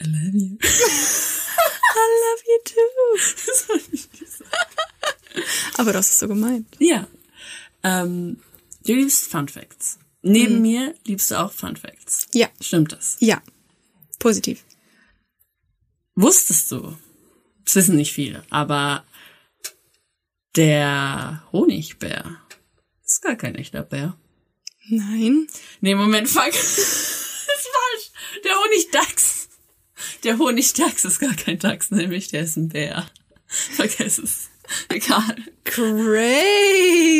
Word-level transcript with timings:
I 0.00 0.04
love 0.04 0.34
you. 0.34 0.58
I 0.62 2.06
love 2.24 2.42
you 2.46 2.58
too. 2.64 3.00
Aber 5.78 5.92
das 5.92 6.10
ist 6.10 6.18
so 6.18 6.28
gemeint. 6.28 6.76
Ja. 6.78 7.06
Ähm, 7.82 8.40
du 8.84 8.94
liebst 8.94 9.30
Fun 9.30 9.48
Facts. 9.48 9.98
Neben 10.22 10.60
mir 10.60 10.94
liebst 11.06 11.30
du 11.30 11.36
auch 11.38 11.52
Fun 11.52 11.76
Facts. 11.76 12.26
Ja, 12.34 12.48
Stimmt 12.60 12.92
das? 12.92 13.16
ja. 13.20 13.42
Positiv. 14.18 14.64
Wusstest 16.14 16.72
du? 16.72 16.96
Das 17.64 17.76
wissen 17.76 17.96
nicht 17.96 18.12
viele, 18.12 18.42
aber 18.50 19.04
der 20.56 21.42
Honigbär 21.52 22.40
ist 23.04 23.20
gar 23.22 23.36
kein 23.36 23.54
echter 23.56 23.82
Bär. 23.82 24.16
Nein. 24.88 25.46
Nee, 25.80 25.94
Moment, 25.94 26.28
fuck. 26.28 26.46
das 26.52 26.78
ist 26.78 27.46
falsch. 27.46 28.10
Der 28.44 28.52
Honigdachs. 28.58 29.25
Der 30.24 30.38
Honigdachs 30.38 31.04
ist 31.04 31.20
gar 31.20 31.34
kein 31.34 31.58
Dachs, 31.58 31.90
nämlich 31.90 32.28
der 32.28 32.42
ist 32.42 32.56
ein 32.56 32.68
Bär. 32.68 33.06
Vergiss 33.46 34.18
es. 34.18 34.48
Egal. 34.88 35.36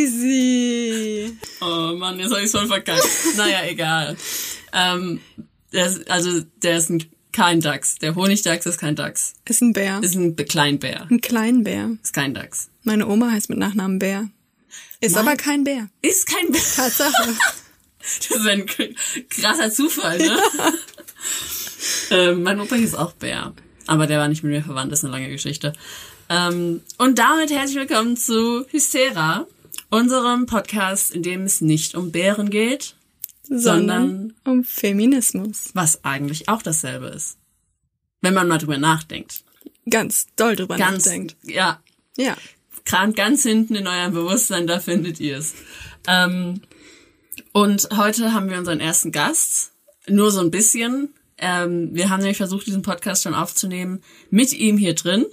Crazy. 0.07 1.37
Oh 1.61 1.93
Mann, 1.97 2.19
jetzt 2.19 2.33
hab 2.33 2.41
ich's 2.43 2.51
voll 2.53 2.67
verkackt. 2.67 3.07
naja, 3.37 3.65
egal. 3.67 4.17
Ähm, 4.73 5.21
ist, 5.71 6.11
also, 6.11 6.41
der 6.63 6.79
ist 6.79 6.91
ein, 6.91 7.05
kein 7.33 7.61
Dachs. 7.61 7.97
Der 7.97 8.15
Honigdachs 8.15 8.67
ist 8.67 8.79
kein 8.79 8.97
Dachs. 8.97 9.35
Ist 9.49 9.63
ein 9.63 9.73
Bär. 9.73 10.01
Ist 10.03 10.15
ein 10.17 10.35
Kleinbär. 10.37 11.07
ein 11.11 11.21
Kleinbär. 11.21 11.91
Ist 12.03 12.15
kein 12.15 12.35
Dachs. 12.35 12.71
Meine 12.83 13.07
Oma 13.07 13.31
heißt 13.31 13.49
mit 13.51 13.59
Nachnamen 13.59 13.99
Bär. 13.99 14.29
Ist 15.01 15.15
Nein. 15.15 15.27
aber 15.29 15.37
kein 15.37 15.63
Bär. 15.65 15.89
Ist 16.03 16.27
kein 16.27 16.51
Bär. 16.51 16.61
Tatsache. 16.77 17.37
Das 18.01 18.31
ist 18.39 18.47
ein 18.47 18.67
krasser 19.29 19.71
Zufall, 19.73 20.19
ne? 20.19 20.39
ähm, 22.11 22.43
mein 22.43 22.61
Opa 22.61 22.75
hieß 22.77 22.95
auch 22.95 23.13
Bär. 23.13 23.53
Aber 23.87 24.07
der 24.07 24.19
war 24.19 24.29
nicht 24.29 24.43
mit 24.43 24.53
mir 24.53 24.63
verwandt, 24.63 24.91
das 24.93 25.01
ist 25.01 25.05
eine 25.05 25.13
lange 25.15 25.29
Geschichte. 25.31 25.73
Ähm, 26.29 26.81
und 26.99 27.19
damit 27.19 27.51
herzlich 27.51 27.77
willkommen 27.77 28.17
zu 28.17 28.67
Hystera, 28.71 29.47
unserem 29.91 30.47
Podcast, 30.47 31.13
in 31.13 31.23
dem 31.23 31.43
es 31.43 31.61
nicht 31.61 31.95
um 31.95 32.11
Bären 32.11 32.51
geht, 32.51 32.97
sondern 33.49 34.35
um 34.45 34.65
Feminismus. 34.65 35.71
was 35.75 36.05
eigentlich 36.05 36.49
auch 36.49 36.63
dasselbe 36.63 37.07
ist. 37.07 37.37
Wenn 38.21 38.35
man 38.35 38.49
mal 38.49 38.59
drüber 38.59 38.79
nachdenkt. 38.79 39.45
Ganz 39.89 40.27
doll 40.35 40.57
drüber 40.57 40.77
Ganz, 40.77 41.05
nachdenkt. 41.05 41.37
ja, 41.45 41.81
Ja. 42.17 42.37
kramt 42.85 43.15
ganz 43.15 43.45
hinten 43.45 43.77
in 43.77 43.87
eurem 43.87 44.13
Bewusstsein, 44.15 44.67
da 44.67 44.81
findet 44.81 45.21
ihr 45.21 45.39
es. 45.39 45.55
Ähm, 46.09 46.61
und 47.53 47.89
heute 47.97 48.33
haben 48.33 48.51
wir 48.51 48.59
unseren 48.59 48.81
ersten 48.81 49.13
Gast, 49.13 49.71
nur 50.09 50.33
so 50.33 50.41
ein 50.41 50.51
bisschen. 50.51 51.11
Ähm, 51.39 51.91
wir 51.93 52.09
haben 52.09 52.21
nämlich 52.21 52.37
versucht, 52.39 52.67
diesen 52.67 52.83
Podcast 52.83 53.23
schon 53.23 53.35
aufzunehmen 53.35 54.03
mit 54.31 54.53
ihm 54.53 54.79
hier 54.79 54.95
drin, 54.95 55.27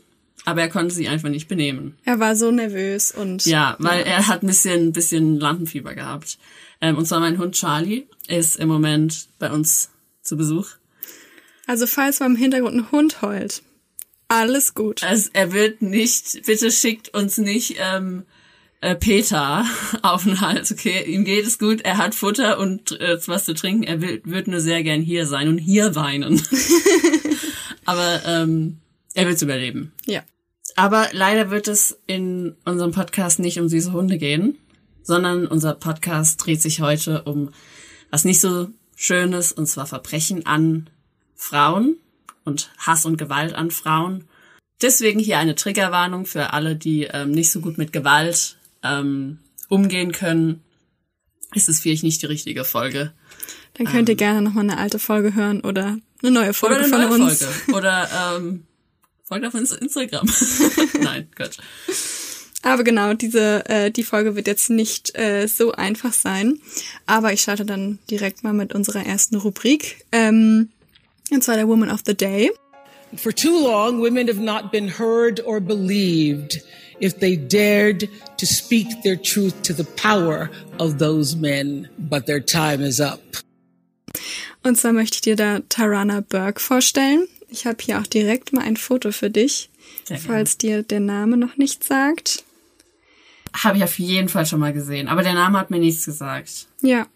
aber 0.46 0.62
er 0.62 0.70
konnte 0.70 0.94
sich 0.94 1.08
einfach 1.10 1.30
nicht 1.30 1.48
benehmen. 1.48 1.98
Er 2.04 2.20
war 2.20 2.36
so 2.36 2.52
nervös 2.52 3.12
und 3.12 3.46
Ja, 3.46 3.76
weil 3.80 4.04
er 4.04 4.28
hat 4.28 4.44
ein 4.44 4.48
bisschen, 4.48 4.88
ein 4.88 4.94
bisschen 4.94 5.40
Lampenfieber 5.40 5.96
gehabt. 5.96 6.38
Ähm, 6.82 6.98
und 6.98 7.08
zwar 7.08 7.22
mein 7.22 7.38
Hund 7.38 7.56
Charlie 7.56 8.06
ist 8.28 8.58
im 8.58 8.68
Moment 8.68 9.28
bei 9.40 9.52
uns 9.52 9.90
zu 10.22 10.36
Besuch. 10.36 10.68
also 11.68 11.88
falls 11.88 12.20
mal 12.20 12.26
im 12.26 12.36
Hintergrund 12.36 12.76
ein 12.76 12.92
Hund 12.92 13.22
heult, 13.22 13.64
alles 14.28 14.74
gut. 14.74 15.04
Also 15.04 15.30
er 15.34 15.54
wird 15.54 15.82
nicht, 15.82 16.46
bitte 16.46 16.72
schickt 16.72 17.14
uns 17.14 17.38
nicht 17.38 17.76
ähm, 17.80 18.24
äh, 18.84 18.96
Peter 18.96 19.66
auf 20.02 20.24
den 20.24 20.42
Hals, 20.42 20.72
okay? 20.72 21.04
Ihm 21.06 21.24
geht 21.24 21.48
es 21.48 21.58
gut, 21.58 21.82
er 21.82 21.98
hat 21.98 22.14
Futter 22.14 22.60
und 22.60 23.00
äh, 23.00 23.18
was 23.28 23.46
zu 23.46 23.54
trinken, 23.54 23.84
er 23.84 24.02
will, 24.02 24.22
wird 24.26 24.48
nur 24.48 24.60
sehr 24.60 24.84
gern 24.84 25.02
hier 25.02 25.26
sein 25.26 25.48
und 25.48 25.58
hier 25.58 25.96
weinen. 25.96 26.42
Aber 27.86 28.22
ähm, 28.26 28.80
er 29.14 29.28
wird's 29.28 29.42
überleben. 29.42 29.94
Ja. 30.06 30.22
Aber 30.76 31.08
leider 31.14 31.50
wird 31.50 31.68
es 31.68 31.98
in 32.08 32.56
unserem 32.66 32.92
Podcast 32.92 33.40
nicht 33.40 33.60
um 33.60 33.70
süße 33.70 33.94
Hunde 33.94 34.18
gehen, 34.18 34.58
sondern 35.02 35.48
unser 35.48 35.76
Podcast 35.76 36.46
dreht 36.46 36.62
sich 36.62 36.82
heute 36.82 37.24
um 37.24 37.52
was 38.10 38.26
nicht 38.26 38.42
so 38.42 38.68
Schönes, 38.96 39.52
und 39.52 39.66
zwar 39.66 39.88
Verbrechen 39.88 40.46
an 40.46 40.90
Frauen 41.36 41.98
und 42.44 42.70
Hass 42.78 43.06
und 43.06 43.18
Gewalt 43.18 43.54
an 43.54 43.72
Frauen. 43.72 44.26
Deswegen 44.82 45.20
hier 45.20 45.40
eine 45.40 45.56
Triggerwarnung 45.56 46.26
für 46.26 46.54
alle, 46.54 46.76
die 46.76 47.04
ähm, 47.04 47.32
nicht 47.32 47.52
so 47.52 47.62
gut 47.62 47.78
mit 47.78 47.94
Gewalt 47.94 48.58
ähm, 48.84 49.40
umgehen 49.70 50.12
können. 50.12 50.62
Ist 51.54 51.70
es 51.70 51.82
vielleicht 51.82 52.04
nicht 52.04 52.22
die 52.22 52.28
richtige 52.28 52.64
Folge. 52.64 53.14
Dann 53.76 53.88
könnt 53.88 54.10
ihr 54.10 54.16
gerne 54.16 54.42
nochmal 54.42 54.64
eine 54.64 54.78
alte 54.78 55.00
Folge 55.00 55.34
hören 55.34 55.62
oder 55.62 55.98
eine 56.22 56.32
neue 56.32 56.54
Folge 56.54 56.76
Ähm. 56.76 56.94
Oder 56.94 56.98
eine 56.98 57.08
von 57.08 57.20
neue 57.20 57.30
uns. 57.30 57.44
Folge. 57.44 57.78
Oder 57.78 58.38
ähm, 58.38 58.66
folgt 59.24 59.46
auf 59.46 59.54
Instagram. 59.56 60.30
Nein, 61.02 61.28
Quatsch. 61.36 61.58
Aber 62.62 62.84
genau, 62.84 63.14
diese 63.14 63.68
äh, 63.68 63.92
die 63.92 64.04
Folge 64.04 64.36
wird 64.36 64.48
jetzt 64.48 64.70
nicht 64.70 65.18
äh, 65.18 65.48
so 65.48 65.74
einfach 65.74 66.14
sein. 66.14 66.60
Aber 67.06 67.34
ich 67.34 67.42
starte 67.42 67.66
dann 67.66 68.00
direkt 68.10 68.44
mal 68.44 68.54
mit 68.54 68.74
unserer 68.74 69.06
ersten 69.06 69.36
Rubrik. 69.36 70.06
Ähm, 70.12 70.70
und 71.32 71.44
zwar 71.44 71.56
der 71.56 71.68
Woman 71.68 71.92
of 71.92 72.02
the 72.06 72.16
Day. 72.16 72.52
For 73.18 73.32
too 73.32 73.60
long, 73.64 74.00
women 74.02 74.28
have 74.28 74.40
not 74.40 74.72
been 74.72 74.88
heard 74.88 75.40
or 75.46 75.60
believed 75.60 76.62
if 77.00 77.20
they 77.20 77.36
dared 77.36 78.10
to 78.38 78.46
speak 78.46 78.88
their 79.04 79.16
truth 79.16 79.62
to 79.64 79.74
the 79.74 79.84
power 79.84 80.50
of 80.80 80.98
those 81.00 81.36
men. 81.36 81.90
But 81.98 82.26
their 82.26 82.40
time 82.40 82.82
is 82.82 83.00
up. 83.00 83.20
Und 84.64 84.78
zwar 84.78 84.94
möchte 84.94 85.16
ich 85.16 85.22
dir 85.22 85.36
da 85.36 85.60
Tarana 85.70 86.22
Burke 86.22 86.60
vorstellen. 86.62 87.28
Ich 87.50 87.66
habe 87.66 87.78
hier 87.84 88.00
auch 88.00 88.08
direkt 88.08 88.54
mal 88.54 88.64
ein 88.64 88.78
Foto 88.78 89.12
für 89.12 89.30
dich, 89.30 89.70
falls 90.26 90.58
dir 90.58 90.82
der 90.84 91.02
Name 91.02 91.38
noch 91.38 91.58
nicht 91.58 91.84
sagt. 91.84 92.44
Habe 93.54 93.78
ich 93.78 93.84
auf 93.84 94.00
jeden 94.00 94.30
Fall 94.30 94.46
schon 94.46 94.60
mal 94.60 94.74
gesehen. 94.74 95.08
Aber 95.08 95.22
der 95.22 95.34
Name 95.34 95.60
hat 95.60 95.70
mir 95.70 95.80
nichts 95.80 96.06
gesagt. 96.06 96.68
Ja. 96.82 97.08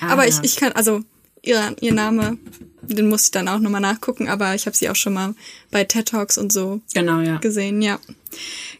Ah, 0.00 0.08
Aber 0.08 0.24
ja. 0.24 0.28
ich, 0.28 0.40
ich 0.42 0.56
kann, 0.56 0.72
also 0.72 1.02
ihr, 1.42 1.76
ihr 1.80 1.92
Name, 1.94 2.38
den 2.82 3.08
muss 3.08 3.24
ich 3.24 3.30
dann 3.30 3.48
auch 3.48 3.58
nochmal 3.58 3.80
nachgucken, 3.80 4.28
aber 4.28 4.54
ich 4.54 4.66
habe 4.66 4.76
sie 4.76 4.88
auch 4.88 4.96
schon 4.96 5.14
mal 5.14 5.34
bei 5.70 5.84
TED 5.84 6.08
Talks 6.08 6.38
und 6.38 6.52
so 6.52 6.80
Genau, 6.94 7.20
ja. 7.20 7.38
gesehen, 7.38 7.82
ja. 7.82 7.98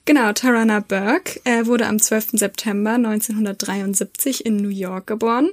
Genau, 0.05 0.33
Tarana 0.33 0.81
Burke 0.81 1.41
äh, 1.45 1.67
wurde 1.67 1.87
am 1.87 1.99
12. 1.99 2.29
September 2.33 2.93
1973 2.93 4.45
in 4.47 4.57
New 4.57 4.69
York 4.69 5.07
geboren 5.07 5.51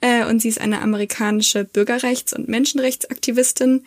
äh, 0.00 0.24
und 0.26 0.40
sie 0.42 0.48
ist 0.48 0.60
eine 0.60 0.82
amerikanische 0.82 1.64
Bürgerrechts- 1.64 2.34
und 2.34 2.48
Menschenrechtsaktivistin, 2.48 3.84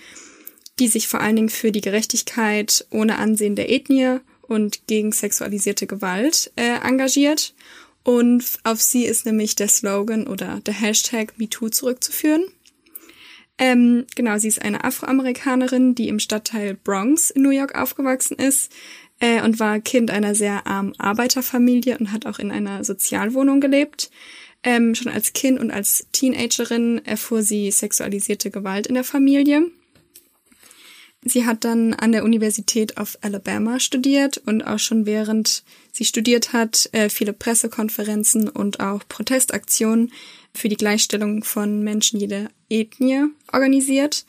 die 0.79 0.87
sich 0.87 1.07
vor 1.07 1.19
allen 1.21 1.35
Dingen 1.35 1.49
für 1.49 1.71
die 1.71 1.81
Gerechtigkeit 1.81 2.85
ohne 2.89 3.17
Ansehen 3.17 3.55
der 3.55 3.71
Ethnie 3.71 4.19
und 4.41 4.87
gegen 4.87 5.11
sexualisierte 5.11 5.85
Gewalt 5.85 6.51
äh, 6.55 6.79
engagiert. 6.83 7.53
Und 8.03 8.57
auf 8.63 8.81
sie 8.81 9.05
ist 9.05 9.25
nämlich 9.25 9.55
der 9.55 9.67
Slogan 9.67 10.27
oder 10.27 10.61
der 10.61 10.73
Hashtag 10.73 11.37
MeToo 11.37 11.69
zurückzuführen. 11.69 12.45
Ähm, 13.57 14.05
genau, 14.15 14.37
sie 14.37 14.47
ist 14.47 14.61
eine 14.61 14.85
Afroamerikanerin, 14.85 15.93
die 15.93 16.07
im 16.07 16.19
Stadtteil 16.19 16.75
Bronx 16.75 17.29
in 17.29 17.41
New 17.41 17.49
York 17.49 17.75
aufgewachsen 17.75 18.37
ist 18.37 18.71
äh, 19.19 19.41
und 19.41 19.59
war 19.59 19.79
Kind 19.81 20.11
einer 20.11 20.33
sehr 20.33 20.65
armen 20.65 20.97
Arbeiterfamilie 20.97 21.97
und 21.97 22.13
hat 22.13 22.25
auch 22.25 22.39
in 22.39 22.51
einer 22.51 22.85
Sozialwohnung 22.85 23.59
gelebt. 23.59 24.09
Ähm, 24.63 24.95
schon 24.95 25.11
als 25.11 25.33
Kind 25.33 25.59
und 25.59 25.71
als 25.71 26.07
Teenagerin 26.13 27.01
erfuhr 27.05 27.43
sie 27.43 27.69
sexualisierte 27.71 28.49
Gewalt 28.49 28.87
in 28.87 28.95
der 28.95 29.03
Familie. 29.03 29.69
Sie 31.21 31.45
hat 31.45 31.65
dann 31.65 31.93
an 31.93 32.13
der 32.13 32.23
Universität 32.23 32.97
of 32.97 33.17
Alabama 33.21 33.79
studiert 33.79 34.37
und 34.37 34.63
auch 34.63 34.79
schon 34.79 35.05
während 35.05 35.63
sie 35.99 36.05
studiert 36.05 36.53
hat, 36.53 36.89
äh, 36.93 37.09
viele 37.09 37.33
Pressekonferenzen 37.33 38.47
und 38.47 38.79
auch 38.79 39.01
Protestaktionen 39.09 40.13
für 40.53 40.69
die 40.69 40.77
Gleichstellung 40.77 41.43
von 41.43 41.83
Menschen 41.83 42.21
jeder 42.21 42.47
Ethnie 42.69 43.25
organisiert. 43.51 44.25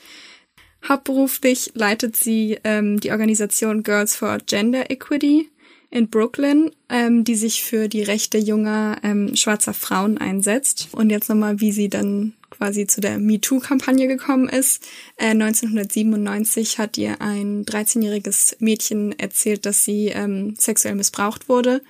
Hauptberuflich 0.88 1.70
leitet 1.74 2.16
sie 2.16 2.58
ähm, 2.64 2.98
die 2.98 3.12
Organisation 3.12 3.84
Girls 3.84 4.16
for 4.16 4.38
Gender 4.38 4.90
Equity 4.90 5.48
in 5.90 6.08
Brooklyn, 6.08 6.72
ähm, 6.88 7.22
die 7.22 7.36
sich 7.36 7.62
für 7.62 7.86
die 7.86 8.02
Rechte 8.02 8.38
junger 8.38 8.98
ähm, 9.04 9.36
schwarzer 9.36 9.72
Frauen 9.72 10.18
einsetzt. 10.18 10.88
Und 10.90 11.10
jetzt 11.10 11.28
nochmal, 11.28 11.60
wie 11.60 11.70
sie 11.70 11.88
dann 11.88 12.34
quasi 12.60 12.86
zu 12.86 13.00
der 13.00 13.18
MeToo-Kampagne 13.18 14.06
gekommen 14.06 14.46
ist. 14.46 14.84
Äh, 15.16 15.30
1997 15.30 16.78
hat 16.78 16.98
ihr 16.98 17.22
ein 17.22 17.64
13-jähriges 17.64 18.56
Mädchen 18.58 19.18
erzählt, 19.18 19.64
dass 19.64 19.82
sie 19.82 20.08
ähm, 20.08 20.54
sexuell 20.58 20.94
missbraucht 20.94 21.48
wurde. 21.48 21.80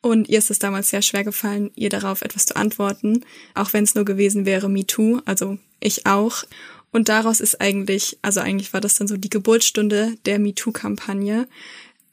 Und 0.00 0.28
ihr 0.28 0.38
ist 0.38 0.52
es 0.52 0.60
damals 0.60 0.90
sehr 0.90 1.02
schwer 1.02 1.24
gefallen, 1.24 1.72
ihr 1.74 1.88
darauf 1.88 2.22
etwas 2.22 2.46
zu 2.46 2.54
antworten, 2.54 3.24
auch 3.54 3.72
wenn 3.72 3.82
es 3.82 3.96
nur 3.96 4.04
gewesen 4.04 4.46
wäre 4.46 4.68
MeToo, 4.68 5.20
also 5.24 5.58
ich 5.80 6.06
auch. 6.06 6.44
Und 6.92 7.08
daraus 7.08 7.40
ist 7.40 7.60
eigentlich, 7.60 8.16
also 8.22 8.38
eigentlich 8.38 8.72
war 8.72 8.80
das 8.80 8.94
dann 8.94 9.08
so 9.08 9.16
die 9.16 9.30
Geburtsstunde 9.30 10.14
der 10.24 10.38
MeToo-Kampagne. 10.38 11.48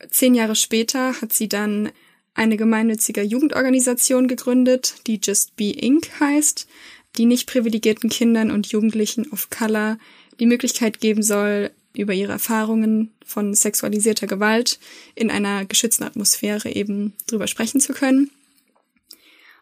Zehn 0.09 0.33
Jahre 0.33 0.55
später 0.55 1.13
hat 1.21 1.31
sie 1.31 1.47
dann 1.47 1.91
eine 2.33 2.57
gemeinnützige 2.57 3.21
Jugendorganisation 3.21 4.27
gegründet, 4.27 4.95
die 5.05 5.19
Just 5.21 5.55
Be 5.57 5.71
Inc. 5.71 6.09
heißt, 6.19 6.67
die 7.17 7.25
nicht 7.25 7.47
privilegierten 7.47 8.09
Kindern 8.09 8.51
und 8.51 8.67
Jugendlichen 8.67 9.31
of 9.31 9.49
Color 9.49 9.97
die 10.39 10.45
Möglichkeit 10.45 10.99
geben 10.99 11.23
soll, 11.23 11.71
über 11.93 12.13
ihre 12.13 12.31
Erfahrungen 12.31 13.11
von 13.25 13.53
sexualisierter 13.53 14.27
Gewalt 14.27 14.79
in 15.15 15.31
einer 15.31 15.65
geschützten 15.65 16.03
Atmosphäre 16.03 16.69
eben 16.73 17.13
drüber 17.27 17.47
sprechen 17.47 17.81
zu 17.81 17.93
können. 17.93 18.31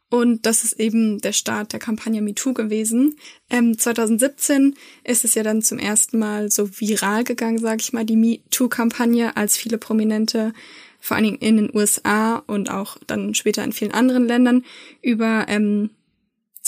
Und 0.10 0.46
das 0.46 0.64
ist 0.64 0.80
eben 0.80 1.20
der 1.20 1.34
Start 1.34 1.74
der 1.74 1.82
Kampagne 1.82 2.22
MeToo 2.22 2.54
gewesen. 2.54 3.18
Ähm, 3.50 3.78
2017 3.78 4.76
ist 5.04 5.26
es 5.26 5.36
ja 5.36 5.44
dann 5.44 5.62
zum 5.62 5.80
ersten 5.80 6.18
Mal 6.18 6.50
so 6.50 6.70
viral 6.80 7.26
gegangen, 7.26 7.58
sage 7.58 7.82
ich 7.82 7.92
mal, 7.92 8.06
die 8.06 8.16
MeToo-Kampagne, 8.16 9.36
als 9.36 9.58
viele 9.58 9.78
Prominente, 9.78 10.54
vor 11.02 11.18
allen 11.18 11.26
Dingen 11.26 11.40
in 11.40 11.58
den 11.58 11.76
USA 11.76 12.38
und 12.48 12.70
auch 12.70 12.98
dann 13.06 13.36
später 13.36 13.64
in 13.66 13.74
vielen 13.74 13.94
anderen 13.94 14.26
Ländern, 14.26 14.64
über 15.02 15.46
ähm, 15.50 15.90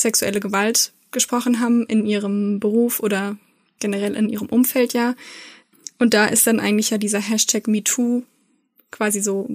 sexuelle 0.02 0.40
Gewalt 0.40 0.94
gesprochen 1.12 1.60
haben 1.60 1.86
in 1.86 2.06
ihrem 2.06 2.60
Beruf 2.60 3.00
oder 3.00 3.38
generell 3.80 4.16
in 4.16 4.30
ihrem 4.30 4.48
Umfeld 4.48 4.94
ja. 4.94 5.16
Und 5.98 6.14
da 6.14 6.26
ist 6.26 6.48
dann 6.48 6.60
eigentlich 6.60 6.92
ja 6.92 6.98
dieser 6.98 7.20
Hashtag 7.20 7.68
MeToo 7.68 8.24
quasi 8.92 9.22
so 9.22 9.50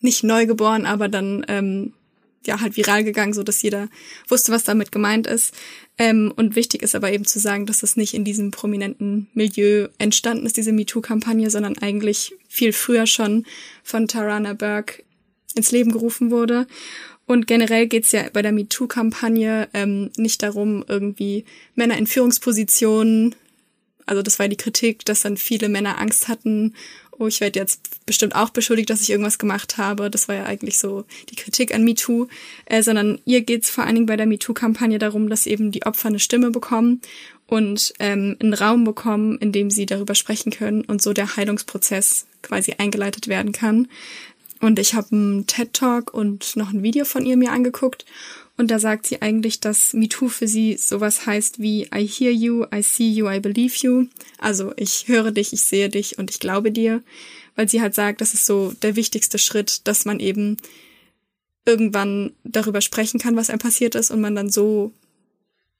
nicht 0.00 0.24
neu 0.24 0.46
geboren, 0.46 0.86
aber 0.86 1.08
dann 1.08 1.44
ähm, 1.48 1.92
ja 2.46 2.60
halt 2.60 2.76
viral 2.76 3.04
gegangen, 3.04 3.32
so 3.32 3.42
dass 3.42 3.62
jeder 3.62 3.88
wusste, 4.28 4.52
was 4.52 4.64
damit 4.64 4.92
gemeint 4.92 5.26
ist. 5.26 5.54
Ähm, 5.98 6.32
und 6.36 6.56
wichtig 6.56 6.82
ist 6.82 6.94
aber 6.94 7.12
eben 7.12 7.24
zu 7.24 7.38
sagen, 7.38 7.66
dass 7.66 7.78
das 7.78 7.96
nicht 7.96 8.14
in 8.14 8.24
diesem 8.24 8.50
prominenten 8.50 9.28
Milieu 9.34 9.88
entstanden 9.98 10.46
ist, 10.46 10.56
diese 10.56 10.72
MeToo-Kampagne, 10.72 11.50
sondern 11.50 11.78
eigentlich 11.78 12.34
viel 12.48 12.72
früher 12.72 13.06
schon 13.06 13.44
von 13.82 14.08
Tarana 14.08 14.54
Burke 14.54 15.02
ins 15.54 15.72
Leben 15.72 15.92
gerufen 15.92 16.30
wurde. 16.30 16.66
Und 17.28 17.46
generell 17.46 17.86
geht's 17.86 18.10
ja 18.12 18.24
bei 18.32 18.40
der 18.40 18.52
MeToo-Kampagne 18.52 19.68
ähm, 19.74 20.10
nicht 20.16 20.42
darum, 20.42 20.82
irgendwie 20.88 21.44
Männer 21.74 21.98
in 21.98 22.06
Führungspositionen, 22.06 23.34
also 24.06 24.22
das 24.22 24.38
war 24.38 24.48
die 24.48 24.56
Kritik, 24.56 25.04
dass 25.04 25.20
dann 25.20 25.36
viele 25.36 25.68
Männer 25.68 25.98
Angst 25.98 26.28
hatten, 26.28 26.72
oh, 27.18 27.26
ich 27.26 27.42
werde 27.42 27.58
jetzt 27.58 28.06
bestimmt 28.06 28.34
auch 28.34 28.48
beschuldigt, 28.48 28.88
dass 28.88 29.02
ich 29.02 29.10
irgendwas 29.10 29.38
gemacht 29.38 29.76
habe. 29.76 30.10
Das 30.10 30.26
war 30.28 30.36
ja 30.36 30.44
eigentlich 30.44 30.78
so 30.78 31.04
die 31.28 31.36
Kritik 31.36 31.74
an 31.74 31.84
MeToo, 31.84 32.28
äh, 32.64 32.82
sondern 32.82 33.20
ihr 33.26 33.42
geht's 33.42 33.68
vor 33.68 33.84
allen 33.84 33.96
Dingen 33.96 34.06
bei 34.06 34.16
der 34.16 34.26
MeToo-Kampagne 34.26 34.98
darum, 34.98 35.28
dass 35.28 35.46
eben 35.46 35.70
die 35.70 35.84
Opfer 35.84 36.08
eine 36.08 36.20
Stimme 36.20 36.50
bekommen 36.50 37.02
und 37.46 37.92
ähm, 37.98 38.36
einen 38.40 38.54
Raum 38.54 38.84
bekommen, 38.84 39.36
in 39.36 39.52
dem 39.52 39.68
sie 39.68 39.84
darüber 39.84 40.14
sprechen 40.14 40.50
können 40.50 40.82
und 40.82 41.02
so 41.02 41.12
der 41.12 41.36
Heilungsprozess 41.36 42.26
quasi 42.40 42.76
eingeleitet 42.78 43.28
werden 43.28 43.52
kann. 43.52 43.88
Und 44.60 44.78
ich 44.78 44.94
habe 44.94 45.08
einen 45.12 45.46
TED 45.46 45.72
Talk 45.72 46.12
und 46.12 46.56
noch 46.56 46.70
ein 46.70 46.82
Video 46.82 47.04
von 47.04 47.24
ihr 47.24 47.36
mir 47.36 47.52
angeguckt. 47.52 48.04
Und 48.56 48.72
da 48.72 48.80
sagt 48.80 49.06
sie 49.06 49.22
eigentlich, 49.22 49.60
dass 49.60 49.92
MeToo 49.92 50.28
für 50.28 50.48
sie 50.48 50.76
sowas 50.76 51.26
heißt 51.26 51.60
wie 51.60 51.84
I 51.94 52.06
hear 52.06 52.32
you, 52.32 52.64
I 52.74 52.82
see 52.82 53.08
you, 53.08 53.30
I 53.30 53.38
believe 53.38 53.76
you. 53.78 54.06
Also 54.38 54.72
ich 54.76 55.06
höre 55.06 55.30
dich, 55.30 55.52
ich 55.52 55.62
sehe 55.62 55.88
dich 55.88 56.18
und 56.18 56.28
ich 56.30 56.40
glaube 56.40 56.72
dir. 56.72 57.02
Weil 57.54 57.68
sie 57.68 57.80
halt 57.80 57.94
sagt, 57.94 58.20
das 58.20 58.34
ist 58.34 58.46
so 58.46 58.72
der 58.82 58.96
wichtigste 58.96 59.38
Schritt, 59.38 59.86
dass 59.86 60.04
man 60.04 60.18
eben 60.18 60.56
irgendwann 61.64 62.32
darüber 62.42 62.80
sprechen 62.80 63.20
kann, 63.20 63.36
was 63.36 63.50
einem 63.50 63.58
passiert 63.60 63.94
ist 63.94 64.10
und 64.10 64.20
man 64.20 64.34
dann 64.34 64.50
so 64.50 64.92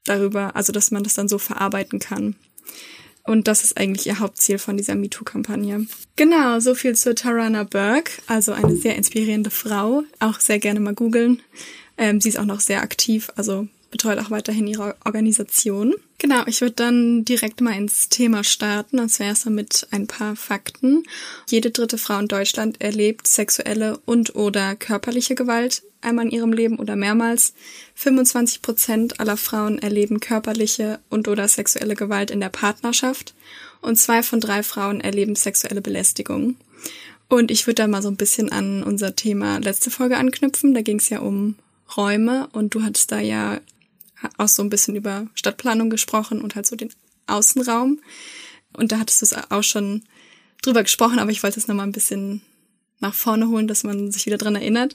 darüber, 0.05 0.55
also 0.55 0.73
dass 0.73 0.91
man 0.91 1.03
das 1.03 1.15
dann 1.15 1.29
so 1.29 1.39
verarbeiten 1.39 1.99
kann. 1.99 2.37
Und 3.29 3.47
das 3.47 3.63
ist 3.63 3.77
eigentlich 3.77 4.07
ihr 4.07 4.21
Hauptziel 4.21 4.59
von 4.59 4.79
dieser 4.79 4.95
MeToo-Kampagne. 4.95 5.87
Genau, 6.17 6.61
so 6.61 6.75
viel 6.75 6.97
zu 6.97 7.15
Tarana 7.15 7.65
Burke, 7.65 8.11
also 8.27 8.53
eine 8.53 8.75
sehr 8.75 8.97
inspirierende 8.97 9.51
Frau. 9.51 10.03
Auch 10.19 10.41
sehr 10.41 10.59
gerne 10.59 10.81
mal 10.81 10.95
googeln. 10.95 11.43
Ähm, 11.99 12.23
sie 12.23 12.31
ist 12.31 12.39
auch 12.39 12.47
noch 12.47 12.61
sehr 12.61 12.81
aktiv, 12.81 13.31
also 13.37 13.69
betreut 13.91 14.19
auch 14.19 14.31
weiterhin 14.31 14.67
ihre 14.67 14.97
Organisation. 15.05 15.95
Genau, 16.21 16.43
ich 16.47 16.61
würde 16.61 16.75
dann 16.75 17.25
direkt 17.25 17.61
mal 17.61 17.77
ins 17.77 18.09
Thema 18.09 18.43
starten, 18.43 18.99
und 18.99 19.09
zwar 19.09 19.29
erst 19.29 19.47
mal 19.47 19.53
mit 19.53 19.87
ein 19.93 20.09
paar 20.09 20.35
Fakten. 20.35 21.05
Jede 21.49 21.71
dritte 21.71 21.97
Frau 21.97 22.19
in 22.19 22.27
Deutschland 22.27 22.81
erlebt 22.81 23.29
sexuelle 23.29 23.99
und 24.05 24.35
oder 24.35 24.75
körperliche 24.75 25.37
Gewalt 25.37 25.83
einmal 26.01 26.27
in 26.27 26.33
ihrem 26.33 26.53
Leben 26.53 26.79
oder 26.81 26.97
mehrmals. 26.97 27.55
25 27.95 28.63
Prozent 28.63 29.21
aller 29.21 29.37
Frauen 29.37 29.79
erleben 29.79 30.19
körperliche 30.19 30.99
und 31.09 31.29
oder 31.29 31.47
sexuelle 31.47 31.95
Gewalt 31.95 32.33
in 32.33 32.41
der 32.41 32.49
Partnerschaft 32.49 33.35
und 33.81 33.97
zwei 33.97 34.25
von 34.25 34.41
drei 34.41 34.65
Frauen 34.65 35.01
erleben 35.01 35.37
sexuelle 35.37 35.81
Belästigung. 35.81 36.57
Und 37.29 37.53
ich 37.53 37.67
würde 37.67 37.83
da 37.83 37.87
mal 37.87 38.03
so 38.03 38.09
ein 38.09 38.17
bisschen 38.17 38.51
an 38.51 38.83
unser 38.83 39.15
Thema 39.15 39.59
letzte 39.59 39.91
Folge 39.91 40.17
anknüpfen. 40.17 40.75
Da 40.75 40.83
ging 40.83 40.99
es 40.99 41.11
ja 41.11 41.21
um 41.21 41.55
Räume 41.97 42.49
und 42.53 42.75
du 42.75 42.83
hattest 42.83 43.13
da 43.13 43.21
ja 43.21 43.61
auch 44.37 44.49
so 44.49 44.63
ein 44.63 44.71
bisschen 44.71 44.97
über 44.97 45.27
Stadtplanung 45.35 45.91
gesprochen 45.91 46.41
und 46.41 46.55
halt 46.55 46.67
so 46.67 46.77
den 46.77 46.91
Außenraum. 47.27 48.01
Und 48.73 48.93
da 48.93 48.99
hattest 48.99 49.23
du 49.23 49.27
es 49.27 49.51
auch 49.51 49.63
schon 49.63 50.03
drüber 50.63 50.83
gesprochen, 50.83 51.19
aber 51.19 51.31
ich 51.31 51.43
wollte 51.43 51.59
es 51.59 51.69
nochmal 51.69 51.87
ein 51.87 51.93
bisschen 51.93 52.43
nach 53.01 53.15
vorne 53.15 53.49
holen, 53.49 53.69
dass 53.69 53.85
man 53.85 54.11
sich 54.11 54.27
wieder 54.27 54.39
dran 54.39 54.57
erinnert. 54.57 54.95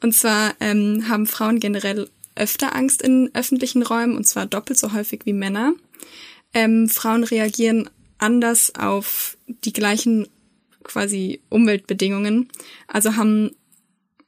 Und 0.00 0.12
zwar 0.12 0.54
ähm, 0.60 1.08
haben 1.08 1.26
Frauen 1.26 1.60
generell 1.60 2.08
öfter 2.34 2.74
Angst 2.74 3.00
in 3.02 3.30
öffentlichen 3.32 3.82
Räumen 3.82 4.16
und 4.16 4.24
zwar 4.24 4.46
doppelt 4.46 4.78
so 4.78 4.92
häufig 4.92 5.22
wie 5.24 5.32
Männer. 5.32 5.74
Ähm, 6.52 6.88
Frauen 6.88 7.24
reagieren 7.24 7.88
anders 8.18 8.74
auf 8.74 9.36
die 9.46 9.72
gleichen 9.72 10.28
quasi 10.82 11.40
Umweltbedingungen, 11.48 12.48
also 12.86 13.16
haben 13.16 13.52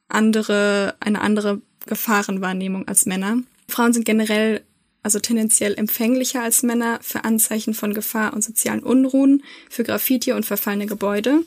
andere, 0.09 0.95
eine 0.99 1.21
andere 1.21 1.61
Gefahrenwahrnehmung 1.85 2.87
als 2.87 3.05
Männer. 3.05 3.39
Frauen 3.69 3.93
sind 3.93 4.05
generell 4.05 4.63
also 5.03 5.19
tendenziell 5.19 5.73
empfänglicher 5.75 6.43
als 6.43 6.63
Männer 6.63 6.99
für 7.01 7.23
Anzeichen 7.23 7.73
von 7.73 7.93
Gefahr 7.93 8.33
und 8.33 8.43
sozialen 8.43 8.83
Unruhen, 8.83 9.43
für 9.69 9.83
Graffiti 9.83 10.33
und 10.33 10.45
verfallene 10.45 10.85
Gebäude. 10.85 11.45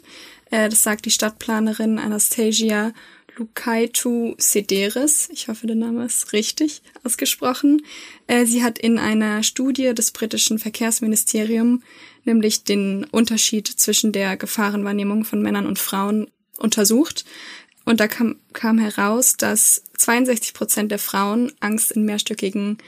Äh, 0.51 0.69
das 0.69 0.83
sagt 0.83 1.05
die 1.05 1.11
Stadtplanerin 1.11 1.99
Anastasia 1.99 2.93
Lukaitu 3.37 4.35
Sederis. 4.39 5.29
Ich 5.33 5.49
hoffe, 5.49 5.67
der 5.67 5.77
Name 5.77 6.05
ist 6.05 6.33
richtig 6.33 6.83
ausgesprochen. 7.05 7.83
Äh, 8.27 8.47
sie 8.47 8.63
hat 8.63 8.79
in 8.79 8.99
einer 8.99 9.43
Studie 9.43 9.95
des 9.95 10.11
britischen 10.11 10.59
Verkehrsministeriums 10.59 11.83
nämlich 12.25 12.65
den 12.65 13.05
Unterschied 13.05 13.67
zwischen 13.67 14.13
der 14.13 14.37
Gefahrenwahrnehmung 14.37 15.25
von 15.25 15.43
Männern 15.43 15.67
und 15.67 15.79
Frauen 15.79 16.31
untersucht. 16.59 17.25
Und 17.91 17.99
da 17.99 18.07
kam, 18.07 18.37
kam 18.53 18.79
heraus, 18.79 19.37
dass 19.37 19.83
62 19.99 20.55
Prozent 20.55 20.93
der 20.93 21.01
Frauen 21.01 21.51
Angst 21.59 21.91
in 21.91 22.05
mehrstöckigen 22.05 22.79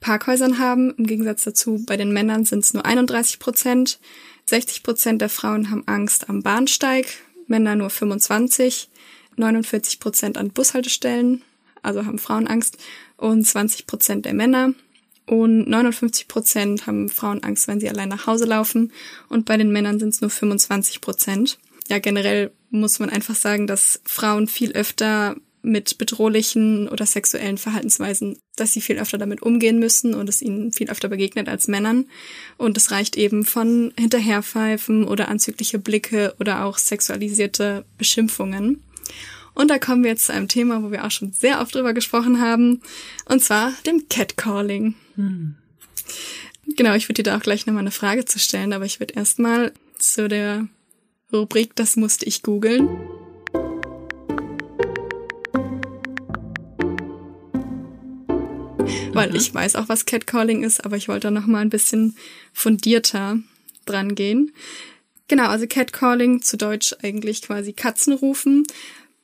Parkhäusern 0.00 0.58
haben. 0.58 0.94
Im 0.96 1.06
Gegensatz 1.06 1.44
dazu 1.44 1.84
bei 1.84 1.98
den 1.98 2.10
Männern 2.10 2.46
sind 2.46 2.64
es 2.64 2.72
nur 2.72 2.86
31 2.86 3.38
Prozent. 3.38 4.00
60 4.46 4.82
Prozent 4.82 5.20
der 5.20 5.28
Frauen 5.28 5.70
haben 5.70 5.82
Angst 5.84 6.30
am 6.30 6.42
Bahnsteig, 6.42 7.06
Männer 7.46 7.76
nur 7.76 7.90
25, 7.90 8.88
49 9.36 10.00
Prozent 10.00 10.38
an 10.38 10.48
Bushaltestellen, 10.48 11.42
also 11.82 12.06
haben 12.06 12.18
Frauen 12.18 12.46
Angst, 12.46 12.78
und 13.18 13.46
20 13.46 13.86
Prozent 13.86 14.24
der 14.24 14.32
Männer. 14.32 14.72
Und 15.26 15.68
59 15.68 16.28
Prozent 16.28 16.86
haben 16.86 17.10
Frauen 17.10 17.42
Angst, 17.42 17.68
wenn 17.68 17.78
sie 17.78 17.90
allein 17.90 18.08
nach 18.08 18.26
Hause 18.26 18.46
laufen. 18.46 18.90
Und 19.28 19.44
bei 19.44 19.58
den 19.58 19.70
Männern 19.70 19.98
sind 19.98 20.14
es 20.14 20.22
nur 20.22 20.30
25 20.30 21.02
Prozent. 21.02 21.58
Ja, 21.88 21.98
generell 21.98 22.52
muss 22.80 22.98
man 22.98 23.10
einfach 23.10 23.34
sagen, 23.34 23.66
dass 23.66 24.00
Frauen 24.04 24.48
viel 24.48 24.72
öfter 24.72 25.36
mit 25.66 25.98
bedrohlichen 25.98 26.88
oder 26.88 27.06
sexuellen 27.06 27.58
Verhaltensweisen, 27.58 28.38
dass 28.54 28.72
sie 28.72 28.80
viel 28.80 28.98
öfter 28.98 29.18
damit 29.18 29.42
umgehen 29.42 29.80
müssen 29.80 30.14
und 30.14 30.28
es 30.28 30.40
ihnen 30.40 30.72
viel 30.72 30.88
öfter 30.90 31.08
begegnet 31.08 31.48
als 31.48 31.66
Männern. 31.66 32.06
Und 32.56 32.76
es 32.76 32.92
reicht 32.92 33.16
eben 33.16 33.44
von 33.44 33.92
Hinterherpfeifen 33.98 35.04
oder 35.04 35.28
anzügliche 35.28 35.80
Blicke 35.80 36.34
oder 36.38 36.64
auch 36.64 36.78
sexualisierte 36.78 37.84
Beschimpfungen. 37.98 38.80
Und 39.54 39.68
da 39.68 39.78
kommen 39.78 40.04
wir 40.04 40.10
jetzt 40.10 40.26
zu 40.26 40.32
einem 40.32 40.48
Thema, 40.48 40.84
wo 40.84 40.92
wir 40.92 41.04
auch 41.04 41.10
schon 41.10 41.32
sehr 41.32 41.60
oft 41.60 41.74
drüber 41.74 41.94
gesprochen 41.94 42.40
haben, 42.40 42.82
und 43.24 43.42
zwar 43.42 43.72
dem 43.86 44.08
Catcalling. 44.08 44.94
Hm. 45.16 45.56
Genau, 46.76 46.94
ich 46.94 47.08
würde 47.08 47.22
dir 47.22 47.30
da 47.30 47.38
auch 47.38 47.42
gleich 47.42 47.66
nochmal 47.66 47.82
eine 47.82 47.90
Frage 47.90 48.24
zu 48.24 48.38
stellen, 48.38 48.72
aber 48.72 48.84
ich 48.84 49.00
würde 49.00 49.14
erstmal 49.14 49.72
zu 49.98 50.28
der 50.28 50.68
Rubrik 51.32 51.74
Das 51.76 51.96
musste 51.96 52.24
ich 52.24 52.42
googeln. 52.42 52.88
weil 59.16 59.34
ich 59.34 59.52
weiß 59.52 59.76
auch, 59.76 59.88
was 59.88 60.04
Catcalling 60.04 60.62
ist, 60.62 60.84
aber 60.84 60.96
ich 60.96 61.08
wollte 61.08 61.30
noch 61.30 61.46
mal 61.46 61.60
ein 61.60 61.70
bisschen 61.70 62.14
fundierter 62.52 63.38
dran 63.86 64.14
gehen. 64.14 64.52
Genau, 65.26 65.46
also 65.46 65.66
Catcalling, 65.66 66.42
zu 66.42 66.56
Deutsch 66.56 66.94
eigentlich 67.02 67.42
quasi 67.42 67.72
Katzenrufen, 67.72 68.64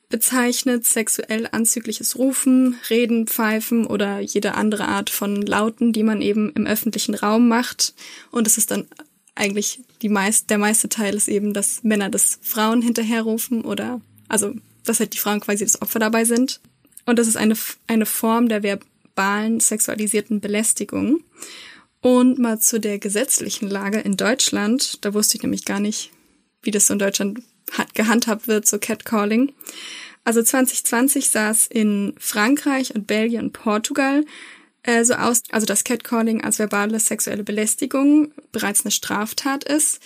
bezeichnet 0.09 0.85
sexuell 0.85 1.47
anzügliches 1.51 2.17
Rufen, 2.17 2.75
Reden, 2.89 3.27
Pfeifen 3.27 3.85
oder 3.85 4.19
jede 4.19 4.55
andere 4.55 4.87
Art 4.87 5.09
von 5.09 5.41
Lauten, 5.41 5.93
die 5.93 6.03
man 6.03 6.21
eben 6.21 6.51
im 6.53 6.65
öffentlichen 6.65 7.15
Raum 7.15 7.47
macht. 7.47 7.93
Und 8.31 8.47
es 8.47 8.57
ist 8.57 8.71
dann 8.71 8.87
eigentlich 9.35 9.81
die 10.01 10.09
meist, 10.09 10.49
der 10.49 10.57
meiste 10.57 10.89
Teil 10.89 11.15
ist 11.15 11.27
eben, 11.27 11.53
dass 11.53 11.83
Männer 11.83 12.09
das 12.09 12.39
Frauen 12.41 12.81
hinterherrufen 12.81 13.61
oder, 13.61 14.01
also, 14.27 14.53
dass 14.83 14.99
halt 14.99 15.13
die 15.13 15.17
Frauen 15.17 15.39
quasi 15.39 15.63
das 15.63 15.81
Opfer 15.81 15.99
dabei 15.99 16.25
sind. 16.25 16.59
Und 17.05 17.19
das 17.19 17.27
ist 17.27 17.37
eine, 17.37 17.55
eine 17.87 18.05
Form 18.05 18.47
der 18.49 18.63
verbalen 18.63 19.59
sexualisierten 19.59 20.39
Belästigung. 20.39 21.23
Und 22.01 22.37
mal 22.37 22.59
zu 22.59 22.79
der 22.79 22.99
gesetzlichen 22.99 23.69
Lage 23.69 23.99
in 23.99 24.17
Deutschland. 24.17 25.03
Da 25.05 25.13
wusste 25.13 25.37
ich 25.37 25.43
nämlich 25.43 25.63
gar 25.63 25.79
nicht, 25.79 26.11
wie 26.61 26.71
das 26.71 26.87
so 26.87 26.93
in 26.93 26.99
Deutschland 26.99 27.41
gehandhabt 27.93 28.47
wird, 28.47 28.67
so 28.67 28.77
Catcalling. 28.77 29.53
Also 30.25 30.41
2020 30.41 31.29
sah 31.29 31.49
es 31.49 31.67
in 31.67 32.13
Frankreich 32.17 32.93
und 32.95 33.07
Belgien 33.07 33.45
und 33.45 33.53
Portugal 33.53 34.25
äh, 34.83 35.03
so 35.03 35.15
aus, 35.15 35.43
also 35.51 35.65
dass 35.65 35.83
Catcalling 35.83 36.43
als 36.43 36.59
verbale 36.59 36.99
sexuelle 36.99 37.43
Belästigung 37.43 38.31
bereits 38.51 38.83
eine 38.83 38.91
Straftat 38.91 39.63
ist. 39.63 39.99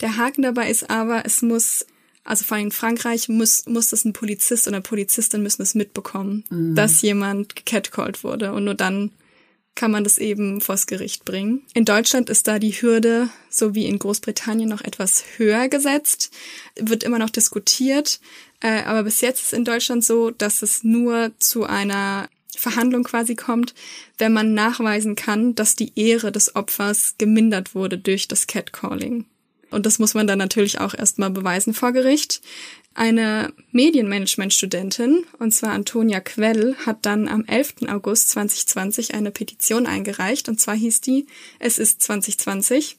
Der 0.00 0.16
Haken 0.16 0.42
dabei 0.42 0.70
ist 0.70 0.90
aber, 0.90 1.24
es 1.24 1.40
muss, 1.42 1.86
also 2.24 2.44
vor 2.44 2.56
allem 2.56 2.66
in 2.66 2.72
Frankreich 2.72 3.28
muss, 3.28 3.66
muss 3.66 3.88
das 3.88 4.04
ein 4.04 4.12
Polizist 4.12 4.68
oder 4.68 4.80
Polizistin 4.80 5.42
müssen 5.42 5.62
es 5.62 5.74
mitbekommen, 5.74 6.44
mhm. 6.50 6.74
dass 6.74 7.02
jemand 7.02 7.56
gecatcalled 7.56 8.24
wurde 8.24 8.52
und 8.52 8.64
nur 8.64 8.74
dann 8.74 9.10
kann 9.76 9.90
man 9.90 10.04
das 10.04 10.18
eben 10.18 10.60
vors 10.60 10.86
Gericht 10.86 11.24
bringen. 11.24 11.62
In 11.74 11.84
Deutschland 11.84 12.30
ist 12.30 12.46
da 12.46 12.58
die 12.58 12.70
Hürde, 12.70 13.28
so 13.50 13.74
wie 13.74 13.86
in 13.86 13.98
Großbritannien, 13.98 14.68
noch 14.68 14.82
etwas 14.82 15.24
höher 15.36 15.68
gesetzt, 15.68 16.30
wird 16.76 17.02
immer 17.02 17.18
noch 17.18 17.30
diskutiert. 17.30 18.20
Äh, 18.60 18.82
aber 18.84 19.02
bis 19.02 19.20
jetzt 19.20 19.42
ist 19.42 19.52
in 19.52 19.64
Deutschland 19.64 20.04
so, 20.04 20.30
dass 20.30 20.62
es 20.62 20.84
nur 20.84 21.32
zu 21.38 21.64
einer 21.64 22.28
Verhandlung 22.58 23.04
quasi 23.04 23.34
kommt, 23.34 23.74
wenn 24.18 24.32
man 24.32 24.54
nachweisen 24.54 25.16
kann, 25.16 25.54
dass 25.54 25.76
die 25.76 25.92
Ehre 25.96 26.32
des 26.32 26.56
Opfers 26.56 27.14
gemindert 27.18 27.74
wurde 27.74 27.98
durch 27.98 28.28
das 28.28 28.46
Catcalling. 28.46 29.26
Und 29.70 29.86
das 29.86 29.98
muss 29.98 30.14
man 30.14 30.26
dann 30.26 30.38
natürlich 30.38 30.80
auch 30.80 30.94
erstmal 30.94 31.30
beweisen 31.30 31.74
vor 31.74 31.92
Gericht. 31.92 32.40
Eine 32.94 33.52
Medienmanagement-Studentin, 33.72 35.24
und 35.40 35.52
zwar 35.52 35.72
Antonia 35.72 36.20
Quell, 36.20 36.76
hat 36.86 37.04
dann 37.04 37.26
am 37.26 37.44
11. 37.44 37.88
August 37.88 38.30
2020 38.30 39.14
eine 39.14 39.32
Petition 39.32 39.86
eingereicht, 39.86 40.48
und 40.48 40.60
zwar 40.60 40.76
hieß 40.76 41.00
die 41.00 41.26
Es 41.58 41.78
ist 41.78 42.02
2020. 42.02 42.98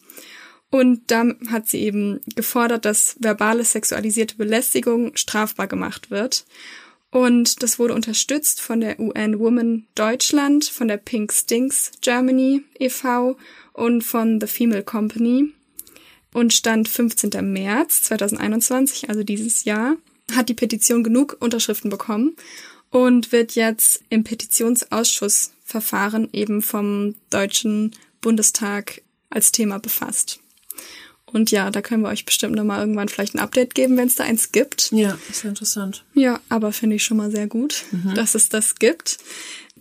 Und 0.70 1.10
da 1.12 1.24
hat 1.50 1.70
sie 1.70 1.80
eben 1.80 2.20
gefordert, 2.36 2.84
dass 2.84 3.16
verbale 3.20 3.64
sexualisierte 3.64 4.36
Belästigung 4.36 5.16
strafbar 5.16 5.68
gemacht 5.68 6.12
wird. 6.12 6.46
Und 7.12 7.64
das 7.64 7.80
wurde 7.80 7.94
unterstützt 7.94 8.62
von 8.62 8.82
der 8.82 9.00
UN 9.00 9.40
Women 9.40 9.88
Deutschland, 9.96 10.66
von 10.66 10.88
der 10.88 10.98
Pink 10.98 11.32
Stinks 11.32 11.92
Germany 12.02 12.64
e.V. 12.80 13.38
und 13.74 14.04
von 14.04 14.42
The 14.42 14.48
Female 14.48 14.84
Company 14.84 15.54
und 16.34 16.54
stand 16.54 16.90
15. 16.90 17.54
März 17.54 18.02
2021, 18.04 19.10
also 19.10 19.24
dieses 19.24 19.64
Jahr, 19.64 19.96
hat 20.34 20.50
die 20.50 20.54
Petition 20.54 21.04
genug 21.04 21.38
Unterschriften 21.40 21.90
bekommen 21.90 22.36
und 22.90 23.32
wird 23.32 23.56
jetzt 23.56 24.04
im 24.10 24.26
Petitionsausschussverfahren 24.26 26.30
eben 26.34 26.62
vom 26.62 27.16
Deutschen 27.30 27.96
Bundestag 28.20 29.02
als 29.30 29.54
Thema 29.54 29.80
befasst. 29.80 30.42
Und 31.36 31.52
ja, 31.52 31.70
da 31.70 31.82
können 31.82 32.02
wir 32.02 32.10
euch 32.10 32.26
bestimmt 32.26 32.56
nochmal 32.56 32.80
irgendwann 32.80 33.10
vielleicht 33.10 33.36
ein 33.36 33.40
Update 33.40 33.76
geben, 33.76 33.98
wenn 33.98 34.08
es 34.08 34.16
da 34.16 34.24
eins 34.24 34.52
gibt. 34.52 34.92
Ja, 34.92 35.18
ist 35.30 35.44
interessant. 35.44 36.04
Ja, 36.14 36.40
aber 36.50 36.72
finde 36.72 36.96
ich 36.96 37.04
schon 37.04 37.18
mal 37.18 37.30
sehr 37.30 37.48
gut, 37.48 37.84
mhm. 37.92 38.16
dass 38.16 38.36
es 38.36 38.50
das 38.50 38.76
gibt. 38.76 39.18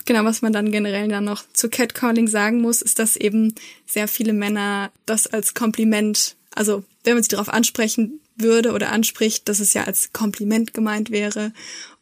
Genau, 0.04 0.24
was 0.24 0.42
man 0.42 0.52
dann 0.52 0.70
generell 0.70 1.08
dann 1.08 1.24
noch 1.24 1.44
zu 1.54 1.70
Catcalling 1.70 2.28
sagen 2.28 2.60
muss, 2.60 2.82
ist, 2.82 2.98
dass 2.98 3.16
eben 3.16 3.54
sehr 3.86 4.08
viele 4.08 4.32
Männer 4.32 4.90
das 5.06 5.26
als 5.26 5.54
Kompliment 5.54 6.36
also 6.54 6.84
wenn 7.02 7.14
man 7.14 7.22
sie 7.22 7.28
darauf 7.28 7.48
ansprechen 7.48 8.20
würde 8.36 8.72
oder 8.72 8.90
anspricht, 8.90 9.48
dass 9.48 9.60
es 9.60 9.74
ja 9.74 9.84
als 9.84 10.12
Kompliment 10.12 10.74
gemeint 10.74 11.10
wäre. 11.10 11.52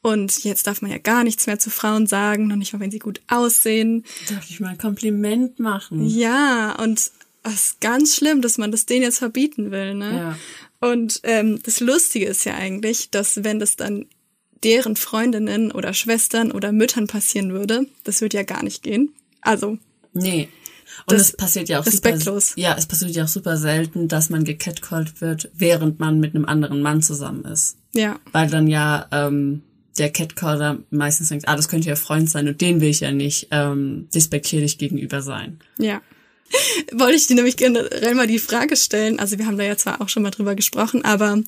Und 0.00 0.44
jetzt 0.44 0.66
darf 0.66 0.82
man 0.82 0.90
ja 0.90 0.98
gar 0.98 1.24
nichts 1.24 1.46
mehr 1.46 1.58
zu 1.58 1.70
Frauen 1.70 2.06
sagen, 2.06 2.48
noch 2.48 2.56
nicht 2.56 2.72
mal, 2.72 2.80
wenn 2.80 2.90
sie 2.90 2.98
gut 2.98 3.20
aussehen. 3.28 4.04
Darf 4.28 4.48
ich 4.48 4.58
mal 4.58 4.70
ein 4.70 4.78
Kompliment 4.78 5.58
machen? 5.60 6.06
Ja, 6.06 6.74
und 6.82 7.10
es 7.42 7.54
ist 7.54 7.80
ganz 7.80 8.14
schlimm, 8.16 8.42
dass 8.42 8.58
man 8.58 8.70
das 8.70 8.86
denen 8.86 9.02
jetzt 9.02 9.18
verbieten 9.18 9.70
will, 9.70 9.94
ne? 9.94 10.14
Ja. 10.80 10.88
Und 10.88 11.20
ähm, 11.22 11.60
das 11.62 11.80
Lustige 11.80 12.26
ist 12.26 12.44
ja 12.44 12.54
eigentlich, 12.54 13.10
dass 13.10 13.44
wenn 13.44 13.58
das 13.58 13.76
dann 13.76 14.06
deren 14.64 14.96
Freundinnen 14.96 15.72
oder 15.72 15.94
Schwestern 15.94 16.52
oder 16.52 16.72
Müttern 16.72 17.06
passieren 17.06 17.52
würde, 17.52 17.86
das 18.04 18.20
würde 18.20 18.36
ja 18.36 18.42
gar 18.42 18.62
nicht 18.62 18.82
gehen. 18.82 19.10
Also. 19.40 19.78
Nee. 20.12 20.48
Und 21.06 21.16
es 21.16 21.36
passiert 21.36 21.68
ja 21.68 21.80
auch 21.80 21.86
respektlos. 21.86 22.50
super, 22.50 22.60
ja, 22.60 22.76
es 22.76 22.86
passiert 22.86 23.12
ja 23.12 23.24
auch 23.24 23.28
super 23.28 23.56
selten, 23.56 24.08
dass 24.08 24.30
man 24.30 24.44
gecatcalled 24.44 25.20
wird, 25.20 25.50
während 25.54 26.00
man 26.00 26.20
mit 26.20 26.34
einem 26.34 26.44
anderen 26.44 26.82
Mann 26.82 27.02
zusammen 27.02 27.44
ist. 27.44 27.76
Ja. 27.94 28.20
Weil 28.30 28.48
dann 28.50 28.66
ja 28.68 29.06
ähm, 29.10 29.62
der 29.98 30.10
Catcaller 30.10 30.78
meistens 30.90 31.28
denkt, 31.28 31.48
ah, 31.48 31.56
das 31.56 31.68
könnte 31.68 31.88
ja 31.88 31.96
Freund 31.96 32.30
sein 32.30 32.48
und 32.48 32.60
den 32.60 32.80
will 32.80 32.88
ich 32.88 33.00
ja 33.00 33.12
nicht 33.12 33.48
ähm, 33.50 34.08
despektierlich 34.14 34.78
gegenüber 34.78 35.22
sein. 35.22 35.58
Ja. 35.78 36.00
Wollte 36.92 37.16
ich 37.16 37.26
dir 37.26 37.36
nämlich 37.36 37.56
generell 37.56 38.14
mal 38.14 38.26
die 38.26 38.38
Frage 38.38 38.76
stellen. 38.76 39.18
Also 39.18 39.38
wir 39.38 39.46
haben 39.46 39.58
da 39.58 39.64
ja 39.64 39.76
zwar 39.76 40.00
auch 40.00 40.08
schon 40.08 40.22
mal 40.22 40.30
drüber 40.30 40.54
gesprochen, 40.54 41.04
aber 41.04 41.40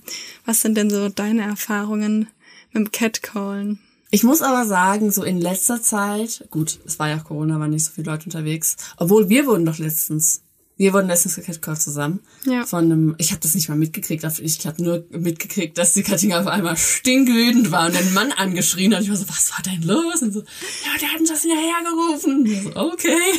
was 0.44 0.60
sind 0.60 0.76
denn 0.76 0.90
so 0.90 1.08
deine 1.08 1.42
Erfahrungen 1.42 2.28
mit 2.72 2.86
dem 2.86 2.92
Catcallen? 2.92 3.78
Ich 4.14 4.22
muss 4.22 4.42
aber 4.42 4.64
sagen, 4.64 5.10
so 5.10 5.24
in 5.24 5.40
letzter 5.40 5.82
Zeit, 5.82 6.46
gut, 6.50 6.78
es 6.86 7.00
war 7.00 7.08
ja 7.08 7.18
Corona, 7.18 7.58
waren 7.58 7.70
nicht 7.70 7.84
so 7.84 7.90
viele 7.92 8.12
Leute 8.12 8.26
unterwegs, 8.26 8.76
obwohl 8.96 9.28
wir 9.28 9.46
wurden 9.46 9.66
doch 9.66 9.78
letztens, 9.78 10.43
wir 10.76 10.92
wurden 10.92 11.06
letztens 11.06 11.36
gecatcalled 11.36 11.80
zusammen. 11.80 12.20
Ja. 12.46 12.66
Von 12.66 12.84
einem, 12.84 13.14
ich 13.18 13.30
habe 13.30 13.40
das 13.40 13.54
nicht 13.54 13.68
mal 13.68 13.76
mitgekriegt, 13.76 14.24
ich 14.40 14.66
habe 14.66 14.82
nur 14.82 15.04
mitgekriegt, 15.10 15.78
dass 15.78 15.94
die 15.94 16.02
Katinka 16.02 16.40
auf 16.40 16.48
einmal 16.48 16.76
stinkwütend 16.76 17.70
war 17.70 17.86
und 17.86 17.94
den 17.94 18.12
Mann 18.12 18.32
angeschrien 18.32 18.94
hat. 18.94 19.02
Ich 19.02 19.08
war 19.08 19.16
so, 19.16 19.28
was 19.28 19.52
war 19.52 19.62
denn 19.62 19.82
los? 19.82 20.22
Und 20.22 20.32
so, 20.32 20.40
ja, 20.40 20.98
die 21.00 21.06
hatten 21.06 21.26
das 21.26 21.42
hinterhergerufen. 21.42 22.46
Ich 22.46 22.62
so, 22.64 22.76
okay. 22.76 23.38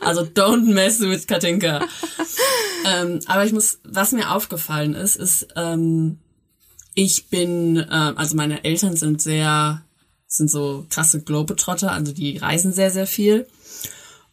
Also 0.00 0.22
don't 0.22 0.72
mess 0.72 1.00
with 1.00 1.26
Katinka. 1.26 1.84
ähm, 2.86 3.20
aber 3.26 3.44
ich 3.44 3.52
muss, 3.52 3.80
was 3.84 4.12
mir 4.12 4.30
aufgefallen 4.30 4.94
ist, 4.94 5.16
ist, 5.16 5.48
ähm, 5.56 6.18
ich 6.94 7.28
bin, 7.28 7.76
äh, 7.78 8.12
also 8.16 8.36
meine 8.36 8.64
Eltern 8.64 8.96
sind 8.96 9.20
sehr 9.20 9.82
sind 10.28 10.50
so 10.50 10.86
krasse 10.90 11.22
Globetrotter, 11.22 11.92
also 11.92 12.12
die 12.12 12.36
reisen 12.36 12.72
sehr, 12.72 12.90
sehr 12.90 13.06
viel 13.06 13.46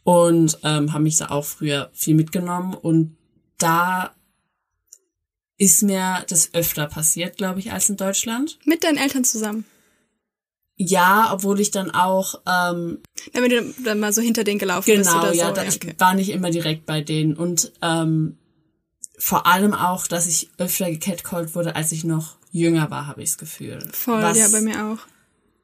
und 0.04 0.58
ähm, 0.64 0.94
haben 0.94 1.04
mich 1.04 1.18
da 1.18 1.30
auch 1.30 1.46
früher 1.46 1.90
viel 1.94 2.16
mitgenommen 2.16 2.74
und 2.74 3.18
da 3.58 4.14
ist 5.58 5.84
mir 5.84 6.26
das 6.28 6.54
öfter 6.54 6.88
passiert, 6.88 7.38
glaube 7.38 7.60
ich, 7.60 7.72
als 7.72 7.90
in 7.90 7.98
Deutschland. 7.98 8.60
Mit 8.66 8.84
deinen 8.84 8.98
Eltern 8.98 9.24
zusammen? 9.24 9.66
Ja, 10.76 11.30
obwohl 11.32 11.60
ich 11.60 11.72
dann 11.72 11.92
auch 11.92 12.42
ähm, 12.48 13.00
wenn 13.32 13.50
du 13.50 13.74
dann 13.84 14.00
mal 14.00 14.12
so 14.12 14.22
hinter 14.22 14.44
denen 14.44 14.60
gelaufen 14.60 14.86
genau, 14.88 15.22
bist 15.22 15.36
ja, 15.36 15.50
so. 15.50 15.54
Da, 15.54 15.64
ich 15.64 15.76
okay. 15.76 15.94
war 16.00 16.16
nicht 16.16 16.30
immer 16.30 16.50
direkt 16.50 16.86
bei 16.86 17.02
denen 17.02 17.36
und 17.36 17.72
ähm, 17.82 18.38
vor 19.20 19.46
allem 19.46 19.74
auch, 19.74 20.08
dass 20.08 20.28
ich 20.28 20.50
öfter 20.58 20.90
gecatcalled 20.90 21.56
wurde, 21.56 21.76
als 21.76 21.92
ich 21.92 22.04
noch 22.04 22.36
jünger 22.52 22.90
war, 22.92 23.08
habe 23.08 23.22
ich 23.22 23.30
das 23.30 23.38
Gefühl. 23.38 23.80
Voll, 23.94 24.22
Was, 24.22 24.38
ja, 24.38 24.48
bei 24.50 24.62
mir 24.62 24.84
auch 24.86 25.00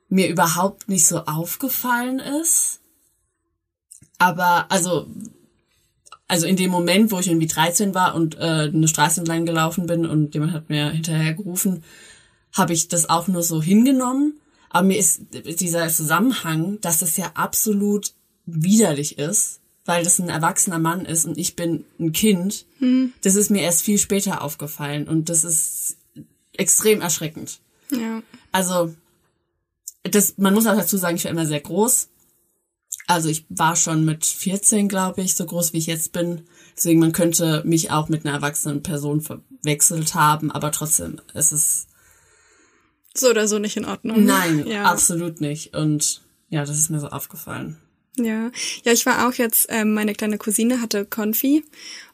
mir 0.10 0.28
überhaupt 0.28 0.90
nicht 0.90 1.06
so 1.06 1.20
aufgefallen 1.26 2.20
ist. 2.20 2.79
Aber 4.20 4.72
also 4.72 5.08
also 6.30 6.46
in 6.46 6.56
dem 6.56 6.70
Moment, 6.70 7.12
wo 7.12 7.20
ich 7.20 7.28
irgendwie 7.28 7.48
13 7.48 7.96
war 7.96 8.14
und 8.14 8.36
äh, 8.36 8.70
eine 8.72 8.88
Straße 8.88 9.20
entlang 9.20 9.48
gelaufen 9.48 9.88
bin 9.88 10.06
und 10.06 10.36
jemand 10.36 10.54
hat 10.54 10.70
mir 10.70 10.92
hinterher 10.92 11.34
gerufen, 11.34 11.84
habe 12.54 12.72
ich 12.72 12.88
das 12.88 13.10
auch 13.10 13.28
nur 13.28 13.42
so 13.42 13.62
hingenommen. 13.62 14.40
Aber 14.70 14.86
mir 14.86 15.00
ist 15.00 15.22
dieser 15.32 15.90
Zusammenhang, 15.90 16.80
dass 16.82 17.02
es 17.02 17.18
ja 17.18 17.32
absolut 17.34 18.14
widerlich 18.46 19.18
ist, 19.18 19.60
weil 19.86 20.04
das 20.04 20.20
ein 20.20 20.30
erwachsener 20.30 20.78
Mann 20.78 21.04
ist 21.04 21.26
und 21.26 21.40
ich 21.40 21.56
bin 21.56 21.84
ein 22.00 22.12
Kind, 22.12 22.66
hm. 22.78 23.12
das 23.24 23.34
ist 23.34 23.50
mir 23.50 23.64
erst 23.64 23.82
viel 23.82 23.98
später 23.98 24.44
aufgefallen 24.44 25.08
und 25.08 25.30
das 25.30 25.44
ist 25.44 25.98
extrem 26.54 27.02
erschreckend. 27.02 27.60
Ja. 27.92 28.22
Also 28.52 28.94
das, 30.04 30.36
man 30.38 30.54
muss 30.54 30.68
auch 30.68 30.76
dazu 30.76 30.98
sagen, 30.98 31.16
ich 31.16 31.24
war 31.24 31.32
immer 31.32 31.48
sehr 31.48 31.62
groß. 31.62 32.10
Also 33.10 33.28
ich 33.28 33.44
war 33.50 33.76
schon 33.76 34.06
mit 34.06 34.24
14, 34.24 34.88
glaube 34.88 35.24
ich, 35.24 35.34
so 35.34 35.44
groß 35.44 35.74
wie 35.74 35.80
ich 35.80 35.88
jetzt 35.88 36.12
bin. 36.12 36.44
Deswegen, 36.78 37.00
man 37.00 37.12
könnte 37.12 37.64
mich 37.66 37.90
auch 37.90 38.08
mit 38.08 38.24
einer 38.24 38.36
erwachsenen 38.36 38.84
Person 38.84 39.22
verwechselt 39.22 40.14
haben, 40.14 40.52
aber 40.52 40.72
trotzdem, 40.72 41.20
es 41.34 41.52
ist 41.52 41.88
so 43.16 43.32
oder 43.32 43.48
so 43.48 43.58
nicht 43.58 43.78
in 43.78 43.86
Ordnung. 43.86 44.26
Nein, 44.26 44.64
ja. 44.68 44.84
absolut 44.84 45.42
nicht. 45.42 45.76
Und 45.76 46.22
ja, 46.50 46.64
das 46.64 46.78
ist 46.78 46.92
mir 46.92 47.00
so 47.00 47.08
aufgefallen. 47.08 47.78
Ja, 48.16 48.52
ja, 48.84 48.92
ich 48.92 49.08
war 49.08 49.28
auch 49.28 49.34
jetzt, 49.34 49.66
ähm, 49.70 49.96
meine 49.96 50.14
kleine 50.14 50.38
Cousine 50.38 50.80
hatte 50.80 51.04
Konfi 51.04 51.66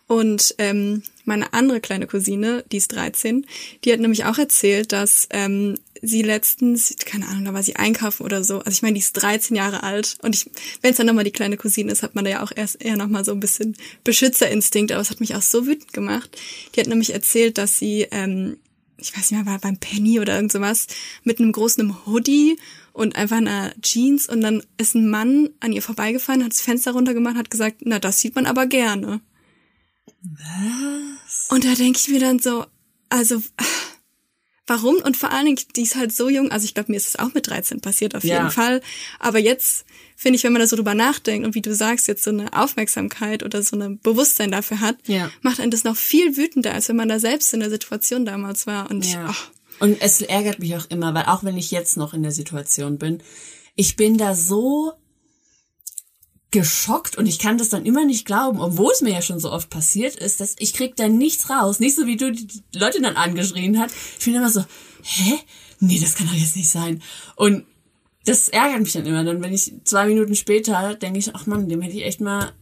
und 0.07 0.55
ähm, 0.59 1.03
meine 1.25 1.53
andere 1.53 1.81
kleine 1.81 2.07
Cousine, 2.07 2.63
die 2.71 2.77
ist 2.77 2.89
13, 2.93 3.45
die 3.83 3.91
hat 3.91 3.99
nämlich 3.99 4.25
auch 4.25 4.37
erzählt, 4.37 4.91
dass 4.91 5.27
ähm, 5.31 5.75
sie 6.01 6.21
letztens, 6.21 6.95
keine 7.05 7.27
Ahnung, 7.27 7.45
da 7.45 7.53
war 7.53 7.63
sie 7.63 7.75
einkaufen 7.75 8.23
oder 8.23 8.43
so. 8.43 8.59
Also 8.59 8.71
ich 8.71 8.81
meine, 8.81 8.93
die 8.93 8.99
ist 8.99 9.13
13 9.13 9.55
Jahre 9.55 9.83
alt 9.83 10.17
und 10.21 10.35
ich, 10.35 10.49
wenn 10.81 10.91
es 10.91 10.97
dann 10.97 11.07
nochmal 11.07 11.23
die 11.23 11.31
kleine 11.31 11.57
Cousine 11.57 11.91
ist, 11.91 12.03
hat 12.03 12.15
man 12.15 12.25
da 12.25 12.31
ja 12.31 12.43
auch 12.43 12.51
erst 12.55 12.83
eher 12.83 12.97
nochmal 12.97 13.25
so 13.25 13.31
ein 13.31 13.39
bisschen 13.39 13.75
Beschützerinstinkt, 14.03 14.91
aber 14.91 15.01
es 15.01 15.09
hat 15.09 15.19
mich 15.19 15.35
auch 15.35 15.41
so 15.41 15.65
wütend 15.65 15.93
gemacht. 15.93 16.37
Die 16.75 16.79
hat 16.79 16.87
nämlich 16.87 17.13
erzählt, 17.13 17.57
dass 17.57 17.77
sie, 17.79 18.07
ähm, 18.11 18.57
ich 18.97 19.15
weiß 19.15 19.31
nicht 19.31 19.43
mehr, 19.43 19.51
war 19.51 19.59
beim 19.59 19.77
Penny 19.77 20.19
oder 20.19 20.35
irgend 20.35 20.51
sowas, 20.51 20.87
mit 21.23 21.39
einem 21.39 21.51
großen 21.51 22.05
Hoodie 22.05 22.57
und 22.93 23.15
einfach 23.15 23.37
einer 23.37 23.73
Jeans 23.81 24.29
und 24.29 24.41
dann 24.41 24.63
ist 24.77 24.95
ein 24.95 25.09
Mann 25.09 25.49
an 25.59 25.73
ihr 25.73 25.81
vorbeigefahren, 25.81 26.43
hat 26.43 26.51
das 26.51 26.61
Fenster 26.61 26.91
runtergemacht, 26.91 27.35
hat 27.35 27.51
gesagt, 27.51 27.77
na, 27.81 27.99
das 27.99 28.19
sieht 28.19 28.35
man 28.35 28.45
aber 28.45 28.67
gerne. 28.67 29.21
Was? 30.31 31.47
Und 31.49 31.65
da 31.65 31.75
denke 31.75 31.99
ich 31.99 32.07
mir 32.09 32.19
dann 32.19 32.39
so, 32.39 32.65
also 33.09 33.41
warum? 34.67 34.95
Und 34.97 35.15
vor 35.17 35.31
allen 35.31 35.45
Dingen, 35.45 35.59
die 35.75 35.83
ist 35.83 35.95
halt 35.95 36.15
so 36.15 36.27
jung, 36.29 36.51
also 36.51 36.65
ich 36.65 36.73
glaube, 36.73 36.91
mir 36.91 36.97
ist 36.97 37.07
es 37.07 37.15
auch 37.19 37.33
mit 37.33 37.47
13 37.47 37.81
passiert 37.81 38.15
auf 38.15 38.23
Ja. 38.23 38.37
jeden 38.39 38.51
Fall. 38.51 38.81
Aber 39.19 39.37
jetzt 39.39 39.85
finde 40.15 40.37
ich, 40.37 40.43
wenn 40.43 40.53
man 40.53 40.61
da 40.61 40.67
so 40.67 40.75
drüber 40.75 40.95
nachdenkt 40.95 41.45
und 41.45 41.55
wie 41.55 41.61
du 41.61 41.75
sagst, 41.75 42.07
jetzt 42.07 42.23
so 42.23 42.31
eine 42.31 42.51
Aufmerksamkeit 42.53 43.43
oder 43.43 43.61
so 43.61 43.77
ein 43.77 43.99
Bewusstsein 43.99 44.51
dafür 44.51 44.79
hat, 44.79 44.97
Ja. 45.07 45.29
macht 45.41 45.59
einen 45.59 45.71
das 45.71 45.83
noch 45.83 45.95
viel 45.97 46.35
wütender, 46.37 46.73
als 46.73 46.89
wenn 46.89 46.95
man 46.95 47.09
da 47.09 47.19
selbst 47.19 47.53
in 47.53 47.59
der 47.59 47.69
Situation 47.69 48.25
damals 48.25 48.65
war. 48.65 48.89
Und 48.89 49.05
Ja. 49.05 49.27
ach, 49.29 49.51
Und 49.79 50.01
es 50.01 50.21
ärgert 50.21 50.59
mich 50.59 50.75
auch 50.77 50.89
immer, 50.89 51.13
weil 51.13 51.25
auch 51.25 51.43
wenn 51.43 51.57
ich 51.57 51.69
jetzt 51.69 51.97
noch 51.97 52.13
in 52.13 52.23
der 52.23 52.31
Situation 52.31 52.97
bin, 52.97 53.21
ich 53.75 53.97
bin 53.97 54.17
da 54.17 54.33
so 54.33 54.93
geschockt 56.55 57.17
und 57.17 57.25
ich 57.25 57.37
kann 57.37 57.57
das 57.57 57.67
dann 57.67 57.85
immer 57.85 58.05
nicht 58.05 58.25
glauben, 58.25 58.61
obwohl 58.61 58.91
es 58.93 59.01
mir 59.01 59.11
ja 59.11 59.21
schon 59.21 59.41
so 59.41 59.51
oft 59.51 59.69
passiert 59.69 60.15
ist, 60.15 60.39
dass 60.39 60.55
ich 60.57 60.73
krieg 60.73 60.95
da 60.95 61.09
nichts 61.09 61.49
raus. 61.49 61.81
Nicht 61.81 61.97
so 61.97 62.07
wie 62.07 62.15
du 62.15 62.31
die 62.31 62.47
Leute 62.73 63.01
dann 63.01 63.17
angeschrien 63.17 63.77
hat. 63.77 63.91
Ich 64.17 64.23
bin 64.23 64.35
immer 64.35 64.49
so, 64.49 64.63
hä? 65.03 65.33
Nee, 65.81 65.99
das 65.99 66.15
kann 66.15 66.27
doch 66.27 66.33
jetzt 66.33 66.55
nicht 66.55 66.69
sein. 66.69 67.03
Und 67.35 67.65
das 68.23 68.47
ärgert 68.47 68.79
mich 68.79 68.93
dann 68.93 69.05
immer. 69.05 69.25
Dann, 69.25 69.43
wenn 69.43 69.53
ich 69.53 69.73
zwei 69.83 70.07
Minuten 70.07 70.33
später 70.33 70.95
denke 70.95 71.19
ich, 71.19 71.35
ach 71.35 71.45
man, 71.45 71.67
dem 71.67 71.81
hätte 71.81 71.97
ich 71.97 72.05
echt 72.05 72.21
mal, 72.21 72.53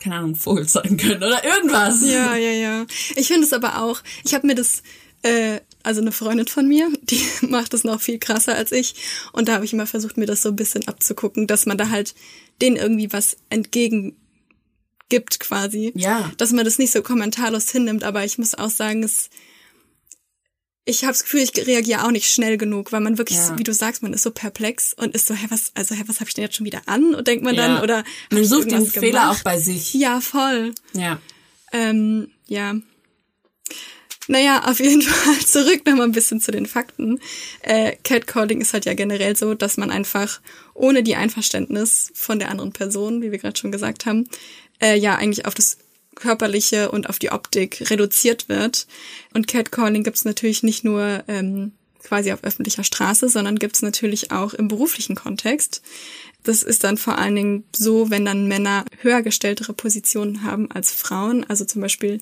keine 0.00 0.16
Ahnung, 0.16 0.34
Vogel 0.34 0.66
zeigen 0.66 0.96
können 0.96 1.22
oder 1.22 1.44
irgendwas. 1.44 2.00
Ja, 2.06 2.34
ja, 2.34 2.50
ja. 2.50 2.86
Ich 3.14 3.26
finde 3.26 3.46
es 3.46 3.52
aber 3.52 3.82
auch, 3.82 4.00
ich 4.24 4.32
habe 4.32 4.46
mir 4.46 4.54
das, 4.54 4.82
äh, 5.20 5.60
also 5.88 6.02
eine 6.02 6.12
Freundin 6.12 6.46
von 6.46 6.68
mir, 6.68 6.92
die 7.02 7.24
macht 7.46 7.72
das 7.72 7.82
noch 7.82 7.98
viel 8.00 8.18
krasser 8.18 8.54
als 8.54 8.72
ich. 8.72 8.94
Und 9.32 9.48
da 9.48 9.54
habe 9.54 9.64
ich 9.64 9.72
immer 9.72 9.86
versucht, 9.86 10.18
mir 10.18 10.26
das 10.26 10.42
so 10.42 10.50
ein 10.50 10.56
bisschen 10.56 10.86
abzugucken, 10.86 11.46
dass 11.46 11.64
man 11.64 11.78
da 11.78 11.88
halt 11.88 12.14
denen 12.60 12.76
irgendwie 12.76 13.10
was 13.10 13.38
entgegen 13.48 14.14
gibt 15.08 15.40
quasi. 15.40 15.92
Ja. 15.94 16.30
Dass 16.36 16.52
man 16.52 16.66
das 16.66 16.78
nicht 16.78 16.92
so 16.92 17.00
kommentarlos 17.00 17.70
hinnimmt, 17.70 18.04
aber 18.04 18.22
ich 18.24 18.36
muss 18.36 18.54
auch 18.54 18.68
sagen, 18.68 19.02
es 19.02 19.30
ich 20.84 21.02
habe 21.04 21.12
das 21.12 21.22
Gefühl, 21.22 21.40
ich 21.40 21.54
reagiere 21.66 22.04
auch 22.04 22.10
nicht 22.10 22.30
schnell 22.30 22.56
genug, 22.56 22.92
weil 22.92 23.00
man 23.00 23.16
wirklich, 23.18 23.38
Ja. 23.38 23.58
wie 23.58 23.64
du 23.64 23.74
sagst, 23.74 24.02
man 24.02 24.12
ist 24.14 24.22
so 24.22 24.30
perplex 24.30 24.94
und 24.94 25.14
ist 25.14 25.26
so, 25.26 25.34
hä, 25.34 25.46
was, 25.50 25.72
also, 25.74 25.94
hä, 25.94 26.02
was 26.06 26.20
habe 26.20 26.28
ich 26.30 26.34
denn 26.34 26.44
jetzt 26.44 26.56
schon 26.56 26.64
wieder 26.64 26.80
an? 26.86 27.14
Und 27.14 27.26
denkt 27.28 27.44
man 27.44 27.54
dann, 27.56 27.76
Ja. 27.76 27.82
oder 27.82 27.98
hab 27.98 28.32
Man 28.32 28.44
sucht 28.44 28.68
irgendwas 28.72 28.94
Fehler 28.94 29.30
auch 29.30 29.42
bei 29.42 29.58
sich. 29.58 29.92
Ja, 29.92 30.20
voll. 30.22 30.74
Ja. 30.94 31.20
Ähm, 31.72 32.30
ja. 32.46 32.74
Naja, 34.28 34.64
auf 34.66 34.78
jeden 34.78 35.02
Fall 35.02 35.38
zurück 35.40 35.84
nochmal 35.86 36.06
ein 36.06 36.12
bisschen 36.12 36.40
zu 36.40 36.52
den 36.52 36.66
Fakten. 36.66 37.18
Äh, 37.62 37.96
Catcalling 38.04 38.60
ist 38.60 38.74
halt 38.74 38.84
ja 38.84 38.94
generell 38.94 39.34
so, 39.36 39.54
dass 39.54 39.76
man 39.76 39.90
einfach 39.90 40.40
ohne 40.74 41.02
die 41.02 41.16
Einverständnis 41.16 42.12
von 42.14 42.38
der 42.38 42.50
anderen 42.50 42.72
Person, 42.72 43.22
wie 43.22 43.32
wir 43.32 43.38
gerade 43.38 43.58
schon 43.58 43.72
gesagt 43.72 44.06
haben, 44.06 44.28
äh, 44.80 44.96
ja 44.96 45.16
eigentlich 45.16 45.46
auf 45.46 45.54
das 45.54 45.78
körperliche 46.14 46.90
und 46.90 47.08
auf 47.08 47.18
die 47.18 47.30
Optik 47.30 47.90
reduziert 47.90 48.48
wird. 48.48 48.86
Und 49.34 49.48
Catcalling 49.48 50.04
gibt's 50.04 50.24
natürlich 50.24 50.62
nicht 50.62 50.84
nur 50.84 51.24
ähm, 51.26 51.72
quasi 52.02 52.32
auf 52.32 52.44
öffentlicher 52.44 52.84
Straße, 52.84 53.28
sondern 53.28 53.58
gibt's 53.58 53.82
natürlich 53.82 54.30
auch 54.30 54.52
im 54.52 54.68
beruflichen 54.68 55.14
Kontext. 55.14 55.82
Das 56.42 56.62
ist 56.62 56.84
dann 56.84 56.98
vor 56.98 57.18
allen 57.18 57.34
Dingen 57.34 57.64
so, 57.74 58.10
wenn 58.10 58.24
dann 58.24 58.48
Männer 58.48 58.84
höher 59.00 59.22
gestelltere 59.22 59.72
Positionen 59.72 60.42
haben 60.42 60.70
als 60.70 60.92
Frauen, 60.92 61.44
also 61.44 61.64
zum 61.64 61.80
Beispiel 61.82 62.20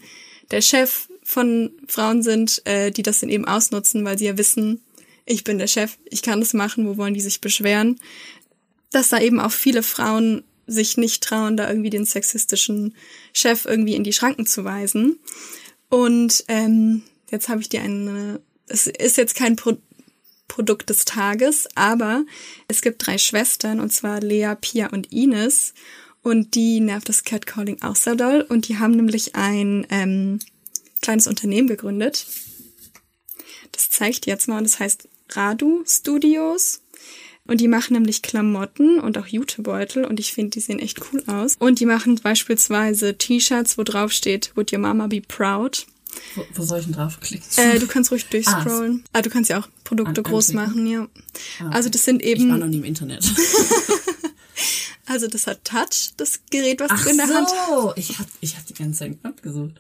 der 0.51 0.61
Chef 0.61 1.09
von 1.27 1.73
Frauen 1.89 2.23
sind, 2.23 2.63
äh, 2.67 2.93
die 2.93 3.03
das 3.03 3.19
dann 3.19 3.31
eben 3.31 3.47
ausnutzen, 3.47 4.05
weil 4.05 4.17
sie 4.17 4.27
ja 4.27 4.39
wissen, 4.39 4.81
ich 5.25 5.43
bin 5.43 5.59
der 5.59 5.67
Chef, 5.67 5.99
ich 6.05 6.23
kann 6.23 6.39
das 6.39 6.55
machen, 6.55 6.87
wo 6.87 6.97
wollen 6.97 7.15
die 7.15 7.21
sich 7.21 7.41
beschweren, 7.41 7.99
dass 8.93 9.09
da 9.09 9.21
eben 9.21 9.41
auch 9.41 9.51
viele 9.51 9.83
Frauen 9.83 10.45
sich 10.69 10.97
nicht 10.97 11.25
trauen, 11.25 11.57
da 11.57 11.69
irgendwie 11.69 11.91
den 11.91 12.07
sexistischen 12.07 12.95
Chef 13.33 13.65
irgendwie 13.65 13.97
in 13.97 14.05
die 14.05 14.13
Schranken 14.13 14.47
zu 14.47 14.65
weisen. 14.65 15.19
Und 15.89 16.45
ähm, 16.47 17.03
jetzt 17.29 17.49
habe 17.49 17.61
ich 17.61 17.69
dir 17.69 17.83
eine, 17.83 18.41
es 18.69 18.87
ist 18.87 19.17
jetzt 19.17 19.35
kein 19.35 19.57
Pro 19.57 19.77
Produkt 20.47 20.91
des 20.91 21.05
Tages, 21.05 21.67
aber 21.75 22.25
es 22.69 22.83
gibt 22.83 23.05
drei 23.05 23.19
Schwestern, 23.19 23.81
und 23.81 23.93
zwar 23.93 24.21
Lea, 24.21 24.55
Pia 24.61 24.87
und 24.91 25.13
Ines. 25.13 25.75
Und 26.23 26.55
die 26.55 26.79
nervt 26.79 27.09
das 27.09 27.25
Catcalling 27.25 27.83
auch 27.83 27.97
sehr 27.97 28.15
doll. 28.15 28.47
Und 28.49 28.69
die 28.69 28.79
haben 28.79 28.93
nämlich 28.93 29.35
ein 29.35 29.89
ähm, 29.91 30.39
kleines 31.07 31.27
Unternehmen 31.27 31.69
gegründet. 31.69 32.27
Das 33.73 33.91
zeige 33.91 34.11
ich 34.11 34.21
dir 34.23 34.31
jetzt 34.31 34.49
mal. 34.49 34.59
Und 34.59 34.65
das 34.65 34.79
heißt 34.81 35.09
Radu 35.31 35.85
Studios. 35.87 36.81
Und 37.47 37.61
die 37.61 37.69
machen 37.69 37.93
nämlich 37.95 38.23
Klamotten 38.23 38.99
und 38.99 39.17
auch 39.19 39.29
Jutebeutel. 39.29 40.05
Und 40.05 40.19
ich 40.19 40.33
finde, 40.33 40.51
die 40.51 40.61
sehen 40.61 40.81
echt 40.81 41.01
cool 41.13 41.23
aus. 41.29 41.55
Und 41.61 41.79
die 41.79 41.87
machen 41.87 42.17
beispielsweise 42.21 43.17
T-Shirts, 43.17 43.79
wo 43.79 43.85
drauf 43.85 44.11
steht, 44.11 44.51
Would 44.57 44.73
your 44.73 44.81
mama 44.81 45.07
be 45.07 45.21
proud? 45.21 45.87
Wo, 46.35 46.45
wo 46.55 46.63
soll 46.65 46.81
ich 46.81 46.87
denn 46.87 46.95
draufklicken? 46.95 47.47
Äh, 47.57 47.79
du 47.79 47.87
kannst 47.87 48.11
ruhig 48.11 48.27
durchscrollen. 48.31 49.05
Ah, 49.13 49.23
du 49.23 49.31
kannst 49.31 49.49
ja 49.51 49.61
auch 49.61 49.69
Produkte 49.85 50.23
An- 50.23 50.25
groß 50.25 50.57
anklicken? 50.57 50.83
machen, 50.85 50.87
ja. 50.89 51.09
Ah, 51.61 51.71
Also 51.71 51.89
das 51.89 52.05
sind 52.05 52.21
ich 52.25 52.41
war 52.41 52.47
noch 52.47 52.57
eben, 52.67 52.71
nie 52.71 52.79
im 52.79 52.85
Internet. 52.85 53.25
also 55.07 55.29
das 55.29 55.47
hat 55.47 55.65
Touch, 55.65 56.15
das 56.17 56.41
Gerät, 56.51 56.81
was 56.81 56.91
Ach 56.91 57.05
du 57.05 57.11
in 57.11 57.17
der 57.19 57.29
Hand 57.29 57.49
so, 57.69 57.93
ich 57.97 58.19
hab, 58.19 58.27
ich 58.41 58.57
hab 58.57 58.67
die 58.67 58.75
ganze 58.75 58.99
Zeit 58.99 59.07
einen 59.09 59.21
Knopf 59.21 59.43
gesucht. 59.43 59.75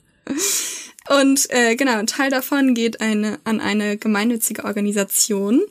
Und 1.08 1.46
äh, 1.50 1.76
genau, 1.76 1.98
ein 1.98 2.06
Teil 2.06 2.30
davon 2.30 2.74
geht 2.74 3.00
eine, 3.00 3.38
an 3.44 3.60
eine 3.60 3.96
gemeinnützige 3.96 4.64
Organisation, 4.64 5.62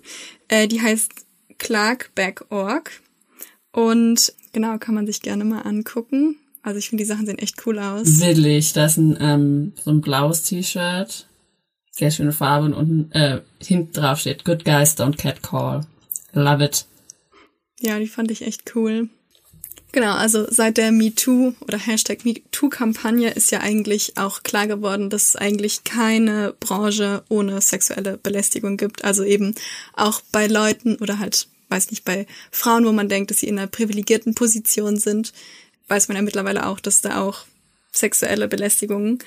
äh, 0.48 0.68
die 0.68 0.82
heißt 0.82 1.12
Clarkback.org. 1.58 2.92
Und 3.72 4.34
genau, 4.54 4.78
kann 4.78 4.96
man 4.96 5.06
sich 5.06 5.22
gerne 5.22 5.44
mal 5.44 5.62
angucken. 5.62 6.38
Also 6.64 6.80
ich 6.80 6.90
finde, 6.90 7.04
die 7.04 7.08
Sachen 7.08 7.26
sehen 7.26 7.38
echt 7.38 7.66
cool 7.66 7.78
aus. 7.78 8.22
Willig, 8.22 8.74
da 8.74 8.86
ist 8.86 8.98
ein, 8.98 9.18
ähm, 9.20 9.74
so 9.84 9.92
ein 9.92 10.02
blaues 10.02 10.44
T-Shirt, 10.44 11.28
sehr 11.92 12.12
schöne 12.12 12.32
Farbe 12.32 12.66
und 12.66 12.74
unten, 12.74 13.12
äh, 13.12 13.42
hinten 13.62 13.94
drauf 13.94 14.20
steht 14.20 14.46
Good 14.46 14.66
Guys 14.66 14.98
Don't 14.98 15.18
Catcall. 15.18 15.86
Love 16.34 16.64
it. 16.64 16.86
Ja, 17.80 18.00
die 18.00 18.08
fand 18.08 18.32
ich 18.32 18.42
echt 18.42 18.76
cool. 18.76 19.10
Genau, 19.96 20.12
also 20.12 20.46
seit 20.50 20.76
der 20.76 20.92
MeToo 20.92 21.54
oder 21.62 21.78
Hashtag 21.78 22.26
MeToo-Kampagne 22.26 23.32
ist 23.32 23.50
ja 23.52 23.62
eigentlich 23.62 24.18
auch 24.18 24.44
klar 24.44 24.68
geworden, 24.68 25.10
dass 25.10 25.30
es 25.30 25.36
eigentlich 25.38 25.86
keine 25.86 26.54
Branche 26.60 27.24
ohne 27.30 27.62
sexuelle 27.62 28.18
Belästigung 28.18 28.76
gibt. 28.76 29.06
Also 29.06 29.24
eben 29.24 29.56
auch 29.94 30.20
bei 30.34 30.48
Leuten 30.48 30.98
oder 30.98 31.20
halt, 31.20 31.48
weiß 31.70 31.92
nicht, 31.92 32.04
bei 32.04 32.28
Frauen, 32.52 32.86
wo 32.86 32.92
man 32.92 33.08
denkt, 33.08 33.32
dass 33.32 33.38
sie 33.38 33.48
in 33.48 33.58
einer 33.58 33.70
privilegierten 33.70 34.36
Position 34.36 34.98
sind, 34.98 35.32
weiß 35.88 36.10
man 36.10 36.18
ja 36.18 36.24
mittlerweile 36.24 36.66
auch, 36.66 36.82
dass 36.82 37.00
da 37.00 37.22
auch 37.22 37.46
sexuelle 37.94 38.50
Belästigungen 38.50 39.20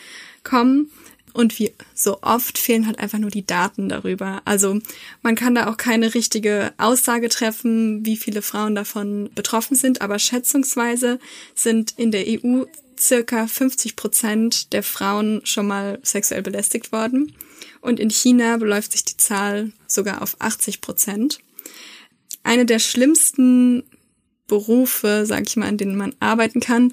kommen. 0.44 0.90
Und 1.38 1.60
wie 1.60 1.72
so 1.94 2.18
oft 2.22 2.58
fehlen 2.58 2.88
halt 2.88 2.98
einfach 2.98 3.20
nur 3.20 3.30
die 3.30 3.46
Daten 3.46 3.88
darüber. 3.88 4.42
Also 4.44 4.80
man 5.22 5.36
kann 5.36 5.54
da 5.54 5.70
auch 5.70 5.76
keine 5.76 6.12
richtige 6.12 6.72
Aussage 6.78 7.28
treffen, 7.28 8.04
wie 8.04 8.16
viele 8.16 8.42
Frauen 8.42 8.74
davon 8.74 9.30
betroffen 9.36 9.76
sind, 9.76 10.02
aber 10.02 10.18
schätzungsweise 10.18 11.20
sind 11.54 11.94
in 11.96 12.10
der 12.10 12.24
EU 12.26 12.64
circa 12.98 13.46
50 13.46 13.94
Prozent 13.94 14.72
der 14.72 14.82
Frauen 14.82 15.40
schon 15.44 15.68
mal 15.68 16.00
sexuell 16.02 16.42
belästigt 16.42 16.90
worden. 16.90 17.36
Und 17.82 18.00
in 18.00 18.10
China 18.10 18.56
beläuft 18.56 18.90
sich 18.90 19.04
die 19.04 19.16
Zahl 19.16 19.70
sogar 19.86 20.22
auf 20.22 20.34
80 20.40 20.80
Prozent. 20.80 21.38
Eine 22.42 22.66
der 22.66 22.80
schlimmsten 22.80 23.84
Berufe, 24.48 25.22
sag 25.24 25.46
ich 25.46 25.56
mal, 25.56 25.68
an 25.68 25.78
denen 25.78 25.94
man 25.94 26.16
arbeiten 26.18 26.58
kann, 26.58 26.92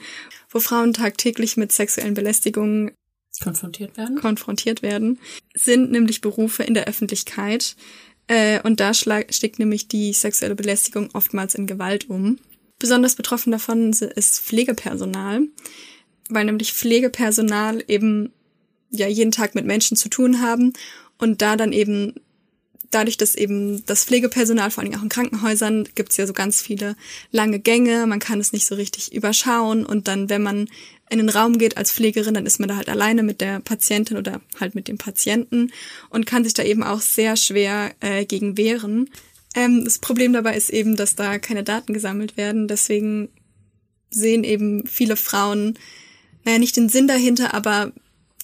wo 0.52 0.60
Frauen 0.60 0.94
tagtäglich 0.94 1.58
mit 1.58 1.72
sexuellen 1.72 2.14
Belästigungen 2.14 2.92
Konfrontiert 3.41 3.98
werden? 3.98 4.15
konfrontiert 4.17 4.82
werden, 4.82 5.19
sind 5.54 5.91
nämlich 5.91 6.21
Berufe 6.21 6.63
in 6.63 6.74
der 6.74 6.88
Öffentlichkeit. 6.88 7.76
Äh, 8.28 8.62
und 8.62 8.80
da 8.80 8.93
schlag, 8.93 9.34
schlägt 9.34 9.60
nämlich 9.60 9.88
die 9.88 10.13
sexuelle 10.13 10.56
Belästigung 10.56 11.10
oftmals 11.13 11.56
in 11.56 11.67
Gewalt 11.67 12.10
um. 12.10 12.38
Besonders 12.80 13.15
betroffen 13.15 13.52
davon 13.52 13.91
ist 13.91 14.41
Pflegepersonal, 14.41 15.41
weil 16.30 16.45
nämlich 16.45 16.74
Pflegepersonal 16.74 17.84
eben 17.88 18.34
ja 18.89 19.08
jeden 19.08 19.32
Tag 19.32 19.56
mit 19.56 19.65
Menschen 19.65 19.95
zu 19.98 20.10
tun 20.10 20.41
haben 20.41 20.74
und 21.17 21.41
da 21.41 21.56
dann 21.56 21.71
eben 21.71 22.15
dadurch, 22.96 23.18
dass 23.18 23.36
eben 23.36 23.86
das 23.86 24.06
Pflegepersonal, 24.06 24.72
vor 24.72 24.84
allem 24.84 24.96
auch 24.96 25.04
in 25.04 25.10
Krankenhäusern, 25.10 25.88
gibt's 25.96 26.18
ja 26.18 26.26
so 26.26 26.34
ganz 26.34 26.62
viele 26.62 26.96
lange 27.32 27.60
Gänge, 27.60 28.08
man 28.08 28.20
kann 28.20 28.40
es 28.40 28.54
nicht 28.54 28.66
so 28.66 28.76
richtig 28.76 29.14
überschauen. 29.14 29.86
Und 29.86 30.08
dann, 30.08 30.30
wenn 30.30 30.42
man 30.42 30.70
in 31.10 31.20
den 31.20 31.30
Raum 31.30 31.58
geht 31.58 31.78
als 31.78 31.92
Pflegerin, 31.92 32.34
dann 32.34 32.46
ist 32.46 32.60
man 32.60 32.70
da 32.70 32.78
halt 32.78 32.90
alleine 32.90 33.22
mit 33.22 33.42
der 33.42 33.60
Patientin 33.60 34.18
oder 34.18 34.42
halt 34.60 34.76
mit 34.76 34.88
dem 34.88 34.98
Patienten 34.98 35.72
und 36.10 36.26
kann 36.26 36.44
sich 36.44 36.54
da 36.54 36.64
eben 36.64 36.84
auch 36.84 37.02
sehr 37.02 37.36
schwer 37.36 37.94
äh, 38.00 38.26
gegen 38.26 38.58
wehren. 38.58 39.10
Ähm, 39.56 39.84
das 39.84 40.00
Problem 40.00 40.34
dabei 40.34 40.56
ist 40.56 40.70
eben, 40.70 40.96
dass 40.96 41.16
da 41.16 41.38
keine 41.38 41.64
Daten 41.64 41.94
gesammelt 41.94 42.38
werden, 42.38 42.68
deswegen 42.68 43.30
sehen 44.10 44.44
eben 44.44 44.88
viele 44.88 45.18
Frauen, 45.18 45.78
naja, 46.44 46.60
nicht 46.60 46.78
den 46.78 46.90
Sinn 46.90 47.08
dahinter, 47.08 47.54
aber 47.54 47.92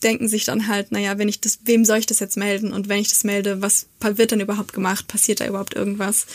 denken 0.04 0.28
sich 0.28 0.46
dann 0.46 0.68
halt, 0.68 0.92
naja, 0.92 1.18
wenn 1.18 1.30
ich 1.30 1.42
das, 1.42 1.60
wem 1.66 1.86
soll 1.86 2.00
ich 2.00 2.06
das 2.06 2.20
jetzt 2.20 2.38
melden? 2.38 2.74
Und 2.74 2.90
wenn 2.90 3.00
ich 3.00 3.10
das 3.10 3.24
melde, 3.24 3.62
was 3.62 3.88
wird 4.00 4.32
dann 4.32 4.40
überhaupt 4.40 4.74
gemacht? 4.74 5.08
Passiert 5.08 5.40
da 5.40 5.48
überhaupt 5.48 5.76
irgendwas? 5.76 6.26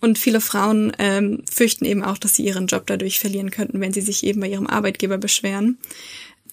Und 0.00 0.18
viele 0.18 0.40
Frauen 0.40 0.92
ähm, 0.98 1.42
fürchten 1.52 1.84
eben 1.84 2.04
auch, 2.04 2.18
dass 2.18 2.34
sie 2.34 2.44
ihren 2.44 2.66
Job 2.66 2.86
dadurch 2.86 3.18
verlieren 3.18 3.50
könnten, 3.50 3.80
wenn 3.80 3.92
sie 3.92 4.02
sich 4.02 4.24
eben 4.24 4.40
bei 4.40 4.48
ihrem 4.48 4.66
Arbeitgeber 4.66 5.18
beschweren. 5.18 5.78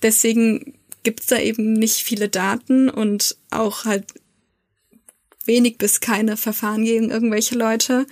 Deswegen 0.02 0.74
gibt's 1.04 1.28
da 1.28 1.40
eben 1.40 1.74
nicht 1.74 1.98
viele 1.98 2.30
Daten 2.30 2.90
und 2.90 3.36
auch 3.50 3.86
halt 3.86 4.06
wenig 5.46 5.78
bis 5.78 6.00
keine 6.00 6.38
Verfahren 6.38 6.86
gegen 6.86 7.10
irgendwelche 7.10 7.56
Leute. 7.56 8.06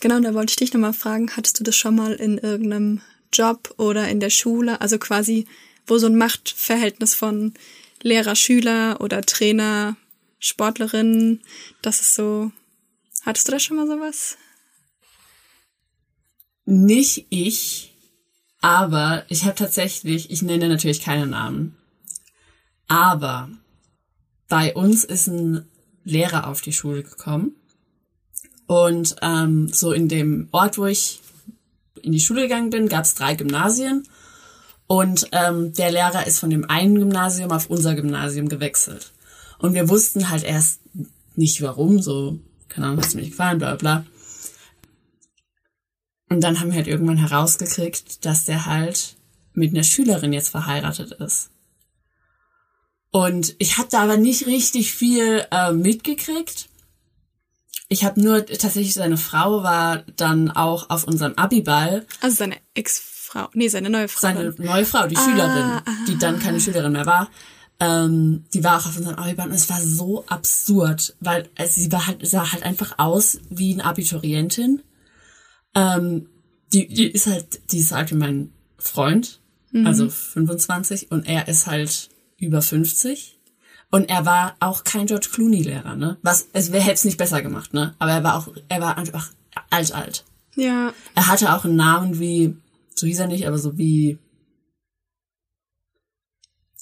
Genau, 0.00 0.20
da 0.20 0.34
wollte 0.34 0.50
ich 0.50 0.56
dich 0.56 0.72
nochmal 0.72 0.92
fragen, 0.92 1.30
hattest 1.36 1.58
du 1.58 1.64
das 1.64 1.76
schon 1.76 1.96
mal 1.96 2.12
in 2.12 2.38
irgendeinem 2.38 3.00
Job 3.32 3.74
oder 3.78 4.08
in 4.08 4.20
der 4.20 4.30
Schule, 4.30 4.80
also 4.80 4.98
quasi, 4.98 5.46
wo 5.86 5.98
so 5.98 6.06
ein 6.06 6.16
Machtverhältnis 6.16 7.14
von 7.14 7.54
Lehrer, 8.02 8.36
Schüler 8.36 9.00
oder 9.00 9.22
Trainer, 9.22 9.96
Sportlerin, 10.38 11.40
das 11.82 12.00
ist 12.00 12.14
so. 12.14 12.52
Hattest 13.22 13.48
du 13.48 13.52
da 13.52 13.58
schon 13.58 13.76
mal 13.76 13.86
sowas? 13.86 14.36
Nicht 16.64 17.26
ich, 17.30 17.94
aber 18.60 19.24
ich 19.28 19.44
habe 19.44 19.54
tatsächlich, 19.54 20.30
ich 20.30 20.42
nenne 20.42 20.68
natürlich 20.68 21.00
keine 21.00 21.26
Namen, 21.26 21.76
aber 22.86 23.48
bei 24.48 24.74
uns 24.74 25.04
ist 25.04 25.26
ein 25.28 25.66
Lehrer 26.04 26.46
auf 26.46 26.60
die 26.60 26.72
Schule 26.72 27.02
gekommen 27.02 27.56
und 28.66 29.16
ähm, 29.22 29.68
so 29.72 29.92
in 29.92 30.08
dem 30.08 30.48
Ort, 30.52 30.78
wo 30.78 30.86
ich 30.86 31.20
in 32.02 32.12
die 32.12 32.20
Schule 32.20 32.42
gegangen 32.42 32.70
bin, 32.70 32.88
gab 32.88 33.04
es 33.04 33.14
drei 33.14 33.34
Gymnasien 33.34 34.06
und 34.88 35.28
ähm, 35.32 35.74
der 35.74 35.92
Lehrer 35.92 36.26
ist 36.26 36.40
von 36.40 36.50
dem 36.50 36.68
einen 36.68 36.96
Gymnasium 36.96 37.52
auf 37.52 37.68
unser 37.68 37.94
Gymnasium 37.94 38.48
gewechselt. 38.48 39.12
Und 39.58 39.74
wir 39.74 39.88
wussten 39.90 40.30
halt 40.30 40.42
erst 40.42 40.80
nicht 41.36 41.60
warum, 41.60 42.00
so, 42.00 42.40
keine 42.68 42.86
Ahnung, 42.86 43.02
hat's 43.02 43.14
mir 43.14 43.20
nicht 43.20 43.32
gefallen, 43.32 43.58
bla 43.58 43.74
bla. 43.76 44.06
Und 46.30 46.42
dann 46.42 46.58
haben 46.58 46.68
wir 46.68 46.76
halt 46.76 46.88
irgendwann 46.88 47.18
herausgekriegt, 47.18 48.24
dass 48.24 48.46
der 48.46 48.64
halt 48.64 49.16
mit 49.52 49.74
einer 49.74 49.84
Schülerin 49.84 50.32
jetzt 50.32 50.48
verheiratet 50.48 51.12
ist. 51.12 51.50
Und 53.10 53.56
ich 53.58 53.76
habe 53.76 53.88
da 53.90 54.02
aber 54.02 54.16
nicht 54.16 54.46
richtig 54.46 54.92
viel 54.92 55.46
äh, 55.50 55.72
mitgekriegt. 55.72 56.68
Ich 57.88 58.04
habe 58.04 58.20
nur 58.20 58.44
tatsächlich 58.44 58.94
seine 58.94 59.16
Frau 59.18 59.62
war 59.62 59.98
dann 60.16 60.50
auch 60.50 60.88
auf 60.88 61.04
unserem 61.04 61.34
Abiball. 61.34 62.06
Also 62.20 62.36
seine 62.36 62.56
Ex-Frau, 63.28 63.48
nee, 63.52 63.68
seine 63.68 63.90
neue 63.90 64.08
Frau. 64.08 64.20
Seine 64.20 64.54
neue 64.58 64.84
Frau, 64.84 65.06
die 65.06 65.16
ah, 65.16 65.24
Schülerin, 65.24 65.82
die 66.06 66.18
dann 66.18 66.38
keine 66.38 66.60
Schülerin 66.60 66.92
mehr 66.92 67.06
war. 67.06 67.30
Ähm, 67.80 68.44
die 68.54 68.64
war 68.64 68.78
auch 68.78 68.86
auf 68.86 68.96
unserem 68.96 69.16
Abiball 69.16 69.48
und 69.48 69.54
es 69.54 69.68
war 69.70 69.80
so 69.80 70.24
absurd, 70.26 71.14
weil 71.20 71.48
also 71.56 71.80
sie 71.80 71.92
war 71.92 72.06
halt, 72.06 72.26
sah 72.26 72.50
halt 72.50 72.64
einfach 72.64 72.98
aus 72.98 73.38
wie 73.50 73.74
eine 73.74 73.84
Abiturientin. 73.84 74.82
Ähm, 75.74 76.28
die, 76.72 76.88
die 76.88 77.06
ist 77.06 77.26
halt, 77.26 77.70
die 77.70 77.78
ist 77.78 77.92
halt 77.92 78.10
wie 78.10 78.16
mein 78.16 78.52
Freund, 78.78 79.40
mhm. 79.70 79.86
also 79.86 80.08
25 80.08 81.12
und 81.12 81.28
er 81.28 81.46
ist 81.46 81.66
halt 81.66 82.08
über 82.38 82.62
50. 82.62 83.38
Und 83.90 84.10
er 84.10 84.26
war 84.26 84.56
auch 84.60 84.84
kein 84.84 85.06
George 85.06 85.28
Clooney-Lehrer, 85.32 85.96
ne? 85.96 86.18
Was, 86.20 86.48
es 86.52 86.70
hätte 86.70 86.92
es 86.92 87.04
nicht 87.04 87.16
besser 87.16 87.40
gemacht, 87.40 87.72
ne? 87.72 87.94
Aber 87.98 88.10
er 88.10 88.22
war 88.22 88.36
auch, 88.36 88.48
er 88.68 88.80
war 88.82 88.98
einfach 88.98 89.30
alt, 89.70 89.92
alt. 89.92 90.24
Ja. 90.56 90.92
Er 91.14 91.26
hatte 91.26 91.54
auch 91.54 91.64
einen 91.64 91.76
Namen 91.76 92.18
wie, 92.18 92.54
so 92.98 93.06
hieß 93.06 93.20
er 93.20 93.26
nicht, 93.26 93.46
aber 93.46 93.58
so 93.58 93.78
wie 93.78 94.18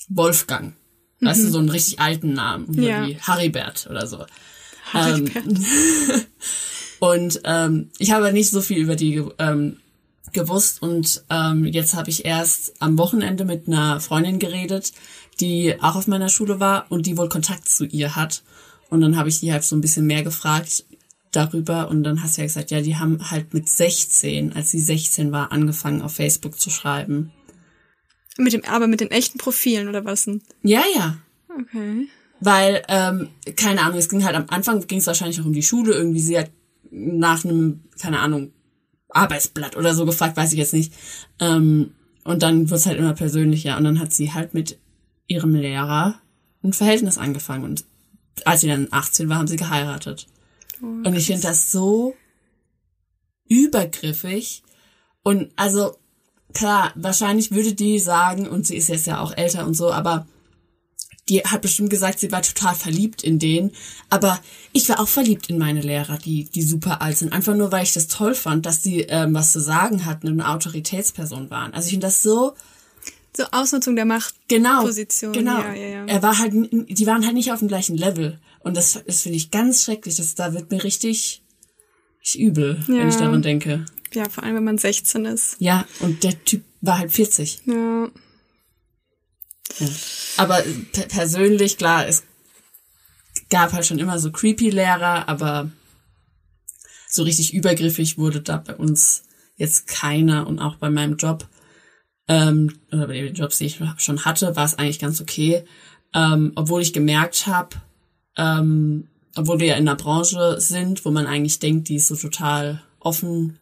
Wolfgang. 0.08 0.74
Mhm. 1.20 1.26
Weißt 1.26 1.44
du, 1.44 1.48
so 1.48 1.58
einen 1.58 1.68
richtig 1.68 2.00
alten 2.00 2.34
Namen, 2.34 2.72
ja. 2.80 3.06
wie 3.06 3.18
Haribert 3.18 3.86
oder 3.90 4.06
so. 4.06 4.24
Haribert. 4.92 5.36
Ähm, 5.36 5.64
und 7.00 7.40
ähm, 7.44 7.90
ich 7.98 8.12
habe 8.12 8.32
nicht 8.32 8.50
so 8.50 8.60
viel 8.60 8.78
über 8.78 8.96
die 8.96 9.22
ähm, 9.38 9.78
gewusst 10.32 10.82
und 10.82 11.24
ähm, 11.30 11.64
jetzt 11.64 11.94
habe 11.94 12.10
ich 12.10 12.24
erst 12.24 12.74
am 12.80 12.98
Wochenende 12.98 13.44
mit 13.44 13.66
einer 13.66 14.00
Freundin 14.00 14.38
geredet, 14.38 14.92
die 15.40 15.74
auch 15.80 15.96
auf 15.96 16.06
meiner 16.06 16.28
Schule 16.28 16.60
war 16.60 16.86
und 16.90 17.06
die 17.06 17.16
wohl 17.16 17.28
Kontakt 17.28 17.68
zu 17.68 17.84
ihr 17.84 18.16
hat. 18.16 18.42
Und 18.88 19.00
dann 19.00 19.16
habe 19.16 19.28
ich 19.28 19.40
die 19.40 19.52
halt 19.52 19.64
so 19.64 19.74
ein 19.74 19.80
bisschen 19.80 20.06
mehr 20.06 20.22
gefragt 20.22 20.84
darüber 21.36 21.88
und 21.88 22.02
dann 22.02 22.22
hast 22.22 22.36
du 22.36 22.42
ja 22.42 22.46
gesagt, 22.46 22.70
ja, 22.70 22.80
die 22.80 22.96
haben 22.96 23.30
halt 23.30 23.54
mit 23.54 23.68
16, 23.68 24.54
als 24.54 24.70
sie 24.70 24.80
16 24.80 25.32
war, 25.32 25.52
angefangen 25.52 26.02
auf 26.02 26.14
Facebook 26.14 26.58
zu 26.58 26.70
schreiben. 26.70 27.32
Mit 28.38 28.52
dem, 28.52 28.64
aber 28.64 28.86
mit 28.86 29.00
den 29.00 29.10
echten 29.10 29.38
Profilen 29.38 29.88
oder 29.88 30.04
was 30.04 30.24
denn? 30.24 30.42
Ja, 30.62 30.82
ja. 30.94 31.16
Okay. 31.48 32.08
Weil, 32.40 32.82
ähm, 32.88 33.28
keine 33.56 33.82
Ahnung, 33.82 33.98
es 33.98 34.08
ging 34.08 34.24
halt 34.24 34.36
am 34.36 34.46
Anfang 34.48 34.86
ging 34.86 34.98
es 34.98 35.06
wahrscheinlich 35.06 35.40
auch 35.40 35.46
um 35.46 35.52
die 35.52 35.62
Schule, 35.62 35.94
irgendwie 35.94 36.20
sie 36.20 36.38
hat 36.38 36.50
nach 36.90 37.44
einem, 37.44 37.84
keine 38.00 38.20
Ahnung, 38.20 38.52
Arbeitsblatt 39.08 39.76
oder 39.76 39.94
so 39.94 40.04
gefragt, 40.04 40.36
weiß 40.36 40.52
ich 40.52 40.58
jetzt 40.58 40.74
nicht. 40.74 40.92
Ähm, 41.40 41.92
und 42.24 42.42
dann 42.42 42.68
wird 42.68 42.80
es 42.80 42.86
halt 42.86 42.98
immer 42.98 43.14
persönlicher 43.14 43.76
und 43.78 43.84
dann 43.84 44.00
hat 44.00 44.12
sie 44.12 44.32
halt 44.32 44.52
mit 44.52 44.78
ihrem 45.28 45.54
Lehrer 45.54 46.20
ein 46.62 46.72
Verhältnis 46.72 47.18
angefangen 47.18 47.64
und 47.64 47.84
als 48.44 48.60
sie 48.60 48.68
dann 48.68 48.88
18 48.90 49.28
war, 49.28 49.38
haben 49.38 49.46
sie 49.46 49.56
geheiratet. 49.56 50.26
Oh, 50.82 50.86
und 50.86 51.14
ich 51.14 51.26
finde 51.26 51.42
das 51.42 51.72
so 51.72 52.14
übergriffig 53.48 54.62
und 55.22 55.50
also 55.56 55.96
klar, 56.52 56.92
wahrscheinlich 56.94 57.52
würde 57.52 57.74
die 57.74 57.98
sagen, 57.98 58.48
und 58.48 58.66
sie 58.66 58.76
ist 58.76 58.88
jetzt 58.88 59.06
ja 59.06 59.20
auch 59.20 59.36
älter 59.36 59.66
und 59.66 59.74
so, 59.74 59.92
aber 59.92 60.26
die 61.28 61.40
hat 61.40 61.60
bestimmt 61.60 61.90
gesagt, 61.90 62.20
sie 62.20 62.30
war 62.30 62.42
total 62.42 62.74
verliebt 62.74 63.24
in 63.24 63.38
den. 63.38 63.72
Aber 64.10 64.40
ich 64.72 64.88
war 64.88 65.00
auch 65.00 65.08
verliebt 65.08 65.50
in 65.50 65.58
meine 65.58 65.80
Lehrer, 65.80 66.18
die, 66.18 66.44
die 66.44 66.62
super 66.62 67.02
alt 67.02 67.18
sind. 67.18 67.32
Einfach 67.32 67.56
nur, 67.56 67.72
weil 67.72 67.82
ich 67.82 67.92
das 67.92 68.06
toll 68.06 68.34
fand, 68.34 68.64
dass 68.64 68.80
die 68.80 69.00
ähm, 69.00 69.34
was 69.34 69.50
zu 69.52 69.60
sagen 69.60 70.04
hatten 70.04 70.28
und 70.28 70.40
eine 70.40 70.48
Autoritätsperson 70.48 71.50
waren. 71.50 71.74
Also 71.74 71.86
ich 71.86 71.92
finde 71.92 72.06
das 72.06 72.22
so 72.22 72.54
so 73.36 73.44
Ausnutzung 73.52 73.96
der 73.96 74.06
Machtposition. 74.06 75.32
Genau, 75.32 75.56
genau. 75.56 75.68
Ja, 75.68 75.74
ja, 75.74 75.88
ja. 75.88 76.04
Er 76.06 76.22
war 76.22 76.38
halt, 76.38 76.52
die 76.54 77.06
waren 77.06 77.24
halt 77.24 77.34
nicht 77.34 77.52
auf 77.52 77.58
dem 77.58 77.68
gleichen 77.68 77.96
Level. 77.96 78.38
Und 78.66 78.76
das, 78.76 79.00
das 79.06 79.22
finde 79.22 79.36
ich 79.36 79.52
ganz 79.52 79.84
schrecklich. 79.84 80.16
Das, 80.16 80.34
da 80.34 80.52
wird 80.52 80.72
mir 80.72 80.82
richtig, 80.82 81.44
übel, 82.34 82.84
ja. 82.88 82.94
wenn 82.94 83.08
ich 83.08 83.14
daran 83.14 83.40
denke. 83.40 83.86
Ja, 84.12 84.28
vor 84.28 84.42
allem, 84.42 84.56
wenn 84.56 84.64
man 84.64 84.76
16 84.76 85.24
ist. 85.24 85.54
Ja, 85.60 85.86
und 86.00 86.24
der 86.24 86.44
Typ 86.44 86.64
war 86.80 86.98
halt 86.98 87.12
40. 87.12 87.60
Ja. 87.66 88.10
ja. 89.78 89.88
Aber 90.36 90.64
persönlich, 91.08 91.78
klar, 91.78 92.08
es 92.08 92.24
gab 93.50 93.72
halt 93.72 93.86
schon 93.86 94.00
immer 94.00 94.18
so 94.18 94.32
creepy 94.32 94.70
Lehrer, 94.70 95.28
aber 95.28 95.70
so 97.08 97.22
richtig 97.22 97.54
übergriffig 97.54 98.18
wurde 98.18 98.40
da 98.40 98.56
bei 98.56 98.74
uns 98.74 99.22
jetzt 99.54 99.86
keiner 99.86 100.48
und 100.48 100.58
auch 100.58 100.74
bei 100.74 100.90
meinem 100.90 101.16
Job 101.18 101.48
ähm, 102.26 102.80
oder 102.90 103.06
bei 103.06 103.20
den 103.20 103.34
Jobs, 103.36 103.58
die 103.58 103.66
ich 103.66 103.80
schon 103.98 104.24
hatte, 104.24 104.56
war 104.56 104.64
es 104.64 104.76
eigentlich 104.76 104.98
ganz 104.98 105.20
okay. 105.20 105.64
Ähm, 106.12 106.50
obwohl 106.56 106.82
ich 106.82 106.92
gemerkt 106.92 107.46
habe, 107.46 107.76
ähm, 108.36 109.08
obwohl 109.34 109.60
wir 109.60 109.66
ja 109.66 109.74
in 109.76 109.88
einer 109.88 109.96
Branche 109.96 110.56
sind, 110.60 111.04
wo 111.04 111.10
man 111.10 111.26
eigentlich 111.26 111.58
denkt, 111.58 111.88
die 111.88 111.96
ist 111.96 112.08
so 112.08 112.16
total 112.16 112.82
offen, 113.00 113.58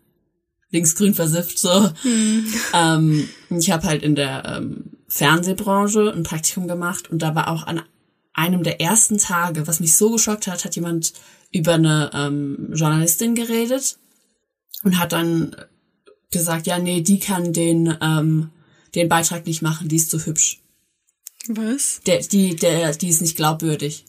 linksgrün 0.70 1.14
versifft 1.14 1.58
so. 1.58 1.90
Mhm. 2.02 2.46
Ähm, 2.72 3.28
ich 3.50 3.70
habe 3.70 3.87
halt 3.87 4.02
in 4.02 4.14
der 4.14 4.44
ähm, 4.44 4.84
Fernsehbranche 5.08 6.12
ein 6.12 6.22
Praktikum 6.22 6.68
gemacht 6.68 7.10
und 7.10 7.22
da 7.22 7.34
war 7.34 7.48
auch 7.48 7.66
an 7.66 7.82
einem 8.32 8.64
der 8.64 8.80
ersten 8.80 9.18
Tage, 9.18 9.66
was 9.66 9.80
mich 9.80 9.96
so 9.96 10.10
geschockt 10.10 10.46
hat, 10.46 10.64
hat 10.64 10.74
jemand 10.74 11.12
über 11.52 11.74
eine 11.74 12.10
ähm, 12.12 12.72
Journalistin 12.74 13.37
geredet 13.37 13.96
und 14.82 14.98
hat 14.98 15.12
dann 15.12 15.54
gesagt, 16.32 16.66
ja, 16.66 16.78
nee, 16.78 17.00
die 17.00 17.20
kann 17.20 17.52
den, 17.52 17.96
ähm, 18.00 18.50
den 18.96 19.08
Beitrag 19.08 19.46
nicht 19.46 19.62
machen, 19.62 19.88
die 19.88 19.96
ist 19.96 20.10
zu 20.10 20.26
hübsch. 20.26 20.60
Was? 21.46 22.00
Der, 22.06 22.20
die, 22.20 22.56
der, 22.56 22.92
die 22.94 23.08
ist 23.08 23.22
nicht 23.22 23.37
glaubwürdig. 23.37 24.04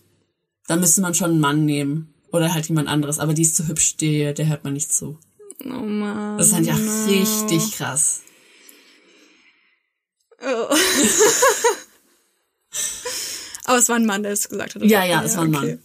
Da 0.67 0.75
müsste 0.75 1.01
man 1.01 1.13
schon 1.13 1.32
einen 1.32 1.39
Mann 1.39 1.65
nehmen. 1.65 2.13
Oder 2.32 2.54
halt 2.54 2.67
jemand 2.67 2.88
anderes. 2.88 3.19
Aber 3.19 3.34
die 3.34 3.43
ist 3.43 3.56
zu 3.56 3.67
hübsch, 3.67 3.97
der, 3.97 4.34
der 4.34 4.47
hört 4.47 4.63
man 4.63 4.73
nicht 4.73 4.91
zu. 4.91 5.19
Oh 5.63 5.69
man. 5.69 6.38
Das 6.38 6.47
ist 6.47 6.54
halt 6.54 6.65
ja 6.65 6.78
no. 6.78 7.06
richtig 7.06 7.71
krass. 7.73 8.21
Oh. 10.41 10.45
Aber 13.65 13.78
es 13.78 13.89
war 13.89 13.95
ein 13.95 14.06
Mann, 14.06 14.23
der 14.23 14.34
es 14.34 14.47
gesagt 14.49 14.75
hat. 14.75 14.84
Ja, 14.84 15.04
ja, 15.06 15.23
es 15.23 15.38
war 15.38 15.43
ein 15.43 15.51
Mann. 15.51 15.80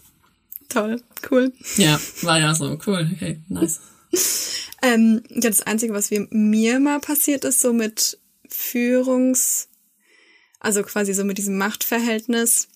Toll, 0.69 1.03
cool. 1.31 1.53
Ja, 1.77 1.99
war 2.23 2.39
ja 2.39 2.55
so. 2.55 2.79
Cool, 2.87 3.11
okay, 3.15 3.41
nice. 3.49 3.81
Ähm, 4.83 5.23
ja, 5.29 5.51
das 5.51 5.61
Einzige, 5.61 5.93
was 5.93 6.11
wir, 6.11 6.27
mir 6.31 6.81
mal 6.81 7.01
passiert 7.01 7.45
ist, 7.45 7.61
so 7.61 7.75
mit 7.75 8.19
Führungs, 8.49 9.69
also 10.59 10.83
quasi 10.83 11.13
so 11.13 11.23
mit 11.25 11.37
diesem 11.37 11.59
Machtverhältnis. 11.59 12.69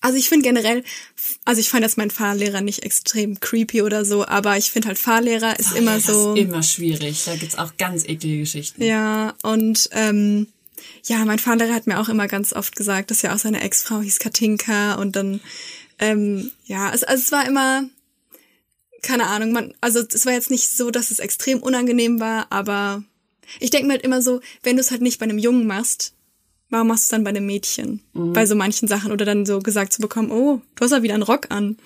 Also 0.00 0.16
ich 0.16 0.28
finde 0.28 0.48
generell, 0.48 0.82
also 1.44 1.60
ich 1.60 1.68
fand 1.68 1.82
jetzt 1.82 1.98
mein 1.98 2.10
Fahrlehrer 2.10 2.62
nicht 2.62 2.82
extrem 2.84 3.38
creepy 3.38 3.82
oder 3.82 4.04
so, 4.04 4.26
aber 4.26 4.56
ich 4.56 4.70
finde 4.70 4.88
halt 4.88 4.98
Fahrlehrer 4.98 5.58
ist 5.58 5.72
immer 5.72 5.96
das 5.96 6.06
so. 6.06 6.34
ist 6.34 6.40
immer 6.40 6.62
schwierig. 6.62 7.24
Da 7.24 7.36
gibt's 7.36 7.58
auch 7.58 7.76
ganz 7.76 8.04
eklige 8.04 8.38
Geschichten. 8.40 8.82
Ja, 8.82 9.34
und 9.42 9.90
ähm, 9.92 10.46
ja, 11.04 11.24
mein 11.26 11.38
Fahrlehrer 11.38 11.74
hat 11.74 11.86
mir 11.86 12.00
auch 12.00 12.08
immer 12.08 12.28
ganz 12.28 12.54
oft 12.54 12.76
gesagt, 12.76 13.10
dass 13.10 13.22
ja 13.22 13.34
auch 13.34 13.38
seine 13.38 13.60
Ex-Frau 13.60 14.00
hieß 14.00 14.18
Katinka 14.18 14.94
und 14.94 15.16
dann, 15.16 15.40
ähm, 15.98 16.50
ja, 16.64 16.92
es, 16.92 17.04
also 17.04 17.22
es 17.22 17.32
war 17.32 17.46
immer, 17.46 17.84
keine 19.02 19.26
Ahnung, 19.26 19.52
man, 19.52 19.74
also 19.82 20.00
es 20.00 20.24
war 20.24 20.32
jetzt 20.32 20.50
nicht 20.50 20.70
so, 20.70 20.90
dass 20.90 21.10
es 21.10 21.18
extrem 21.18 21.62
unangenehm 21.62 22.20
war, 22.20 22.46
aber 22.50 23.02
ich 23.58 23.70
denke 23.70 23.86
mir 23.86 23.94
halt 23.94 24.04
immer 24.04 24.22
so, 24.22 24.40
wenn 24.62 24.76
du 24.76 24.80
es 24.80 24.90
halt 24.90 25.02
nicht 25.02 25.18
bei 25.18 25.24
einem 25.24 25.38
Jungen 25.38 25.66
machst, 25.66 26.14
warum 26.70 26.88
machst 26.88 27.04
du 27.04 27.06
es 27.06 27.08
dann 27.08 27.24
bei 27.24 27.30
einem 27.30 27.46
Mädchen? 27.46 28.00
Bei 28.32 28.46
so 28.46 28.54
manchen 28.54 28.88
Sachen 28.88 29.12
oder 29.12 29.24
dann 29.24 29.44
so 29.44 29.58
gesagt 29.58 29.92
zu 29.92 30.00
bekommen, 30.00 30.30
oh, 30.30 30.60
du 30.74 30.84
hast 30.84 30.92
ja 30.92 31.02
wieder 31.02 31.14
einen 31.14 31.22
Rock 31.22 31.46
an. 31.50 31.76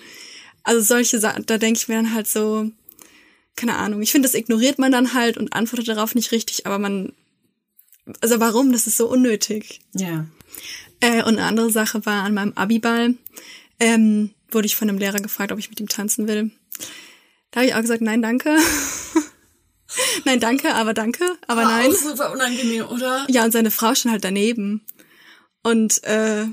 Also 0.63 0.81
solche 0.81 1.19
Sachen, 1.19 1.45
da 1.45 1.57
denke 1.57 1.79
ich 1.79 1.87
mir 1.87 1.95
dann 1.95 2.13
halt 2.13 2.27
so, 2.27 2.69
keine 3.55 3.75
Ahnung, 3.75 4.01
ich 4.01 4.11
finde, 4.11 4.27
das 4.27 4.35
ignoriert 4.35 4.79
man 4.79 4.91
dann 4.91 5.13
halt 5.13 5.37
und 5.37 5.53
antwortet 5.53 5.87
darauf 5.87 6.15
nicht 6.15 6.31
richtig, 6.31 6.65
aber 6.65 6.79
man, 6.79 7.13
also 8.21 8.39
warum? 8.39 8.71
Das 8.71 8.87
ist 8.87 8.97
so 8.97 9.09
unnötig. 9.09 9.81
Ja. 9.93 10.25
Äh, 10.99 11.23
und 11.23 11.37
eine 11.37 11.43
andere 11.43 11.71
Sache 11.71 12.05
war 12.05 12.23
an 12.23 12.33
meinem 12.33 12.53
Abiball, 12.53 13.15
ähm, 13.79 14.31
wurde 14.51 14.65
ich 14.65 14.75
von 14.75 14.89
einem 14.89 14.97
Lehrer 14.97 15.19
gefragt, 15.19 15.51
ob 15.51 15.59
ich 15.59 15.69
mit 15.69 15.79
ihm 15.79 15.89
tanzen 15.89 16.27
will. 16.27 16.51
Da 17.51 17.61
habe 17.61 17.67
ich 17.67 17.75
auch 17.75 17.81
gesagt, 17.81 18.01
nein, 18.01 18.21
danke. 18.21 18.57
nein, 20.25 20.39
danke, 20.39 20.73
aber 20.75 20.93
danke, 20.93 21.23
aber 21.47 21.63
nein. 21.63 21.91
Auch 21.91 21.95
super 21.95 22.31
unangenehm, 22.31 22.85
oder? 22.87 23.25
Ja, 23.29 23.43
und 23.45 23.51
seine 23.51 23.71
Frau 23.71 23.93
stand 23.95 24.13
halt 24.13 24.23
daneben. 24.23 24.81
Und 25.63 26.03
äh, 26.03 26.45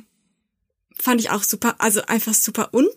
fand 0.98 1.20
ich 1.20 1.30
auch 1.30 1.42
super, 1.42 1.74
also 1.78 2.02
einfach 2.06 2.34
super 2.34 2.70
un, 2.72 2.88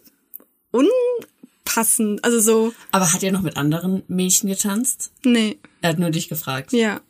unpassend. 0.71 2.23
Also 2.23 2.39
so, 2.39 2.73
Aber 2.91 3.12
hat 3.12 3.23
er 3.23 3.31
noch 3.31 3.41
mit 3.41 3.58
anderen 3.58 4.03
Mädchen 4.08 4.49
getanzt? 4.49 5.12
nee, 5.23 5.60
Er 5.81 5.89
hat 5.89 5.99
nur 5.99 6.10
dich 6.12 6.29
gefragt. 6.29 6.71
ja. 6.73 7.01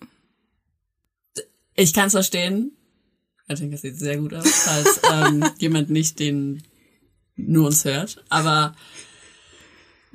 Ich 1.77 1.91
kann 1.93 2.07
es 2.07 2.13
verstehen. 2.13 2.71
Ich 3.49 3.59
denke, 3.59 3.73
das 3.73 3.81
sieht 3.81 3.99
sehr 3.99 4.17
gut 4.17 4.33
aus, 4.33 4.47
falls 4.49 5.01
ähm, 5.11 5.45
jemand 5.57 5.89
nicht 5.89 6.19
den 6.19 6.63
nur 7.35 7.67
uns 7.67 7.83
hört. 7.83 8.23
Aber 8.29 8.73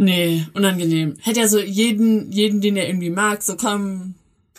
nee, 0.01 0.47
unangenehm. 0.55 1.17
Hätte 1.21 1.41
er 1.41 1.49
so 1.49 1.59
jeden, 1.61 2.33
jeden, 2.33 2.61
den 2.61 2.77
er 2.77 2.89
irgendwie 2.89 3.11
mag, 3.11 3.43
so 3.43 3.57
komm, 3.57 4.15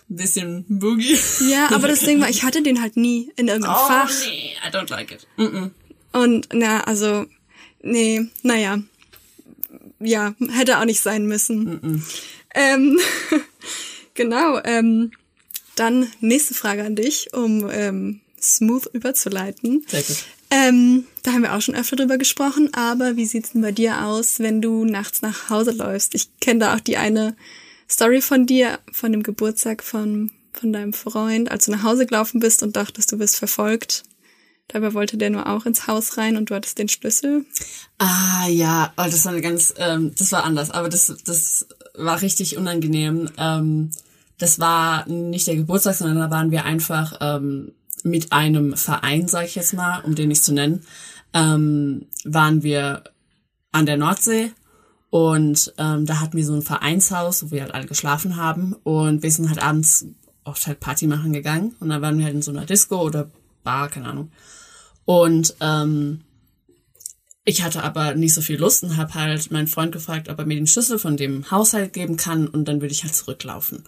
ein 0.10 0.16
bisschen 0.16 0.66
Boogie. 0.68 1.18
Ja, 1.50 1.70
aber 1.72 1.88
das 1.88 2.02
Ding 2.02 2.22
war, 2.22 2.30
ich 2.30 2.44
hatte 2.44 2.62
den 2.62 2.82
halt 2.82 2.96
nie 2.96 3.32
in 3.36 3.48
irgendeinem 3.48 3.76
Oh 3.76 3.88
Fach. 3.88 4.12
nee, 4.26 4.54
I 4.66 4.72
don't 4.72 4.90
like 4.90 5.12
it. 5.12 5.28
Mm 5.38 5.44
-mm. 5.44 5.72
Und 6.14 6.50
na, 6.54 6.82
also, 6.82 7.26
nee, 7.82 8.22
naja. 8.44 8.82
Ja, 10.00 10.34
hätte 10.50 10.80
auch 10.80 10.86
nicht 10.86 11.02
sein 11.02 11.26
müssen. 11.26 12.04
Ähm, 12.54 13.00
genau, 14.14 14.60
ähm, 14.64 15.12
dann 15.76 16.12
nächste 16.20 16.54
Frage 16.54 16.84
an 16.84 16.96
dich, 16.96 17.34
um 17.34 17.70
ähm, 17.72 18.20
smooth 18.42 18.88
überzuleiten. 18.94 19.86
Sehr 19.88 20.02
gut. 20.02 20.26
Ähm, 20.52 21.06
da 21.24 21.32
haben 21.32 21.44
wir 21.44 21.56
auch 21.56 21.62
schon 21.62 21.76
öfter 21.76 21.96
drüber 21.96 22.18
gesprochen, 22.18 22.70
aber 22.74 23.16
wie 23.16 23.26
sieht's 23.26 23.54
denn 23.54 23.62
bei 23.62 23.72
dir 23.72 24.06
aus, 24.06 24.40
wenn 24.40 24.62
du 24.62 24.84
nachts 24.84 25.22
nach 25.22 25.50
Hause 25.50 25.72
läufst? 25.72 26.14
Ich 26.14 26.28
kenne 26.42 26.60
da 26.60 26.76
auch 26.76 26.82
die 26.82 26.98
eine 26.98 27.38
Story 27.90 28.22
von 28.22 28.46
dir, 28.46 28.80
von 28.92 29.14
dem 29.14 29.24
Geburtstag 29.24 29.82
von, 29.82 30.32
von 30.52 30.74
deinem 30.74 30.92
Freund, 30.92 31.50
als 31.50 31.66
du 31.66 31.72
nach 31.72 31.84
Hause 31.84 32.06
gelaufen 32.06 32.42
bist 32.42 32.64
und 32.64 32.76
dachtest, 32.76 33.14
du 33.14 33.20
wirst 33.20 33.38
verfolgt. 33.38 34.04
Dabei 34.68 34.94
wollte 34.94 35.18
der 35.18 35.30
nur 35.30 35.48
auch 35.48 35.66
ins 35.66 35.88
Haus 35.88 36.18
rein 36.18 36.36
und 36.36 36.50
du 36.50 36.56
hattest 36.56 36.78
den 36.78 36.90
Schlüssel. 36.90 37.46
Ah 37.98 38.48
ja, 38.48 38.94
oh, 38.98 39.04
das 39.04 39.24
war 39.24 39.32
eine 39.32 39.42
ganz, 39.42 39.74
ähm, 39.78 40.14
das 40.18 40.34
war 40.34 40.44
anders, 40.44 40.72
aber 40.72 40.90
das, 40.90 41.16
das 41.26 41.68
war 41.96 42.22
richtig 42.22 42.58
unangenehm. 42.58 43.30
Ähm, 43.38 43.92
das 44.38 44.60
war 44.60 45.08
nicht 45.08 45.48
der 45.48 45.56
Geburtstag, 45.56 45.96
sondern 45.96 46.18
da 46.18 46.30
waren 46.30 46.52
wir 46.52 46.66
einfach 46.66 47.18
ähm, 47.22 47.74
mit 48.04 48.32
einem 48.32 48.76
Verein, 48.76 49.28
sag 49.28 49.46
ich 49.46 49.56
jetzt 49.56 49.74
mal, 49.74 50.02
um 50.02 50.16
den 50.16 50.30
nicht 50.30 50.44
zu 50.44 50.54
nennen, 50.54 50.84
ähm, 51.34 52.08
waren 52.24 52.64
wir 52.64 53.04
an 53.72 53.86
der 53.86 53.98
Nordsee 53.98 54.52
und 55.10 55.74
ähm, 55.78 56.06
da 56.06 56.20
hatten 56.20 56.38
wir 56.38 56.46
so 56.46 56.54
ein 56.54 56.62
Vereinshaus, 56.62 57.44
wo 57.44 57.52
wir 57.52 57.62
halt 57.62 57.74
alle 57.74 57.86
geschlafen 57.86 58.38
haben 58.38 58.74
und 58.84 59.24
wir 59.24 59.32
sind 59.32 59.50
halt 59.50 59.62
abends 59.62 60.06
oft 60.44 60.66
halt 60.68 60.80
Party 60.80 61.08
machen 61.08 61.34
gegangen 61.34 61.76
und 61.80 61.90
dann 61.90 62.02
waren 62.02 62.18
wir 62.18 62.26
halt 62.26 62.36
in 62.36 62.42
so 62.42 62.52
einer 62.52 62.66
Disco 62.66 63.02
oder 63.02 63.30
Bar, 63.64 63.90
keine 63.90 64.08
Ahnung. 64.08 64.32
Und 65.06 65.56
ähm, 65.60 66.22
ich 67.44 67.64
hatte 67.64 67.84
aber 67.84 68.16
nicht 68.16 68.34
so 68.34 68.42
viel 68.42 68.60
Lust 68.60 68.84
und 68.84 68.98
habe 68.98 69.14
halt 69.14 69.52
meinen 69.52 69.68
Freund 69.68 69.92
gefragt, 69.92 70.30
ob 70.30 70.40
er 70.40 70.46
mir 70.46 70.56
den 70.56 70.68
Schlüssel 70.68 71.00
von 71.00 71.18
dem 71.18 71.50
Haushalt 71.52 71.94
geben 71.94 72.18
kann 72.18 72.48
und 72.48 72.66
dann 72.68 72.82
würde 72.82 72.94
ich 72.94 73.04
halt 73.04 73.16
zurücklaufen. 73.16 73.84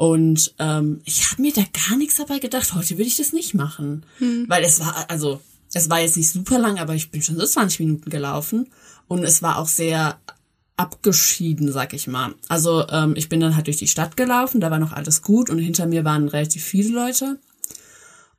Und 0.00 0.54
ähm, 0.58 1.02
ich 1.04 1.30
habe 1.30 1.42
mir 1.42 1.52
da 1.52 1.60
gar 1.60 1.94
nichts 1.98 2.16
dabei 2.16 2.38
gedacht. 2.38 2.72
Heute 2.72 2.92
würde 2.92 3.02
ich 3.02 3.18
das 3.18 3.34
nicht 3.34 3.52
machen, 3.52 4.06
weil 4.48 4.64
es 4.64 4.80
war 4.80 5.10
also 5.10 5.42
es 5.74 5.90
war 5.90 6.00
jetzt 6.00 6.16
nicht 6.16 6.30
super 6.30 6.58
lang, 6.58 6.78
aber 6.78 6.94
ich 6.94 7.10
bin 7.10 7.20
schon 7.20 7.36
so 7.36 7.44
20 7.44 7.80
Minuten 7.80 8.08
gelaufen 8.08 8.70
und 9.08 9.22
es 9.24 9.42
war 9.42 9.58
auch 9.58 9.68
sehr 9.68 10.18
abgeschieden, 10.78 11.70
sag 11.70 11.92
ich 11.92 12.06
mal. 12.06 12.34
Also 12.48 12.88
ähm, 12.88 13.12
ich 13.14 13.28
bin 13.28 13.40
dann 13.40 13.56
halt 13.56 13.66
durch 13.66 13.76
die 13.76 13.88
Stadt 13.88 14.16
gelaufen, 14.16 14.62
da 14.62 14.70
war 14.70 14.78
noch 14.78 14.94
alles 14.94 15.20
gut 15.20 15.50
und 15.50 15.58
hinter 15.58 15.84
mir 15.84 16.02
waren 16.02 16.28
relativ 16.28 16.64
viele 16.64 16.94
Leute 16.94 17.38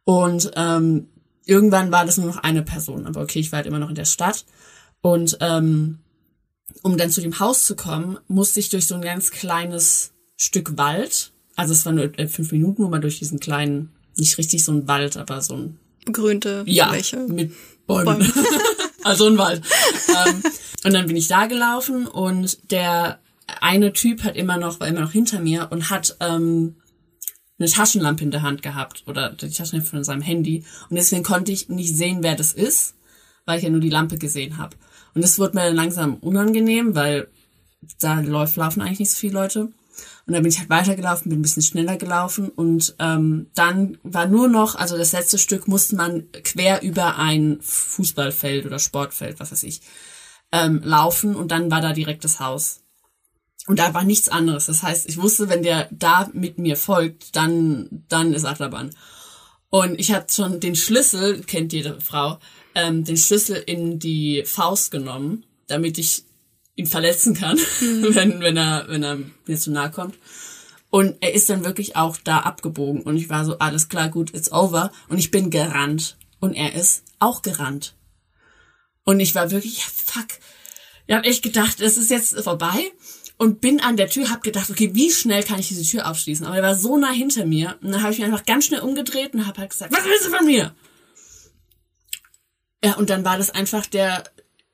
und 0.04 0.50
ähm, 0.56 1.10
irgendwann 1.46 1.92
war 1.92 2.08
das 2.08 2.18
nur 2.18 2.26
noch 2.26 2.38
eine 2.38 2.64
Person, 2.64 3.06
aber 3.06 3.22
okay, 3.22 3.38
ich 3.38 3.52
war 3.52 3.58
halt 3.58 3.68
immer 3.68 3.78
noch 3.78 3.90
in 3.90 3.96
der 3.96 4.06
Stadt 4.06 4.46
und 5.02 5.38
ähm, 5.42 6.00
um 6.82 6.98
dann 6.98 7.12
zu 7.12 7.22
dem 7.22 7.40
Haus 7.40 7.66
zu 7.66 7.76
kommen, 7.76 8.18
musste 8.28 8.60
ich 8.60 8.70
durch 8.70 8.88
so 8.88 8.96
ein 8.96 9.04
ganz 9.04 9.30
kleines 9.30 10.14
Stück 10.38 10.76
Wald. 10.76 11.31
Also 11.62 11.74
es 11.74 11.86
waren 11.86 11.94
nur 11.94 12.18
äh, 12.18 12.28
fünf 12.28 12.52
Minuten, 12.52 12.84
wo 12.84 12.88
man 12.88 13.02
durch 13.02 13.20
diesen 13.20 13.40
kleinen, 13.40 13.92
nicht 14.18 14.36
richtig 14.40 14.64
so 14.64 14.72
ein 14.72 14.88
Wald, 14.88 15.16
aber 15.16 15.44
so 15.44 15.56
ein 15.56 15.78
Begrünte 16.06 16.64
ja, 16.66 16.90
Fläche. 16.90 17.18
mit 17.28 17.54
Bäumen. 17.86 18.18
Bäumen. 18.18 18.34
also 19.04 19.28
ein 19.28 19.38
Wald. 19.38 19.62
ähm, 20.10 20.42
und 20.84 20.92
dann 20.92 21.06
bin 21.06 21.16
ich 21.16 21.28
da 21.28 21.46
gelaufen 21.46 22.08
und 22.08 22.72
der 22.72 23.20
eine 23.62 23.94
Typ 23.94 24.24
hat 24.24 24.36
immer 24.36 24.58
noch, 24.58 24.80
war 24.80 24.88
immer 24.88 25.02
noch 25.02 25.12
hinter 25.12 25.40
mir 25.40 25.68
und 25.70 25.92
hat 25.92 26.18
ähm, 26.20 26.78
eine 27.60 27.70
Taschenlampe 27.70 28.24
in 28.24 28.32
der 28.32 28.42
Hand 28.42 28.64
gehabt 28.64 29.04
oder 29.06 29.30
die 29.30 29.52
Taschenlampe 29.52 29.88
von 29.88 30.04
seinem 30.04 30.24
Handy. 30.24 30.66
Und 30.90 30.96
deswegen 30.96 31.22
konnte 31.22 31.52
ich 31.52 31.70
nicht 31.70 31.96
sehen, 31.96 32.24
wer 32.24 32.36
das 32.36 32.54
ist, 32.54 32.96
weil 33.46 33.60
ich 33.60 33.64
ja 33.66 33.70
nur 33.70 33.82
die 33.82 33.92
Lampe 33.92 34.18
gesehen 34.18 34.58
habe. 34.58 34.76
Und 35.14 35.24
es 35.24 35.38
wurde 35.38 35.58
mir 35.58 35.70
langsam 35.72 36.16
unangenehm, 36.16 36.96
weil 36.96 37.28
da 38.00 38.20
läuft, 38.20 38.56
laufen 38.56 38.82
eigentlich 38.82 38.98
nicht 38.98 39.12
so 39.12 39.20
viele 39.20 39.34
Leute. 39.34 39.72
Und 40.32 40.36
dann 40.36 40.44
bin 40.44 40.52
ich 40.54 40.60
halt 40.60 40.70
weitergelaufen, 40.70 41.30
bin 41.30 41.40
ein 41.40 41.42
bisschen 41.42 41.62
schneller 41.62 41.98
gelaufen 41.98 42.48
und 42.48 42.96
ähm, 43.00 43.48
dann 43.54 43.98
war 44.02 44.28
nur 44.28 44.48
noch, 44.48 44.76
also 44.76 44.98
das 44.98 45.12
letzte 45.12 45.38
Stück 45.38 45.68
musste 45.68 45.98
man 45.98 46.32
quer 46.32 46.84
über 46.84 47.18
ein 47.18 47.58
Fußballfeld 47.60 48.66
oder 48.66 48.80
Sportfeld, 48.80 49.42
was 49.42 49.52
weiß 49.52 49.64
ich, 49.64 49.82
ähm, 50.54 50.80
laufen 50.86 51.36
und 51.36 51.52
dann 51.52 51.70
war 51.70 51.82
da 51.82 51.92
direkt 51.92 52.24
das 52.24 52.40
Haus. 52.40 52.80
Und 53.68 53.78
da 53.78 53.94
war 53.94 54.06
nichts 54.06 54.30
anderes. 54.30 54.68
Das 54.68 54.84
heißt, 54.84 55.10
ich 55.10 55.22
wusste, 55.22 55.50
wenn 55.50 55.64
der 55.64 55.90
da 55.92 56.30
mit 56.32 56.60
mir 56.60 56.78
folgt, 56.78 57.36
dann, 57.36 58.06
dann 58.08 58.32
ist 58.32 58.46
Achterbahn. 58.46 58.96
Und 59.70 60.00
ich 60.00 60.14
hatte 60.14 60.34
schon 60.34 60.62
den 60.62 60.78
Schlüssel, 60.78 61.42
kennt 61.42 61.74
jede 61.74 62.00
Frau, 62.00 62.40
ähm, 62.74 63.04
den 63.04 63.18
Schlüssel 63.18 63.58
in 63.58 64.00
die 64.00 64.44
Faust 64.46 64.92
genommen, 64.92 65.44
damit 65.68 65.98
ich 65.98 66.24
ihn 66.82 66.88
verletzen 66.88 67.34
kann, 67.34 67.58
wenn, 67.80 68.42
wenn 68.42 68.58
er, 68.58 68.86
wenn 68.88 69.04
er 69.04 69.20
mir 69.46 69.58
zu 69.58 69.72
nahe 69.72 69.92
kommt. 69.92 70.16
Und 70.90 71.16
er 71.22 71.34
ist 71.34 71.50
dann 71.50 71.64
wirklich 71.64 71.96
auch 71.96 72.18
da 72.18 72.40
abgebogen. 72.40 73.04
Und 73.04 73.16
ich 73.16 73.30
war 73.30 73.46
so, 73.46 73.58
alles 73.60 73.88
klar, 73.88 74.10
gut, 74.10 74.34
it's 74.34 74.52
over. 74.52 74.92
Und 75.08 75.18
ich 75.18 75.32
bin 75.32 75.50
gerannt. 75.50 76.18
Und 76.40 76.54
er 76.54 76.74
ist 76.74 77.04
auch 77.20 77.42
gerannt. 77.42 77.96
Und 79.04 79.20
ich 79.20 79.34
war 79.34 79.52
wirklich, 79.52 79.78
ja, 79.78 79.86
fuck. 80.06 80.28
Ich 81.08 81.16
habe 81.16 81.26
echt 81.26 81.44
gedacht, 81.44 81.80
es 81.80 81.98
ist 81.98 82.12
jetzt 82.12 82.38
vorbei. 82.42 82.92
Und 83.38 83.62
bin 83.62 83.80
an 83.80 83.96
der 83.96 84.10
Tür, 84.10 84.30
hab 84.30 84.44
gedacht, 84.44 84.70
okay, 84.70 84.92
wie 84.94 85.12
schnell 85.12 85.44
kann 85.44 85.60
ich 85.60 85.70
diese 85.70 85.84
Tür 85.84 86.10
aufschließen? 86.10 86.46
Aber 86.46 86.58
er 86.58 86.64
war 86.64 86.76
so 86.76 86.98
nah 86.98 87.12
hinter 87.12 87.46
mir. 87.46 87.78
Und 87.82 87.92
dann 87.92 88.04
habe 88.04 88.12
ich 88.12 88.20
mich 88.20 88.28
einfach 88.28 88.46
ganz 88.46 88.66
schnell 88.66 88.82
umgedreht 88.82 89.34
und 89.34 89.48
habe 89.48 89.62
halt 89.62 89.72
gesagt, 89.72 89.94
was 89.96 90.06
willst 90.06 90.26
du 90.26 90.30
von 90.30 90.46
mir? 90.46 90.76
Ja, 92.84 92.96
und 92.96 93.10
dann 93.10 93.24
war 93.24 93.38
das 93.38 93.50
einfach 93.50 93.86
der 93.86 94.24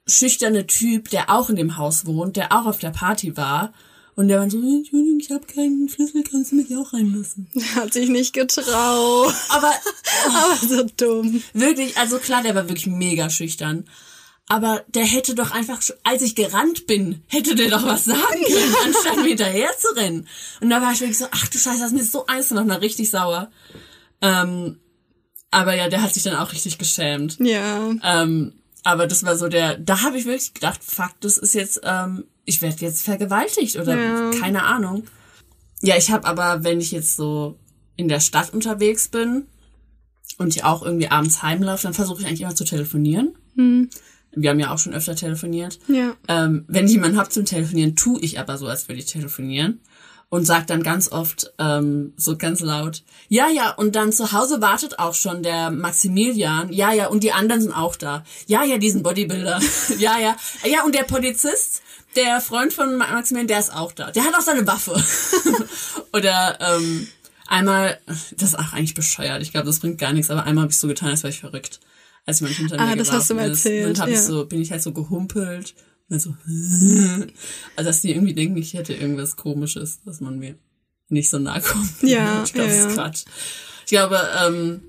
schüchterne 0.08 0.66
Typ, 0.68 1.10
der 1.10 1.30
auch 1.30 1.50
in 1.50 1.56
dem 1.56 1.78
Haus 1.78 2.06
wohnt, 2.06 2.36
der 2.38 2.52
auch 2.54 2.66
auf 2.66 2.80
der 2.80 2.92
Party 2.92 3.36
war. 3.38 3.74
Und 4.16 4.30
der 4.30 4.40
war 4.40 4.50
so, 4.50 4.58
Entschuldigung, 4.58 5.20
ich 5.20 5.30
habe 5.30 5.46
keinen 5.46 5.88
Schlüssel, 5.90 6.24
kannst 6.24 6.52
du 6.52 6.56
mich 6.56 6.76
auch 6.76 6.92
reinlassen? 6.94 7.48
Hat 7.76 7.94
sich 7.94 8.10
nicht 8.10 8.34
getraut. 8.34 9.34
Aber 9.50 9.72
Aber 10.28 10.56
so 10.68 10.84
dumm. 10.98 11.44
wirklich, 11.54 11.98
also 11.98 12.18
klar, 12.18 12.42
der 12.42 12.56
war 12.56 12.68
wirklich 12.68 12.88
mega 12.88 13.30
schüchtern. 13.30 13.86
aber 14.48 14.84
der 14.88 15.04
hätte 15.04 15.36
doch 15.36 15.52
einfach, 15.52 15.82
als 16.04 16.22
ich 16.22 16.34
gerannt 16.36 16.88
bin, 16.88 17.22
hätte 17.28 17.54
der 17.54 17.70
doch 17.70 17.86
was 17.86 18.06
sagen 18.06 18.44
können, 18.48 18.76
anstatt 18.86 19.18
mir 19.18 19.26
hinterher 19.30 19.70
zu 19.78 19.96
rennen. 19.96 20.28
Und 20.62 20.70
da 20.70 20.82
war 20.82 20.94
ich 20.94 21.02
wirklich 21.02 21.18
so, 21.18 21.28
ach 21.30 21.48
du 21.50 21.58
Scheiße, 21.60 21.80
das 21.80 21.92
ist 21.92 21.98
mir 21.98 22.04
so 22.04 22.26
eins 22.26 22.50
noch 22.52 22.66
mal 22.66 22.78
richtig 22.80 23.12
sauer. 23.12 23.52
Ähm, 24.22 24.80
aber 25.52 25.76
ja, 25.76 25.90
der 25.90 26.02
hat 26.02 26.14
sich 26.14 26.24
dann 26.24 26.36
auch 26.38 26.54
richtig 26.54 26.78
geschämt. 26.78 27.38
Ja. 27.40 27.92
Ähm, 28.04 28.54
aber 28.88 29.06
das 29.06 29.24
war 29.26 29.36
so 29.36 29.50
der, 29.50 29.78
da 29.78 30.02
habe 30.04 30.18
ich 30.18 30.24
wirklich 30.26 30.54
gedacht, 30.54 30.80
fuck, 30.82 31.12
das 31.20 31.38
ist 31.38 31.54
jetzt, 31.54 31.82
ähm, 31.84 32.24
ich 32.46 32.62
werde 32.62 32.78
jetzt 32.80 33.04
vergewaltigt 33.04 33.76
oder 33.76 33.96
Ja. 33.98 34.32
keine 34.40 34.64
Ahnung. 34.64 35.04
Ja, 35.82 35.98
ich 35.98 36.10
habe 36.10 36.26
aber, 36.26 36.64
wenn 36.64 36.80
ich 36.80 36.92
jetzt 36.92 37.18
so 37.18 37.60
in 37.98 38.08
der 38.08 38.22
Stadt 38.22 38.54
unterwegs 38.54 39.10
bin 39.10 39.46
und 40.38 40.56
ich 40.56 40.64
auch 40.64 40.84
irgendwie 40.84 41.10
abends 41.10 41.44
heimlaufe, 41.44 41.84
dann 41.84 41.94
versuche 41.94 42.22
ich 42.22 42.28
eigentlich 42.28 42.42
immer 42.42 42.56
zu 42.56 42.64
telefonieren. 42.64 43.36
Wir 44.36 44.52
haben 44.52 44.60
ja 44.60 44.72
auch 44.72 44.78
schon 44.80 44.94
öfter 44.94 45.16
telefoniert. 45.16 45.80
Ja. 45.90 46.14
Ähm, 46.30 46.64
wenn 46.68 46.86
ich 46.86 46.94
jemanden 46.94 47.18
hab 47.18 47.32
zum 47.32 47.44
Telefonieren, 47.44 47.96
tu 47.96 48.18
ich 48.22 48.40
aber 48.40 48.58
so, 48.58 48.68
als 48.68 48.88
würde 48.88 49.00
ich 49.02 49.08
telefonieren. 49.08 49.82
Und 50.30 50.44
sag 50.46 50.68
dann 50.68 50.84
ganz 50.84 51.10
oft 51.10 51.54
so 52.18 52.38
ganz 52.38 52.60
laut, 52.60 53.04
ja, 53.30 53.48
ja, 53.48 53.72
und 53.72 53.96
dann 53.96 54.12
zu 54.12 54.34
Hause 54.34 54.60
wartet 54.62 55.00
auch 55.00 55.14
schon 55.14 55.42
der 55.42 55.72
Maximilian. 55.72 56.74
Ja, 56.74 56.92
ja, 56.92 57.08
und 57.08 57.24
die 57.24 57.32
anderen 57.32 57.62
sind 57.62 57.72
auch 57.72 57.96
da. 57.96 58.26
Ja, 58.46 58.64
ja, 58.66 58.78
diesen 58.78 59.04
Bodybuilder. 59.04 59.62
ja, 60.00 60.18
ja. 60.20 60.36
Ja, 60.66 60.84
und 60.84 60.94
der 60.96 61.04
Polizist, 61.04 61.82
der 62.18 62.42
Freund 62.42 62.74
von 62.74 62.98
Ma- 62.98 63.08
Maximilian, 63.14 63.48
der 63.48 63.60
ist 63.60 63.74
auch 63.74 63.94
da. 63.94 64.12
Der 64.12 64.26
hat 64.26 64.36
auch 64.36 64.42
seine 64.42 64.68
Waffe. 64.68 65.02
Oder 66.14 66.58
ähm, 66.60 67.08
einmal, 67.48 67.98
das 68.06 68.50
ist 68.50 68.60
auch 68.60 68.74
eigentlich 68.74 68.94
bescheuert. 68.96 69.42
Ich 69.42 69.52
glaube, 69.52 69.68
das 69.68 69.80
bringt 69.80 69.98
gar 69.98 70.14
nichts, 70.14 70.30
aber 70.30 70.44
einmal 70.44 70.64
habe 70.64 70.72
ich 70.72 70.80
so 70.80 70.88
getan, 70.90 71.10
als 71.10 71.24
wäre 71.24 71.32
ich 71.32 71.40
verrückt. 71.40 71.80
Als 72.26 72.42
jemand 72.42 72.58
hinter 72.58 72.80
Ah, 72.80 72.88
mir 72.88 72.98
das 72.98 73.12
hast 73.14 73.30
du 73.30 73.36
ist. 73.36 73.42
erzählt, 73.66 73.88
Und 73.88 74.00
hab 74.02 74.10
ja. 74.10 74.16
ich 74.16 74.22
so, 74.22 74.46
bin 74.46 74.62
ich 74.62 74.72
halt 74.72 74.84
so 74.84 74.92
gehumpelt. 74.92 75.74
Und 76.10 76.12
dann 76.12 76.20
so, 76.20 76.36
also 77.76 77.90
dass 77.90 78.02
die 78.02 78.12
irgendwie 78.12 78.34
denken, 78.34 78.58
ich 78.58 78.74
hätte 78.74 78.94
irgendwas 78.94 79.36
komisches, 79.36 80.00
dass 80.06 80.22
man 80.22 80.40
mir 80.40 80.56
nicht 81.10 81.30
so 81.30 81.38
nahe 81.40 81.62
kommt. 81.62 82.02
Ja, 82.02 82.44
ich 82.46 82.54
glaube, 82.54 82.70
ja, 82.70 82.76
das 82.78 82.88
ist 82.88 82.94
Quatsch. 82.96 83.24
Ich 83.86 83.90
glaube, 83.92 84.20
ähm, 84.44 84.82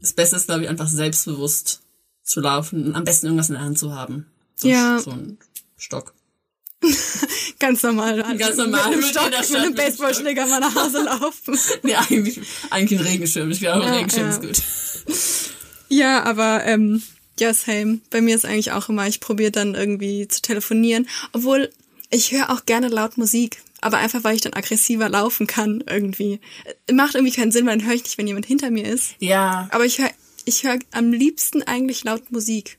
das 0.00 0.12
Beste 0.12 0.36
ist, 0.36 0.46
glaube 0.46 0.62
ich, 0.62 0.68
einfach 0.68 0.88
selbstbewusst 0.88 1.82
zu 2.22 2.40
laufen 2.40 2.86
und 2.86 2.94
am 2.94 3.04
besten 3.04 3.26
irgendwas 3.26 3.48
in 3.48 3.54
der 3.54 3.64
Hand 3.64 3.78
zu 3.78 3.94
haben. 3.94 4.26
So, 4.54 4.68
Ja. 4.68 4.98
so 4.98 5.10
ein 5.12 5.38
Stock. 5.76 6.14
Ganz 7.58 7.82
normal. 7.82 8.22
Ganz 8.36 8.56
normal, 8.56 8.90
Mit 8.90 8.98
einem 8.98 9.02
Stock, 9.02 9.24
mit 9.24 9.34
einem 9.34 9.48
mit 9.50 9.56
einem 9.56 9.74
Baseballschläger 9.74 10.46
mal 10.46 10.60
nach 10.60 10.74
Hause 10.74 11.04
laufen. 11.04 11.58
Nee, 11.82 11.94
eigentlich, 11.94 12.40
eigentlich 12.70 13.00
ein 13.00 13.06
Regenschirm. 13.06 13.50
Ich 13.50 13.60
glaube, 13.60 13.84
ein 13.84 13.92
Ja, 13.92 13.98
Regenschirm 13.98 14.30
ja. 14.30 14.30
ist 14.30 14.42
gut. 14.42 15.52
Ja, 15.88 16.22
aber 16.24 16.64
ähm, 16.64 17.02
ja, 17.38 17.52
same. 17.52 18.00
Bei 18.10 18.20
mir 18.20 18.34
ist 18.34 18.44
eigentlich 18.44 18.72
auch 18.72 18.88
immer, 18.88 19.06
ich 19.06 19.20
probiere 19.20 19.50
dann 19.50 19.74
irgendwie 19.74 20.28
zu 20.28 20.42
telefonieren. 20.42 21.08
Obwohl, 21.32 21.70
ich 22.10 22.32
höre 22.32 22.50
auch 22.50 22.64
gerne 22.66 22.88
laut 22.88 23.18
Musik. 23.18 23.62
Aber 23.82 23.98
einfach, 23.98 24.24
weil 24.24 24.34
ich 24.34 24.40
dann 24.40 24.54
aggressiver 24.54 25.08
laufen 25.08 25.46
kann 25.46 25.84
irgendwie. 25.86 26.40
Äh, 26.86 26.92
Macht 26.92 27.14
irgendwie 27.14 27.34
keinen 27.34 27.52
Sinn, 27.52 27.66
weil 27.66 27.78
dann 27.78 27.86
höre 27.86 27.94
ich 27.94 28.04
nicht, 28.04 28.18
wenn 28.18 28.26
jemand 28.26 28.46
hinter 28.46 28.70
mir 28.70 28.86
ist. 28.86 29.14
Ja, 29.18 29.68
Aber 29.70 29.84
ich 29.84 29.98
höre 29.98 30.10
ich 30.46 30.62
hör 30.64 30.78
am 30.92 31.12
liebsten 31.12 31.62
eigentlich 31.64 32.04
laut 32.04 32.30
Musik. 32.30 32.78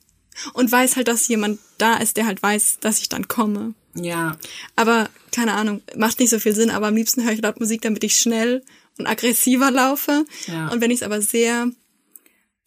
Und 0.53 0.71
weiß 0.71 0.95
halt, 0.95 1.07
dass 1.07 1.27
jemand 1.27 1.59
da 1.77 1.97
ist, 1.97 2.15
der 2.17 2.25
halt 2.25 2.41
weiß, 2.41 2.77
dass 2.79 2.99
ich 2.99 3.09
dann 3.09 3.27
komme. 3.27 3.73
ja. 3.95 4.37
Aber 4.75 5.09
keine 5.31 5.53
Ahnung, 5.53 5.81
macht 5.95 6.19
nicht 6.19 6.29
so 6.29 6.39
viel 6.39 6.55
Sinn, 6.55 6.69
aber 6.69 6.87
am 6.87 6.95
liebsten 6.95 7.23
höre 7.23 7.33
ich 7.33 7.41
laut 7.41 7.59
Musik, 7.59 7.81
damit 7.81 8.03
ich 8.03 8.19
schnell 8.19 8.63
und 8.97 9.07
aggressiver 9.07 9.69
laufe. 9.71 10.25
Ja. 10.47 10.69
Und 10.69 10.81
wenn 10.81 10.91
ich 10.91 10.97
es 10.97 11.03
aber 11.03 11.21
sehr 11.21 11.69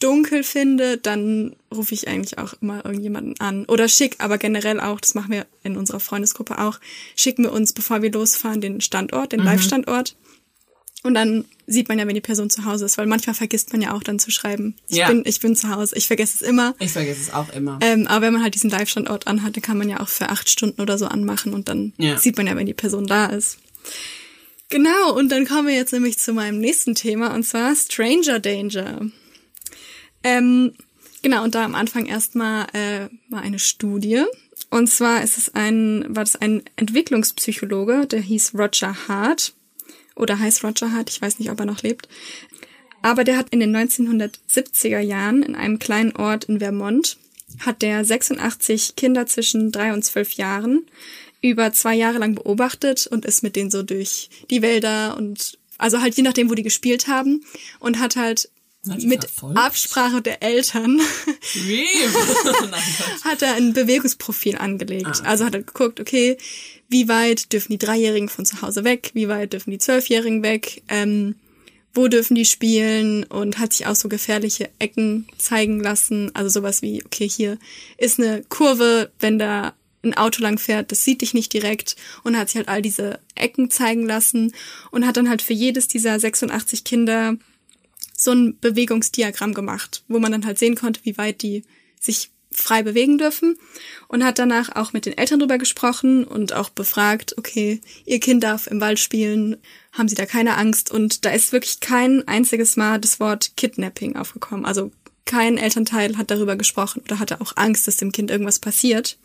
dunkel 0.01 0.43
finde, 0.43 0.97
dann 0.99 1.55
rufe 1.75 1.95
ich 1.95 2.09
eigentlich 2.09 2.39
auch 2.39 2.55
immer 2.61 2.85
irgendjemanden 2.85 3.39
an. 3.39 3.65
Oder 3.67 3.89
schick, 3.89 4.17
aber 4.19 4.39
generell 4.39 4.81
auch, 4.81 5.01
das 5.01 5.15
machen 5.15 5.31
wir 5.31 5.47
in 5.63 5.77
unserer 5.77 6.01
Freundesgruppe 6.01 6.59
auch, 6.59 6.81
schicken 7.17 7.45
wir 7.45 7.53
uns, 7.53 7.73
bevor 7.73 8.03
wir 8.03 8.11
losfahren, 8.11 8.61
den 8.61 8.81
Standort, 8.81 9.33
den 9.33 9.41
Live-Standort. 9.41 10.17
Und 11.03 11.15
dann 11.15 11.47
sieht 11.67 11.89
man 11.89 11.99
ja, 11.99 12.07
wenn 12.07 12.15
die 12.15 12.21
Person 12.21 12.51
zu 12.51 12.67
Hause 12.67 12.85
ist, 12.85 12.99
weil 12.99 13.07
manchmal 13.07 13.35
vergisst 13.35 13.73
man 13.73 13.81
ja 13.81 13.95
auch 13.95 14.03
dann 14.03 14.19
zu 14.19 14.31
schreiben. 14.31 14.75
Ich 14.89 14.97
Ja. 14.99 15.09
bin, 15.09 15.23
ich 15.25 15.41
bin 15.41 15.57
zu 15.57 15.71
Hause. 15.71 15.97
Ich 15.97 16.07
vergesse 16.07 16.35
es 16.35 16.43
immer. 16.43 16.75
Ich 16.79 16.93
vergesse 16.93 17.21
es 17.23 17.33
auch 17.33 17.49
immer. 17.55 17.79
Ähm, 17.81 18.07
aber 18.07 18.27
wenn 18.27 18.35
man 18.35 18.43
halt 18.43 18.55
diesen 18.55 18.69
Live-Standort 18.69 19.27
anhat, 19.27 19.57
dann 19.57 19.63
kann 19.63 19.79
man 19.79 19.89
ja 19.89 20.01
auch 20.01 20.09
für 20.09 20.29
acht 20.29 20.51
Stunden 20.51 20.81
oder 20.83 20.99
so 20.99 21.07
anmachen 21.07 21.55
und 21.55 21.69
dann 21.69 21.95
Ja. 21.97 22.19
sieht 22.19 22.37
man 22.37 22.47
ja, 22.47 22.55
wenn 22.57 22.67
die 22.67 22.75
Person 22.75 23.07
da 23.07 23.27
ist. 23.27 23.57
Genau, 24.69 25.15
und 25.17 25.31
dann 25.33 25.47
kommen 25.47 25.69
wir 25.69 25.75
jetzt 25.75 25.93
nämlich 25.93 26.19
zu 26.19 26.33
meinem 26.33 26.59
nächsten 26.61 26.95
Thema 26.95 27.35
und 27.35 27.45
zwar 27.45 27.75
Stranger 27.75 28.39
Danger. 28.39 29.11
Ähm, 30.23 30.73
genau, 31.23 31.45
und 31.45 31.55
da 31.55 31.65
am 31.65 31.75
Anfang 31.75 32.07
erstmal 32.07 32.67
äh, 32.73 33.09
war 33.29 33.43
eine 33.43 33.59
Studie. 33.59 34.25
Und 34.71 34.89
zwar 34.89 35.23
ist 35.23 35.39
es 35.39 35.55
ein, 35.55 36.05
war 36.09 36.25
das 36.25 36.37
ein 36.37 36.63
Entwicklungspsychologe, 36.77 38.07
der 38.07 38.21
hieß 38.21 38.55
Roger 38.55 39.09
Hart. 39.09 39.55
Oder 40.15 40.39
heißt 40.39 40.65
Roger 40.65 40.93
Hart, 40.93 41.11
ich 41.11 41.21
weiß 41.21 41.39
nicht, 41.39 41.51
ob 41.51 41.59
er 41.61 41.67
noch 41.67 41.83
lebt. 41.83 42.09
Aber 43.03 43.25
der 43.25 43.39
hat 43.39 43.49
in 43.51 43.61
den 43.61 43.75
1970er 43.75 45.01
Jahren 45.01 45.43
in 45.43 45.55
einem 45.55 45.79
kleinen 45.79 46.15
Ort 46.15 46.45
in 46.45 46.59
Vermont, 46.59 47.17
hat 47.61 47.83
der 47.83 48.05
86 48.05 48.95
Kinder 48.97 49.27
zwischen 49.27 49.73
drei 49.73 49.93
und 49.93 50.05
zwölf 50.05 50.33
Jahren 50.33 50.87
über 51.41 51.73
zwei 51.73 51.95
Jahre 51.95 52.19
lang 52.19 52.35
beobachtet 52.35 53.07
und 53.07 53.25
ist 53.25 53.43
mit 53.43 53.57
denen 53.57 53.71
so 53.71 53.83
durch 53.83 54.29
die 54.51 54.61
Wälder 54.61 55.17
und 55.17 55.59
also 55.79 56.03
halt 56.03 56.15
je 56.15 56.23
nachdem, 56.23 56.51
wo 56.51 56.55
die 56.55 56.63
gespielt 56.63 57.09
haben 57.09 57.43
und 57.79 57.99
hat 57.99 58.17
halt 58.17 58.51
mit 58.85 59.25
verfolgt? 59.25 59.59
Absprache 59.59 60.23
der 60.23 60.43
Eltern. 60.43 61.01
Hat 63.25 63.43
er 63.43 63.55
ein 63.55 63.73
Bewegungsprofil 63.73 64.57
angelegt. 64.57 65.23
Also 65.25 65.45
hat 65.45 65.55
er 65.55 65.63
geguckt, 65.63 66.01
okay, 66.01 66.39
wie 66.89 67.09
weit 67.09 67.53
dürfen 67.53 67.73
die 67.73 67.79
Dreijährigen 67.79 68.29
von 68.29 68.45
zu 68.45 68.63
Hause 68.63 68.85
weg, 68.85 69.11
wie 69.15 69.29
weit 69.29 69.53
dürfen 69.53 69.71
die 69.71 69.79
Zwölfjährigen 69.79 70.43
weg, 70.43 70.83
ähm, 70.89 71.37
wo 71.95 72.09
dürfen 72.09 72.35
die 72.35 72.45
spielen? 72.45 73.25
Und 73.25 73.59
hat 73.59 73.73
sich 73.73 73.87
auch 73.87 73.97
so 73.97 74.09
gefährliche 74.09 74.71
Ecken 74.79 75.27
zeigen 75.39 75.81
lassen. 75.81 76.31
Also 76.35 76.49
sowas 76.49 76.83
wie, 76.83 77.05
okay, 77.05 77.29
hier 77.29 77.59
ist 77.99 78.19
eine 78.19 78.43
Kurve, 78.49 79.11
wenn 79.19 79.39
da 79.39 79.75
ein 80.03 80.15
Auto 80.17 80.43
lang 80.43 80.59
fährt, 80.59 80.93
das 80.93 81.05
sieht 81.05 81.21
dich 81.21 81.35
nicht 81.35 81.53
direkt. 81.53 81.97
Und 82.23 82.37
hat 82.37 82.49
sich 82.49 82.57
halt 82.57 82.69
all 82.69 82.83
diese 82.83 83.21
Ecken 83.35 83.71
zeigen 83.71 84.07
lassen 84.07 84.53
und 84.91 85.07
hat 85.07 85.17
dann 85.17 85.29
halt 85.29 85.43
für 85.43 85.53
jedes 85.53 85.89
dieser 85.89 86.19
86 86.19 86.85
Kinder 86.85 87.37
so 88.23 88.33
ein 88.33 88.59
Bewegungsdiagramm 88.61 89.55
gemacht, 89.55 90.05
wo 90.09 90.19
man 90.19 90.33
dann 90.33 90.47
halt 90.47 90.59
sehen 90.59 90.75
konnte, 90.75 91.01
wie 91.05 91.17
weit 91.17 91.43
die 91.43 91.65
sich 91.99 92.31
frei 92.53 92.83
bewegen 92.83 93.17
dürfen 93.17 93.57
und 94.09 94.25
hat 94.25 94.39
danach 94.39 94.75
auch 94.75 94.93
mit 94.93 95.07
den 95.07 95.17
Eltern 95.17 95.39
drüber 95.39 95.57
gesprochen 95.57 96.25
und 96.25 96.53
auch 96.53 96.69
befragt, 96.69 97.39
okay, 97.39 97.81
ihr 98.05 98.21
Kind 98.21 98.43
darf 98.43 98.67
im 98.67 98.81
Wald 98.81 98.99
spielen, 98.99 99.57
haben 99.93 100.09
sie 100.09 100.17
da 100.17 100.27
keine 100.27 100.57
Angst 100.57 100.91
und 100.91 101.25
da 101.25 101.31
ist 101.31 101.53
wirklich 101.53 101.81
kein 101.81 102.27
einziges 102.27 102.77
Mal 102.77 102.99
das 102.99 103.21
Wort 103.21 103.57
Kidnapping 103.57 104.17
aufgekommen. 104.17 104.65
Also 104.65 104.91
kein 105.25 105.59
Elternteil 105.59 106.17
hat 106.17 106.31
darüber 106.31 106.57
gesprochen 106.57 107.03
oder 107.05 107.21
hatte 107.21 107.41
auch 107.41 107.53
Angst, 107.57 107.87
dass 107.87 107.97
dem 107.97 108.11
Kind 108.11 108.31
irgendwas 108.31 108.59
passiert. 108.59 109.17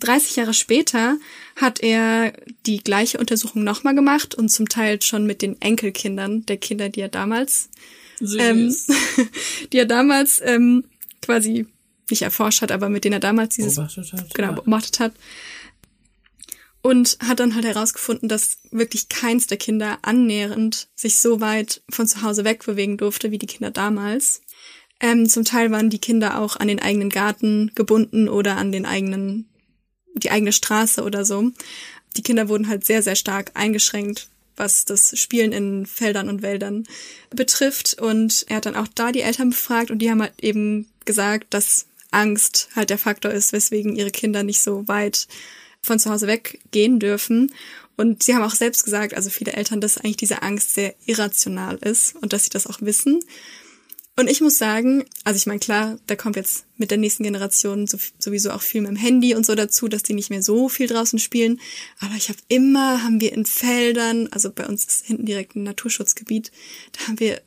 30 0.00 0.36
Jahre 0.36 0.54
später 0.54 1.18
hat 1.56 1.80
er 1.80 2.32
die 2.66 2.78
gleiche 2.78 3.18
Untersuchung 3.18 3.64
nochmal 3.64 3.94
gemacht 3.94 4.34
und 4.34 4.48
zum 4.48 4.68
Teil 4.68 5.02
schon 5.02 5.26
mit 5.26 5.42
den 5.42 5.60
Enkelkindern 5.60 6.46
der 6.46 6.56
Kinder, 6.56 6.88
die 6.88 7.00
er 7.00 7.08
damals. 7.08 7.68
Ähm, 8.38 8.74
die 9.72 9.78
er 9.78 9.86
damals 9.86 10.40
ähm, 10.44 10.84
quasi 11.22 11.66
nicht 12.10 12.22
erforscht 12.22 12.62
hat, 12.62 12.72
aber 12.72 12.88
mit 12.88 13.04
denen 13.04 13.14
er 13.14 13.20
damals 13.20 13.54
dieses 13.54 13.76
Beobachtet 13.76 14.12
hat, 14.12 14.34
genau 14.34 14.48
ja. 14.48 14.54
beobachtet 14.54 15.00
hat. 15.00 15.12
Und 16.82 17.16
hat 17.20 17.40
dann 17.40 17.54
halt 17.54 17.64
herausgefunden, 17.64 18.28
dass 18.28 18.58
wirklich 18.70 19.08
keins 19.08 19.46
der 19.46 19.56
Kinder 19.56 19.98
annähernd 20.02 20.88
sich 20.94 21.16
so 21.16 21.40
weit 21.40 21.82
von 21.88 22.06
zu 22.06 22.20
Hause 22.20 22.44
wegbewegen 22.44 22.98
durfte 22.98 23.30
wie 23.30 23.38
die 23.38 23.46
Kinder 23.46 23.70
damals. 23.70 24.42
Ähm, 25.00 25.26
zum 25.28 25.44
Teil 25.44 25.70
waren 25.70 25.88
die 25.88 25.98
Kinder 25.98 26.38
auch 26.38 26.56
an 26.56 26.68
den 26.68 26.80
eigenen 26.80 27.08
Garten 27.08 27.72
gebunden 27.74 28.28
oder 28.28 28.56
an 28.56 28.70
den 28.70 28.84
eigenen, 28.84 29.48
die 30.14 30.30
eigene 30.30 30.52
Straße 30.52 31.02
oder 31.02 31.24
so. 31.24 31.52
Die 32.16 32.22
Kinder 32.22 32.48
wurden 32.48 32.68
halt 32.68 32.84
sehr, 32.84 33.02
sehr 33.02 33.16
stark 33.16 33.52
eingeschränkt, 33.54 34.28
was 34.56 34.84
das 34.84 35.18
Spielen 35.18 35.52
in 35.52 35.86
Feldern 35.86 36.28
und 36.28 36.42
Wäldern 36.42 36.84
betrifft. 37.30 37.94
Und 37.94 38.44
er 38.48 38.56
hat 38.56 38.66
dann 38.66 38.76
auch 38.76 38.88
da 38.94 39.12
die 39.12 39.22
Eltern 39.22 39.50
befragt 39.50 39.90
und 39.90 39.98
die 39.98 40.10
haben 40.10 40.22
halt 40.22 40.34
eben 40.40 40.86
gesagt, 41.04 41.52
dass 41.54 41.86
Angst 42.10 42.68
halt 42.74 42.90
der 42.90 42.98
Faktor 42.98 43.32
ist, 43.32 43.52
weswegen 43.52 43.96
ihre 43.96 44.10
Kinder 44.10 44.42
nicht 44.42 44.62
so 44.62 44.86
weit 44.86 45.26
von 45.82 45.98
zu 45.98 46.10
Hause 46.10 46.26
weggehen 46.26 46.98
dürfen. 46.98 47.52
Und 47.96 48.22
sie 48.22 48.34
haben 48.34 48.42
auch 48.42 48.54
selbst 48.54 48.84
gesagt, 48.84 49.14
also 49.14 49.30
viele 49.30 49.52
Eltern, 49.52 49.80
dass 49.80 49.98
eigentlich 49.98 50.16
diese 50.16 50.42
Angst 50.42 50.74
sehr 50.74 50.94
irrational 51.06 51.76
ist 51.76 52.16
und 52.16 52.32
dass 52.32 52.44
sie 52.44 52.50
das 52.50 52.66
auch 52.66 52.80
wissen. 52.80 53.20
Und 54.16 54.28
ich 54.30 54.40
muss 54.40 54.58
sagen, 54.58 55.04
also 55.24 55.36
ich 55.38 55.46
meine, 55.46 55.58
klar, 55.58 55.98
da 56.06 56.14
kommt 56.14 56.36
jetzt 56.36 56.66
mit 56.76 56.92
der 56.92 56.98
nächsten 56.98 57.24
Generation 57.24 57.88
so- 57.88 57.98
sowieso 58.18 58.52
auch 58.52 58.62
viel 58.62 58.80
mit 58.80 58.90
dem 58.90 58.96
Handy 58.96 59.34
und 59.34 59.44
so 59.44 59.56
dazu, 59.56 59.88
dass 59.88 60.04
die 60.04 60.14
nicht 60.14 60.30
mehr 60.30 60.42
so 60.42 60.68
viel 60.68 60.86
draußen 60.86 61.18
spielen. 61.18 61.60
Aber 61.98 62.14
ich 62.16 62.28
habe 62.28 62.38
immer, 62.46 63.02
haben 63.02 63.20
wir 63.20 63.32
in 63.32 63.44
Feldern, 63.44 64.28
also 64.30 64.50
bei 64.52 64.66
uns 64.66 64.84
ist 64.84 65.06
hinten 65.06 65.26
direkt 65.26 65.56
ein 65.56 65.64
Naturschutzgebiet, 65.64 66.52
da 66.92 67.08
haben 67.08 67.18
wir 67.18 67.40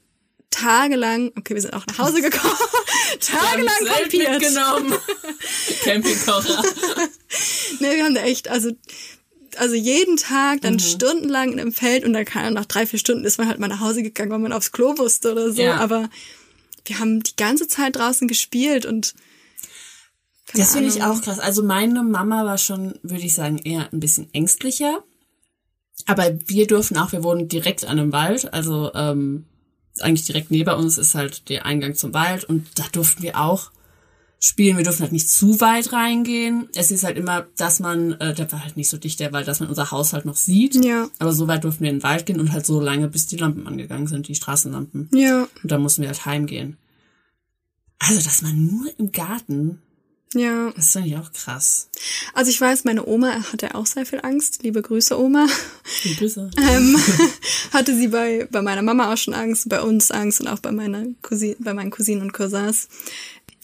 tagelang, 0.50 1.32
okay, 1.38 1.54
wir 1.54 1.62
sind 1.62 1.74
auch 1.74 1.86
nach 1.88 2.00
Hause 2.00 2.22
gekommen, 2.22 2.54
tagelang 3.22 3.74
Zelt 3.80 4.00
campiert. 4.12 4.32
mitgenommen. 4.32 4.94
Campingkocher. 5.84 6.64
Nee, 7.80 7.96
wir 7.96 8.06
haben 8.06 8.16
da 8.16 8.24
echt, 8.24 8.48
also, 8.48 8.72
also 9.58 9.76
jeden 9.76 10.18
Tag 10.18 10.62
dann 10.62 10.80
stundenlang 10.80 11.52
in 11.54 11.60
einem 11.60 11.74
Feld 11.74 12.06
und 12.06 12.14
dann 12.14 12.26
kann 12.26 12.54
nach 12.54 12.66
drei, 12.66 12.86
vier 12.88 12.98
Stunden 13.00 13.24
ist 13.26 13.38
man 13.38 13.48
halt 13.48 13.60
mal 13.60 13.68
nach 13.68 13.82
Hause 13.82 14.02
gegangen, 14.04 14.32
weil 14.32 14.40
man 14.40 14.54
aufs 14.54 14.72
Klo 14.72 14.94
musste 14.98 15.32
oder 15.34 15.52
so. 15.52 15.62
Ja. 15.62 15.76
Aber 15.78 16.10
wir 16.88 17.00
haben 17.00 17.22
die 17.22 17.36
ganze 17.36 17.68
Zeit 17.68 17.96
draußen 17.96 18.28
gespielt 18.28 18.86
und 18.86 19.14
Das 20.54 20.74
finde 20.74 20.90
ich 20.90 21.04
auch 21.04 21.22
krass. 21.22 21.40
Also 21.40 21.64
meine 21.64 22.04
Mama 22.04 22.46
war 22.46 22.58
schon, 22.58 22.96
würde 23.04 23.24
ich 23.24 23.34
sagen, 23.34 23.58
eher 23.58 23.92
ein 23.92 24.00
bisschen 24.00 24.34
ängstlicher. 24.34 25.04
Aber 26.06 26.38
wir 26.48 26.68
durften 26.68 26.98
auch, 26.98 27.12
wir 27.12 27.24
wohnen 27.24 27.48
direkt 27.48 27.84
an 27.84 28.00
einem 28.00 28.12
Wald, 28.12 28.54
also 28.54 28.94
ähm, 28.94 29.46
eigentlich 30.00 30.26
direkt 30.26 30.52
neben 30.52 30.76
uns 30.76 30.98
ist 30.98 31.16
halt 31.16 31.50
der 31.50 31.66
Eingang 31.66 31.96
zum 31.96 32.14
Wald 32.14 32.44
und 32.44 32.68
da 32.76 32.84
durften 32.92 33.24
wir 33.24 33.40
auch 33.40 33.72
spielen. 34.40 34.78
Wir 34.78 34.84
durften 34.84 35.04
halt 35.04 35.12
nicht 35.12 35.30
zu 35.30 35.60
weit 35.62 35.94
reingehen. 35.94 36.70
Es 36.76 36.92
ist 36.92 37.04
halt 37.04 37.18
immer, 37.18 37.48
dass 37.58 37.80
man, 37.80 38.14
äh, 38.14 38.34
der 38.34 38.52
war 38.52 38.64
halt 38.64 38.78
nicht 38.78 38.90
so 38.90 38.98
dicht 38.98 39.20
der 39.20 39.34
Wald, 39.34 39.48
dass 39.48 39.60
man 39.60 39.70
unser 39.70 39.92
Haus 39.92 40.14
halt 40.14 40.26
noch 40.26 40.36
sieht. 40.36 40.84
Ja. 40.84 41.10
Aber 41.20 41.34
so 41.34 41.48
weit 41.48 41.64
durften 41.64 41.84
wir 41.84 41.90
in 41.90 41.98
den 41.98 42.04
Wald 42.04 42.26
gehen 42.26 42.40
und 42.40 42.52
halt 42.52 42.66
so 42.66 42.80
lange, 42.80 43.08
bis 43.08 43.26
die 43.26 43.38
Lampen 43.38 43.68
angegangen 43.68 44.08
sind, 44.08 44.28
die 44.28 44.36
Straßenlampen. 44.36 45.10
Ja, 45.14 45.48
Und 45.64 45.72
dann 45.72 45.82
mussten 45.82 46.02
wir 46.02 46.10
halt 46.10 46.26
heimgehen. 46.26 46.78
Also, 48.00 48.22
dass 48.22 48.44
man 48.44 48.68
nur 48.68 49.00
im 49.00 49.12
Garten, 49.12 49.82
ja. 50.34 50.72
das 50.76 50.92
finde 50.92 51.08
ich 51.10 51.18
auch 51.18 51.32
krass. 51.32 51.90
Also 52.34 52.52
ich 52.52 52.62
weiß, 52.62 52.84
meine 52.84 53.08
Oma 53.08 53.44
hatte 53.52 53.74
auch 53.74 53.88
sehr 53.88 54.06
viel 54.06 54.20
Angst. 54.22 54.62
Liebe 54.62 54.84
Grüße, 54.84 55.20
Oma. 55.20 55.48
Die 56.04 56.16
Grüße. 56.16 56.52
ähm, 56.58 56.96
hatte 57.74 57.96
sie 57.96 58.10
bei, 58.10 58.48
bei 58.52 58.62
meiner 58.62 58.84
Mama 58.84 59.12
auch 59.12 59.18
schon 59.18 59.34
Angst, 59.34 59.68
bei 59.68 59.82
uns 59.82 60.12
Angst 60.12 60.42
und 60.42 60.48
auch 60.48 60.60
bei 60.60 60.72
meiner 60.72 61.06
Cousin, 61.24 61.56
bei 61.60 61.74
meinen 61.74 61.90
Cousinen 61.90 62.22
und 62.22 62.34
Cousins. 62.34 62.88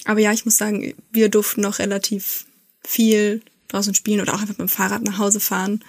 Aber 0.06 0.20
ja, 0.20 0.34
ich 0.34 0.46
muss 0.46 0.58
sagen, 0.58 0.94
wir 1.12 1.30
durften 1.30 1.62
noch 1.62 1.80
relativ 1.80 2.46
viel 2.84 3.42
draußen 3.70 3.96
spielen 3.96 4.22
oder 4.22 4.34
auch 4.34 4.42
einfach 4.42 4.58
mit 4.58 4.60
dem 4.60 4.70
Fahrrad 4.70 5.04
nach 5.04 5.18
Hause 5.18 5.40
fahren. 5.40 5.84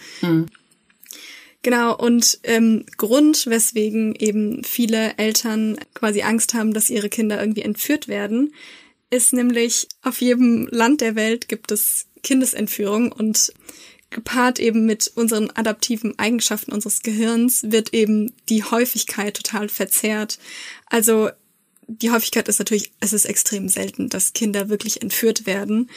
Genau, 1.63 1.97
und 1.97 2.41
ähm, 2.43 2.85
Grund, 2.99 3.47
weswegen 3.47 4.15
eben 4.17 4.63
viele 4.65 5.17
Eltern 5.17 5.79
quasi 5.95 6.23
Angst 6.23 6.53
haben, 6.53 6.75
dass 6.75 6.91
ihre 6.91 7.09
Kinder 7.09 7.41
irgendwie 7.41 7.63
entführt 7.63 8.07
werden, 8.07 8.53
ist 9.11 9.33
nämlich, 9.33 9.89
auf 10.03 10.21
jedem 10.21 10.67
Land 10.71 11.01
der 11.01 11.15
Welt 11.15 11.49
gibt 11.49 11.73
es 11.73 12.07
Kindesentführung 12.23 13.13
und 13.13 13.53
gepaart 14.11 14.59
eben 14.61 14.85
mit 14.87 15.11
unseren 15.15 15.51
adaptiven 15.51 16.19
Eigenschaften 16.19 16.73
unseres 16.73 17.03
Gehirns 17.03 17.65
wird 17.71 17.95
eben 17.95 18.33
die 18.49 18.63
Häufigkeit 18.63 19.35
total 19.35 19.69
verzerrt. 19.69 20.39
Also 20.87 21.31
die 21.87 22.11
Häufigkeit 22.11 22.49
ist 22.49 22.59
natürlich, 22.59 22.93
es 23.01 23.13
ist 23.13 23.25
extrem 23.25 23.69
selten, 23.69 24.09
dass 24.09 24.33
Kinder 24.33 24.69
wirklich 24.69 25.03
entführt 25.03 25.47
werden. 25.47 25.91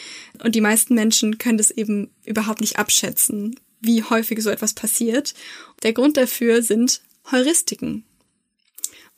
Und 0.43 0.55
die 0.55 0.61
meisten 0.61 0.95
Menschen 0.95 1.37
können 1.37 1.57
das 1.57 1.71
eben 1.71 2.09
überhaupt 2.25 2.61
nicht 2.61 2.77
abschätzen, 2.77 3.59
wie 3.79 4.03
häufig 4.03 4.41
so 4.41 4.49
etwas 4.49 4.73
passiert. 4.73 5.33
Der 5.83 5.93
Grund 5.93 6.17
dafür 6.17 6.61
sind 6.61 7.01
Heuristiken. 7.31 8.03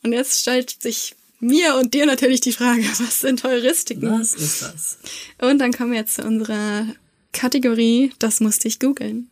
Und 0.04 0.14
jetzt 0.14 0.42
stellt 0.42 0.82
sich 0.82 1.16
mir 1.40 1.76
und 1.76 1.94
dir 1.94 2.06
natürlich 2.06 2.42
die 2.42 2.52
Frage, 2.52 2.84
was 3.00 3.22
sind 3.22 3.44
Heuristiken? 3.44 4.20
Was 4.20 4.34
ist 4.34 4.62
das? 4.62 5.00
Und 5.40 5.60
dann 5.60 5.74
kommen 5.74 5.92
wir 5.92 6.00
jetzt 6.00 6.16
zu 6.16 6.24
unserer 6.24 6.88
Kategorie, 7.32 8.12
das 8.20 8.40
musste 8.40 8.68
ich 8.68 8.80
googeln. 8.80 9.30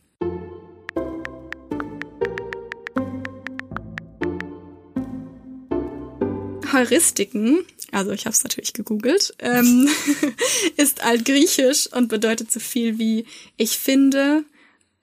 Heuristiken, 6.78 7.64
also 7.90 8.12
ich 8.12 8.24
habe 8.26 8.34
es 8.34 8.44
natürlich 8.44 8.72
gegoogelt, 8.72 9.34
ähm, 9.40 9.88
ist 10.76 11.02
altgriechisch 11.02 11.88
und 11.92 12.08
bedeutet 12.08 12.52
so 12.52 12.60
viel 12.60 12.98
wie 12.98 13.26
ich 13.56 13.78
finde, 13.78 14.44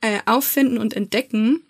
äh, 0.01 0.19
auffinden 0.25 0.77
und 0.77 0.93
entdecken. 0.93 1.61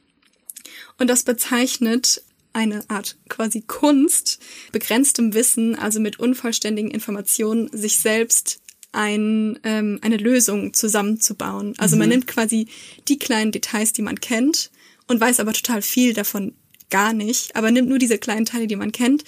Und 0.97 1.09
das 1.09 1.23
bezeichnet 1.23 2.21
eine 2.53 2.89
Art 2.89 3.17
quasi 3.29 3.61
Kunst, 3.61 4.39
begrenztem 4.71 5.33
Wissen, 5.33 5.75
also 5.75 5.99
mit 5.99 6.19
unvollständigen 6.19 6.91
Informationen, 6.91 7.69
sich 7.75 7.97
selbst 7.97 8.61
ein, 8.91 9.59
ähm, 9.63 9.99
eine 10.01 10.17
Lösung 10.17 10.73
zusammenzubauen. 10.73 11.73
Also 11.77 11.97
man 11.97 12.09
nimmt 12.09 12.27
quasi 12.27 12.67
die 13.09 13.19
kleinen 13.19 13.51
Details, 13.51 13.91
die 13.91 14.03
man 14.03 14.19
kennt 14.21 14.71
und 15.07 15.19
weiß 15.19 15.39
aber 15.41 15.51
total 15.51 15.81
viel 15.81 16.13
davon 16.13 16.53
gar 16.89 17.11
nicht, 17.11 17.55
aber 17.55 17.71
nimmt 17.71 17.89
nur 17.89 17.99
diese 17.99 18.17
kleinen 18.17 18.45
Teile, 18.45 18.67
die 18.67 18.77
man 18.77 18.91
kennt 18.91 19.25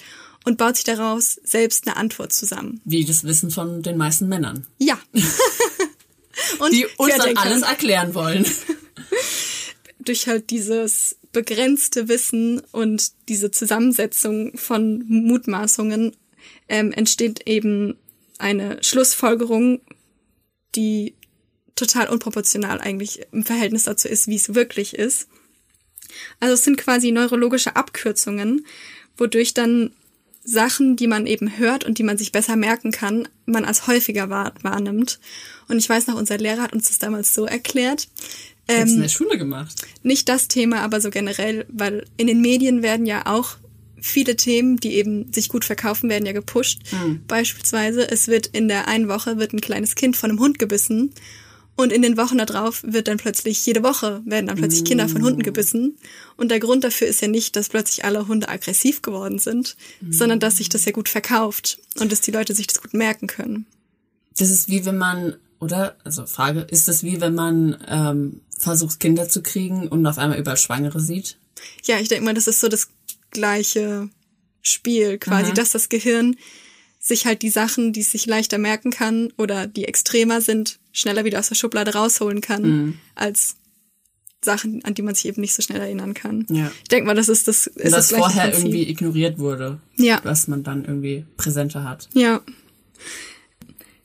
und 0.48 0.56
baut 0.56 0.76
sich 0.76 0.84
daraus 0.84 1.38
selbst 1.44 1.86
eine 1.86 1.98
Antwort 1.98 2.32
zusammen. 2.32 2.80
Wie 2.86 3.04
das 3.04 3.22
Wissen 3.24 3.50
von 3.50 3.82
den 3.82 3.98
meisten 3.98 4.28
Männern. 4.28 4.66
Ja. 4.78 4.98
und 6.58 6.72
Die 6.72 6.86
uns 6.96 7.16
dann 7.18 7.36
alles 7.36 7.62
erklären 7.62 8.14
wollen. 8.14 8.46
durch 9.98 10.26
halt 10.26 10.48
dieses 10.48 11.18
begrenzte 11.32 12.08
Wissen 12.08 12.62
und 12.72 13.12
diese 13.28 13.50
Zusammensetzung 13.50 14.56
von 14.56 15.04
Mutmaßungen 15.06 16.16
ähm, 16.70 16.92
entsteht 16.92 17.46
eben 17.46 17.98
eine 18.38 18.82
Schlussfolgerung, 18.82 19.82
die 20.74 21.14
total 21.74 22.08
unproportional 22.08 22.80
eigentlich 22.80 23.20
im 23.32 23.44
Verhältnis 23.44 23.84
dazu 23.84 24.08
ist, 24.08 24.28
wie 24.28 24.36
es 24.36 24.54
wirklich 24.54 24.94
ist. 24.94 25.28
Also 26.40 26.54
es 26.54 26.64
sind 26.64 26.78
quasi 26.78 27.12
neurologische 27.12 27.76
Abkürzungen, 27.76 28.64
wodurch 29.18 29.52
dann 29.52 29.92
Sachen, 30.50 30.96
die 30.96 31.06
man 31.06 31.26
eben 31.26 31.58
hört 31.58 31.84
und 31.84 31.98
die 31.98 32.02
man 32.02 32.16
sich 32.16 32.32
besser 32.32 32.56
merken 32.56 32.90
kann, 32.90 33.28
man 33.46 33.64
als 33.64 33.86
häufiger 33.86 34.30
wahr 34.30 34.54
wahrnimmt. 34.62 35.20
Und 35.68 35.78
ich 35.78 35.88
weiß 35.88 36.06
noch, 36.06 36.16
unser 36.16 36.38
Lehrer 36.38 36.62
hat 36.62 36.72
uns 36.72 36.88
das 36.88 36.98
damals 36.98 37.34
so 37.34 37.44
erklärt. 37.44 38.08
Ich 38.66 38.76
hab's 38.76 38.90
in 38.90 38.96
Ähm, 38.96 39.02
der 39.02 39.08
Schule 39.08 39.36
gemacht. 39.38 39.82
nicht 40.02 40.28
das 40.28 40.48
Thema, 40.48 40.80
aber 40.80 41.00
so 41.00 41.10
generell, 41.10 41.66
weil 41.68 42.06
in 42.16 42.26
den 42.26 42.40
Medien 42.40 42.82
werden 42.82 43.06
ja 43.06 43.26
auch 43.26 43.56
viele 44.00 44.36
Themen, 44.36 44.76
die 44.78 44.94
eben 44.94 45.32
sich 45.32 45.48
gut 45.48 45.64
verkaufen, 45.64 46.08
werden 46.08 46.24
ja 46.24 46.32
gepusht. 46.32 46.80
Beispielsweise, 47.26 48.08
es 48.10 48.28
wird 48.28 48.46
in 48.46 48.68
der 48.68 48.88
einen 48.88 49.08
Woche 49.08 49.38
wird 49.38 49.52
ein 49.52 49.60
kleines 49.60 49.96
Kind 49.96 50.16
von 50.16 50.30
einem 50.30 50.38
Hund 50.40 50.58
gebissen 50.58 51.12
und 51.78 51.92
in 51.92 52.02
den 52.02 52.16
Wochen 52.16 52.38
darauf 52.38 52.82
wird 52.82 53.06
dann 53.06 53.18
plötzlich, 53.18 53.64
jede 53.64 53.84
Woche 53.84 54.20
werden 54.24 54.48
dann 54.48 54.56
plötzlich 54.56 54.84
Kinder 54.84 55.08
von 55.08 55.22
Hunden 55.22 55.44
gebissen. 55.44 55.96
Und 56.36 56.50
der 56.50 56.58
Grund 56.58 56.82
dafür 56.82 57.06
ist 57.06 57.22
ja 57.22 57.28
nicht, 57.28 57.54
dass 57.54 57.68
plötzlich 57.68 58.04
alle 58.04 58.26
Hunde 58.26 58.48
aggressiv 58.48 59.00
geworden 59.00 59.38
sind, 59.38 59.76
sondern 60.10 60.40
dass 60.40 60.56
sich 60.56 60.68
das 60.68 60.84
ja 60.86 60.90
gut 60.90 61.08
verkauft 61.08 61.78
und 62.00 62.10
dass 62.10 62.20
die 62.20 62.32
Leute 62.32 62.52
sich 62.52 62.66
das 62.66 62.82
gut 62.82 62.94
merken 62.94 63.28
können. 63.28 63.64
Das 64.36 64.50
ist 64.50 64.68
wie 64.68 64.84
wenn 64.86 64.98
man, 64.98 65.36
oder? 65.60 65.94
Also 66.02 66.26
Frage, 66.26 66.62
ist 66.62 66.88
das 66.88 67.04
wie 67.04 67.20
wenn 67.20 67.36
man 67.36 67.76
ähm, 67.86 68.40
versucht, 68.58 68.98
Kinder 68.98 69.28
zu 69.28 69.40
kriegen 69.40 69.86
und 69.86 70.04
auf 70.04 70.18
einmal 70.18 70.40
überall 70.40 70.56
Schwangere 70.56 70.98
sieht? 70.98 71.36
Ja, 71.84 72.00
ich 72.00 72.08
denke 72.08 72.24
mal, 72.24 72.34
das 72.34 72.48
ist 72.48 72.58
so 72.58 72.66
das 72.66 72.88
gleiche 73.30 74.08
Spiel 74.62 75.18
quasi, 75.18 75.52
dass 75.52 75.70
das 75.70 75.88
Gehirn 75.88 76.34
sich 77.08 77.26
halt 77.26 77.42
die 77.42 77.50
Sachen, 77.50 77.92
die 77.92 78.00
es 78.00 78.12
sich 78.12 78.26
leichter 78.26 78.58
merken 78.58 78.90
kann 78.90 79.32
oder 79.36 79.66
die 79.66 79.86
extremer 79.86 80.40
sind, 80.40 80.78
schneller 80.92 81.24
wieder 81.24 81.38
aus 81.38 81.48
der 81.48 81.54
Schublade 81.54 81.94
rausholen 81.94 82.40
kann, 82.40 83.00
als 83.14 83.56
Sachen, 84.44 84.84
an 84.84 84.94
die 84.94 85.02
man 85.02 85.14
sich 85.14 85.26
eben 85.26 85.40
nicht 85.40 85.54
so 85.54 85.62
schnell 85.62 85.80
erinnern 85.80 86.14
kann. 86.14 86.46
Ja. 86.48 86.70
Ich 86.82 86.88
denke 86.88 87.06
mal, 87.06 87.16
das 87.16 87.28
ist 87.28 87.48
das, 87.48 87.66
ist 87.66 87.92
das 87.92 88.08
das 88.08 88.18
vorher 88.18 88.44
Prinzip. 88.44 88.66
irgendwie 88.66 88.88
ignoriert 88.88 89.38
wurde. 89.38 89.80
Ja. 89.96 90.20
Was 90.22 90.46
man 90.46 90.62
dann 90.62 90.84
irgendwie 90.84 91.24
präsenter 91.36 91.82
hat. 91.82 92.08
Ja. 92.12 92.40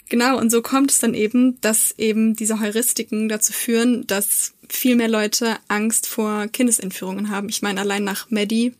Genau, 0.09 0.37
und 0.39 0.51
so 0.51 0.61
kommt 0.61 0.91
es 0.91 0.99
dann 0.99 1.13
eben, 1.13 1.59
dass 1.61 1.93
eben 1.97 2.35
diese 2.35 2.59
Heuristiken 2.59 3.29
dazu 3.29 3.53
führen, 3.53 4.07
dass 4.07 4.53
viel 4.69 4.95
mehr 4.95 5.07
Leute 5.07 5.57
Angst 5.67 6.07
vor 6.07 6.47
Kindesentführungen 6.47 7.29
haben. 7.29 7.49
Ich 7.49 7.61
meine, 7.61 7.81
allein 7.81 8.03
nach 8.03 8.29
Maddie 8.29 8.73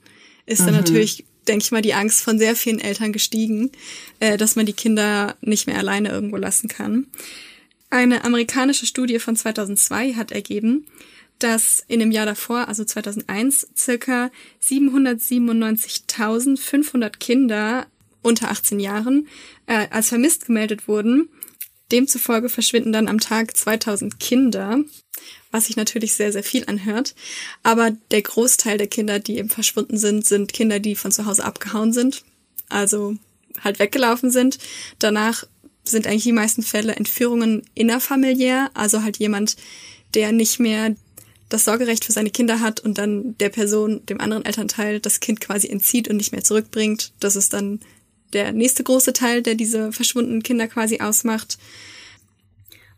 ist 0.45 0.61
dann 0.61 0.73
natürlich, 0.73 1.25
denke 1.47 1.63
ich 1.63 1.71
mal, 1.71 1.81
die 1.81 1.93
Angst 1.93 2.21
von 2.21 2.37
sehr 2.39 2.55
vielen 2.55 2.79
Eltern 2.79 3.13
gestiegen, 3.13 3.71
äh, 4.19 4.37
dass 4.37 4.55
man 4.55 4.65
die 4.65 4.73
Kinder 4.73 5.35
nicht 5.41 5.67
mehr 5.67 5.77
alleine 5.77 6.09
irgendwo 6.09 6.37
lassen 6.37 6.67
kann. 6.67 7.05
Eine 7.89 8.23
amerikanische 8.23 8.85
Studie 8.85 9.19
von 9.19 9.35
2002 9.35 10.13
hat 10.13 10.31
ergeben, 10.31 10.87
dass 11.39 11.83
in 11.87 11.99
dem 11.99 12.11
Jahr 12.11 12.25
davor, 12.25 12.67
also 12.67 12.83
2001, 12.83 13.67
circa 13.75 14.31
797.500 14.63 17.17
Kinder 17.19 17.85
unter 18.21 18.49
18 18.49 18.79
Jahren 18.79 19.27
äh, 19.67 19.87
als 19.89 20.09
vermisst 20.09 20.47
gemeldet 20.47 20.87
wurden. 20.87 21.29
Demzufolge 21.91 22.49
verschwinden 22.49 22.93
dann 22.93 23.07
am 23.07 23.19
Tag 23.19 23.55
2000 23.55 24.19
Kinder, 24.19 24.79
was 25.51 25.65
sich 25.65 25.75
natürlich 25.75 26.13
sehr, 26.13 26.31
sehr 26.31 26.43
viel 26.43 26.65
anhört. 26.65 27.13
Aber 27.61 27.91
der 28.11 28.21
Großteil 28.21 28.77
der 28.77 28.87
Kinder, 28.87 29.19
die 29.19 29.37
eben 29.37 29.49
verschwunden 29.49 29.97
sind, 29.97 30.25
sind 30.25 30.53
Kinder, 30.53 30.79
die 30.79 30.95
von 30.95 31.11
zu 31.11 31.25
Hause 31.25 31.43
abgehauen 31.43 31.93
sind, 31.93 32.23
also 32.69 33.15
halt 33.61 33.79
weggelaufen 33.79 34.31
sind. 34.31 34.57
Danach 34.99 35.45
sind 35.83 36.07
eigentlich 36.07 36.23
die 36.23 36.31
meisten 36.31 36.63
Fälle 36.63 36.95
Entführungen 36.95 37.63
innerfamiliär, 37.75 38.71
also 38.73 39.03
halt 39.03 39.17
jemand, 39.17 39.57
der 40.13 40.31
nicht 40.31 40.59
mehr 40.59 40.95
das 41.49 41.65
Sorgerecht 41.65 42.05
für 42.05 42.11
seine 42.11 42.31
Kinder 42.31 42.61
hat 42.61 42.79
und 42.79 42.97
dann 42.97 43.37
der 43.37 43.49
Person, 43.49 44.03
dem 44.07 44.19
anderen 44.19 44.45
Elternteil, 44.45 44.99
das 44.99 45.19
Kind 45.19 45.39
quasi 45.39 45.67
entzieht 45.67 46.07
und 46.07 46.17
nicht 46.17 46.31
mehr 46.31 46.43
zurückbringt. 46.43 47.13
Das 47.19 47.35
ist 47.35 47.53
dann 47.53 47.79
der 48.33 48.51
nächste 48.51 48.83
große 48.83 49.13
Teil, 49.13 49.41
der 49.41 49.55
diese 49.55 49.91
verschwundenen 49.91 50.43
Kinder 50.43 50.67
quasi 50.67 50.99
ausmacht. 50.99 51.57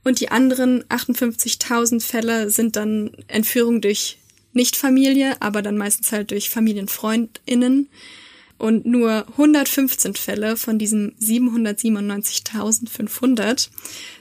Und 0.03 0.19
die 0.19 0.29
anderen 0.29 0.83
58.000 0.85 2.01
Fälle 2.01 2.49
sind 2.49 2.75
dann 2.75 3.11
Entführung 3.27 3.81
durch 3.81 4.17
Nicht-Familie, 4.53 5.41
aber 5.41 5.61
dann 5.61 5.77
meistens 5.77 6.11
halt 6.11 6.31
durch 6.31 6.49
FamilienfreundInnen. 6.49 7.89
Und 8.57 8.85
nur 8.85 9.25
115 9.31 10.15
Fälle 10.15 10.55
von 10.55 10.79
diesen 10.79 11.13
797.500 11.19 13.67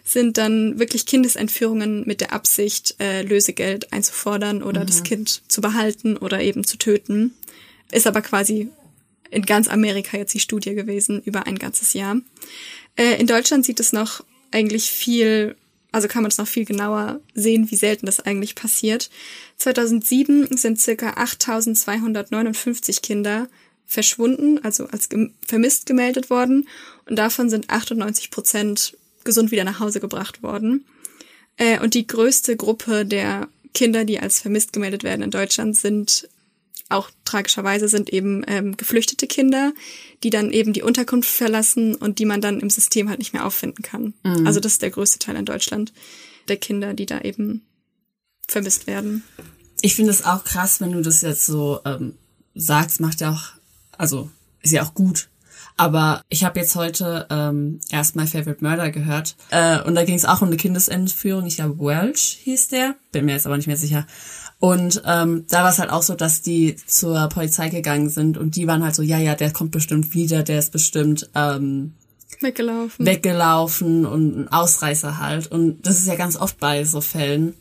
sind 0.05 0.39
dann 0.39 0.81
wirklich 0.81 1.07
Kindesentführungen 1.07 2.05
mit 2.05 2.21
der 2.21 2.33
Absicht, 2.33 2.97
äh, 2.99 3.23
Lösegeld 3.23 3.93
einzufordern 3.93 4.65
oder 4.65 4.81
mhm. 4.81 4.87
das 4.87 5.05
Kind 5.05 5.43
zu 5.47 5.61
behalten 5.61 6.17
oder 6.17 6.41
eben 6.41 6.65
zu 6.65 6.79
töten. 6.79 7.33
Ist 7.93 8.09
aber 8.09 8.23
quasi 8.23 8.71
in 9.35 9.47
ganz 9.47 9.69
Amerika 9.69 10.17
jetzt 10.17 10.35
die 10.35 10.41
Studie 10.41 10.75
gewesen 10.75 11.21
über 11.25 11.47
ein 11.47 11.59
ganzes 11.59 11.93
Jahr. 11.93 12.17
Äh, 12.97 13.21
in 13.21 13.27
Deutschland 13.27 13.65
sieht 13.65 13.81
es 13.81 13.93
noch 13.93 14.25
eigentlich 14.51 14.91
viel, 14.91 15.57
also 15.93 16.09
kann 16.09 16.23
man 16.23 16.31
es 16.31 16.39
noch 16.39 16.47
viel 16.47 16.65
genauer 16.65 17.21
sehen, 17.35 17.71
wie 17.71 17.77
selten 17.77 18.07
das 18.07 18.21
eigentlich 18.21 18.55
passiert. 18.55 19.11
2007 19.59 20.57
sind 20.57 20.81
circa 20.81 21.11
8.259 21.15 23.03
Kinder 23.03 23.49
verschwunden, 23.87 24.59
also 24.65 24.87
als 24.87 25.09
gem 25.09 25.33
vermisst 25.47 25.87
gemeldet 25.87 26.31
worden. 26.31 26.69
Und 27.07 27.17
davon 27.17 27.51
sind 27.51 27.71
98 27.71 28.31
Prozent 28.31 28.97
gesund 29.25 29.51
wieder 29.51 29.65
nach 29.65 29.81
Hause 29.81 30.01
gebracht 30.01 30.43
worden. 30.43 30.85
Äh, 31.57 31.81
und 31.81 31.95
die 31.95 32.07
größte 32.07 32.57
Gruppe 32.57 33.05
der 33.05 33.49
Kinder, 33.75 34.05
die 34.05 34.21
als 34.21 34.41
vermisst 34.41 34.73
gemeldet 34.73 35.03
werden 35.03 35.23
in 35.23 35.31
Deutschland, 35.31 35.77
sind 35.77 36.29
auch 36.91 37.11
tragischerweise 37.25 37.89
sind 37.89 38.11
eben 38.11 38.45
ähm, 38.47 38.77
geflüchtete 38.77 39.27
Kinder, 39.27 39.73
die 40.23 40.31
dann 40.31 40.51
eben 40.51 40.73
die 40.73 40.83
Unterkunft 40.83 41.31
verlassen 41.31 41.95
und 41.95 42.19
die 42.19 42.27
man 42.27 42.41
dann 42.41 42.61
im 42.61 42.71
System 42.71 43.09
halt 43.09 43.19
nicht 43.19 43.33
mehr 43.33 43.47
auffinden 43.47 43.83
kann. 43.83 44.15
Mhm. 44.23 44.47
Also 44.47 44.61
das 44.61 44.73
ist 44.73 44.83
der 44.83 44.91
größte 44.91 45.19
Teil 45.19 45.37
in 45.37 45.47
Deutschland 45.47 45.93
der 46.49 46.57
Kinder, 46.59 46.95
die 46.95 47.07
da 47.07 47.21
eben 47.21 47.63
vermisst 48.47 48.87
werden. 48.87 49.25
Ich 49.81 49.95
finde 49.95 50.11
es 50.11 50.25
auch 50.25 50.45
krass, 50.45 50.81
wenn 50.81 50.93
du 50.93 51.01
das 51.01 51.23
jetzt 51.23 51.47
so 51.47 51.81
ähm, 51.85 52.15
sagst, 52.55 53.01
macht 53.01 53.21
ja 53.21 53.33
auch 53.33 53.55
also 53.99 54.31
ist 54.61 54.73
ja 54.73 54.83
auch 54.83 54.95
gut. 54.95 55.29
Aber 55.77 56.23
ich 56.29 56.45
habe 56.45 56.61
jetzt 56.61 56.77
heute 56.77 57.27
ähm, 57.31 57.81
erst 57.91 58.15
My 58.15 58.27
Favorite 58.27 58.63
Murder 58.65 58.91
gehört. 58.91 59.35
Äh, 59.51 59.81
und 59.83 59.97
da 59.97 60.05
ging 60.05 60.15
es 60.15 60.25
auch 60.25 60.41
um 60.41 60.49
eine 60.49 60.57
Kindesentführung. 60.57 61.47
Ich 61.47 61.57
glaube, 61.57 61.79
Welch 61.79 62.39
hieß 62.45 62.69
der. 62.69 62.95
Bin 63.11 63.25
mir 63.25 63.33
jetzt 63.33 63.47
aber 63.47 63.57
nicht 63.57 63.67
mehr 63.67 63.77
sicher. 63.77 64.07
Und 64.65 65.03
ähm, 65.05 65.45
da 65.51 65.63
war 65.63 65.73
es 65.73 65.79
halt 65.79 65.91
auch 65.91 66.01
so, 66.01 66.15
dass 66.15 66.41
die 66.41 66.77
zur 66.87 67.29
Polizei 67.29 67.69
gegangen 67.69 68.09
sind 68.09 68.39
und 68.39 68.57
die 68.57 68.67
waren 68.67 68.83
halt 68.83 68.95
so, 68.95 69.03
ja, 69.03 69.19
ja, 69.19 69.35
der 69.35 69.53
kommt 69.53 69.73
bestimmt 69.73 70.15
wieder, 70.15 70.43
der 70.43 70.59
ist 70.59 70.73
bestimmt 70.73 71.29
ähm, 71.35 71.93
weggelaufen. 72.41 73.05
weggelaufen 73.05 74.07
und 74.07 74.39
ein 74.39 74.49
Ausreißer 74.49 75.19
halt. 75.19 75.53
Und 75.53 75.87
das 75.87 75.99
ist 75.99 76.07
ja 76.07 76.15
ganz 76.15 76.37
oft 76.37 76.59
bei 76.61 76.87
so 76.87 77.03
Fällen, 77.03 77.53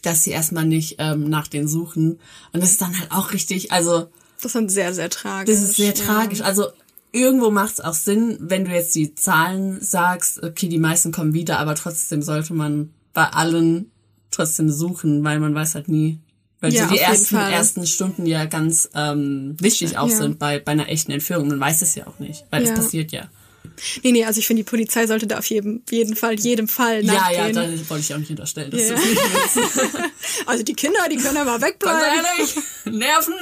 dass 0.00 0.24
sie 0.24 0.30
erstmal 0.30 0.64
nicht 0.64 0.94
ähm, 1.00 1.28
nach 1.28 1.48
denen 1.48 1.68
suchen. 1.68 2.18
Und 2.50 2.62
das 2.62 2.70
ist 2.70 2.80
dann 2.80 2.98
halt 2.98 3.12
auch 3.12 3.34
richtig, 3.34 3.72
also 3.72 4.06
das 4.40 4.54
ist 4.54 4.70
sehr, 4.70 4.94
sehr 4.94 5.10
tragisch. 5.10 5.54
Das 5.54 5.62
ist 5.62 5.76
sehr 5.76 5.92
ja. 5.92 6.02
tragisch. 6.02 6.40
Also 6.40 6.68
irgendwo 7.12 7.50
macht 7.50 7.74
es 7.74 7.80
auch 7.80 7.92
Sinn, 7.92 8.38
wenn 8.40 8.64
du 8.64 8.70
jetzt 8.70 8.94
die 8.94 9.14
Zahlen 9.14 9.82
sagst, 9.82 10.42
okay, 10.42 10.70
die 10.70 10.78
meisten 10.78 11.12
kommen 11.12 11.34
wieder, 11.34 11.58
aber 11.58 11.74
trotzdem 11.74 12.22
sollte 12.22 12.54
man 12.54 12.94
bei 13.12 13.24
allen 13.24 13.90
trotzdem 14.36 14.70
suchen, 14.70 15.24
weil 15.24 15.40
man 15.40 15.54
weiß 15.54 15.74
halt 15.74 15.88
nie. 15.88 16.18
Weil 16.60 16.72
ja, 16.72 16.88
so 16.88 16.94
die 16.94 17.00
ersten, 17.00 17.36
ersten 17.36 17.86
Stunden 17.86 18.24
ja 18.24 18.46
ganz 18.46 18.88
ähm, 18.94 19.56
wichtig 19.60 19.98
auch 19.98 20.08
ja. 20.08 20.16
sind 20.16 20.38
bei, 20.38 20.58
bei 20.58 20.72
einer 20.72 20.88
echten 20.88 21.12
Entführung. 21.12 21.48
Man 21.48 21.60
weiß 21.60 21.82
es 21.82 21.94
ja 21.94 22.06
auch 22.06 22.18
nicht, 22.18 22.44
weil 22.50 22.64
ja. 22.64 22.70
das 22.70 22.84
passiert 22.84 23.12
ja. 23.12 23.28
Nee, 24.02 24.12
nee, 24.12 24.24
also 24.24 24.38
ich 24.38 24.46
finde, 24.46 24.62
die 24.62 24.68
Polizei 24.68 25.06
sollte 25.06 25.26
da 25.26 25.38
auf 25.38 25.46
jeden, 25.46 25.82
jeden 25.90 26.16
Fall, 26.16 26.34
jedem 26.38 26.68
Fall 26.68 27.02
nachgehen. 27.02 27.38
Ja, 27.38 27.46
ja, 27.48 27.52
da 27.52 27.90
wollte 27.90 28.04
ich 28.04 28.14
auch 28.14 28.18
nicht 28.18 28.30
unterstellen, 28.30 28.70
dass 28.70 28.80
ja. 28.80 28.94
das 28.94 29.04
nicht 29.04 29.20
willst. 29.54 30.10
Also 30.46 30.64
die 30.64 30.74
Kinder, 30.74 31.00
die 31.10 31.16
können 31.16 31.36
aber 31.36 31.60
wegbleiben. 31.60 32.00
Ganz 32.00 32.56
ehrlich, 32.84 32.98
Nerven. 32.98 33.34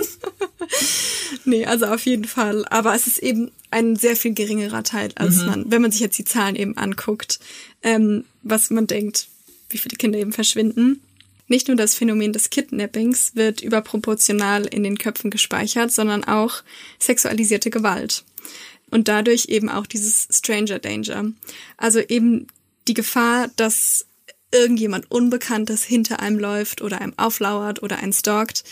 nee, 1.44 1.66
also 1.66 1.86
auf 1.86 2.04
jeden 2.04 2.24
Fall. 2.24 2.64
Aber 2.66 2.94
es 2.94 3.06
ist 3.06 3.18
eben 3.18 3.50
ein 3.70 3.96
sehr 3.96 4.16
viel 4.16 4.34
geringerer 4.34 4.82
Teil, 4.82 5.10
als 5.14 5.36
mhm. 5.36 5.46
man, 5.46 5.70
wenn 5.70 5.82
man 5.82 5.90
sich 5.90 6.00
jetzt 6.00 6.18
die 6.18 6.24
Zahlen 6.24 6.56
eben 6.56 6.76
anguckt, 6.76 7.40
ähm, 7.82 8.24
was 8.42 8.70
man 8.70 8.86
denkt, 8.86 9.28
wie 9.74 9.78
viele 9.78 9.96
Kinder 9.96 10.18
eben 10.18 10.32
verschwinden. 10.32 11.02
Nicht 11.46 11.68
nur 11.68 11.76
das 11.76 11.94
Phänomen 11.94 12.32
des 12.32 12.48
Kidnappings 12.48 13.36
wird 13.36 13.60
überproportional 13.60 14.64
in 14.64 14.82
den 14.82 14.96
Köpfen 14.96 15.30
gespeichert, 15.30 15.92
sondern 15.92 16.24
auch 16.24 16.62
sexualisierte 16.98 17.68
Gewalt 17.68 18.24
und 18.90 19.08
dadurch 19.08 19.46
eben 19.46 19.68
auch 19.68 19.86
dieses 19.86 20.28
Stranger 20.30 20.78
Danger. 20.78 21.32
Also 21.76 22.00
eben 22.00 22.46
die 22.88 22.94
Gefahr, 22.94 23.50
dass 23.56 24.06
irgendjemand 24.52 25.10
Unbekanntes 25.10 25.84
hinter 25.84 26.20
einem 26.20 26.38
läuft 26.38 26.80
oder 26.80 27.00
einem 27.00 27.12
auflauert 27.18 27.82
oder 27.82 27.98
einen 27.98 28.12
stalkt, 28.12 28.64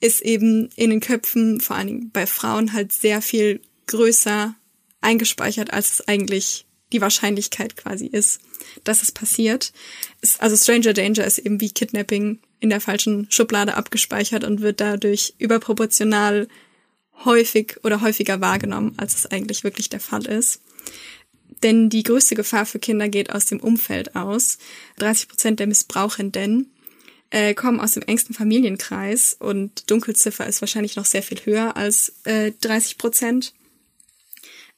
ist 0.00 0.20
eben 0.20 0.68
in 0.76 0.90
den 0.90 1.00
Köpfen, 1.00 1.60
vor 1.60 1.76
allen 1.76 1.86
Dingen 1.86 2.10
bei 2.12 2.26
Frauen, 2.26 2.72
halt 2.72 2.92
sehr 2.92 3.22
viel 3.22 3.60
größer 3.86 4.54
eingespeichert, 5.00 5.72
als 5.72 5.92
es 5.92 6.08
eigentlich 6.08 6.66
die 6.92 7.00
Wahrscheinlichkeit 7.00 7.76
quasi 7.76 8.06
ist, 8.06 8.40
dass 8.84 9.02
es 9.02 9.12
passiert. 9.12 9.72
Also 10.38 10.56
Stranger 10.56 10.92
Danger 10.92 11.24
ist 11.24 11.38
eben 11.38 11.60
wie 11.60 11.70
Kidnapping 11.70 12.38
in 12.60 12.70
der 12.70 12.80
falschen 12.80 13.26
Schublade 13.30 13.74
abgespeichert 13.74 14.44
und 14.44 14.60
wird 14.60 14.80
dadurch 14.80 15.34
überproportional 15.38 16.48
häufig 17.24 17.76
oder 17.82 18.00
häufiger 18.00 18.40
wahrgenommen, 18.40 18.94
als 18.96 19.14
es 19.14 19.26
eigentlich 19.26 19.64
wirklich 19.64 19.88
der 19.88 20.00
Fall 20.00 20.26
ist. 20.26 20.60
Denn 21.62 21.88
die 21.88 22.02
größte 22.02 22.34
Gefahr 22.34 22.66
für 22.66 22.78
Kinder 22.78 23.08
geht 23.08 23.30
aus 23.32 23.46
dem 23.46 23.60
Umfeld 23.60 24.16
aus. 24.16 24.58
30 24.98 25.28
Prozent 25.28 25.60
der 25.60 25.66
Missbrauchenden 25.66 26.72
äh, 27.30 27.54
kommen 27.54 27.80
aus 27.80 27.92
dem 27.92 28.02
engsten 28.02 28.34
Familienkreis 28.34 29.36
und 29.38 29.90
Dunkelziffer 29.90 30.46
ist 30.46 30.60
wahrscheinlich 30.60 30.96
noch 30.96 31.04
sehr 31.04 31.22
viel 31.22 31.38
höher 31.44 31.76
als 31.76 32.14
äh, 32.24 32.52
30 32.60 32.98
Prozent. 32.98 33.54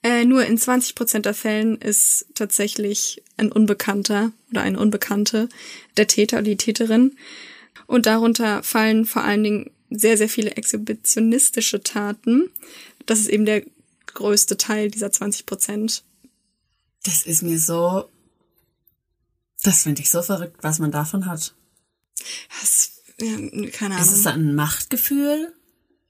Äh, 0.04 0.26
nur 0.26 0.44
in 0.44 0.58
20 0.58 0.94
Prozent 0.94 1.24
der 1.24 1.32
Fällen 1.32 1.80
ist 1.80 2.26
tatsächlich 2.34 3.22
ein 3.38 3.50
Unbekannter 3.50 4.32
oder 4.50 4.60
eine 4.60 4.78
Unbekannte 4.78 5.48
der 5.96 6.06
Täter 6.06 6.36
oder 6.36 6.44
die 6.44 6.58
Täterin. 6.58 7.16
Und 7.86 8.04
darunter 8.04 8.62
fallen 8.62 9.06
vor 9.06 9.24
allen 9.24 9.42
Dingen 9.42 9.70
sehr, 9.88 10.18
sehr 10.18 10.28
viele 10.28 10.52
exhibitionistische 10.52 11.82
Taten. 11.82 12.50
Das 13.06 13.18
ist 13.18 13.28
eben 13.28 13.46
der 13.46 13.62
größte 14.08 14.58
Teil 14.58 14.90
dieser 14.90 15.10
20 15.10 15.46
Prozent. 15.46 16.04
Das 17.04 17.22
ist 17.22 17.42
mir 17.42 17.58
so, 17.58 18.06
das 19.62 19.84
finde 19.84 20.02
ich 20.02 20.10
so 20.10 20.20
verrückt, 20.20 20.58
was 20.60 20.78
man 20.80 20.90
davon 20.90 21.24
hat. 21.24 21.54
Das, 22.60 23.00
ja, 23.18 23.36
keine 23.70 23.94
Ahnung. 23.94 24.06
Ist 24.06 24.12
es 24.12 24.26
ein 24.26 24.54
Machtgefühl? 24.54 25.54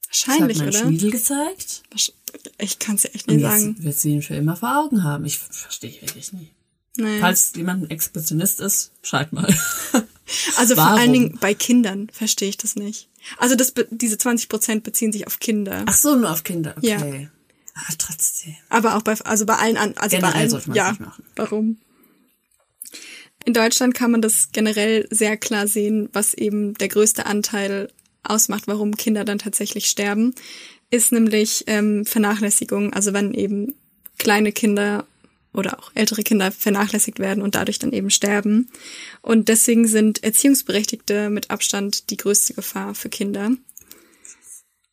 Wahrscheinlich, 0.08 0.58
das 0.58 0.66
hat 0.66 0.72
mein 0.72 0.82
oder? 0.82 0.88
Schmiedel 0.88 1.10
gezeigt. 1.12 1.82
Ich 2.58 2.78
kann 2.78 2.96
es 2.96 3.04
ja 3.04 3.10
echt 3.10 3.28
nicht 3.28 3.36
Und 3.36 3.42
sagen. 3.42 3.76
wird 3.78 3.98
sie 3.98 4.12
ihn 4.12 4.22
für 4.22 4.34
immer 4.34 4.56
vor 4.56 4.76
Augen 4.78 5.02
haben. 5.02 5.24
Ich 5.24 5.38
verstehe 5.38 5.92
wirklich 6.00 6.32
nicht. 6.32 6.52
Naja. 6.96 7.20
Falls 7.20 7.52
jemand 7.56 7.82
ein 7.84 7.90
Expressionist 7.90 8.60
ist, 8.60 8.92
schreibt 9.02 9.32
mal. 9.32 9.52
Also 10.56 10.74
vor 10.74 10.86
allen 10.86 11.12
Dingen 11.12 11.38
bei 11.38 11.52
Kindern 11.52 12.08
verstehe 12.10 12.48
ich 12.48 12.56
das 12.56 12.76
nicht. 12.76 13.08
Also 13.36 13.56
das, 13.56 13.74
diese 13.90 14.16
20 14.16 14.48
Prozent 14.48 14.82
beziehen 14.82 15.12
sich 15.12 15.26
auf 15.26 15.38
Kinder. 15.38 15.84
Ach 15.86 15.94
so, 15.94 16.16
nur 16.16 16.30
auf 16.30 16.44
Kinder, 16.44 16.74
okay. 16.78 16.88
Ja. 16.88 16.98
Aber 17.74 17.98
trotzdem. 17.98 18.56
Aber 18.70 18.96
auch 18.96 19.02
bei, 19.02 19.18
also 19.20 19.44
bei 19.46 19.56
allen 19.56 19.76
also 19.76 19.92
generell 20.16 20.20
bei 20.20 20.38
allen, 20.38 20.50
sollte 20.50 20.68
man 20.70 20.76
ja, 20.76 20.90
nicht 20.90 21.00
machen. 21.00 21.24
warum? 21.36 21.78
In 23.44 23.52
Deutschland 23.52 23.94
kann 23.94 24.10
man 24.10 24.22
das 24.22 24.48
generell 24.52 25.06
sehr 25.10 25.36
klar 25.36 25.66
sehen, 25.66 26.08
was 26.12 26.32
eben 26.32 26.74
der 26.74 26.88
größte 26.88 27.26
Anteil 27.26 27.92
ausmacht, 28.22 28.66
warum 28.66 28.96
Kinder 28.96 29.24
dann 29.24 29.38
tatsächlich 29.38 29.86
sterben, 29.86 30.34
ist 30.90 31.12
nämlich 31.12 31.64
ähm, 31.66 32.04
Vernachlässigung. 32.06 32.92
Also 32.92 33.12
wenn 33.12 33.34
eben 33.34 33.74
kleine 34.18 34.52
Kinder 34.52 35.06
oder 35.52 35.78
auch 35.78 35.92
ältere 35.94 36.22
Kinder 36.22 36.50
vernachlässigt 36.50 37.18
werden 37.18 37.42
und 37.42 37.54
dadurch 37.54 37.78
dann 37.78 37.92
eben 37.92 38.10
sterben. 38.10 38.68
Und 39.22 39.48
deswegen 39.48 39.86
sind 39.86 40.22
Erziehungsberechtigte 40.24 41.30
mit 41.30 41.50
Abstand 41.50 42.10
die 42.10 42.16
größte 42.16 42.54
Gefahr 42.54 42.94
für 42.94 43.08
Kinder. 43.08 43.52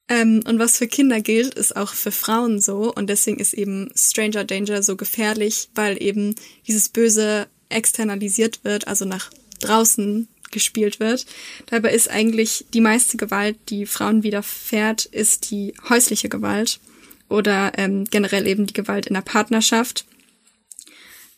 Ähm, 0.07 0.41
und 0.45 0.59
was 0.59 0.77
für 0.77 0.87
Kinder 0.87 1.21
gilt, 1.21 1.55
ist 1.55 1.75
auch 1.75 1.93
für 1.93 2.11
Frauen 2.11 2.59
so. 2.59 2.93
Und 2.93 3.09
deswegen 3.09 3.39
ist 3.39 3.53
eben 3.53 3.89
Stranger 3.95 4.43
Danger 4.43 4.83
so 4.83 4.95
gefährlich, 4.95 5.69
weil 5.73 6.01
eben 6.01 6.35
dieses 6.67 6.89
Böse 6.89 7.47
externalisiert 7.69 8.63
wird, 8.63 8.87
also 8.87 9.05
nach 9.05 9.31
draußen 9.61 10.27
gespielt 10.51 10.99
wird. 10.99 11.25
Dabei 11.67 11.93
ist 11.93 12.09
eigentlich 12.09 12.65
die 12.73 12.81
meiste 12.81 13.17
Gewalt, 13.17 13.57
die 13.69 13.85
Frauen 13.85 14.23
widerfährt, 14.23 15.05
ist 15.05 15.51
die 15.51 15.73
häusliche 15.89 16.29
Gewalt 16.29 16.79
oder 17.29 17.71
ähm, 17.77 18.05
generell 18.05 18.47
eben 18.47 18.67
die 18.67 18.73
Gewalt 18.73 19.07
in 19.07 19.13
der 19.13 19.21
Partnerschaft. 19.21 20.05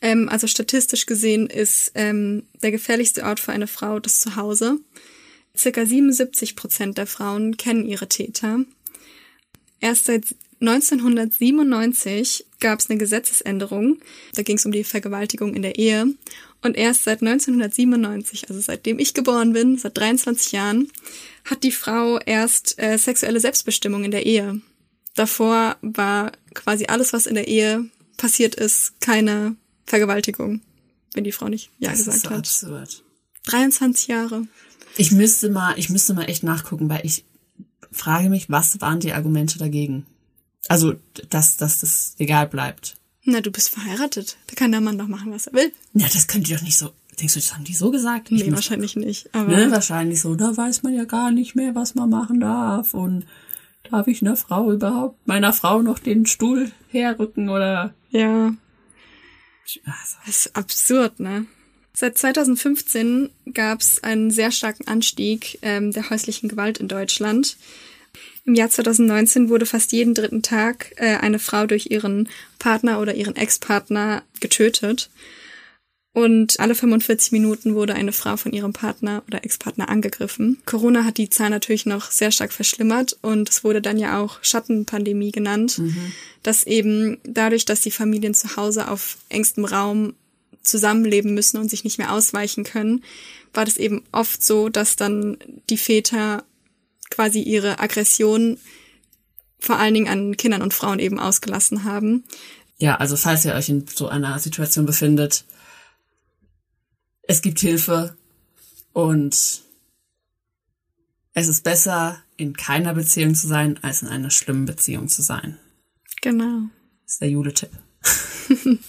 Ähm, 0.02 0.28
also 0.28 0.48
statistisch 0.48 1.06
gesehen 1.06 1.48
ist 1.48 1.92
ähm, 1.96 2.44
der 2.62 2.72
gefährlichste 2.72 3.24
Ort 3.24 3.40
für 3.40 3.54
eine 3.54 3.68
Frau 3.68 4.00
das 4.00 4.20
Zuhause. 4.20 4.80
Circa 5.56 5.86
77 5.86 6.56
Prozent 6.56 6.98
der 6.98 7.08
Frauen 7.08 7.58
kennen 7.58 7.86
ihre 7.86 8.10
Täter. 8.10 8.66
Erst 9.80 10.06
seit 10.06 10.36
1997 10.62 12.46
gab 12.60 12.80
es 12.80 12.90
eine 12.90 12.98
Gesetzesänderung. 12.98 14.00
Da 14.34 14.42
ging 14.42 14.58
es 14.58 14.66
um 14.66 14.72
die 14.72 14.84
Vergewaltigung 14.84 15.54
in 15.54 15.62
der 15.62 15.78
Ehe. 15.78 16.08
Und 16.64 16.78
erst 16.78 17.04
seit 17.04 17.22
1997, 17.22 18.50
also 18.50 18.62
seitdem 18.62 18.98
ich 18.98 19.14
geboren 19.14 19.52
bin, 19.52 19.78
seit 19.78 19.98
23 19.98 20.54
Jahren, 20.54 20.90
hat 21.44 21.64
die 21.64 21.72
Frau 21.72 22.20
erst 22.20 22.82
äh, 22.82 22.98
sexuelle 22.98 23.42
Selbstbestimmung 23.42 24.06
in 24.06 24.12
der 24.12 24.26
Ehe. 24.26 24.62
Davor 25.14 25.76
war 25.82 26.32
quasi 26.54 26.86
alles, 26.86 27.12
was 27.12 27.26
in 27.26 27.36
der 27.36 27.48
Ehe 27.50 27.86
passiert 28.18 28.56
ist, 28.56 29.00
keine 29.02 29.58
Vergewaltigung, 29.86 30.62
wenn 31.14 31.26
die 31.26 31.34
Frau 31.34 31.50
nicht 31.50 31.70
Ja 31.80 31.90
das 31.90 32.06
gesagt 32.06 32.18
ist 32.18 32.24
so 32.62 32.70
hat. 32.70 32.80
absurd. 32.80 33.04
23 33.46 34.08
Jahre. 34.08 34.48
Ich 34.96 35.12
müsste 35.12 35.50
mal, 35.50 35.78
ich 35.78 35.90
müsste 35.90 36.14
mal 36.14 36.30
echt 36.30 36.44
nachgucken, 36.44 36.90
weil 36.90 37.06
ich 37.06 37.26
frage 37.92 38.30
mich, 38.30 38.50
was 38.50 38.80
waren 38.80 39.02
die 39.02 39.14
Argumente 39.14 39.60
dagegen? 39.60 40.06
Also, 40.70 40.96
dass, 41.30 41.58
dass 41.58 41.80
das 41.80 42.16
egal 42.20 42.48
bleibt. 42.48 42.96
Na, 43.26 43.42
du 43.42 43.52
bist 43.52 43.70
verheiratet. 43.70 44.38
Da 44.48 44.56
kann 44.56 44.72
der 44.72 44.82
Mann 44.82 44.98
doch 44.98 45.08
machen, 45.08 45.32
was 45.32 45.48
er 45.48 45.54
will. 45.54 45.72
Ja, 45.94 46.08
das 46.12 46.28
könnt 46.28 46.50
ihr 46.50 46.58
doch 46.58 46.64
nicht 46.64 46.78
so. 46.78 46.92
Denkst 47.20 47.34
du, 47.36 47.40
das 47.40 47.54
haben 47.54 47.64
die 47.64 47.74
so 47.76 47.90
gesagt? 47.92 48.32
Ich 48.32 48.40
Nee, 48.44 48.50
muss- 48.50 48.56
wahrscheinlich 48.56 48.96
nicht. 48.96 49.34
Aber 49.34 49.56
Ne, 49.56 49.72
wahrscheinlich 49.72 50.20
so. 50.20 50.36
Da 50.36 50.56
weiß 50.58 50.84
man 50.84 50.94
ja 50.94 51.06
gar 51.06 51.32
nicht 51.32 51.56
mehr, 51.56 51.74
was 51.76 51.96
man 51.96 52.10
machen 52.10 52.40
darf. 52.40 52.94
Und 52.94 53.26
darf 53.90 54.08
ich 54.08 54.22
einer 54.22 54.36
Frau 54.36 54.72
überhaupt, 54.72 55.26
meiner 55.28 55.54
Frau 55.54 55.82
noch 55.82 56.00
den 56.00 56.26
Stuhl 56.26 56.72
herrücken 56.90 57.50
oder? 57.50 57.94
ja, 58.12 58.54
Also, 59.66 59.80
das 59.86 60.18
ist 60.48 60.56
absurd, 60.56 61.20
ne? 61.20 61.46
Seit 61.96 62.18
2015 62.18 63.30
gab 63.54 63.82
es 63.82 64.04
einen 64.04 64.32
sehr 64.32 64.52
starken 64.52 64.88
Anstieg 64.88 65.60
ähm, 65.62 65.92
der 65.92 66.10
häuslichen 66.10 66.50
Gewalt 66.50 66.80
in 66.80 66.88
Deutschland. 66.88 67.56
Im 68.46 68.56
Jahr 68.56 68.70
2019 68.70 69.50
wurde 69.50 69.66
fast 69.66 69.92
jeden 69.94 70.14
dritten 70.14 70.42
Tag 70.42 70.94
äh, 70.98 71.16
eine 71.16 71.40
Frau 71.40 71.66
durch 71.66 71.92
ihren 71.92 72.28
Partner 72.60 73.00
oder 73.00 73.16
ihren 73.16 73.36
Ex-Partner 73.36 74.24
getötet. 74.42 75.10
Und 76.16 76.60
alle 76.60 76.76
45 76.76 77.32
Minuten 77.32 77.74
wurde 77.74 77.96
eine 77.96 78.12
Frau 78.12 78.38
von 78.38 78.54
ihrem 78.54 78.72
Partner 78.72 79.24
oder 79.28 79.44
Ex-Partner 79.44 79.90
angegriffen. 79.90 80.62
Corona 80.66 81.06
hat 81.06 81.18
die 81.18 81.30
Zahl 81.30 81.50
natürlich 81.50 81.88
noch 81.88 82.12
sehr 82.12 82.32
stark 82.32 82.54
verschlimmert 82.54 83.18
und 83.22 83.50
es 83.50 83.64
wurde 83.64 83.82
dann 83.82 83.98
ja 83.98 84.20
auch 84.20 84.38
Schattenpandemie 84.44 85.32
genannt, 85.32 85.82
dass 86.44 86.66
eben 86.66 87.18
dadurch, 87.24 87.66
dass 87.66 87.82
die 87.82 87.90
Familien 87.90 88.36
zu 88.36 88.56
Hause 88.58 88.92
auf 88.92 89.18
engstem 89.30 89.66
Raum 89.66 90.14
zusammenleben 90.62 91.34
müssen 91.34 91.58
und 91.58 91.70
sich 91.70 91.84
nicht 91.84 91.98
mehr 91.98 92.12
ausweichen 92.12 92.64
können, 92.64 93.04
war 93.54 93.66
das 93.66 93.78
eben 93.78 94.04
oft 94.12 94.44
so, 94.44 94.70
dass 94.70 94.96
dann 94.96 95.38
die 95.70 95.78
Väter 95.78 96.44
quasi 97.14 97.42
ihre 97.42 97.80
Aggression 97.80 98.58
vor 99.60 99.78
allen 99.78 99.94
Dingen 99.94 100.10
an 100.10 100.36
Kindern 100.36 100.62
und 100.62 100.74
Frauen 100.74 101.00
eben 101.00 101.20
ausgelassen 101.20 101.84
haben. 101.86 102.26
ja, 102.78 102.96
also 102.98 103.16
falls 103.16 103.46
ihr 103.46 103.54
euch 103.54 103.70
in 103.70 103.86
so 103.88 104.10
einer 104.10 104.38
Situation 104.40 104.86
befindet, 104.86 105.46
es 107.22 107.42
gibt 107.42 107.60
Hilfe 107.60 108.18
und 108.92 109.62
es 111.34 111.48
ist 111.48 111.64
besser, 111.64 112.22
in 112.36 112.56
keiner 112.56 112.94
Beziehung 112.94 113.36
zu 113.36 113.48
sein, 113.48 113.80
als 113.82 114.02
in 114.02 114.08
einer 114.08 114.30
schlimmen 114.30 114.66
Beziehung 114.66 115.08
zu 115.08 115.22
sein. 115.22 115.58
Genau. 116.22 116.64
Das 117.04 117.14
ist 117.14 117.22
der 117.22 117.30
Jule-Tipp. 117.30 117.72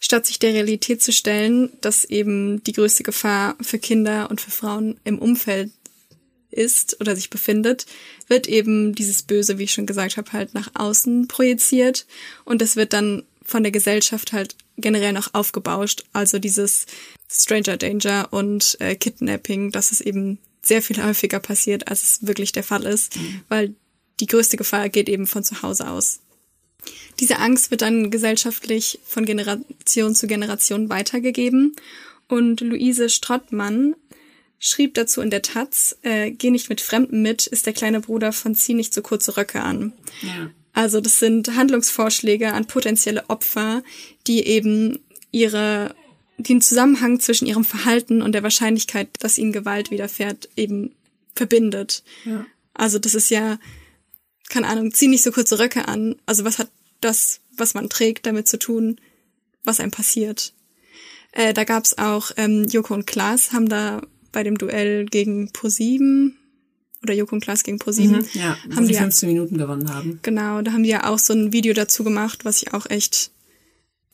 Statt 0.00 0.26
sich 0.26 0.38
der 0.38 0.54
Realität 0.54 1.02
zu 1.02 1.12
stellen, 1.12 1.70
dass 1.80 2.04
eben 2.04 2.62
die 2.64 2.72
größte 2.72 3.02
Gefahr 3.02 3.56
für 3.60 3.78
Kinder 3.78 4.30
und 4.30 4.40
für 4.40 4.50
Frauen 4.50 4.98
im 5.04 5.18
Umfeld 5.18 5.70
ist 6.50 7.00
oder 7.00 7.14
sich 7.14 7.30
befindet, 7.30 7.86
wird 8.26 8.48
eben 8.48 8.94
dieses 8.94 9.22
Böse, 9.22 9.58
wie 9.58 9.64
ich 9.64 9.72
schon 9.72 9.86
gesagt 9.86 10.16
habe, 10.16 10.32
halt 10.32 10.54
nach 10.54 10.70
außen 10.74 11.28
projiziert 11.28 12.06
und 12.44 12.62
das 12.62 12.76
wird 12.76 12.92
dann 12.92 13.24
von 13.44 13.62
der 13.62 13.72
Gesellschaft 13.72 14.32
halt 14.32 14.56
generell 14.76 15.12
noch 15.12 15.32
aufgebauscht. 15.32 16.04
Also 16.12 16.38
dieses 16.38 16.86
Stranger 17.30 17.76
Danger 17.76 18.28
und 18.30 18.76
äh, 18.80 18.94
Kidnapping, 18.94 19.72
dass 19.72 19.90
es 19.90 20.00
eben 20.00 20.38
sehr 20.62 20.82
viel 20.82 21.02
häufiger 21.04 21.40
passiert, 21.40 21.88
als 21.88 22.02
es 22.02 22.26
wirklich 22.26 22.52
der 22.52 22.62
Fall 22.62 22.84
ist, 22.84 23.18
weil 23.48 23.74
die 24.20 24.26
größte 24.26 24.56
Gefahr 24.56 24.88
geht 24.88 25.08
eben 25.08 25.26
von 25.26 25.44
zu 25.44 25.62
Hause 25.62 25.88
aus. 25.88 26.20
Diese 27.20 27.38
Angst 27.38 27.70
wird 27.70 27.82
dann 27.82 28.10
gesellschaftlich 28.10 29.00
von 29.04 29.24
Generation 29.24 30.14
zu 30.14 30.26
Generation 30.26 30.88
weitergegeben. 30.88 31.74
Und 32.28 32.60
Luise 32.60 33.08
Strottmann 33.08 33.96
schrieb 34.58 34.94
dazu 34.94 35.20
in 35.20 35.30
der 35.30 35.42
Taz, 35.42 35.96
äh, 36.02 36.30
Geh 36.30 36.50
nicht 36.50 36.68
mit 36.68 36.80
Fremden 36.80 37.22
mit, 37.22 37.46
ist 37.46 37.66
der 37.66 37.72
kleine 37.72 38.00
Bruder 38.00 38.32
von 38.32 38.54
Zieh 38.54 38.74
nicht 38.74 38.92
so 38.92 39.02
kurze 39.02 39.36
Röcke 39.36 39.62
an. 39.62 39.92
Ja. 40.22 40.50
Also 40.72 41.00
das 41.00 41.18
sind 41.18 41.56
Handlungsvorschläge 41.56 42.52
an 42.52 42.66
potenzielle 42.66 43.28
Opfer, 43.28 43.82
die 44.26 44.46
eben 44.46 45.00
ihre 45.30 45.94
den 46.38 46.60
Zusammenhang 46.60 47.18
zwischen 47.18 47.46
ihrem 47.46 47.64
Verhalten 47.64 48.22
und 48.22 48.30
der 48.32 48.44
Wahrscheinlichkeit, 48.44 49.08
dass 49.18 49.38
ihnen 49.38 49.50
Gewalt 49.52 49.90
widerfährt, 49.90 50.48
eben 50.56 50.94
verbindet. 51.34 52.04
Ja. 52.24 52.46
Also 52.74 53.00
das 53.00 53.16
ist 53.16 53.30
ja, 53.30 53.58
keine 54.48 54.68
Ahnung, 54.68 54.94
zieh 54.94 55.08
nicht 55.08 55.24
so 55.24 55.32
kurze 55.32 55.58
Röcke 55.58 55.88
an. 55.88 56.14
Also 56.26 56.44
was 56.44 56.60
hat 56.60 56.70
das, 57.00 57.40
was 57.56 57.74
man 57.74 57.88
trägt, 57.88 58.24
damit 58.24 58.46
zu 58.46 58.56
tun, 58.58 59.00
was 59.64 59.80
einem 59.80 59.90
passiert? 59.90 60.52
Äh, 61.32 61.52
da 61.52 61.64
gab's 61.64 61.98
auch 61.98 62.30
ähm, 62.36 62.64
Joko 62.64 62.94
und 62.94 63.06
Klaas 63.06 63.52
haben 63.52 63.68
da 63.68 64.00
bei 64.38 64.44
dem 64.44 64.56
Duell 64.56 65.04
gegen 65.06 65.50
ProSieben 65.50 66.36
oder 67.02 67.12
Joko 67.12 67.34
und 67.34 67.40
Klaas 67.42 67.64
gegen 67.64 67.80
ProSieben 67.80 68.24
Ja, 68.34 68.56
wo 68.68 68.76
haben 68.76 68.84
die 68.84 68.90
die 68.90 68.94
ja, 68.94 69.00
15 69.00 69.28
Minuten 69.28 69.58
gewonnen 69.58 69.92
haben. 69.92 70.20
genau, 70.22 70.62
da 70.62 70.70
haben 70.72 70.84
die 70.84 70.90
ja 70.90 71.10
auch 71.10 71.18
so 71.18 71.32
ein 71.32 71.52
Video 71.52 71.74
dazu 71.74 72.04
gemacht, 72.04 72.44
was 72.44 72.62
ich 72.62 72.72
auch 72.72 72.88
echt 72.88 73.32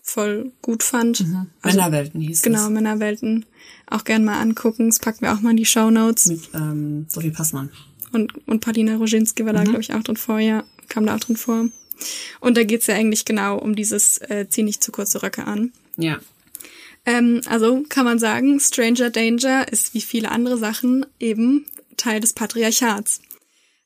voll 0.02 0.50
gut 0.62 0.82
fand. 0.82 1.20
Also, 1.60 1.76
Männerwelten 1.76 2.22
hieß 2.22 2.40
Genau, 2.40 2.64
es. 2.64 2.70
Männerwelten. 2.70 3.44
Auch 3.86 4.04
gern 4.04 4.24
mal 4.24 4.40
angucken. 4.40 4.88
Das 4.88 4.98
packen 4.98 5.20
wir 5.20 5.34
auch 5.34 5.42
mal 5.42 5.50
in 5.50 5.58
die 5.58 5.66
Show 5.66 5.90
Notes. 5.90 6.24
Mit 6.24 6.48
ähm, 6.54 7.04
Sophie 7.10 7.30
Passmann. 7.30 7.68
Und, 8.12 8.32
und 8.48 8.60
Paulina 8.60 8.96
Roginski 8.96 9.44
war 9.44 9.52
da, 9.52 9.62
glaube 9.64 9.80
ich, 9.82 9.92
auch 9.92 10.02
drin 10.02 10.16
vor, 10.16 10.38
ja. 10.38 10.64
Kam 10.88 11.04
da 11.04 11.16
auch 11.16 11.20
drin 11.20 11.36
vor. 11.36 11.66
Und 12.40 12.56
da 12.56 12.64
geht's 12.64 12.86
ja 12.86 12.94
eigentlich 12.94 13.26
genau 13.26 13.58
um 13.58 13.76
dieses 13.76 14.16
äh, 14.22 14.46
Zieh 14.48 14.62
nicht 14.62 14.82
zu 14.82 14.90
kurze 14.90 15.22
Röcke 15.22 15.46
an. 15.46 15.72
Ja. 15.98 16.18
Ähm, 17.06 17.42
also 17.46 17.82
kann 17.88 18.04
man 18.04 18.18
sagen, 18.18 18.58
Stranger 18.60 19.10
Danger 19.10 19.70
ist 19.70 19.94
wie 19.94 20.00
viele 20.00 20.30
andere 20.30 20.56
Sachen 20.56 21.06
eben 21.20 21.66
Teil 21.96 22.20
des 22.20 22.32
Patriarchats. 22.32 23.20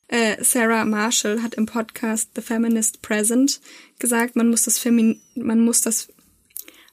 Äh, 0.09 0.43
Sarah 0.43 0.85
Marshall 0.85 1.43
hat 1.43 1.55
im 1.55 1.67
Podcast 1.67 2.31
The 2.35 2.43
Feminist 2.43 3.03
Present 3.03 3.61
gesagt, 3.99 4.37
man 4.37 4.49
muss 4.49 4.63
das 4.63 4.79
Femin 4.79 5.21
man 5.35 5.61
muss 5.61 5.81
das 5.81 6.09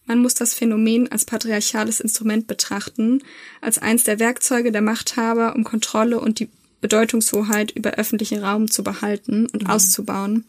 man 0.07 0.19
muss 0.19 0.35
das 0.35 0.53
Phänomen 0.53 1.11
als 1.11 1.25
patriarchales 1.25 1.99
Instrument 1.99 2.45
betrachten, 2.45 3.23
als 3.61 3.79
eins 3.79 4.03
der 4.03 4.19
Werkzeuge 4.19 4.71
der 4.71 4.81
Machthaber, 4.81 5.55
um 5.55 5.63
Kontrolle 5.63 6.19
und 6.19 6.39
die 6.39 6.49
Bedeutungshoheit 6.79 7.71
über 7.71 7.91
öffentlichen 7.91 8.43
Raum 8.43 8.69
zu 8.69 8.83
behalten 8.83 9.47
und 9.47 9.67
auszubauen. 9.67 10.45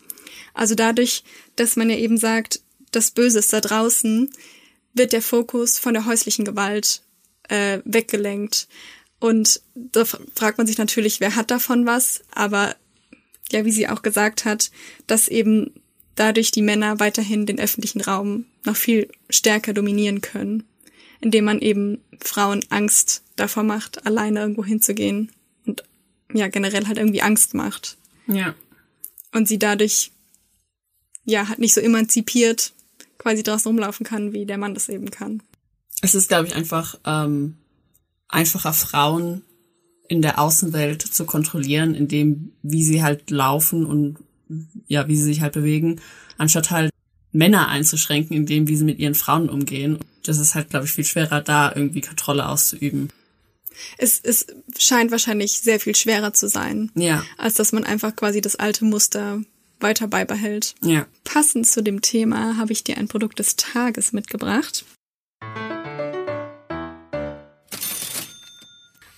Also 0.53 0.75
dadurch, 0.75 1.25
dass 1.55 1.77
man 1.77 1.89
ja 1.89 1.97
eben 1.97 2.19
sagt, 2.19 2.61
das 2.93 3.11
Böse 3.11 3.39
ist 3.39 3.53
da 3.53 3.63
draußen, 3.63 4.31
wird 4.97 5.13
der 5.13 5.23
Fokus 5.23 5.79
von 5.79 5.95
der 5.95 6.07
häuslichen 6.07 6.45
Gewalt 6.45 7.03
äh, 7.49 7.81
weggelenkt. 7.85 8.69
Und 9.21 9.61
da 9.75 10.05
fragt 10.05 10.59
man 10.59 10.67
sich 10.67 10.79
natürlich, 10.79 11.21
wer 11.21 11.37
hat 11.37 11.51
davon 11.51 11.87
was? 11.87 12.23
Aber 12.33 12.75
ja, 13.51 13.65
wie 13.65 13.73
sie 13.73 13.89
auch 13.89 14.03
gesagt 14.03 14.45
hat, 14.45 14.71
dass 15.07 15.29
eben 15.29 15.73
dadurch 16.15 16.51
die 16.51 16.63
Männer 16.63 16.99
weiterhin 16.99 17.47
den 17.47 17.61
öffentlichen 17.61 18.01
Raum 18.01 18.47
noch 18.65 18.77
viel 18.77 19.09
stärker 19.31 19.73
dominieren 19.73 20.21
können, 20.21 20.65
indem 21.21 21.45
man 21.45 21.61
eben 21.61 22.03
Frauen 22.21 22.65
Angst 22.71 23.23
davor 23.37 23.63
macht, 23.63 24.07
alleine 24.07 24.41
irgendwo 24.41 24.65
hinzugehen 24.65 25.31
und 25.67 25.85
ja, 26.33 26.49
generell 26.49 26.87
halt 26.87 26.99
irgendwie 26.99 27.23
Angst 27.23 27.55
macht. 27.55 27.97
Ja. 28.27 28.55
Und 29.33 29.47
sie 29.47 29.59
dadurch 29.59 30.11
ja 31.25 31.49
halt 31.49 31.59
nicht 31.59 31.75
so 31.75 31.81
emanzipiert 31.81 32.73
quasi 33.27 33.43
draußen 33.43 33.69
rumlaufen 33.69 34.07
kann, 34.07 34.33
wie 34.33 34.47
der 34.47 34.57
Mann 34.57 34.75
das 34.75 34.89
eben 34.89 35.11
kann. 35.11 35.43
Es 36.01 36.15
ist, 36.15 36.29
glaube 36.29 36.47
ich, 36.47 36.55
einfach 36.55 36.97
ähm, 37.05 37.57
einfacher, 38.29 38.73
Frauen 38.73 39.43
in 40.07 40.23
der 40.23 40.39
Außenwelt 40.39 41.03
zu 41.03 41.27
kontrollieren, 41.27 41.97
indem 41.97 42.53
wie 42.63 42.85
sie 42.85 43.03
halt 43.03 43.31
laufen 43.31 43.85
und 43.85 44.19
ja, 44.87 45.09
wie 45.09 45.17
sie 45.17 45.25
sich 45.25 45.41
halt 45.41 45.55
bewegen, 45.55 46.01
anstatt 46.39 46.71
halt 46.71 46.93
Männer 47.33 47.67
einzuschränken, 47.67 48.37
indem 48.37 48.69
wie 48.69 48.77
sie 48.77 48.85
mit 48.85 49.01
ihren 49.01 49.17
Frauen 49.17 49.51
umgehen. 49.51 49.99
Das 50.25 50.39
ist 50.39 50.55
halt, 50.55 50.71
glaube 50.71 50.87
ich, 50.87 50.93
viel 50.93 51.05
schwerer, 51.05 51.41
da 51.41 51.73
irgendwie 51.75 52.03
Kontrolle 52.03 52.49
auszuüben. 52.49 53.11
Es, 53.99 54.21
es 54.23 54.47
scheint 54.79 55.11
wahrscheinlich 55.11 55.59
sehr 55.59 55.81
viel 55.81 55.97
schwerer 55.97 56.33
zu 56.33 56.49
sein, 56.49 56.93
Ja, 56.95 57.25
als 57.39 57.55
dass 57.55 57.73
man 57.73 57.83
einfach 57.83 58.15
quasi 58.15 58.41
das 58.41 58.55
alte 58.55 58.85
Muster 58.85 59.43
weiter 59.81 60.09
beibehält. 60.09 60.75
ja. 60.83 61.07
Passend 61.25 61.67
zu 61.67 61.83
dem 61.83 62.01
Thema 62.01 62.57
habe 62.57 62.73
ich 62.73 62.85
dir 62.85 62.97
ein 62.97 63.09
Produkt 63.09 63.39
des 63.39 63.57
Tages 63.57 64.13
mitgebracht. 64.13 64.85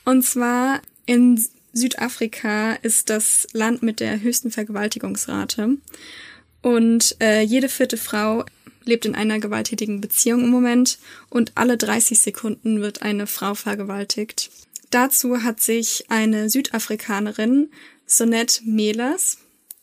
Und 0.05 0.25
zwar 0.25 0.81
in 1.07 1.45
Südafrika 1.73 2.73
ist 2.75 3.11
das 3.11 3.47
Land 3.53 3.83
mit 3.83 4.01
der 4.01 4.21
höchsten 4.21 4.51
Vergewaltigungsrate. 4.51 5.77
Und 6.63 7.17
äh, 7.21 7.43
jede 7.43 7.69
vierte 7.69 7.97
Frau 7.97 8.45
lebt 8.85 9.05
in 9.05 9.15
einer 9.15 9.39
gewalttätigen 9.39 10.01
Beziehung 10.01 10.45
im 10.45 10.51
Moment 10.51 10.99
und 11.29 11.53
alle 11.55 11.77
30 11.77 12.19
Sekunden 12.19 12.81
wird 12.81 13.03
eine 13.03 13.27
Frau 13.27 13.55
vergewaltigt. 13.55 14.51
Dazu 14.91 15.43
hat 15.43 15.61
sich 15.61 16.07
eine 16.09 16.49
Südafrikanerin, 16.49 17.71
Sonette 18.07 18.63
Mehlers, 18.65 19.39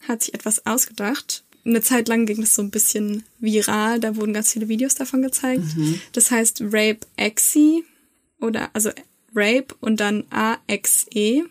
hat 0.07 0.23
sich 0.23 0.33
etwas 0.33 0.65
ausgedacht. 0.65 1.43
Eine 1.65 1.81
Zeit 1.81 2.07
lang 2.07 2.25
ging 2.25 2.41
das 2.41 2.53
so 2.53 2.61
ein 2.61 2.69
bisschen 2.69 3.23
viral, 3.39 3.99
da 3.99 4.15
wurden 4.15 4.33
ganz 4.33 4.53
viele 4.53 4.67
Videos 4.67 4.95
davon 4.95 5.21
gezeigt. 5.21 5.63
Das 6.11 6.29
heißt 6.31 6.61
Rape 6.61 6.99
Exi 7.17 7.83
oder 8.39 8.69
also 8.73 8.91
Rape 9.33 9.75
und 9.81 9.99
dann 9.99 10.25
A-X-E 10.29 11.43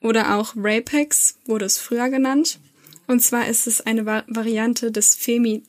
oder 0.00 0.36
auch 0.36 0.54
Rapex 0.56 1.36
wurde 1.44 1.66
es 1.66 1.78
früher 1.78 2.08
genannt. 2.08 2.58
Und 3.06 3.22
zwar 3.22 3.48
ist 3.48 3.66
es 3.66 3.80
eine 3.80 4.06
Va 4.06 4.24
Variante 4.26 4.90
des 4.90 5.14
Femi 5.14 5.62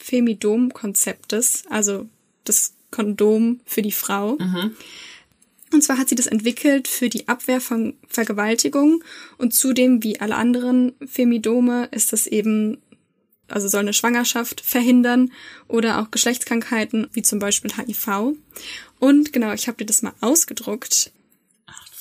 Femidom-Konzeptes, 0.00 1.64
also 1.68 2.08
das 2.44 2.72
Kondom 2.90 3.60
für 3.66 3.82
die 3.82 3.92
Frau. 3.92 4.36
Und 5.72 5.82
zwar 5.82 5.98
hat 5.98 6.08
sie 6.08 6.16
das 6.16 6.26
entwickelt 6.26 6.88
für 6.88 7.08
die 7.08 7.28
Abwehr 7.28 7.60
von 7.60 7.94
Vergewaltigung 8.08 9.04
und 9.38 9.54
zudem, 9.54 10.02
wie 10.02 10.20
alle 10.20 10.34
anderen 10.34 10.92
Femidome, 11.06 11.88
ist 11.92 12.12
das 12.12 12.26
eben, 12.26 12.78
also 13.48 13.68
soll 13.68 13.80
eine 13.80 13.92
Schwangerschaft 13.92 14.60
verhindern 14.60 15.30
oder 15.68 16.00
auch 16.00 16.10
Geschlechtskrankheiten, 16.10 17.08
wie 17.12 17.22
zum 17.22 17.38
Beispiel 17.38 17.72
HIV. 17.72 18.34
Und 18.98 19.32
genau, 19.32 19.52
ich 19.52 19.68
habe 19.68 19.78
dir 19.78 19.86
das 19.86 20.02
mal 20.02 20.14
ausgedruckt 20.20 21.12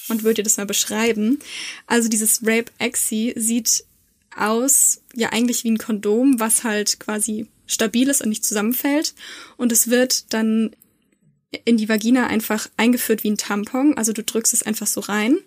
und 0.09 0.23
würde 0.23 0.35
dir 0.35 0.43
das 0.43 0.57
mal 0.57 0.65
beschreiben. 0.65 1.39
Also 1.85 2.09
dieses 2.09 2.41
Rape 2.43 2.71
Exi 2.79 3.33
sieht 3.35 3.85
aus, 4.35 5.01
ja 5.13 5.29
eigentlich 5.29 5.63
wie 5.63 5.71
ein 5.71 5.77
Kondom, 5.77 6.39
was 6.39 6.63
halt 6.63 6.99
quasi 6.99 7.47
stabil 7.67 8.09
ist 8.09 8.21
und 8.21 8.29
nicht 8.29 8.45
zusammenfällt. 8.45 9.13
Und 9.57 9.71
es 9.71 9.89
wird 9.89 10.33
dann 10.33 10.71
in 11.65 11.77
die 11.77 11.89
Vagina 11.89 12.27
einfach 12.27 12.69
eingeführt 12.77 13.23
wie 13.23 13.31
ein 13.31 13.37
Tampon. 13.37 13.97
Also 13.97 14.13
du 14.13 14.23
drückst 14.23 14.53
es 14.53 14.63
einfach 14.63 14.87
so 14.87 15.01
rein. 15.01 15.37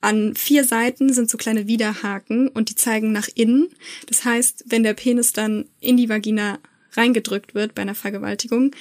An 0.00 0.34
vier 0.36 0.64
Seiten 0.64 1.12
sind 1.12 1.28
so 1.28 1.36
kleine 1.36 1.66
Widerhaken 1.66 2.48
und 2.48 2.70
die 2.70 2.76
zeigen 2.76 3.12
nach 3.12 3.28
innen. 3.34 3.68
Das 4.06 4.24
heißt, 4.24 4.64
wenn 4.68 4.84
der 4.84 4.94
Penis 4.94 5.32
dann 5.32 5.66
in 5.80 5.96
die 5.96 6.08
Vagina 6.08 6.60
reingedrückt 6.92 7.54
wird 7.54 7.74
bei 7.74 7.82
einer 7.82 7.94
Vergewaltigung 7.94 8.74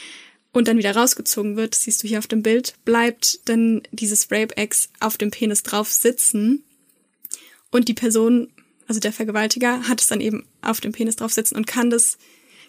und 0.53 0.67
dann 0.67 0.77
wieder 0.77 0.95
rausgezogen 0.95 1.55
wird, 1.55 1.75
siehst 1.75 2.03
du 2.03 2.07
hier 2.07 2.19
auf 2.19 2.27
dem 2.27 2.43
Bild, 2.43 2.75
bleibt 2.85 3.47
dann 3.49 3.81
dieses 3.91 4.31
Rape-Ex 4.31 4.89
auf 4.99 5.17
dem 5.17 5.31
Penis 5.31 5.63
drauf 5.63 5.91
sitzen 5.91 6.63
und 7.71 7.87
die 7.87 7.93
Person, 7.93 8.49
also 8.87 8.99
der 8.99 9.13
Vergewaltiger, 9.13 9.87
hat 9.87 10.01
es 10.01 10.07
dann 10.07 10.21
eben 10.21 10.45
auf 10.61 10.81
dem 10.81 10.91
Penis 10.91 11.15
drauf 11.15 11.33
sitzen 11.33 11.55
und 11.55 11.67
kann 11.67 11.89
das, 11.89 12.17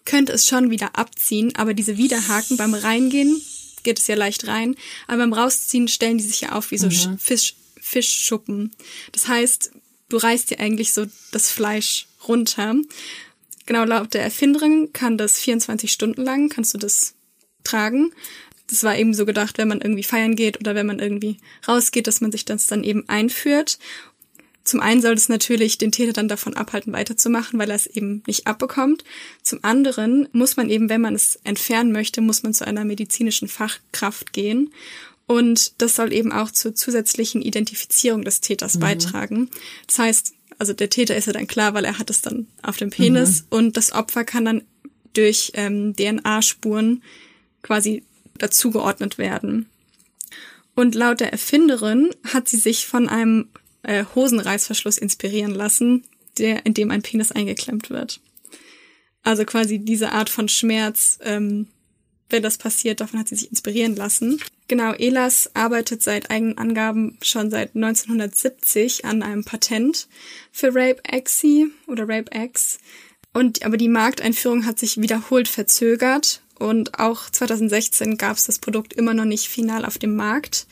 könnte 0.08 0.32
es 0.32 0.46
schon 0.46 0.70
wieder 0.70 0.98
abziehen, 0.98 1.54
aber 1.54 1.74
diese 1.74 1.98
Widerhaken 1.98 2.56
beim 2.56 2.74
Reingehen 2.74 3.40
geht 3.82 3.98
es 3.98 4.06
ja 4.06 4.16
leicht 4.16 4.46
rein, 4.46 4.74
aber 5.06 5.18
beim 5.18 5.32
Rausziehen 5.32 5.86
stellen 5.86 6.18
die 6.18 6.24
sich 6.24 6.40
ja 6.40 6.52
auf 6.52 6.70
wie 6.70 6.78
so 6.78 6.88
Mhm. 6.88 7.18
Fisch, 7.18 7.54
Fischschuppen. 7.80 8.74
Das 9.12 9.28
heißt, 9.28 9.70
du 10.08 10.16
reißt 10.16 10.50
dir 10.50 10.60
eigentlich 10.60 10.92
so 10.92 11.06
das 11.30 11.50
Fleisch 11.50 12.06
runter. 12.26 12.74
Genau, 13.66 13.84
laut 13.84 14.14
der 14.14 14.22
Erfinderin 14.22 14.92
kann 14.94 15.18
das 15.18 15.38
24 15.38 15.92
Stunden 15.92 16.22
lang, 16.22 16.48
kannst 16.48 16.72
du 16.72 16.78
das 16.78 17.14
tragen. 17.62 18.12
Das 18.70 18.82
war 18.82 18.96
eben 18.96 19.12
so 19.14 19.26
gedacht, 19.26 19.58
wenn 19.58 19.68
man 19.68 19.80
irgendwie 19.82 20.02
feiern 20.02 20.36
geht 20.36 20.58
oder 20.58 20.74
wenn 20.74 20.86
man 20.86 20.98
irgendwie 20.98 21.36
rausgeht, 21.66 22.06
dass 22.06 22.20
man 22.20 22.32
sich 22.32 22.46
das 22.46 22.66
dann 22.66 22.82
eben 22.82 23.08
einführt. 23.08 23.78
Zum 24.68 24.80
einen 24.80 25.00
soll 25.00 25.14
es 25.14 25.30
natürlich 25.30 25.78
den 25.78 25.92
Täter 25.92 26.12
dann 26.12 26.28
davon 26.28 26.52
abhalten, 26.52 26.92
weiterzumachen, 26.92 27.58
weil 27.58 27.70
er 27.70 27.76
es 27.76 27.86
eben 27.86 28.22
nicht 28.26 28.46
abbekommt. 28.46 29.02
Zum 29.42 29.60
anderen 29.62 30.28
muss 30.32 30.58
man 30.58 30.68
eben, 30.68 30.90
wenn 30.90 31.00
man 31.00 31.14
es 31.14 31.38
entfernen 31.42 31.90
möchte, 31.90 32.20
muss 32.20 32.42
man 32.42 32.52
zu 32.52 32.66
einer 32.66 32.84
medizinischen 32.84 33.48
Fachkraft 33.48 34.34
gehen. 34.34 34.70
Und 35.26 35.80
das 35.80 35.96
soll 35.96 36.12
eben 36.12 36.32
auch 36.32 36.50
zur 36.50 36.74
zusätzlichen 36.74 37.40
Identifizierung 37.40 38.24
des 38.24 38.42
Täters 38.42 38.78
beitragen. 38.78 39.48
Das 39.86 40.00
heißt, 40.00 40.34
also 40.58 40.74
der 40.74 40.90
Täter 40.90 41.16
ist 41.16 41.24
ja 41.24 41.32
dann 41.32 41.46
klar, 41.46 41.72
weil 41.72 41.86
er 41.86 41.98
hat 41.98 42.10
es 42.10 42.20
dann 42.20 42.46
auf 42.60 42.76
dem 42.76 42.90
Penis 42.90 43.46
und 43.48 43.78
das 43.78 43.92
Opfer 43.92 44.24
kann 44.24 44.44
dann 44.44 44.62
durch 45.14 45.52
ähm, 45.54 45.96
DNA-Spuren 45.96 47.02
quasi 47.62 48.02
dazugeordnet 48.36 49.16
werden. 49.16 49.64
Und 50.74 50.94
laut 50.94 51.20
der 51.20 51.32
Erfinderin 51.32 52.10
hat 52.34 52.50
sie 52.50 52.58
sich 52.58 52.86
von 52.86 53.08
einem 53.08 53.48
äh, 53.82 54.04
Hosenreißverschluss 54.14 54.98
inspirieren 54.98 55.54
lassen, 55.54 56.04
der, 56.38 56.66
in 56.66 56.74
dem 56.74 56.90
ein 56.90 57.02
Penis 57.02 57.32
eingeklemmt 57.32 57.90
wird. 57.90 58.20
Also 59.22 59.44
quasi 59.44 59.78
diese 59.78 60.12
Art 60.12 60.30
von 60.30 60.48
Schmerz, 60.48 61.18
ähm, 61.22 61.68
wenn 62.30 62.42
das 62.42 62.58
passiert, 62.58 63.00
davon 63.00 63.18
hat 63.18 63.28
sie 63.28 63.36
sich 63.36 63.50
inspirieren 63.50 63.96
lassen. 63.96 64.40
Genau, 64.68 64.92
Elas 64.92 65.50
arbeitet 65.54 66.02
seit 66.02 66.30
eigenen 66.30 66.58
Angaben 66.58 67.18
schon 67.22 67.50
seit 67.50 67.74
1970 67.74 69.06
an 69.06 69.22
einem 69.22 69.44
Patent 69.44 70.08
für 70.52 70.68
Rape 70.68 71.00
Exi 71.04 71.70
oder 71.86 72.08
Rape 72.08 72.30
X. 72.34 72.78
Und 73.32 73.64
aber 73.64 73.76
die 73.76 73.88
Markteinführung 73.88 74.66
hat 74.66 74.78
sich 74.78 75.00
wiederholt 75.00 75.48
verzögert 75.48 76.42
und 76.58 76.98
auch 76.98 77.30
2016 77.30 78.18
gab 78.18 78.36
es 78.36 78.44
das 78.44 78.58
Produkt 78.58 78.92
immer 78.92 79.14
noch 79.14 79.24
nicht 79.24 79.48
final 79.48 79.84
auf 79.84 79.98
dem 79.98 80.16
Markt. 80.16 80.66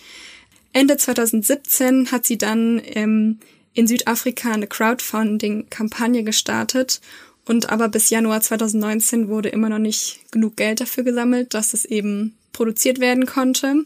Ende 0.73 0.97
2017 0.97 2.11
hat 2.12 2.27
sie 2.27 2.39
dann 2.39 2.81
ähm, 2.85 3.39
in 3.73 3.87
Südafrika 3.87 4.53
eine 4.53 4.67
Crowdfunding-Kampagne 4.67 6.25
gestartet 6.25 7.01
und 7.45 7.71
aber 7.71 7.89
bis 7.89 8.11
Januar 8.11 8.41
2019 8.41 9.29
wurde 9.29 9.49
immer 9.51 9.69
noch 9.69 9.79
nicht 9.79 10.21
genug 10.33 10.57
Geld 10.57 10.81
dafür 10.81 11.05
gesammelt, 11.05 11.55
dass 11.55 11.75
es 11.75 11.85
eben 11.85 12.37
produziert 12.53 12.99
werden 12.99 13.27
konnte. 13.27 13.85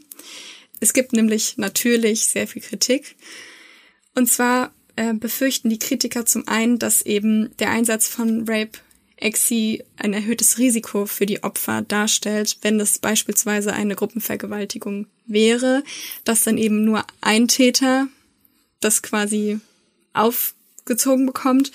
Es 0.81 0.93
gibt 0.93 1.13
nämlich 1.13 1.59
natürlich 1.59 2.25
sehr 2.27 2.47
viel 2.47 2.63
Kritik. 2.63 3.17
Und 4.15 4.29
zwar 4.29 4.73
äh, 4.97 5.13
befürchten 5.13 5.69
die 5.69 5.79
Kritiker 5.79 6.25
zum 6.25 6.49
einen, 6.49 6.79
dass 6.79 7.03
eben 7.03 7.55
der 7.59 7.71
Einsatz 7.71 8.09
von 8.09 8.49
Rape 8.49 8.79
Exi 9.21 9.85
ein 9.97 10.13
erhöhtes 10.13 10.59
Risiko 10.59 11.07
für 11.07 11.27
die 11.27 11.43
Opfer 11.43 11.83
darstellt, 11.83 12.59
wenn 12.63 12.81
es 12.81 12.99
beispielsweise 12.99 13.73
eine 13.73 13.95
Gruppenvergewaltigung 13.95 15.07
wäre, 15.27 15.85
dass 16.25 16.43
dann 16.43 16.59
eben 16.59 16.85
nur 16.85 17.05
ein 17.21 17.49
Täter 17.49 18.09
das 18.81 19.03
quasi 19.03 19.61
aufgezogen 20.13 21.27
bekommt 21.27 21.71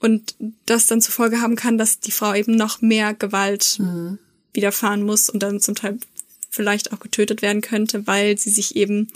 und 0.00 0.34
das 0.64 0.86
dann 0.86 1.00
zur 1.00 1.12
Folge 1.12 1.40
haben 1.40 1.56
kann, 1.56 1.78
dass 1.78 2.00
die 2.00 2.10
Frau 2.10 2.34
eben 2.34 2.56
noch 2.56 2.80
mehr 2.80 3.14
Gewalt 3.14 3.78
widerfahren 4.52 5.02
muss 5.02 5.28
und 5.28 5.42
dann 5.42 5.60
zum 5.60 5.74
Teil 5.74 5.98
vielleicht 6.50 6.92
auch 6.92 7.00
getötet 7.00 7.42
werden 7.42 7.60
könnte, 7.60 8.06
weil 8.06 8.38
sie 8.38 8.50
sich 8.50 8.76
eben 8.76 9.08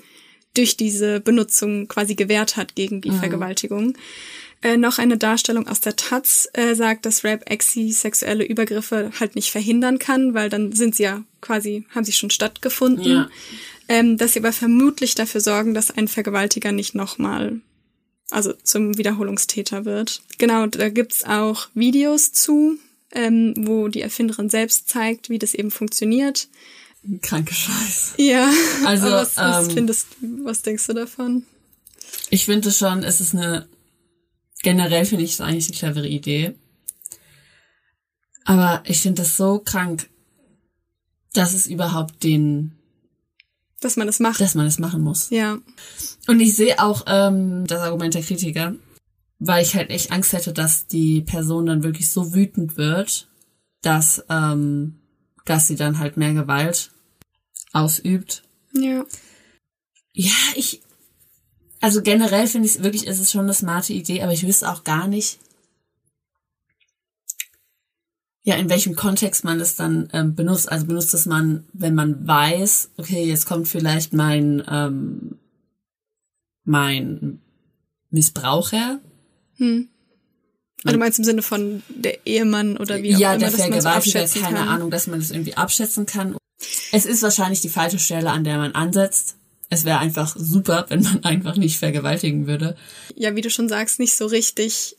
durch 0.55 0.77
diese 0.77 1.21
Benutzung 1.21 1.89
quasi 1.89 2.15
gewehrt 2.15 2.57
hat 2.57 2.75
gegen 2.75 3.01
die 3.01 3.11
Vergewaltigung. 3.13 3.97
Äh, 4.63 4.77
noch 4.77 4.99
eine 4.99 5.17
Darstellung 5.17 5.67
aus 5.69 5.81
der 5.81 5.97
Taz 5.97 6.47
äh, 6.53 6.75
sagt, 6.75 7.07
dass 7.07 7.25
Rape 7.25 7.47
Exi 7.47 7.93
sexuelle 7.93 8.45
Übergriffe 8.45 9.11
halt 9.19 9.35
nicht 9.35 9.51
verhindern 9.51 9.99
kann, 9.99 10.35
weil 10.35 10.51
dann 10.51 10.73
sind 10.73 10.95
sie 10.97 11.05
ja 11.05 11.25
quasi, 11.41 11.87
haben 11.95 12.05
sie 12.05 12.13
schon 12.13 12.29
stattgefunden. 12.29 13.11
Ja. 13.11 13.31
Ähm, 13.89 14.19
dass 14.19 14.35
sie 14.35 14.41
aber 14.41 14.53
vermutlich 14.53 15.15
dafür 15.15 15.41
sorgen, 15.41 15.73
dass 15.75 15.91
ein 15.91 16.09
Vergewaltiger 16.09 16.73
nicht 16.73 16.95
nochmal, 16.95 17.61
also 18.31 18.53
zum 18.63 18.99
Wiederholungstäter 18.99 19.85
wird. 19.85 20.23
Genau, 20.39 20.67
da 20.67 20.91
gibt's 20.91 21.25
auch 21.25 21.69
Videos 21.75 22.31
zu, 22.31 22.79
ähm, 23.13 23.55
wo 23.57 23.89
die 23.89 24.03
Erfinderin 24.03 24.51
selbst 24.51 24.89
zeigt, 24.89 25.31
wie 25.31 25.39
das 25.39 25.55
eben 25.55 25.71
funktioniert. 25.71 26.49
Kranke 27.23 27.55
Scheiß. 27.55 28.15
Ja, 28.19 28.53
Also, 28.85 29.07
was, 29.07 29.37
was 29.37 29.69
ähm, 29.69 29.75
findest, 29.75 30.07
was 30.45 30.63
denkst 30.63 30.87
du 30.87 30.93
davon? 30.93 31.47
Ich 32.29 32.45
finde 32.45 32.71
schon, 32.71 33.03
es 33.03 33.21
ist 33.21 33.35
eine, 33.35 33.67
generell 34.63 35.05
finde 35.05 35.25
ich 35.25 35.33
es 35.35 35.41
eigentlich 35.41 35.69
eine 35.69 35.77
clevere 35.79 36.09
Idee. 36.09 36.55
Aber 38.45 38.83
ich 38.87 39.01
finde 39.01 39.23
das 39.23 39.37
so 39.37 39.59
krank, 39.61 40.09
dass 41.33 41.55
es 41.55 41.67
überhaupt 41.67 42.23
den, 42.25 42.73
Dass 43.81 43.97
man 43.97 44.07
das 44.07 44.19
macht. 44.19 44.41
dass 44.41 44.55
man 44.55 44.67
es 44.67 44.79
machen 44.79 45.03
muss. 45.03 45.31
ja, 45.31 45.59
Und 46.27 46.41
ich 46.41 46.55
sehe 46.57 46.79
auch 46.81 47.05
ähm, 47.07 47.67
das 47.67 47.81
Argument 47.81 48.15
der 48.15 48.23
Kritiker, 48.23 48.75
weil 49.39 49.63
ich 49.63 49.75
halt 49.75 49.91
echt 49.91 50.11
Angst 50.11 50.33
hätte, 50.33 50.53
dass 50.53 50.87
die 50.87 51.21
Person 51.23 51.67
dann 51.67 51.83
wirklich 51.83 52.11
so 52.11 52.35
wütend 52.35 52.77
wird, 52.77 53.29
dass, 53.83 54.25
ähm, 54.29 54.97
dass 55.45 55.69
sie 55.69 55.77
dann 55.77 55.99
halt 55.99 56.17
mehr 56.17 56.35
Gewalt 56.35 56.91
ausübt. 57.73 58.43
ja. 58.73 59.05
Ja, 60.13 60.33
ich, 60.57 60.83
also 61.81 62.03
generell 62.03 62.47
finde 62.47 62.69
ich 62.69 62.77
es 62.77 62.83
wirklich, 62.83 63.07
es 63.07 63.19
ist 63.19 63.33
schon 63.33 63.43
eine 63.43 63.55
smarte 63.55 63.93
Idee, 63.93 64.23
aber 64.23 64.33
ich 64.33 64.47
wüsste 64.47 64.71
auch 64.71 64.85
gar 64.85 65.09
nicht, 65.09 65.39
ja, 68.43 68.57
in 68.57 68.71
welchem 68.71 68.97
Kontext 68.97 69.45
man 69.45 69.61
es 69.61 69.77
dann 69.77 70.09
ähm, 70.13 70.35
benutzt. 70.35 70.71
Also 70.71 70.87
benutzt 70.87 71.13
es 71.13 71.27
man, 71.27 71.65
wenn 71.73 71.95
man 71.95 72.27
weiß, 72.27 72.91
okay, 72.97 73.25
jetzt 73.25 73.47
kommt 73.47 73.69
vielleicht 73.69 74.13
mein 74.13 74.63
ähm, 74.69 75.39
mein 76.65 77.41
Missbraucher. 78.11 79.01
Hm. 79.57 79.89
Also 80.85 80.95
du 80.95 80.99
meinst 80.99 81.19
im 81.19 81.25
Sinne 81.25 81.43
von 81.43 81.83
der 81.91 82.27
Ehemann 82.27 82.79
oder 82.79 83.03
wie 83.03 83.15
auch 83.15 83.21
ja, 83.21 83.35
immer, 83.35 83.41
der 83.41 83.51
man 83.51 83.61
Vergewaltiger, 83.61 84.27
keine 84.27 84.59
kann. 84.61 84.69
Ahnung, 84.69 84.91
dass 84.91 85.07
man 85.07 85.21
das 85.21 85.31
irgendwie 85.31 85.57
abschätzen 85.57 86.07
kann. 86.07 86.37
Es 86.93 87.05
ist 87.05 87.23
wahrscheinlich 87.23 87.61
die 87.61 87.69
falsche 87.69 87.99
Stelle, 87.99 88.31
an 88.31 88.45
der 88.45 88.57
man 88.57 88.73
ansetzt. 88.75 89.37
Es 89.71 89.85
wäre 89.85 89.99
einfach 89.99 90.37
super, 90.37 90.87
wenn 90.89 91.03
man 91.03 91.25
einfach 91.25 91.57
nicht 91.57 91.79
vergewaltigen 91.79 92.47
würde. 92.47 92.77
Ja, 93.15 93.35
wie 93.37 93.41
du 93.41 93.51
schon 93.51 93.69
sagst, 93.69 93.99
nicht 94.01 94.15
so 94.15 94.27
richtig 94.27 94.97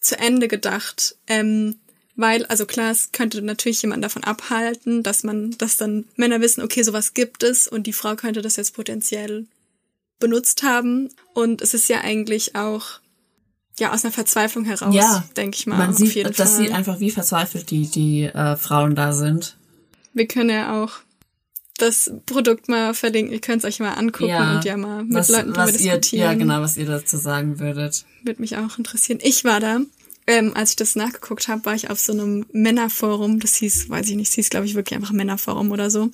zu 0.00 0.18
Ende 0.18 0.48
gedacht. 0.48 1.16
Ähm, 1.26 1.76
weil, 2.16 2.46
also 2.46 2.66
klar, 2.66 2.90
es 2.90 3.12
könnte 3.12 3.42
natürlich 3.42 3.82
jemand 3.82 4.02
davon 4.02 4.24
abhalten, 4.24 5.02
dass 5.02 5.22
man, 5.22 5.52
dass 5.58 5.76
dann 5.76 6.04
Männer 6.16 6.40
wissen, 6.40 6.62
okay, 6.62 6.82
sowas 6.82 7.14
gibt 7.14 7.42
es 7.42 7.68
und 7.68 7.86
die 7.86 7.92
Frau 7.92 8.16
könnte 8.16 8.42
das 8.42 8.56
jetzt 8.56 8.74
potenziell 8.74 9.46
benutzt 10.18 10.62
haben. 10.62 11.10
Und 11.34 11.60
es 11.62 11.74
ist 11.74 11.88
ja 11.88 12.00
eigentlich 12.00 12.56
auch 12.56 13.00
ja 13.78 13.92
aus 13.92 14.04
einer 14.04 14.12
Verzweiflung 14.12 14.64
heraus, 14.64 14.94
Ja, 14.94 15.24
denke 15.36 15.56
ich 15.58 15.66
mal. 15.66 15.76
Man 15.76 15.92
sieht, 15.92 16.24
das 16.24 16.36
Fall. 16.36 16.46
sieht 16.48 16.72
einfach, 16.72 17.00
wie 17.00 17.10
verzweifelt 17.10 17.70
die, 17.70 17.86
die 17.86 18.22
äh, 18.24 18.56
Frauen 18.56 18.94
da 18.94 19.12
sind. 19.12 19.56
Wir 20.14 20.26
können 20.26 20.50
ja 20.50 20.82
auch 20.82 20.92
das 21.78 22.12
Produkt 22.26 22.68
mal 22.68 22.94
verlinken. 22.94 23.32
Ihr 23.32 23.40
könnt 23.40 23.62
es 23.62 23.68
euch 23.68 23.80
mal 23.80 23.92
angucken 23.92 24.32
und 24.32 24.64
ja 24.64 24.76
mal 24.76 25.04
mit 25.04 25.14
was, 25.14 25.28
Leuten 25.28 25.54
was 25.56 25.72
ihr, 25.72 25.94
diskutieren. 25.94 26.22
Ja, 26.22 26.34
genau, 26.34 26.60
was 26.60 26.76
ihr 26.76 26.86
dazu 26.86 27.16
sagen 27.16 27.58
würdet. 27.58 28.04
Würde 28.22 28.40
mich 28.40 28.56
auch 28.56 28.78
interessieren. 28.78 29.18
Ich 29.22 29.44
war 29.44 29.60
da, 29.60 29.80
ähm, 30.26 30.52
als 30.54 30.70
ich 30.70 30.76
das 30.76 30.96
nachgeguckt 30.96 31.48
habe, 31.48 31.64
war 31.64 31.74
ich 31.74 31.90
auf 31.90 32.00
so 32.00 32.12
einem 32.12 32.46
Männerforum. 32.52 33.40
Das 33.40 33.56
hieß, 33.56 33.88
weiß 33.88 34.08
ich 34.08 34.16
nicht, 34.16 34.28
es 34.28 34.34
hieß, 34.34 34.50
glaube 34.50 34.66
ich, 34.66 34.74
wirklich 34.74 34.96
einfach 34.96 35.12
Männerforum 35.12 35.70
oder 35.70 35.90
so. 35.90 36.10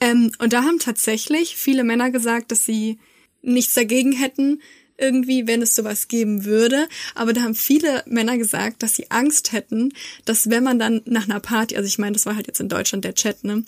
Ähm, 0.00 0.32
und 0.38 0.52
da 0.52 0.62
haben 0.62 0.78
tatsächlich 0.78 1.56
viele 1.56 1.84
Männer 1.84 2.10
gesagt, 2.10 2.52
dass 2.52 2.64
sie 2.64 2.98
nichts 3.42 3.74
dagegen 3.74 4.12
hätten, 4.12 4.60
irgendwie, 4.98 5.46
wenn 5.46 5.62
es 5.62 5.74
sowas 5.74 6.08
geben 6.08 6.44
würde. 6.44 6.88
Aber 7.14 7.32
da 7.32 7.42
haben 7.42 7.54
viele 7.54 8.02
Männer 8.06 8.38
gesagt, 8.38 8.82
dass 8.82 8.96
sie 8.96 9.10
Angst 9.10 9.52
hätten, 9.52 9.92
dass 10.24 10.50
wenn 10.50 10.64
man 10.64 10.78
dann 10.78 11.02
nach 11.04 11.24
einer 11.24 11.40
Party, 11.40 11.76
also 11.76 11.86
ich 11.86 11.98
meine, 11.98 12.12
das 12.12 12.26
war 12.26 12.36
halt 12.36 12.46
jetzt 12.46 12.60
in 12.60 12.68
Deutschland 12.68 13.04
der 13.04 13.14
Chat, 13.14 13.44
ne, 13.44 13.64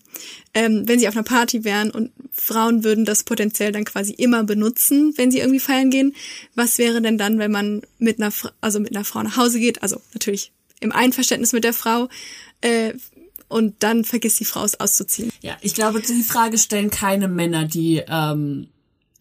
ähm, 0.55 0.87
wenn 0.87 0.99
sie 0.99 1.09
auf 1.09 1.17
einer 1.17 1.25
Party 1.25 1.65
wären 1.65 1.91
und 1.91 2.11
Frauen 2.33 2.85
würden 2.85 3.05
das 3.05 3.25
potenziell 3.25 3.73
dann 3.73 3.85
quasi 3.85 4.13
immer 4.13 4.45
benutzen, 4.45 5.13
wenn 5.17 5.31
sie 5.31 5.39
irgendwie 5.39 5.61
feiern 5.61 5.91
gehen, 5.91 6.15
was 6.55 6.79
wäre 6.79 7.03
denn 7.03 7.19
dann, 7.19 7.39
wenn 7.39 7.51
man 7.51 7.83
mit 7.99 8.21
einer, 8.21 8.33
also 8.61 8.81
mit 8.81 8.95
einer 8.95 9.05
Frau 9.05 9.23
nach 9.23 9.37
Hause 9.37 9.61
geht, 9.61 9.83
also 9.83 10.01
natürlich 10.15 10.53
im 10.81 10.93
Einverständnis 10.93 11.53
mit 11.53 11.65
der 11.65 11.75
Frau, 11.75 12.09
äh, 12.61 12.95
und 13.49 13.77
dann 13.83 14.05
vergisst 14.05 14.41
die 14.41 14.45
Frau 14.45 14.63
es 14.63 14.79
auszuziehen. 14.79 15.31
Ja, 15.41 15.57
ich 15.63 15.75
glaube, 15.75 16.01
die 16.01 16.23
Frage 16.23 16.59
stellen 16.59 16.91
keine 16.91 17.29
Männer, 17.29 17.65
die 17.65 18.03
ähm, 18.07 18.69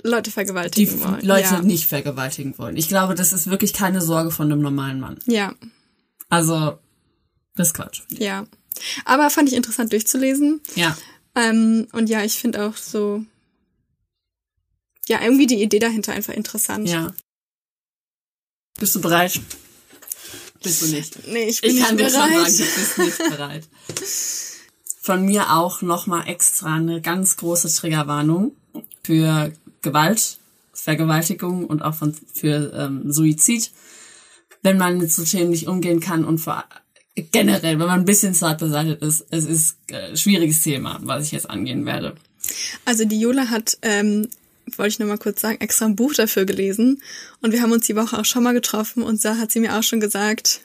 Leute 0.03 0.23
die 0.23 0.31
vergewaltigen 0.31 0.99
wollen. 1.03 1.25
Leute 1.25 1.43
ja. 1.55 1.61
nicht 1.61 1.87
vergewaltigen 1.87 2.57
wollen. 2.57 2.77
Ich 2.77 2.87
glaube, 2.87 3.15
das 3.15 3.33
ist 3.33 3.49
wirklich 3.49 3.73
keine 3.73 4.01
Sorge 4.01 4.31
von 4.31 4.51
einem 4.51 4.61
normalen 4.61 4.99
Mann. 4.99 5.17
Ja, 5.25 5.53
Also, 6.29 6.77
das 7.55 7.67
ist 7.69 7.73
Quatsch. 7.73 8.01
ja. 8.09 8.45
Aber 9.05 9.31
fand 9.31 9.49
ich 9.49 9.55
interessant 9.55 9.91
durchzulesen. 9.91 10.61
Ja. 10.75 10.95
Ähm, 11.33 11.87
und 11.93 12.09
ja, 12.09 12.23
ich 12.23 12.35
finde 12.35 12.63
auch 12.63 12.77
so, 12.77 13.25
ja, 15.07 15.19
irgendwie 15.21 15.47
die 15.47 15.61
Idee 15.63 15.79
dahinter 15.79 16.13
einfach 16.13 16.33
interessant. 16.33 16.87
Ja. 16.87 17.11
Bist 18.79 18.95
du 18.95 19.01
bereit? 19.01 19.39
Bist 20.61 20.81
du 20.83 20.87
nicht? 20.87 21.27
Nee, 21.27 21.45
ich 21.49 21.61
bin 21.61 21.75
Ich 21.75 21.83
kann 21.83 21.95
nicht 21.95 22.07
dir 22.07 22.11
schon 22.19 22.29
bereit. 22.29 22.51
sagen, 22.51 22.69
du 22.69 22.75
bist 22.81 22.97
nicht 23.19 23.29
bereit. 23.31 23.67
Von 25.01 25.25
mir 25.25 25.51
auch 25.53 25.81
nochmal 25.81 26.27
extra 26.27 26.75
eine 26.75 27.01
ganz 27.01 27.37
große 27.37 27.73
Triggerwarnung 27.73 28.55
für 29.03 29.51
Gewalt, 29.87 30.37
Vergewaltigung 30.73 31.65
und 31.65 31.81
auch 31.81 31.95
von, 31.95 32.13
für 32.33 32.73
ähm, 32.75 33.11
Suizid. 33.11 33.71
Wenn 34.61 34.77
man 34.77 34.97
mit 34.97 35.11
so 35.11 35.23
Themen 35.23 35.51
nicht 35.51 35.67
umgehen 35.67 35.99
kann 35.99 36.25
und 36.25 36.39
vor, 36.39 36.65
generell, 37.15 37.79
wenn 37.79 37.87
man 37.87 37.99
ein 38.01 38.05
bisschen 38.05 38.33
zart 38.33 38.59
beseitigt 38.59 39.01
ist, 39.01 39.25
es 39.29 39.45
ist 39.45 39.77
äh, 39.91 40.15
schwieriges 40.15 40.61
Thema, 40.61 40.99
was 41.03 41.25
ich 41.25 41.31
jetzt 41.31 41.49
angehen 41.49 41.85
werde. 41.85 42.15
Also 42.85 43.05
die 43.05 43.19
Jola 43.19 43.49
hat, 43.49 43.77
ähm, 43.81 44.27
wollte 44.75 44.89
ich 44.89 44.99
nur 44.99 45.07
mal 45.07 45.17
kurz 45.17 45.41
sagen, 45.41 45.59
extra 45.61 45.85
ein 45.85 45.95
Buch 45.95 46.13
dafür 46.13 46.45
gelesen. 46.45 47.01
Und 47.41 47.53
wir 47.53 47.61
haben 47.61 47.71
uns 47.71 47.85
die 47.85 47.95
Woche 47.95 48.19
auch 48.19 48.25
schon 48.25 48.43
mal 48.43 48.53
getroffen 48.53 49.03
und 49.03 49.23
da 49.23 49.37
hat 49.37 49.51
sie 49.51 49.59
mir 49.59 49.77
auch 49.77 49.83
schon 49.83 49.99
gesagt, 49.99 50.61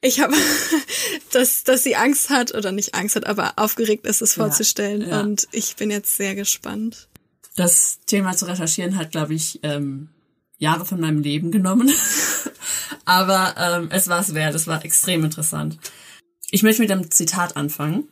ich 0.00 0.20
habe, 0.20 0.34
dass, 1.32 1.64
dass 1.64 1.82
sie 1.82 1.96
Angst 1.96 2.30
hat 2.30 2.54
oder 2.54 2.72
nicht 2.72 2.94
Angst 2.94 3.16
hat, 3.16 3.26
aber 3.26 3.54
aufgeregt 3.56 4.06
ist, 4.06 4.22
es 4.22 4.34
vorzustellen. 4.34 5.08
ja. 5.08 5.20
Und 5.20 5.48
ich 5.52 5.76
bin 5.76 5.90
jetzt 5.90 6.16
sehr 6.16 6.34
gespannt. 6.34 7.07
Das 7.58 7.98
Thema 8.06 8.36
zu 8.36 8.44
recherchieren 8.44 8.96
hat, 8.96 9.10
glaube 9.10 9.34
ich, 9.34 9.58
ähm, 9.64 10.10
Jahre 10.58 10.86
von 10.86 11.00
meinem 11.00 11.20
Leben 11.22 11.50
genommen. 11.50 11.90
Aber 13.04 13.56
ähm, 13.58 13.88
es 13.90 14.06
war 14.06 14.20
es 14.20 14.32
wert, 14.32 14.54
es 14.54 14.68
war 14.68 14.84
extrem 14.84 15.24
interessant. 15.24 15.76
Ich 16.52 16.62
möchte 16.62 16.82
mit 16.82 16.92
einem 16.92 17.10
Zitat 17.10 17.56
anfangen. 17.56 18.04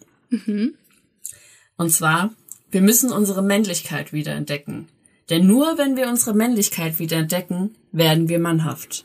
Und 1.76 1.90
zwar, 1.90 2.34
wir 2.72 2.82
müssen 2.82 3.12
unsere 3.12 3.40
Männlichkeit 3.40 4.12
wieder 4.12 4.32
entdecken. 4.32 4.88
Denn 5.30 5.46
nur 5.46 5.78
wenn 5.78 5.96
wir 5.96 6.08
unsere 6.08 6.34
Männlichkeit 6.34 6.98
wieder 6.98 7.18
entdecken, 7.18 7.76
werden 7.92 8.28
wir 8.28 8.40
mannhaft. 8.40 9.04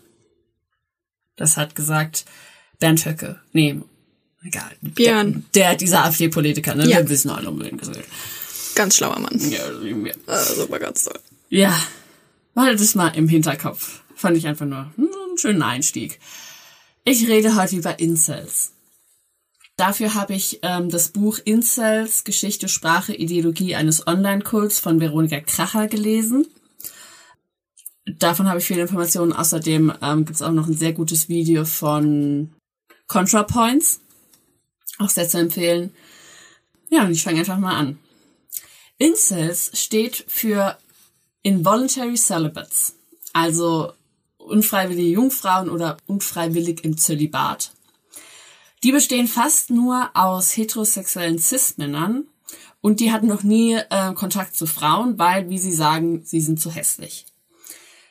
Das 1.35 1.55
hat 1.55 1.75
gesagt 1.75 2.25
Bernd 2.79 3.05
Höcke. 3.05 3.39
Nee, 3.53 3.79
egal. 4.43 4.71
Björn. 4.81 5.45
Der, 5.53 5.69
der 5.69 5.75
dieser 5.75 6.03
AfD-Politiker, 6.03 6.73
ne? 6.73 6.89
Ja. 6.89 6.97
Wir 6.97 7.09
wissen 7.09 7.29
alle, 7.29 7.47
um 7.47 7.61
wen 7.61 7.77
es 7.79 7.91
geht. 7.91 8.05
Ganz 8.75 8.97
schlauer 8.97 9.19
Mann. 9.19 9.37
Ja, 9.49 9.59
ja. 9.69 10.13
Äh, 10.27 10.55
super, 10.55 10.79
ganz 10.79 11.03
toll. 11.03 11.19
Ja, 11.49 11.77
behalte 12.53 12.77
das 12.77 12.95
mal 12.95 13.09
im 13.09 13.27
Hinterkopf. 13.27 14.01
Fand 14.15 14.37
ich 14.37 14.47
einfach 14.47 14.65
nur 14.65 14.91
hm, 14.95 15.09
einen 15.27 15.37
schönen 15.37 15.61
Einstieg. 15.61 16.19
Ich 17.03 17.27
rede 17.27 17.55
heute 17.55 17.75
über 17.75 17.99
Incels. 17.99 18.73
Dafür 19.75 20.13
habe 20.13 20.33
ich 20.33 20.59
ähm, 20.61 20.89
das 20.89 21.09
Buch 21.09 21.39
Incels, 21.43 22.23
Geschichte, 22.23 22.67
Sprache, 22.67 23.15
Ideologie 23.15 23.75
eines 23.75 24.05
Online-Kults 24.05 24.79
von 24.79 24.99
Veronika 24.99 25.39
Kracher 25.39 25.87
gelesen. 25.87 26.45
Davon 28.05 28.47
habe 28.47 28.59
ich 28.59 28.65
viele 28.65 28.81
Informationen. 28.81 29.33
Außerdem 29.33 29.93
ähm, 30.01 30.25
gibt 30.25 30.35
es 30.35 30.41
auch 30.41 30.51
noch 30.51 30.67
ein 30.67 30.77
sehr 30.77 30.93
gutes 30.93 31.29
Video 31.29 31.65
von 31.65 32.53
ContraPoints. 33.07 34.01
Auch 34.99 35.09
sehr 35.09 35.27
zu 35.27 35.39
empfehlen. 35.39 35.91
Ja, 36.89 37.05
und 37.05 37.11
ich 37.11 37.23
fange 37.23 37.39
einfach 37.39 37.57
mal 37.57 37.75
an. 37.75 37.97
Incels 39.01 39.71
steht 39.73 40.25
für 40.27 40.77
Involuntary 41.41 42.15
Celibates, 42.15 42.93
also 43.33 43.93
unfreiwillige 44.37 45.13
Jungfrauen 45.13 45.71
oder 45.71 45.97
unfreiwillig 46.05 46.83
im 46.83 46.99
Zölibat. 46.99 47.71
Die 48.83 48.91
bestehen 48.91 49.27
fast 49.27 49.71
nur 49.71 50.11
aus 50.13 50.55
heterosexuellen 50.55 51.39
Cis-Männern 51.39 52.25
und 52.81 52.99
die 52.99 53.11
hatten 53.11 53.25
noch 53.25 53.41
nie 53.41 53.73
äh, 53.73 54.13
Kontakt 54.13 54.55
zu 54.55 54.67
Frauen, 54.67 55.17
weil, 55.17 55.49
wie 55.49 55.57
sie 55.57 55.73
sagen, 55.73 56.21
sie 56.23 56.39
sind 56.39 56.61
zu 56.61 56.69
hässlich. 56.69 57.25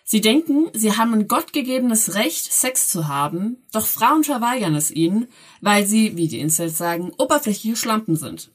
Sie 0.02 0.20
denken, 0.20 0.70
sie 0.72 0.96
haben 0.96 1.14
ein 1.14 1.28
gottgegebenes 1.28 2.16
Recht, 2.16 2.52
Sex 2.52 2.88
zu 2.88 3.06
haben, 3.06 3.58
doch 3.70 3.86
Frauen 3.86 4.24
verweigern 4.24 4.74
es 4.74 4.90
ihnen, 4.90 5.28
weil 5.60 5.86
sie, 5.86 6.16
wie 6.16 6.26
die 6.26 6.40
Incels 6.40 6.76
sagen, 6.76 7.12
oberflächliche 7.16 7.76
Schlampen 7.76 8.16
sind, 8.16 8.50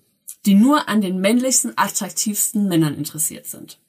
die 0.45 0.55
nur 0.55 0.87
an 0.87 1.01
den 1.01 1.19
männlichsten, 1.19 1.73
attraktivsten 1.75 2.67
Männern 2.67 2.95
interessiert 2.95 3.47
sind. 3.47 3.79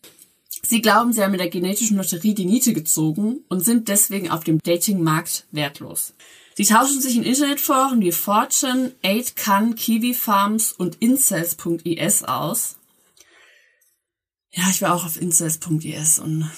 Sie 0.62 0.82
glauben, 0.82 1.12
sie 1.12 1.22
haben 1.22 1.32
mit 1.32 1.40
der 1.40 1.50
genetischen 1.50 1.96
Lotterie 1.96 2.34
die 2.34 2.46
Niete 2.46 2.72
gezogen 2.72 3.44
und 3.48 3.64
sind 3.64 3.88
deswegen 3.88 4.30
auf 4.30 4.42
dem 4.42 4.58
Datingmarkt 4.58 5.46
wertlos. 5.52 6.14
Sie 6.56 6.64
tauschen 6.64 7.00
sich 7.00 7.16
in 7.16 7.22
Internetforen 7.22 8.00
wie 8.00 8.12
Fortune, 8.12 8.92
8can, 9.04 9.74
Kiwi 9.74 10.14
Farms 10.14 10.72
und 10.72 10.96
Incels.is 10.96 12.24
aus. 12.24 12.76
Ja, 14.52 14.64
ich 14.70 14.80
war 14.80 14.94
auch 14.94 15.04
auf 15.04 15.20
Incels.is 15.20 16.18
und 16.18 16.50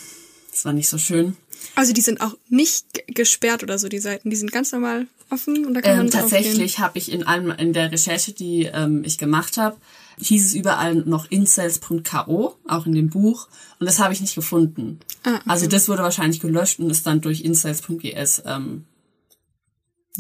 es 0.53 0.65
war 0.65 0.73
nicht 0.73 0.89
so 0.89 0.99
schön. 0.99 1.37
Also 1.75 1.93
die 1.93 2.01
sind 2.01 2.21
auch 2.21 2.37
nicht 2.49 2.87
gesperrt 3.09 3.65
oder 3.65 3.79
so, 3.79 3.89
die 3.89 3.99
Seiten. 3.99 4.31
Die 4.31 4.37
sind 4.37 4.53
ganz 4.53 4.71
normal 4.71 5.09
offen 5.31 5.75
da 5.75 5.81
kann 5.81 5.97
man 5.97 6.07
Ähm, 6.07 6.11
draufgehen. 6.11 6.31
tatsächlich 6.31 6.79
habe 6.79 6.99
ich 6.99 7.13
in 7.13 7.23
allem 7.27 7.51
in 7.51 7.73
der 7.73 7.91
Recherche, 7.93 8.33
die 8.33 8.65
ähm, 8.65 9.03
ich 9.05 9.19
gemacht 9.19 9.57
habe, 9.57 9.77
hieß 10.21 10.47
es 10.47 10.55
überall 10.55 10.95
noch 10.97 11.31
incels.ko, 11.31 12.57
auch 12.67 12.87
in 12.87 12.93
dem 12.93 13.09
Buch, 13.11 13.49
und 13.79 13.87
das 13.87 13.99
habe 14.01 14.13
ich 14.13 14.21
nicht 14.21 14.35
gefunden. 14.35 14.99
Ah, 15.25 15.37
okay. 15.37 15.43
Also 15.47 15.67
das 15.69 15.89
wurde 15.89 16.03
wahrscheinlich 16.03 16.41
gelöscht 16.41 16.81
und 16.81 16.91
ist 16.91 17.07
dann 17.07 17.21
durch 17.21 17.43
incels.gs 17.43 18.43
ähm, 18.45 18.85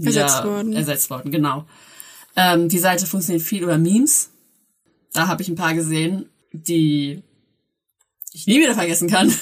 Ersetzt 0.00 0.44
worden. 0.44 0.72
Ersetzt 0.74 1.10
worden, 1.10 1.32
genau. 1.32 1.64
Ähm, 2.36 2.68
die 2.68 2.78
Seite 2.78 3.06
funktioniert 3.06 3.42
viel 3.44 3.64
über 3.64 3.78
Memes. 3.78 4.30
Da 5.12 5.26
habe 5.26 5.42
ich 5.42 5.48
ein 5.48 5.56
paar 5.56 5.74
gesehen, 5.74 6.26
die 6.52 7.22
ich 8.32 8.46
nie 8.46 8.60
wieder 8.60 8.74
vergessen 8.74 9.08
kann. 9.08 9.32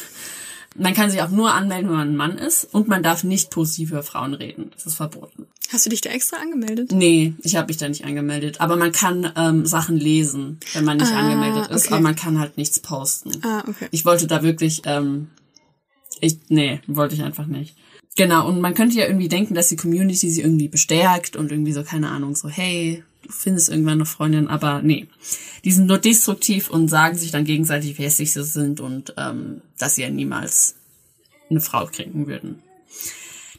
Man 0.79 0.95
kann 0.95 1.11
sich 1.11 1.23
auch 1.23 1.31
nur 1.31 1.53
anmelden, 1.53 1.89
wenn 1.91 1.97
man 1.97 2.09
ein 2.11 2.17
Mann 2.17 2.39
ist 2.39 2.65
und 2.73 2.89
man 2.89 3.03
darf 3.03 3.25
nicht 3.25 3.51
positiv 3.51 3.91
über 3.91 4.03
Frauen 4.03 4.35
reden. 4.35 4.71
Das 4.75 4.87
ist 4.87 4.95
verboten. 4.97 5.47
Hast 5.73 5.85
du 5.87 5.91
dich 5.91 6.01
da 6.01 6.11
extra 6.11 6.37
angemeldet? 6.37 6.93
Nee, 6.93 7.35
ich 7.43 7.57
habe 7.57 7.67
mich 7.69 7.77
da 7.77 7.89
nicht 7.89 8.05
angemeldet. 8.05 8.61
Aber 8.61 8.77
man 8.77 8.93
kann 8.93 9.33
ähm, 9.37 9.67
Sachen 9.67 9.97
lesen, 9.97 10.61
wenn 10.75 10.85
man 10.85 10.99
nicht 10.99 11.13
Ah, 11.13 11.19
angemeldet 11.21 11.71
ist, 11.71 11.87
okay. 11.87 11.95
aber 11.95 12.03
man 12.03 12.15
kann 12.17 12.39
halt 12.39 12.57
nichts 12.57 12.79
posten. 12.81 13.33
Ah, 13.45 13.65
okay. 13.67 13.89
Ich 13.91 14.05
wollte 14.05 14.27
da 14.27 14.43
wirklich, 14.43 14.83
ähm, 14.85 15.29
ich, 16.21 16.39
nee, 16.49 16.81
wollte 16.87 17.15
ich 17.15 17.23
einfach 17.23 17.47
nicht. 17.47 17.75
Genau, 18.17 18.49
und 18.49 18.61
man 18.61 18.75
könnte 18.75 18.97
ja 18.97 19.07
irgendwie 19.07 19.29
denken, 19.29 19.55
dass 19.55 19.69
die 19.69 19.77
Community 19.77 20.31
sie 20.31 20.41
irgendwie 20.41 20.69
bestärkt 20.69 21.37
und 21.37 21.51
irgendwie 21.51 21.73
so, 21.73 21.83
keine 21.83 22.09
Ahnung, 22.11 22.35
so, 22.35 22.49
hey, 22.49 23.03
findest 23.31 23.69
irgendwann 23.69 23.95
eine 23.95 24.07
Freundin, 24.07 24.49
aber 24.49 24.83
nee. 24.83 25.09
Die 25.65 25.73
sind 25.73 25.87
nur 25.87 25.99
destruktiv 25.99 26.71
und 26.71 26.89
sagen 26.89 27.17
sich 27.17 27.31
dann 27.31 27.45
gegenseitig, 27.45 27.99
wie 27.99 28.05
hässlich 28.05 28.33
sie 28.33 28.45
sind 28.45 28.81
und 28.81 29.15
ähm, 29.17 29.63
dass 29.79 29.97
sie 29.97 30.03
ja 30.03 30.11
niemals 30.11 30.77
eine 31.51 31.61
Frau 31.61 31.87
kriegen 31.87 32.27
würden. 32.27 32.63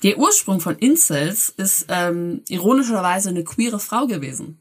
Der 0.04 0.18
Ursprung 0.18 0.60
von 0.60 0.78
Incels 0.78 1.50
ist 1.50 1.86
ähm, 1.90 2.42
ironischerweise 2.48 3.30
eine 3.30 3.44
queere 3.44 3.80
Frau 3.80 4.06
gewesen. 4.06 4.60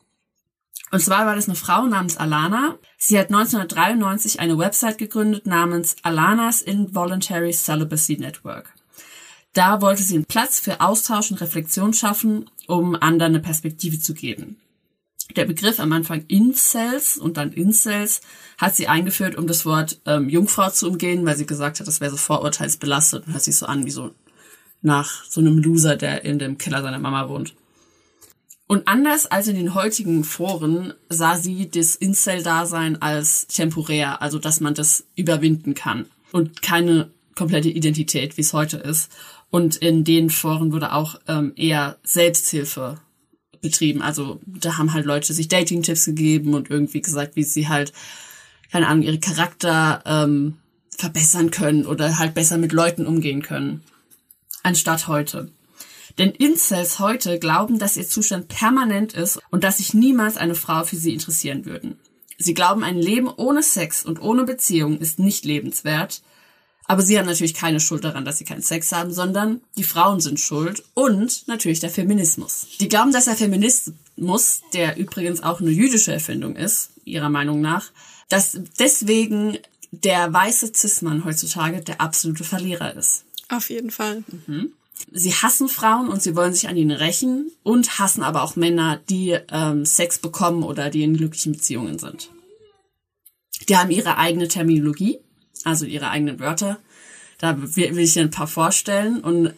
Und 0.90 1.00
zwar 1.00 1.26
war 1.26 1.34
das 1.34 1.48
eine 1.48 1.57
Frau 1.57 1.86
namens 1.86 2.16
Alana. 2.16 2.78
Sie 2.96 3.18
hat 3.18 3.26
1993 3.26 4.40
eine 4.40 4.57
Website 4.57 4.98
gegründet 4.98 5.46
namens 5.46 5.96
Alanas 6.02 6.62
Involuntary 6.62 7.52
Celibacy 7.52 8.18
Network. 8.18 8.72
Da 9.52 9.80
wollte 9.80 10.02
sie 10.02 10.14
einen 10.14 10.26
Platz 10.26 10.61
für 10.61 10.80
Austausch 10.80 11.30
und 11.30 11.40
Reflexion 11.40 11.92
schaffen, 11.92 12.50
um 12.66 12.94
anderen 12.94 13.34
eine 13.34 13.40
Perspektive 13.40 13.98
zu 13.98 14.14
geben. 14.14 14.61
Der 15.34 15.44
Begriff 15.44 15.80
am 15.80 15.92
Anfang 15.92 16.24
Incels 16.28 17.18
und 17.18 17.36
dann 17.36 17.52
Incels 17.52 18.20
hat 18.58 18.76
sie 18.76 18.86
eingeführt, 18.86 19.36
um 19.36 19.46
das 19.46 19.66
Wort 19.66 20.00
ähm, 20.06 20.28
Jungfrau 20.28 20.70
zu 20.70 20.88
umgehen, 20.88 21.26
weil 21.26 21.36
sie 21.36 21.46
gesagt 21.46 21.80
hat, 21.80 21.86
das 21.86 22.00
wäre 22.00 22.12
so 22.12 22.16
vorurteilsbelastet 22.16 23.26
und 23.26 23.32
hört 23.32 23.42
sich 23.42 23.56
so 23.56 23.66
an 23.66 23.84
wie 23.84 23.90
so 23.90 24.14
nach 24.82 25.24
so 25.24 25.40
einem 25.40 25.58
Loser, 25.58 25.96
der 25.96 26.24
in 26.24 26.38
dem 26.38 26.58
Keller 26.58 26.82
seiner 26.82 27.00
Mama 27.00 27.28
wohnt. 27.28 27.54
Und 28.68 28.88
anders 28.88 29.26
als 29.26 29.48
in 29.48 29.56
den 29.56 29.74
heutigen 29.74 30.24
Foren 30.24 30.94
sah 31.08 31.36
sie 31.36 31.70
das 31.70 31.96
Incel-Dasein 31.96 33.00
als 33.00 33.46
temporär, 33.46 34.22
also 34.22 34.38
dass 34.38 34.60
man 34.60 34.74
das 34.74 35.06
überwinden 35.14 35.74
kann 35.74 36.06
und 36.32 36.62
keine 36.62 37.10
komplette 37.36 37.68
Identität, 37.68 38.36
wie 38.36 38.40
es 38.40 38.52
heute 38.52 38.78
ist. 38.78 39.12
Und 39.50 39.76
in 39.76 40.02
den 40.02 40.30
Foren 40.30 40.72
wurde 40.72 40.92
auch 40.92 41.20
ähm, 41.28 41.52
eher 41.54 41.98
Selbsthilfe 42.02 42.98
betrieben. 43.61 44.02
Also 44.02 44.40
da 44.46 44.78
haben 44.78 44.92
halt 44.92 45.07
Leute 45.07 45.32
sich 45.32 45.48
Dating-Tipps 45.48 46.04
gegeben 46.04 46.54
und 46.54 46.70
irgendwie 46.70 47.00
gesagt, 47.00 47.36
wie 47.36 47.44
sie 47.44 47.68
halt, 47.68 47.92
keine 48.70 48.88
Ahnung, 48.88 49.02
ihre 49.02 49.18
Charakter 49.18 50.02
ähm, 50.07 50.57
verbessern 50.96 51.50
können 51.50 51.86
oder 51.86 52.18
halt 52.18 52.34
besser 52.34 52.59
mit 52.59 52.72
Leuten 52.72 53.07
umgehen 53.07 53.42
können, 53.42 53.82
anstatt 54.62 55.09
heute. 55.09 55.50
Denn 56.18 56.30
Incels 56.30 56.98
heute 56.98 57.38
glauben, 57.38 57.78
dass 57.78 57.96
ihr 57.96 58.07
Zustand 58.07 58.48
permanent 58.48 59.12
ist 59.12 59.38
und 59.50 59.64
dass 59.64 59.78
sich 59.78 59.92
niemals 59.92 60.36
eine 60.36 60.54
Frau 60.54 60.84
für 60.84 60.96
sie 60.96 61.12
interessieren 61.12 61.66
würden. 61.66 61.98
Sie 62.38 62.54
glauben, 62.54 62.84
ein 62.84 62.96
Leben 62.96 63.28
ohne 63.28 63.62
Sex 63.62 64.04
und 64.04 64.20
ohne 64.20 64.44
Beziehung 64.44 64.98
ist 64.98 65.18
nicht 65.18 65.44
lebenswert. 65.44 66.22
Aber 66.89 67.03
sie 67.03 67.18
haben 67.18 67.26
natürlich 67.26 67.55
keine 67.55 67.80
Schuld 67.80 68.05
daran, 68.05 68.24
dass 68.24 68.39
sie 68.39 68.45
keinen 68.45 68.62
Sex 68.62 68.93
haben, 68.93 69.12
sondern 69.12 69.61
die 69.76 69.82
Frauen 69.82 70.20
sind 70.20 70.39
schuld 70.39 70.84
und 70.95 71.49
natürlich 71.49 71.80
der 71.80 71.91
Feminismus. 71.91 72.66
Die 72.80 72.89
glauben, 72.89 73.12
dass 73.12 73.24
der 73.24 73.37
Feminismus, 73.37 74.61
der 74.72 74.97
übrigens 74.97 75.43
auch 75.43 75.61
eine 75.61 75.70
jüdische 75.70 76.12
Erfindung 76.12 76.55
ist, 76.55 76.91
ihrer 77.05 77.28
Meinung 77.28 77.61
nach, 77.61 77.91
dass 78.28 78.59
deswegen 78.78 79.59
der 79.91 80.32
weiße 80.32 80.72
Cis-Mann 80.74 81.24
heutzutage 81.24 81.80
der 81.80 82.01
absolute 82.01 82.45
Verlierer 82.45 82.95
ist. 82.95 83.24
Auf 83.49 83.70
jeden 83.70 83.91
Fall. 83.91 84.24
Sie 85.12 85.32
hassen 85.32 85.68
Frauen 85.68 86.09
und 86.09 86.22
sie 86.22 86.34
wollen 86.34 86.53
sich 86.53 86.68
an 86.68 86.76
ihnen 86.76 86.91
rächen 86.91 87.51
und 87.62 87.99
hassen 87.99 88.22
aber 88.22 88.43
auch 88.43 88.57
Männer, 88.57 89.01
die 89.09 89.37
ähm, 89.51 89.84
Sex 89.84 90.18
bekommen 90.18 90.62
oder 90.62 90.91
die 90.91 91.03
in 91.03 91.16
glücklichen 91.16 91.53
Beziehungen 91.53 91.99
sind. 91.99 92.30
Die 93.68 93.76
haben 93.76 93.91
ihre 93.91 94.18
eigene 94.18 94.49
Terminologie, 94.49 95.18
also 95.66 95.84
ihre 95.84 96.10
eigenen 96.10 96.38
Wörter. 96.38 96.78
Da 97.38 97.56
will 97.60 97.98
ich 97.98 98.14
dir 98.14 98.22
ein 98.22 98.30
paar 98.30 98.46
vorstellen 98.46 99.20
und 99.20 99.52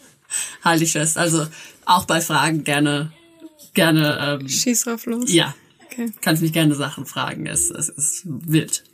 halte 0.64 0.84
ich 0.84 0.92
fest. 0.92 1.18
Also 1.18 1.46
auch 1.84 2.04
bei 2.06 2.20
Fragen 2.20 2.64
gerne, 2.64 3.12
gerne, 3.74 4.38
ähm, 4.40 4.48
Schieß 4.48 4.82
drauf 4.84 5.06
los. 5.06 5.30
ja, 5.32 5.54
Okay. 5.86 6.12
kannst 6.20 6.40
mich 6.40 6.52
gerne 6.52 6.74
Sachen 6.76 7.04
fragen. 7.04 7.46
Es, 7.46 7.68
es 7.70 7.88
ist 7.88 8.22
wild. 8.24 8.84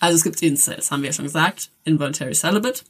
Also 0.00 0.16
es 0.16 0.24
gibt 0.24 0.40
Incels, 0.42 0.90
haben 0.90 1.02
wir 1.02 1.10
ja 1.10 1.12
schon 1.12 1.26
gesagt, 1.26 1.70
Involuntary 1.84 2.34
Celibate. 2.34 2.82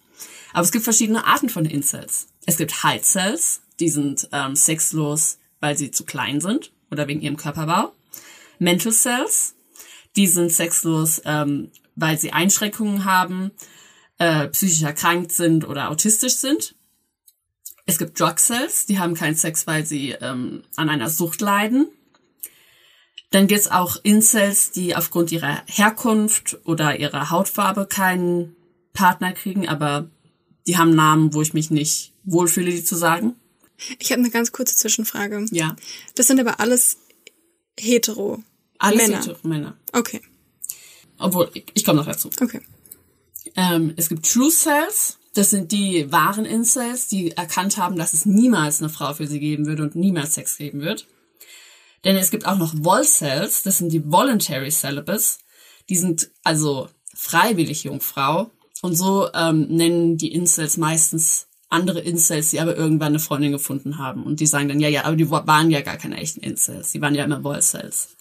Aber 0.53 0.62
es 0.62 0.72
gibt 0.72 0.85
verschiedene 0.85 1.27
Arten 1.27 1.49
von 1.49 1.66
Incels. 1.66 2.29
Es 2.47 2.57
gibt 2.57 2.83
High 2.85 3.03
Cells, 3.03 3.61
die 3.81 3.89
sind 3.89 4.29
ähm, 4.33 4.55
sexlos, 4.57 5.39
weil 5.61 5.77
sie 5.77 5.91
zu 5.91 6.05
klein 6.05 6.41
sind 6.41 6.70
oder 6.93 7.09
wegen 7.09 7.20
ihrem 7.20 7.37
Körperbau. 7.37 7.93
Mental 8.61 8.93
Cells, 8.93 9.55
die 10.14 10.29
sind 10.29 10.53
sexlos, 10.53 11.20
ähm, 11.24 11.70
weil 11.97 12.19
sie 12.19 12.33
Einschränkungen 12.33 13.05
haben, 13.05 13.51
äh, 14.19 14.49
psychisch 14.49 14.83
erkrankt 14.83 15.33
sind 15.33 15.67
oder 15.67 15.91
autistisch 15.91 16.37
sind. 16.37 16.75
Es 17.87 17.99
gibt 17.99 18.19
Drug 18.19 18.39
Cells, 18.39 18.87
die 18.87 18.99
haben 18.99 19.15
keinen 19.15 19.37
Sex, 19.37 19.67
weil 19.67 19.87
sie 19.87 20.11
ähm, 20.11 20.63
an 20.77 20.89
einer 20.89 21.09
Sucht 21.11 21.41
leiden. 21.41 21.89
Dann 23.31 23.47
gibt's 23.47 23.69
auch 23.71 23.97
Incels, 24.03 24.71
die 24.71 24.95
aufgrund 24.97 25.33
ihrer 25.33 25.63
Herkunft 25.67 26.59
oder 26.65 26.99
ihrer 26.99 27.31
Hautfarbe 27.31 27.87
keinen 27.87 28.57
Partner 28.93 29.33
kriegen, 29.33 29.69
aber 29.69 30.11
die 30.67 30.79
haben 30.79 30.95
Namen, 30.95 31.35
wo 31.35 31.43
ich 31.43 31.53
mich 31.53 31.71
nicht 31.71 32.13
wohlfühle, 32.25 32.71
die 32.71 32.85
zu 32.85 32.97
sagen. 32.97 33.35
Ich 33.99 34.11
habe 34.11 34.21
eine 34.21 34.31
ganz 34.31 34.53
kurze 34.53 34.75
Zwischenfrage. 34.75 35.45
Ja. 35.51 35.77
Das 36.15 36.27
sind 36.27 36.41
aber 36.41 36.61
alles 36.61 36.99
hetero 37.79 38.43
Alles 38.79 39.03
Männer. 39.03 39.19
hetero 39.19 39.49
Männer. 39.49 39.77
Okay, 39.93 40.23
Obwohl, 41.19 41.51
ich, 41.55 41.64
ich 41.75 41.85
komme 41.85 41.99
noch 41.99 42.07
dazu. 42.07 42.31
okay. 42.41 42.61
Ähm, 43.55 43.95
es 43.97 44.09
gibt 44.09 44.31
True 44.31 44.51
Cells. 44.51 45.19
Das 45.35 45.51
sind 45.51 45.71
die 45.71 46.11
wahren 46.11 46.47
Incels, 46.47 47.09
die 47.09 47.33
erkannt 47.33 47.77
haben, 47.77 47.97
dass 47.97 48.14
es 48.14 48.25
niemals 48.25 48.81
eine 48.81 48.89
Frau 48.89 49.12
für 49.12 49.27
sie 49.27 49.39
geben 49.39 49.67
würde 49.67 49.83
und 49.83 49.95
niemals 49.95 50.35
Sex 50.35 50.57
geben 50.57 50.81
wird. 50.81 51.07
Denn 52.05 52.17
es 52.17 52.31
gibt 52.31 52.47
auch 52.47 52.57
noch 52.57 52.73
Vol-Cells. 52.75 53.62
Das 53.62 53.79
sind 53.79 53.93
die 53.93 54.11
Voluntary 54.11 54.71
Celibates. 54.71 55.41
Die 55.89 55.97
sind 55.97 56.31
also 56.43 56.89
freiwillig 57.14 57.85
Jungfrau. 57.85 58.51
Und 58.81 58.95
so 58.95 59.29
ähm, 59.35 59.67
nennen 59.69 60.17
die 60.17 60.33
Incels 60.33 60.77
meistens 60.77 61.49
andere 61.69 62.01
Incels, 62.01 62.51
die 62.51 62.61
aber 62.61 62.77
irgendwann 62.77 63.09
eine 63.09 63.19
Freundin 63.19 63.53
gefunden 63.53 63.99
haben. 63.99 64.25
Und 64.25 64.41
die 64.41 64.47
sagen 64.47 64.69
dann, 64.69 64.81
ja, 64.81 64.89
ja, 64.89 65.05
aber 65.05 65.17
die 65.17 65.31
waren 65.31 65.71
ja 65.71 65.81
gar 65.81 65.97
keine 65.97 66.17
echten 66.17 66.41
Incels. 66.41 66.93
Die 66.93 67.01
waren 67.01 67.14
ja 67.14 67.25
immer 67.25 67.43
Vol-Cells. 67.43 68.17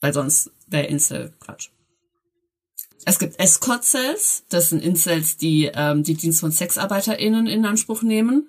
Weil 0.00 0.12
sonst 0.12 0.50
wäre 0.66 0.86
Incel 0.86 1.32
Quatsch. 1.38 1.68
Es 3.04 3.18
gibt 3.18 3.38
Escort-Cells, 3.40 4.44
das 4.48 4.70
sind 4.70 4.82
Incels, 4.82 5.36
die 5.36 5.70
ähm, 5.74 6.02
die 6.04 6.14
Dienst 6.14 6.40
von 6.40 6.52
SexarbeiterInnen 6.52 7.46
in 7.46 7.64
Anspruch 7.66 8.02
nehmen, 8.02 8.46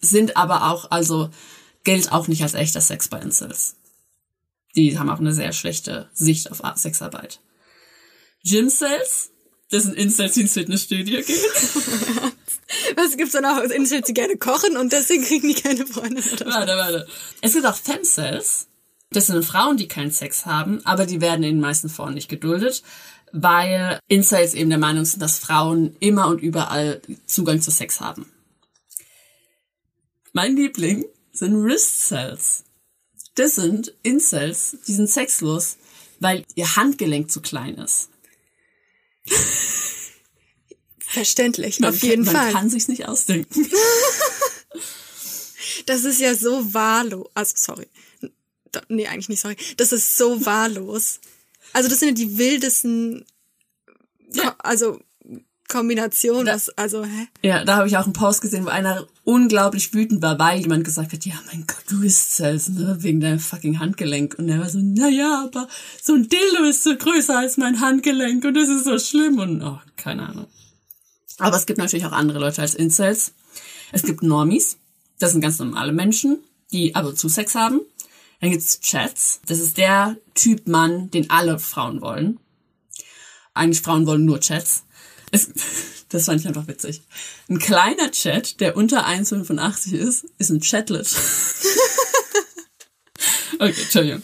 sind 0.00 0.36
aber 0.36 0.70
auch, 0.70 0.90
also 0.90 1.30
gilt 1.84 2.12
auch 2.12 2.26
nicht 2.28 2.42
als 2.42 2.54
echter 2.54 2.80
Sex 2.80 3.08
bei 3.08 3.20
Incels. 3.20 3.76
Die 4.76 4.98
haben 4.98 5.10
auch 5.10 5.18
eine 5.20 5.32
sehr 5.32 5.52
schlechte 5.52 6.08
Sicht 6.14 6.50
auf 6.50 6.64
Ar- 6.64 6.76
Sexarbeit. 6.76 7.40
Gym-Cells, 8.44 9.30
das 9.70 9.84
sind 9.84 9.96
Incels, 9.96 10.32
die 10.34 10.40
ins 10.42 10.52
Fitnessstudio 10.54 11.22
gehen. 11.22 11.36
Was 12.96 13.16
gibt's 13.16 13.32
dann 13.32 13.44
auch 13.44 13.58
Incels, 13.58 14.06
die 14.06 14.14
gerne 14.14 14.36
kochen 14.36 14.76
und 14.76 14.92
deswegen 14.92 15.24
kriegen 15.24 15.48
die 15.48 15.54
keine 15.54 15.84
oder 15.84 16.02
was? 16.02 16.44
warte, 16.44 16.72
warte. 16.76 17.06
Es 17.40 17.52
gibt 17.52 17.66
auch 17.66 17.76
Femcells. 17.76 18.66
Das 19.12 19.26
sind 19.26 19.44
Frauen, 19.44 19.76
die 19.76 19.88
keinen 19.88 20.12
Sex 20.12 20.46
haben, 20.46 20.80
aber 20.86 21.04
die 21.04 21.20
werden 21.20 21.42
in 21.42 21.56
den 21.56 21.60
meisten 21.60 21.88
Foren 21.88 22.14
nicht 22.14 22.28
geduldet, 22.28 22.84
weil 23.32 24.00
Incels 24.08 24.54
eben 24.54 24.70
der 24.70 24.78
Meinung 24.78 25.04
sind, 25.04 25.20
dass 25.20 25.38
Frauen 25.38 25.96
immer 26.00 26.28
und 26.28 26.40
überall 26.40 27.00
Zugang 27.26 27.60
zu 27.60 27.70
Sex 27.70 28.00
haben. 28.00 28.30
Mein 30.32 30.56
Liebling 30.56 31.04
sind 31.32 31.62
Wrist 31.62 32.08
Cells. 32.08 32.64
Das 33.34 33.54
sind 33.56 33.94
Incels, 34.02 34.76
die 34.86 34.92
sind 34.92 35.08
sexlos, 35.08 35.76
weil 36.18 36.44
ihr 36.54 36.76
Handgelenk 36.76 37.30
zu 37.30 37.40
klein 37.40 37.76
ist. 37.76 38.10
Verständlich, 40.98 41.80
Man 41.80 41.90
auf 41.90 42.02
jeden 42.02 42.24
kann, 42.24 42.32
man 42.32 42.42
Fall. 42.42 42.52
kann 42.52 42.70
sich's 42.70 42.88
nicht 42.88 43.06
ausdenken. 43.08 43.68
Das 45.86 46.04
ist 46.04 46.20
ja 46.20 46.34
so 46.34 46.72
wahllos. 46.72 47.28
Also, 47.34 47.54
sorry. 47.56 47.88
Nee, 48.88 49.08
eigentlich 49.08 49.28
nicht, 49.28 49.40
sorry. 49.40 49.56
Das 49.76 49.92
ist 49.92 50.16
so 50.16 50.44
wahllos. 50.46 51.20
Also, 51.72 51.88
das 51.88 52.00
sind 52.00 52.08
ja 52.08 52.14
die 52.26 52.38
wildesten, 52.38 53.24
Ja. 54.32 54.54
Also, 54.58 55.00
Kombinationen. 55.70 56.52
Was, 56.52 56.68
also, 56.70 57.04
hä? 57.04 57.28
Ja, 57.42 57.64
da 57.64 57.76
habe 57.76 57.88
ich 57.88 57.96
auch 57.96 58.04
einen 58.04 58.12
Post 58.12 58.42
gesehen, 58.42 58.64
wo 58.64 58.68
einer 58.68 59.06
unglaublich 59.24 59.94
wütend 59.94 60.20
war, 60.20 60.38
weil 60.38 60.60
jemand 60.60 60.84
gesagt 60.84 61.12
hat, 61.12 61.24
ja, 61.24 61.34
mein 61.46 61.64
Gott, 61.66 61.84
du 61.88 62.00
bist 62.00 62.34
Cells, 62.34 62.68
ne, 62.68 62.96
wegen 63.00 63.20
deinem 63.20 63.38
fucking 63.38 63.78
Handgelenk. 63.78 64.36
Und 64.38 64.48
er 64.48 64.58
war 64.58 64.68
so, 64.68 64.80
na 64.82 65.08
ja, 65.08 65.44
aber 65.44 65.68
so 66.02 66.14
ein 66.14 66.28
Dildo 66.28 66.64
ist 66.68 66.82
so 66.82 66.96
größer 66.96 67.38
als 67.38 67.56
mein 67.56 67.80
Handgelenk 67.80 68.44
und 68.44 68.54
das 68.54 68.68
ist 68.68 68.84
so 68.84 68.98
schlimm 68.98 69.38
und, 69.38 69.62
oh, 69.62 69.78
keine 69.96 70.28
Ahnung. 70.28 70.46
Aber 71.38 71.56
es 71.56 71.66
gibt 71.66 71.78
natürlich 71.78 72.04
auch 72.04 72.12
andere 72.12 72.38
Leute 72.40 72.60
als 72.60 72.74
Incels. 72.74 73.32
Es 73.92 74.02
gibt 74.02 74.22
Normies. 74.22 74.76
Das 75.20 75.32
sind 75.32 75.40
ganz 75.40 75.58
normale 75.58 75.92
Menschen, 75.92 76.38
die 76.72 76.94
ab 76.94 77.06
und 77.06 77.18
zu 77.18 77.28
Sex 77.28 77.54
haben. 77.54 77.80
Dann 78.40 78.50
gibt's 78.50 78.80
Chats. 78.80 79.40
Das 79.46 79.58
ist 79.58 79.76
der 79.76 80.16
Typ 80.34 80.66
Mann, 80.66 81.10
den 81.10 81.30
alle 81.30 81.58
Frauen 81.58 82.00
wollen. 82.00 82.40
Eigentlich 83.52 83.82
Frauen 83.82 84.06
wollen 84.06 84.24
nur 84.24 84.40
Chats. 84.40 84.84
Es, 85.30 85.50
das 86.08 86.24
fand 86.24 86.40
ich 86.40 86.48
einfach 86.48 86.66
witzig. 86.66 87.02
Ein 87.48 87.58
kleiner 87.58 88.10
Chat, 88.10 88.60
der 88.60 88.76
unter 88.76 89.06
1,85 89.06 89.92
ist, 89.92 90.26
ist 90.38 90.50
ein 90.50 90.60
Chatlet. 90.60 91.06
okay, 93.58 93.82
Entschuldigung. 93.82 94.22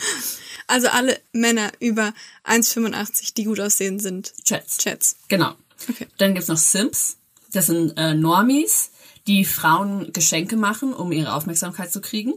Also 0.67 0.89
alle 0.89 1.21
Männer 1.33 1.71
über 1.79 2.13
1,85, 2.45 3.35
die 3.35 3.45
gut 3.45 3.61
aussehen, 3.61 4.01
sind 4.01 4.33
Chats. 4.45 4.79
Chats. 4.79 5.17
Genau. 5.29 5.55
Okay. 5.89 6.07
Dann 6.17 6.35
gibt's 6.35 6.49
noch 6.49 6.57
Simps. 6.57 7.19
Das 7.53 7.67
sind 7.67 7.97
äh, 7.97 8.15
Normies, 8.15 8.91
die 9.27 9.45
Frauen 9.45 10.13
Geschenke 10.13 10.57
machen, 10.57 10.93
um 10.93 11.13
ihre 11.13 11.35
Aufmerksamkeit 11.35 11.93
zu 11.93 12.01
kriegen. 12.01 12.35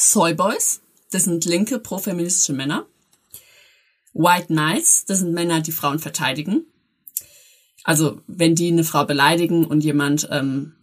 Soyboys. 0.00 0.80
Das 1.10 1.24
sind 1.24 1.44
linke 1.44 1.78
profeministische 1.78 2.52
Männer. 2.52 2.86
White 4.12 4.46
Knights. 4.46 5.04
Das 5.04 5.18
sind 5.18 5.32
Männer, 5.32 5.60
die 5.60 5.72
Frauen 5.72 5.98
verteidigen. 5.98 6.64
Also 7.84 8.20
wenn 8.26 8.54
die 8.54 8.68
eine 8.68 8.84
Frau 8.84 9.04
beleidigen 9.04 9.64
und 9.64 9.84
jemand 9.84 10.28
ähm, 10.30 10.74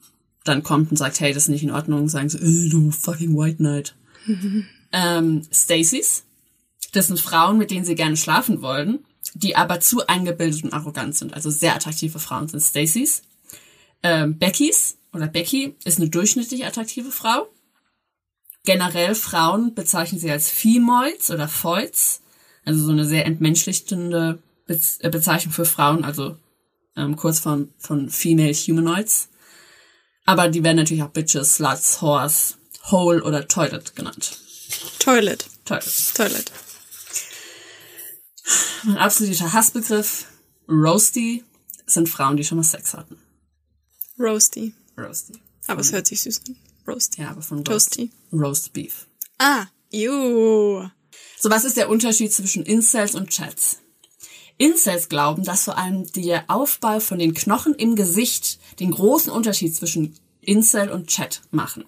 dann 0.44 0.64
kommt 0.64 0.92
und 0.92 0.98
sagt, 0.98 1.20
hey, 1.20 1.34
das 1.34 1.44
ist 1.44 1.50
nicht 1.50 1.64
in 1.64 1.72
Ordnung, 1.72 2.08
sagen 2.10 2.30
sie, 2.30 2.38
äh, 2.38 2.70
du 2.70 2.92
fucking 2.92 3.38
White 3.38 3.58
Knight. 3.58 3.96
ähm, 4.92 5.42
Stacys. 5.52 6.24
Das 6.94 7.08
sind 7.08 7.20
Frauen, 7.20 7.58
mit 7.58 7.72
denen 7.72 7.86
sie 7.86 7.96
gerne 7.96 8.18
schlafen 8.18 8.62
wollen, 8.62 9.00
die 9.34 9.56
aber 9.56 9.80
zu 9.80 10.08
eingebildet 10.08 10.64
und 10.64 10.74
arrogant 10.74 11.16
sind. 11.16 11.34
Also 11.34 11.50
sehr 11.50 11.76
attraktive 11.76 12.20
Frauen 12.20 12.48
sind 12.48 12.62
Stacys. 12.62 13.24
Ähm, 14.04 14.38
Beckys 14.38 14.98
oder 15.12 15.28
Becky 15.28 15.76
ist 15.84 16.00
eine 16.00 16.10
durchschnittlich 16.10 16.66
attraktive 16.66 17.12
Frau. 17.12 17.48
Generell 18.68 19.16
Frauen 19.16 19.74
bezeichnen 19.76 20.20
sie 20.20 20.30
als 20.30 20.50
Femoids 20.50 21.32
oder 21.32 21.48
Foids, 21.48 22.20
also 22.66 22.84
so 22.84 22.92
eine 22.92 23.06
sehr 23.06 23.26
entmenschlichtende 23.26 24.40
äh, 24.68 25.10
Bezeichnung 25.10 25.54
für 25.54 25.64
Frauen, 25.64 26.04
also 26.04 26.36
ähm, 26.98 27.16
Kurzform 27.16 27.70
von 27.78 28.10
Female 28.10 28.52
Humanoids. 28.52 29.30
Aber 30.26 30.50
die 30.50 30.66
werden 30.66 30.76
natürlich 30.76 31.02
auch 31.02 31.12
Bitches, 31.12 31.56
Sluts, 31.56 32.02
Whores, 32.02 32.58
Hole 32.92 33.24
oder 33.24 33.48
Toilet 33.48 33.96
genannt. 33.96 34.38
Toilet. 35.00 35.46
Toilet. 35.64 36.14
Toilet. 36.14 36.52
Mein 38.84 38.98
absoluter 38.98 39.54
Hassbegriff, 39.54 40.26
Roasty, 40.68 41.46
sind 41.86 42.10
Frauen, 42.10 42.36
die 42.36 42.44
schon 42.44 42.58
mal 42.58 42.66
Sex 42.66 42.96
hatten. 42.96 43.18
Roasty. 44.20 44.74
Roasty. 44.98 45.42
Aber 45.68 45.80
es 45.80 45.94
hört 45.94 46.08
sich 46.08 46.22
süß 46.22 46.42
an. 46.50 46.67
Roasty. 46.88 47.22
Ja, 47.22 47.32
aber 47.32 47.42
von 47.42 47.58
Roast, 47.60 47.68
Toasty. 47.68 48.12
Roast 48.32 48.74
Beef. 48.74 49.08
Ah, 49.38 49.66
juh. 49.92 50.90
So, 51.40 51.50
was 51.50 51.66
ist 51.66 51.78
der 51.78 51.90
Unterschied 51.90 52.34
zwischen 52.34 52.64
Incels 52.64 53.16
und 53.16 53.30
Chats? 53.30 53.80
Incels 54.58 55.10
glauben, 55.10 55.44
dass 55.44 55.66
vor 55.66 55.78
allem 55.78 56.12
der 56.14 56.46
Aufbau 56.48 57.00
von 57.00 57.20
den 57.20 57.34
Knochen 57.34 57.76
im 57.76 57.96
Gesicht 57.96 58.60
den 58.80 58.92
großen 58.92 59.32
Unterschied 59.32 59.76
zwischen 59.76 60.16
Incel 60.42 60.90
und 60.90 61.08
Chat 61.08 61.42
machen. 61.52 61.86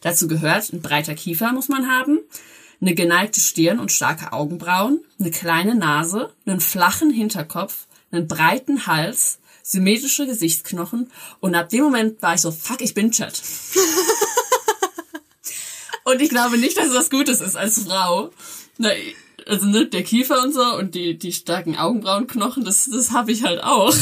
Dazu 0.00 0.26
gehört 0.26 0.72
ein 0.72 0.80
breiter 0.80 1.14
Kiefer 1.14 1.52
muss 1.52 1.68
man 1.68 1.88
haben, 1.88 2.20
eine 2.80 2.94
geneigte 2.94 3.40
Stirn 3.40 3.78
und 3.78 3.92
starke 3.92 4.32
Augenbrauen, 4.32 5.00
eine 5.18 5.30
kleine 5.30 5.74
Nase, 5.74 6.32
einen 6.46 6.60
flachen 6.60 7.10
Hinterkopf, 7.10 7.86
einen 8.10 8.28
breiten 8.28 8.86
Hals, 8.86 9.38
symmetrische 9.66 10.26
Gesichtsknochen 10.26 11.10
und 11.40 11.56
ab 11.56 11.68
dem 11.70 11.82
Moment 11.82 12.22
war 12.22 12.34
ich 12.34 12.40
so, 12.40 12.52
fuck, 12.52 12.80
ich 12.80 12.94
bin 12.94 13.10
Chat. 13.10 13.36
und 16.04 16.22
ich 16.22 16.30
glaube 16.30 16.56
nicht, 16.56 16.76
dass 16.76 16.86
es 16.86 16.94
was 16.94 17.10
Gutes 17.10 17.40
ist 17.40 17.56
als 17.56 17.82
Frau. 17.82 18.30
Na, 18.78 18.90
also 19.46 19.66
ne, 19.66 19.86
der 19.86 20.04
Kiefer 20.04 20.42
und 20.42 20.54
so 20.54 20.62
und 20.76 20.94
die, 20.94 21.18
die 21.18 21.32
starken 21.32 21.76
Augenbrauenknochen, 21.76 22.64
das, 22.64 22.88
das 22.90 23.10
habe 23.10 23.32
ich 23.32 23.42
halt 23.42 23.62
auch. 23.62 23.94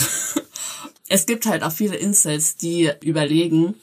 Es 1.08 1.26
gibt 1.26 1.46
halt 1.46 1.62
auch 1.62 1.72
viele 1.72 1.96
Incels, 1.96 2.56
die 2.56 2.90
überlegen, 3.02 3.74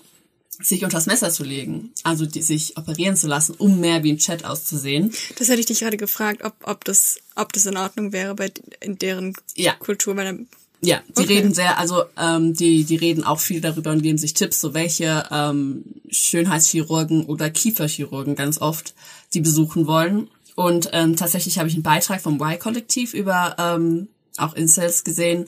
sich 0.59 0.83
unters 0.83 1.07
Messer 1.07 1.31
zu 1.31 1.43
legen, 1.43 1.91
also 2.03 2.25
die 2.25 2.41
sich 2.41 2.77
operieren 2.77 3.15
zu 3.15 3.27
lassen, 3.27 3.55
um 3.57 3.79
mehr 3.79 4.03
wie 4.03 4.11
ein 4.11 4.17
Chat 4.17 4.45
auszusehen. 4.45 5.13
Das 5.37 5.49
hätte 5.49 5.59
ich 5.59 5.65
dich 5.65 5.79
gerade 5.79 5.97
gefragt, 5.97 6.43
ob, 6.43 6.53
ob, 6.63 6.83
das, 6.83 7.19
ob 7.35 7.53
das 7.53 7.65
in 7.65 7.77
Ordnung 7.77 8.11
wäre 8.11 8.35
bei 8.35 8.51
in 8.81 8.97
deren 8.97 9.33
Ja. 9.55 9.73
Kultur. 9.73 10.15
Weil 10.15 10.25
dann, 10.25 10.47
Ja, 10.83 11.01
die 11.09 11.23
Okay. 11.23 11.33
reden 11.35 11.53
sehr, 11.53 11.77
also 11.77 12.03
ähm, 12.17 12.53
die 12.53 12.83
die 12.85 12.95
reden 12.95 13.23
auch 13.23 13.39
viel 13.39 13.61
darüber 13.61 13.91
und 13.91 14.01
geben 14.01 14.17
sich 14.17 14.33
Tipps, 14.33 14.59
so 14.59 14.73
welche 14.73 15.25
ähm, 15.31 15.83
Schönheitschirurgen 16.09 17.25
oder 17.25 17.49
Kieferchirurgen 17.49 18.35
ganz 18.35 18.59
oft 18.59 18.95
die 19.33 19.41
besuchen 19.41 19.85
wollen. 19.85 20.27
Und 20.55 20.89
ähm, 20.91 21.15
tatsächlich 21.15 21.59
habe 21.59 21.69
ich 21.69 21.75
einen 21.75 21.83
Beitrag 21.83 22.21
vom 22.21 22.41
Y-Kollektiv 22.41 23.13
über 23.13 23.55
ähm, 23.59 24.07
auch 24.37 24.53
Incels 24.55 25.03
gesehen 25.03 25.45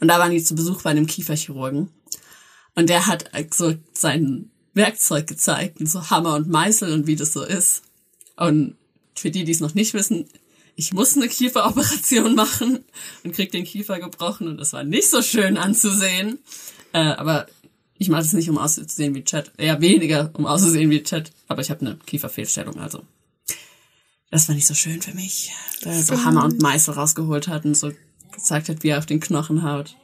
und 0.00 0.08
da 0.08 0.18
waren 0.18 0.30
die 0.30 0.42
zu 0.42 0.54
Besuch 0.54 0.82
bei 0.82 0.90
einem 0.90 1.06
Kieferchirurgen 1.06 1.90
und 2.76 2.88
der 2.88 3.06
hat 3.06 3.30
so 3.52 3.74
sein 3.92 4.50
Werkzeug 4.74 5.26
gezeigt, 5.26 5.80
und 5.80 5.88
so 5.88 6.10
Hammer 6.10 6.34
und 6.34 6.48
Meißel 6.48 6.92
und 6.92 7.06
wie 7.06 7.16
das 7.16 7.32
so 7.32 7.42
ist. 7.42 7.82
Und 8.36 8.76
für 9.16 9.30
die, 9.30 9.44
die 9.44 9.52
es 9.52 9.60
noch 9.60 9.74
nicht 9.74 9.94
wissen, 9.94 10.26
ich 10.76 10.92
muss 10.92 11.16
eine 11.16 11.28
Kieferoperation 11.28 12.34
machen 12.34 12.84
und 13.24 13.34
krieg 13.34 13.50
den 13.50 13.64
Kiefer 13.64 13.98
gebrochen 13.98 14.46
und 14.46 14.58
das 14.58 14.74
war 14.74 14.84
nicht 14.84 15.10
so 15.10 15.22
schön 15.22 15.56
anzusehen. 15.56 16.38
Äh, 16.92 16.98
aber 16.98 17.46
ich 17.98 18.10
mache 18.10 18.22
das 18.22 18.34
nicht, 18.34 18.50
um 18.50 18.58
auszusehen 18.58 19.14
wie 19.14 19.24
Chat. 19.24 19.52
Eher 19.56 19.80
weniger, 19.80 20.30
um 20.34 20.44
auszusehen 20.44 20.90
wie 20.90 21.02
Chat. 21.02 21.32
Aber 21.48 21.62
ich 21.62 21.70
habe 21.70 21.80
eine 21.80 21.96
Kieferfehlstellung, 21.96 22.78
also. 22.78 23.02
Das 24.30 24.48
war 24.48 24.54
nicht 24.54 24.66
so 24.66 24.74
schön 24.74 25.00
für 25.00 25.14
mich. 25.14 25.50
Weil 25.82 25.94
er 25.94 26.02
so 26.02 26.24
Hammer 26.24 26.44
und 26.44 26.60
Meißel 26.60 26.94
rausgeholt 26.94 27.48
hat 27.48 27.64
und 27.64 27.74
so 27.74 27.92
gezeigt 28.32 28.68
hat, 28.68 28.82
wie 28.82 28.88
er 28.88 28.98
auf 28.98 29.06
den 29.06 29.20
Knochen 29.20 29.62
haut. 29.62 29.96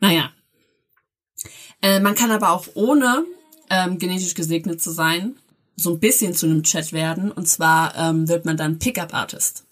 Naja. 0.00 0.32
Äh, 1.80 2.00
man 2.00 2.16
kann 2.16 2.32
aber 2.32 2.50
auch 2.50 2.66
ohne 2.74 3.24
ähm, 3.70 3.98
genetisch 3.98 4.34
gesegnet 4.34 4.82
zu 4.82 4.90
sein, 4.90 5.36
so 5.76 5.92
ein 5.92 6.00
bisschen 6.00 6.34
zu 6.34 6.46
einem 6.46 6.64
Chat 6.64 6.92
werden. 6.92 7.30
Und 7.30 7.46
zwar 7.46 7.96
ähm, 7.96 8.26
wird 8.26 8.44
man 8.44 8.56
dann 8.56 8.80
Pickup-Artist. 8.80 9.64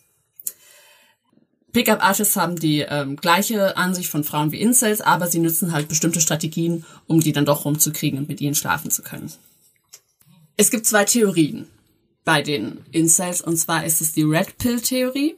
Pickup-Artists 1.72 2.36
haben 2.36 2.56
die 2.56 2.80
ähm, 2.80 3.16
gleiche 3.16 3.76
Ansicht 3.76 4.10
von 4.10 4.24
Frauen 4.24 4.52
wie 4.52 4.60
Incels, 4.60 5.00
aber 5.00 5.28
sie 5.28 5.38
nutzen 5.38 5.72
halt 5.72 5.88
bestimmte 5.88 6.20
Strategien, 6.20 6.84
um 7.06 7.20
die 7.20 7.32
dann 7.32 7.44
doch 7.44 7.64
rumzukriegen 7.64 8.18
und 8.18 8.28
mit 8.28 8.40
ihnen 8.40 8.54
schlafen 8.54 8.90
zu 8.90 9.02
können. 9.02 9.32
Es 10.56 10.70
gibt 10.70 10.86
zwei 10.86 11.04
Theorien 11.04 11.68
bei 12.24 12.42
den 12.42 12.84
Incels, 12.92 13.40
und 13.40 13.56
zwar 13.56 13.84
ist 13.84 14.00
es 14.00 14.12
die 14.12 14.22
Red 14.22 14.58
Pill-Theorie 14.58 15.36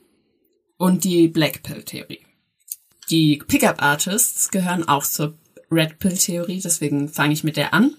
und 0.78 1.04
die 1.04 1.28
Black 1.28 1.62
Pill-Theorie. 1.62 2.20
Die 3.10 3.36
Pickup-Artists 3.46 4.50
gehören 4.50 4.88
auch 4.88 5.04
zur 5.04 5.34
Red 5.70 5.98
Pill-Theorie, 5.98 6.60
deswegen 6.60 7.08
fange 7.08 7.34
ich 7.34 7.44
mit 7.44 7.56
der 7.56 7.74
an. 7.74 7.94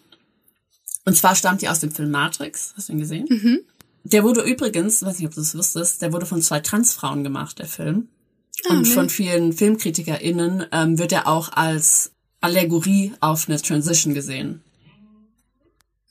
Und 1.06 1.16
zwar 1.16 1.36
stammt 1.36 1.62
die 1.62 1.70
aus 1.70 1.80
dem 1.80 1.92
Film 1.92 2.12
Matrix. 2.12 2.74
Hast 2.76 2.90
du 2.90 2.94
ihn 2.94 3.00
gesehen? 3.00 3.28
Der 4.04 4.24
wurde 4.24 4.42
übrigens, 4.42 5.04
weiß 5.04 5.20
nicht, 5.20 5.28
ob 5.28 5.34
du 5.34 5.42
das 5.42 5.56
wusstest, 5.56 6.02
der 6.02 6.12
wurde 6.12 6.26
von 6.26 6.42
zwei 6.42 6.60
Transfrauen 6.60 7.24
gemacht, 7.24 7.60
der 7.60 7.68
Film. 7.68 8.10
Und 8.70 8.88
von 8.88 9.10
vielen 9.10 9.54
FilmkritikerInnen 9.54 10.66
ähm, 10.72 10.98
wird 10.98 11.12
er 11.12 11.28
auch 11.28 11.52
als 11.52 12.12
Allegorie 12.40 13.14
auf 13.20 13.48
eine 13.48 13.62
Transition 13.62 14.14
gesehen. 14.14 14.62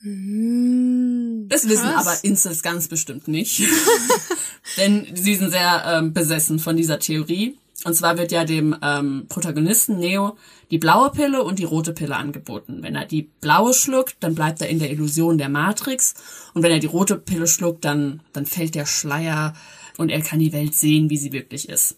Das 0.03 1.67
wissen 1.69 1.87
aber 1.87 2.23
Incels 2.23 2.61
ganz 2.61 2.87
bestimmt 2.87 3.27
nicht. 3.27 3.61
Denn 4.77 5.07
sie 5.13 5.35
sind 5.35 5.51
sehr 5.51 5.83
ähm, 5.87 6.13
besessen 6.13 6.59
von 6.59 6.75
dieser 6.75 6.99
Theorie. 6.99 7.57
Und 7.85 7.95
zwar 7.95 8.17
wird 8.17 8.31
ja 8.31 8.45
dem 8.45 8.75
ähm, 8.81 9.25
Protagonisten 9.29 9.99
Neo 9.99 10.37
die 10.71 10.77
blaue 10.77 11.11
Pille 11.11 11.43
und 11.43 11.59
die 11.59 11.65
rote 11.65 11.93
Pille 11.93 12.15
angeboten. 12.15 12.79
Wenn 12.81 12.95
er 12.95 13.05
die 13.05 13.29
blaue 13.41 13.73
schluckt, 13.73 14.15
dann 14.21 14.35
bleibt 14.35 14.61
er 14.61 14.69
in 14.69 14.79
der 14.79 14.91
Illusion 14.91 15.37
der 15.37 15.49
Matrix. 15.49 16.15
Und 16.53 16.63
wenn 16.63 16.71
er 16.71 16.79
die 16.79 16.87
rote 16.87 17.17
Pille 17.17 17.47
schluckt, 17.47 17.85
dann, 17.85 18.21
dann 18.33 18.45
fällt 18.45 18.75
der 18.75 18.85
Schleier 18.85 19.53
und 19.97 20.09
er 20.09 20.21
kann 20.21 20.39
die 20.39 20.53
Welt 20.53 20.75
sehen, 20.75 21.09
wie 21.09 21.17
sie 21.17 21.31
wirklich 21.31 21.69
ist. 21.69 21.97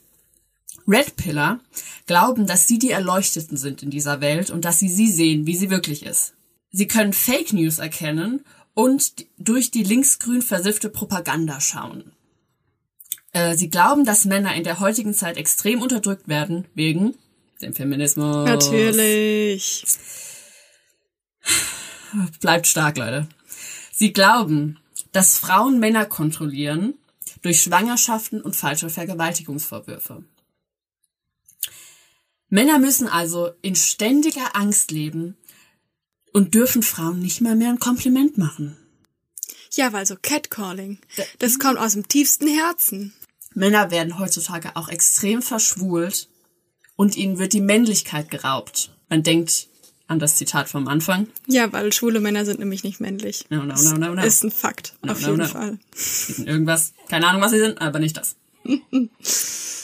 Red 0.87 1.15
Pillar 1.15 1.59
glauben, 2.05 2.45
dass 2.45 2.67
sie 2.67 2.79
die 2.79 2.91
Erleuchteten 2.91 3.57
sind 3.57 3.83
in 3.83 3.89
dieser 3.89 4.21
Welt 4.21 4.51
und 4.51 4.65
dass 4.65 4.79
sie 4.79 4.89
sie 4.89 5.09
sehen, 5.09 5.47
wie 5.47 5.55
sie 5.55 5.69
wirklich 5.69 6.05
ist. 6.05 6.33
Sie 6.71 6.87
können 6.87 7.13
Fake 7.13 7.53
News 7.53 7.79
erkennen 7.79 8.43
und 8.73 9.25
durch 9.37 9.71
die 9.71 9.83
linksgrün 9.83 10.41
versiffte 10.41 10.89
Propaganda 10.89 11.59
schauen. 11.61 12.11
Äh, 13.31 13.55
sie 13.55 13.69
glauben, 13.69 14.05
dass 14.05 14.25
Männer 14.25 14.55
in 14.55 14.63
der 14.63 14.79
heutigen 14.79 15.13
Zeit 15.13 15.37
extrem 15.37 15.81
unterdrückt 15.81 16.27
werden 16.27 16.65
wegen 16.75 17.15
dem 17.61 17.73
Feminismus. 17.73 18.45
Natürlich. 18.45 19.83
Bleibt 22.39 22.67
stark, 22.67 22.97
Leute. 22.97 23.27
Sie 23.91 24.13
glauben, 24.13 24.77
dass 25.11 25.37
Frauen 25.37 25.79
Männer 25.79 26.05
kontrollieren 26.05 26.95
durch 27.41 27.61
Schwangerschaften 27.61 28.41
und 28.41 28.55
falsche 28.55 28.89
Vergewaltigungsvorwürfe. 28.89 30.23
Männer 32.55 32.79
müssen 32.79 33.09
also 33.09 33.51
in 33.61 33.75
ständiger 33.75 34.55
Angst 34.55 34.89
leben 34.89 35.35
und 36.31 36.53
dürfen 36.53 36.83
Frauen 36.83 37.19
nicht 37.19 37.41
mal 37.41 37.53
mehr 37.53 37.67
ein 37.67 37.79
Kompliment 37.79 38.37
machen. 38.37 38.77
Ja, 39.73 39.91
weil 39.91 40.05
so 40.05 40.15
Catcalling, 40.15 40.99
das 41.39 41.59
kommt 41.59 41.77
aus 41.77 41.91
dem 41.93 42.07
tiefsten 42.07 42.47
Herzen. 42.47 43.13
Männer 43.55 43.91
werden 43.91 44.17
heutzutage 44.19 44.77
auch 44.77 44.87
extrem 44.87 45.41
verschwult 45.41 46.29
und 46.95 47.17
ihnen 47.17 47.39
wird 47.39 47.51
die 47.51 47.59
Männlichkeit 47.59 48.31
geraubt. 48.31 48.95
Man 49.09 49.21
denkt 49.21 49.67
an 50.07 50.19
das 50.19 50.37
Zitat 50.37 50.69
vom 50.69 50.87
Anfang. 50.87 51.27
Ja, 51.47 51.73
weil 51.73 51.91
schwule 51.91 52.21
Männer 52.21 52.45
sind 52.45 52.59
nämlich 52.59 52.85
nicht 52.85 53.01
männlich. 53.01 53.47
No, 53.49 53.63
no, 53.63 53.75
no, 53.75 53.97
no, 53.97 54.15
no. 54.15 54.23
Ist 54.23 54.45
ein 54.45 54.51
Fakt, 54.51 54.93
No, 55.01 55.11
auf 55.11 55.19
no, 55.19 55.27
jeden 55.27 55.39
no. 55.39 55.45
Fall. 55.45 55.77
Irgendwas, 56.45 56.93
keine 57.09 57.27
Ahnung, 57.27 57.41
was 57.41 57.51
sie 57.51 57.59
sind, 57.59 57.81
aber 57.81 57.99
nicht 57.99 58.15
das. 58.15 58.37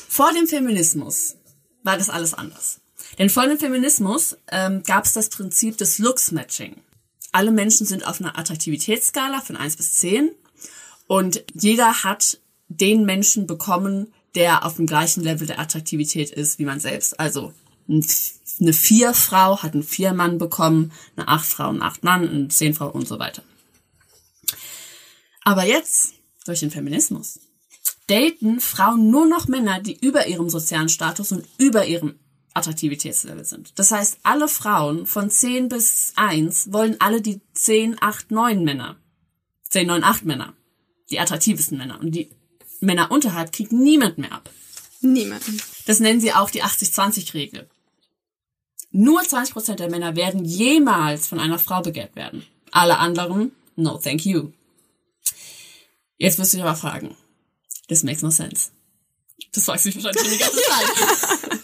vor 0.07 0.31
dem 0.31 0.47
Feminismus 0.47 1.35
war 1.83 1.97
das 1.97 2.09
alles 2.09 2.33
anders. 2.33 2.79
Denn 3.17 3.29
vor 3.29 3.47
dem 3.47 3.57
Feminismus 3.59 4.37
ähm, 4.51 4.83
gab 4.83 5.05
es 5.05 5.13
das 5.13 5.29
Prinzip 5.29 5.77
des 5.77 5.97
Looks-Matching. 5.99 6.75
Alle 7.31 7.51
Menschen 7.51 7.85
sind 7.87 8.05
auf 8.05 8.19
einer 8.19 8.37
Attraktivitätsskala 8.37 9.41
von 9.41 9.55
1 9.57 9.77
bis 9.77 9.93
10 9.95 10.31
und 11.07 11.43
jeder 11.53 12.03
hat 12.03 12.39
den 12.67 13.05
Menschen 13.05 13.47
bekommen, 13.47 14.13
der 14.35 14.65
auf 14.65 14.75
dem 14.75 14.85
gleichen 14.85 15.23
Level 15.23 15.47
der 15.47 15.59
Attraktivität 15.59 16.29
ist 16.31 16.59
wie 16.59 16.65
man 16.65 16.79
selbst. 16.79 17.19
Also 17.19 17.53
ein- 17.89 18.05
eine 18.59 18.73
Vier-Frau 18.73 19.61
hat 19.63 19.73
einen 19.73 19.83
Vier-Mann 19.83 20.37
bekommen, 20.37 20.91
eine 21.15 21.27
Acht-Frau 21.27 21.69
einen 21.69 21.81
Acht-Mann, 21.81 22.29
eine 22.29 22.47
Zehn-Frau 22.47 22.89
und 22.89 23.07
so 23.07 23.17
weiter. 23.19 23.43
Aber 25.43 25.65
jetzt, 25.65 26.13
durch 26.45 26.59
den 26.59 26.71
Feminismus, 26.71 27.39
daten 28.11 28.59
Frauen 28.59 29.09
nur 29.09 29.25
noch 29.25 29.47
Männer, 29.47 29.79
die 29.79 29.97
über 29.99 30.27
ihrem 30.27 30.49
sozialen 30.49 30.89
Status 30.89 31.31
und 31.31 31.47
über 31.57 31.85
ihrem 31.85 32.19
Attraktivitätslevel 32.53 33.45
sind. 33.45 33.79
Das 33.79 33.91
heißt, 33.91 34.19
alle 34.23 34.49
Frauen 34.49 35.05
von 35.05 35.29
10 35.29 35.69
bis 35.69 36.11
1 36.17 36.73
wollen 36.73 36.97
alle 36.99 37.21
die 37.21 37.39
10, 37.53 38.01
8, 38.01 38.31
9 38.31 38.63
Männer. 38.63 38.97
10, 39.69 39.87
9, 39.87 40.03
8 40.03 40.25
Männer. 40.25 40.53
Die 41.09 41.19
attraktivsten 41.19 41.77
Männer. 41.77 41.99
Und 42.01 42.11
die 42.11 42.29
Männer 42.81 43.09
unterhalb 43.11 43.53
kriegt 43.53 43.71
niemand 43.71 44.17
mehr 44.17 44.33
ab. 44.33 44.49
Niemanden. 44.99 45.61
Das 45.85 45.99
nennen 45.99 46.19
sie 46.19 46.33
auch 46.33 46.49
die 46.49 46.63
80-20-Regel. 46.63 47.69
Nur 48.91 49.21
20% 49.21 49.75
der 49.75 49.89
Männer 49.89 50.17
werden 50.17 50.43
jemals 50.43 51.27
von 51.27 51.39
einer 51.39 51.59
Frau 51.59 51.81
begehrt 51.81 52.17
werden. 52.17 52.45
Alle 52.71 52.97
anderen, 52.97 53.53
no 53.77 53.97
thank 53.97 54.25
you. 54.25 54.51
Jetzt 56.17 56.37
wirst 56.37 56.53
du 56.53 56.57
dich 56.57 56.65
aber 56.65 56.75
fragen, 56.75 57.15
this 57.91 58.03
makes 58.03 58.21
no 58.21 58.29
sense. 58.29 58.69
Das 59.51 59.65
fragst 59.65 59.83
du 59.85 59.89
dich 59.91 60.01
wahrscheinlich 60.01 60.23
schon 60.23 60.31
die 60.31 60.37
ganze 60.37 60.57
Zeit. 61.49 61.59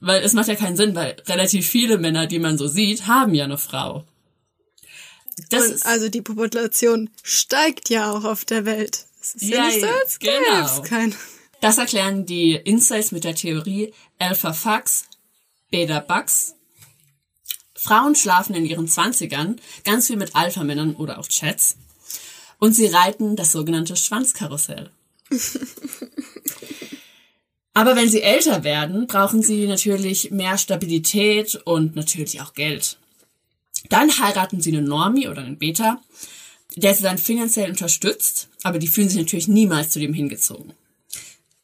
weil 0.00 0.22
es 0.22 0.32
macht 0.32 0.48
ja 0.48 0.54
keinen 0.56 0.76
Sinn, 0.78 0.94
weil 0.94 1.16
relativ 1.26 1.68
viele 1.68 1.98
Männer, 1.98 2.26
die 2.26 2.38
man 2.38 2.56
so 2.56 2.66
sieht, 2.68 3.06
haben 3.06 3.34
ja 3.34 3.44
eine 3.44 3.58
Frau. 3.58 4.04
Das 5.50 5.66
Und 5.66 5.72
ist, 5.74 5.86
also 5.86 6.08
die 6.08 6.22
Population 6.22 7.10
steigt 7.22 7.90
ja 7.90 8.10
auch 8.12 8.24
auf 8.24 8.44
der 8.46 8.64
Welt. 8.64 9.06
Es 9.20 9.34
ist 9.34 9.42
ja, 9.42 9.58
Ja, 9.58 9.66
nicht 9.66 9.80
so, 9.80 9.86
als 9.86 10.18
genau. 10.18 10.82
keine. 10.82 11.14
Das 11.60 11.78
erklären 11.78 12.24
die 12.26 12.54
Incels 12.54 13.12
mit 13.12 13.24
der 13.24 13.34
Theorie 13.34 13.92
Alpha 14.18 14.52
Fax, 14.52 15.04
Beta 15.70 16.00
Bugs. 16.00 16.54
Frauen 17.76 18.14
schlafen 18.14 18.54
in 18.54 18.64
ihren 18.64 18.88
Zwanzigern 18.88 19.60
ganz 19.84 20.06
viel 20.06 20.16
mit 20.16 20.34
Alpha-Männern 20.34 20.94
oder 20.96 21.18
auch 21.18 21.28
Chats. 21.28 21.76
Und 22.62 22.74
sie 22.74 22.86
reiten 22.86 23.34
das 23.34 23.50
sogenannte 23.50 23.96
Schwanzkarussell. 23.96 24.92
Aber 27.74 27.96
wenn 27.96 28.08
sie 28.08 28.22
älter 28.22 28.62
werden, 28.62 29.08
brauchen 29.08 29.42
sie 29.42 29.66
natürlich 29.66 30.30
mehr 30.30 30.56
Stabilität 30.58 31.56
und 31.64 31.96
natürlich 31.96 32.40
auch 32.40 32.54
Geld. 32.54 32.98
Dann 33.88 34.16
heiraten 34.16 34.60
sie 34.60 34.76
einen 34.76 34.86
Normie 34.86 35.26
oder 35.26 35.42
einen 35.42 35.58
Beta, 35.58 36.00
der 36.76 36.94
sie 36.94 37.02
dann 37.02 37.18
finanziell 37.18 37.68
unterstützt, 37.68 38.48
aber 38.62 38.78
die 38.78 38.86
fühlen 38.86 39.08
sich 39.08 39.18
natürlich 39.18 39.48
niemals 39.48 39.90
zu 39.90 39.98
dem 39.98 40.14
hingezogen. 40.14 40.72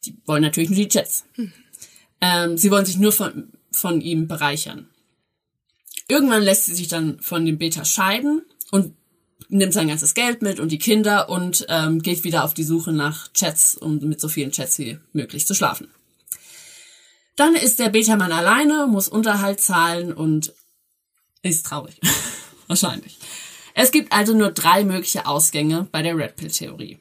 Die 0.05 0.17
wollen 0.27 0.43
natürlich 0.43 0.71
nur 0.71 0.81
die 0.81 0.89
Chats. 0.89 1.27
Ähm, 2.21 2.59
sie 2.59 2.73
wollen 2.73 2.87
sich 2.87 2.99
nur 2.99 3.13
von, 3.13 3.53
von 3.71 4.01
ihm 4.01 4.27
bereichern. 4.27 4.89
Irgendwann 6.09 6.43
lässt 6.43 6.65
sie 6.65 6.75
sich 6.75 6.89
dann 6.89 7.21
von 7.21 7.47
dem 7.47 7.57
Beta 7.57 7.85
scheiden 7.85 8.43
und 8.73 8.98
nimmt 9.49 9.73
sein 9.73 9.89
ganzes 9.89 10.15
Geld 10.15 10.43
mit 10.43 10.61
und 10.61 10.73
die 10.73 10.79
Kinder 10.79 11.29
und 11.29 11.67
ähm, 11.69 12.03
geht 12.03 12.25
wieder 12.25 12.45
auf 12.45 12.55
die 12.55 12.65
Suche 12.65 12.93
nach 12.93 13.33
Chats, 13.33 13.77
um 13.77 13.99
mit 13.99 14.21
so 14.21 14.29
vielen 14.29 14.53
Chats 14.53 14.79
wie 14.79 14.99
möglich 15.13 15.47
zu 15.47 15.55
schlafen. 15.55 15.89
Dann 17.37 17.55
ist 17.55 17.79
der 17.79 17.91
Beta-Mann 17.91 18.33
alleine, 18.33 18.89
muss 18.89 19.09
Unterhalt 19.09 19.61
zahlen 19.61 20.13
und 20.13 20.53
ist 21.43 21.67
traurig. 21.67 22.01
Wahrscheinlich. 22.67 23.19
Es 23.75 23.93
gibt 23.93 24.13
also 24.13 24.35
nur 24.35 24.51
drei 24.51 24.85
mögliche 24.85 25.25
Ausgänge 25.27 25.87
bei 25.93 26.03
der 26.03 26.17
Red 26.17 26.35
Pill-Theorie. 26.35 26.99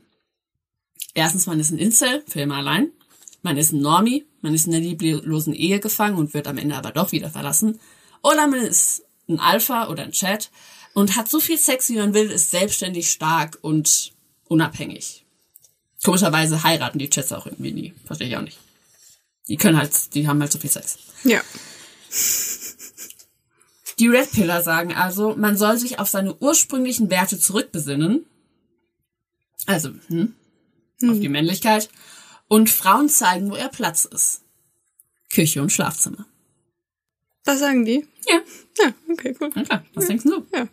Erstens, 1.16 1.48
man 1.48 1.60
ist 1.60 1.72
ein 1.72 1.80
Incel, 1.80 2.24
für 2.28 2.42
immer 2.42 2.58
allein. 2.58 2.92
Man 3.42 3.58
ist 3.58 3.72
ein 3.72 3.82
Normie, 3.82 4.26
man 4.42 4.54
ist 4.54 4.68
in 4.68 4.76
einer 4.76 4.84
lieblosen 4.84 5.54
Ehe 5.54 5.80
gefangen 5.80 6.18
und 6.18 6.36
wird 6.36 6.48
am 6.48 6.60
Ende 6.60 6.76
aber 6.76 6.92
doch 6.92 7.12
wieder 7.12 7.32
verlassen. 7.32 7.80
Oder 8.22 8.46
man 8.46 8.60
ist 8.60 9.04
ein 9.28 9.40
Alpha 9.40 9.88
oder 9.88 10.04
ein 10.04 10.12
Chat 10.12 10.52
und 10.98 11.16
hat 11.16 11.30
so 11.30 11.40
viel 11.40 11.60
Sex, 11.60 11.90
wie 11.90 11.98
man 11.98 12.16
will, 12.16 12.32
ist 12.32 12.50
selbstständig 12.50 13.12
stark 13.12 13.60
und 13.62 14.14
unabhängig. 14.46 15.28
Komischerweise 16.04 16.64
heiraten 16.64 16.98
die 16.98 17.08
Chats 17.08 17.32
auch 17.34 17.46
irgendwie 17.46 17.72
nie. 17.72 17.94
Verstehe 18.06 18.30
ich 18.30 18.36
auch 18.36 18.42
nicht. 18.42 18.58
Die 19.48 19.58
können 19.58 19.78
halt, 19.78 20.16
die 20.16 20.28
haben 20.28 20.42
halt 20.42 20.52
so 20.52 20.58
viel 20.58 20.72
Sex. 20.72 20.98
Ja. 21.24 21.44
Die 24.00 24.08
Red 24.08 24.32
Pillar 24.32 24.64
sagen 24.64 24.92
also, 24.92 25.36
man 25.36 25.56
soll 25.56 25.78
sich 25.78 26.00
auf 26.00 26.10
seine 26.10 26.34
ursprünglichen 26.34 27.12
Werte 27.12 27.38
zurückbesinnen. 27.38 28.26
Also, 29.68 29.92
hm, 30.08 30.34
auf 31.04 31.20
die 31.20 31.30
Männlichkeit. 31.30 31.92
Und 32.48 32.72
Frauen 32.72 33.08
zeigen, 33.08 33.52
wo 33.52 33.56
ihr 33.56 33.70
Platz 33.70 34.06
ist. 34.06 34.42
Küche 35.30 35.62
und 35.62 35.72
Schlafzimmer. 35.72 36.26
Das 37.48 37.60
sagen 37.60 37.86
die? 37.86 38.06
Ja, 38.28 38.42
Ja, 38.78 38.94
okay, 39.10 39.34
cool. 39.40 39.50
na 39.56 39.64
klar. 39.64 39.86
Was 39.94 40.08
denkst 40.08 40.26
du? 40.26 40.46
Ja. 40.54 40.68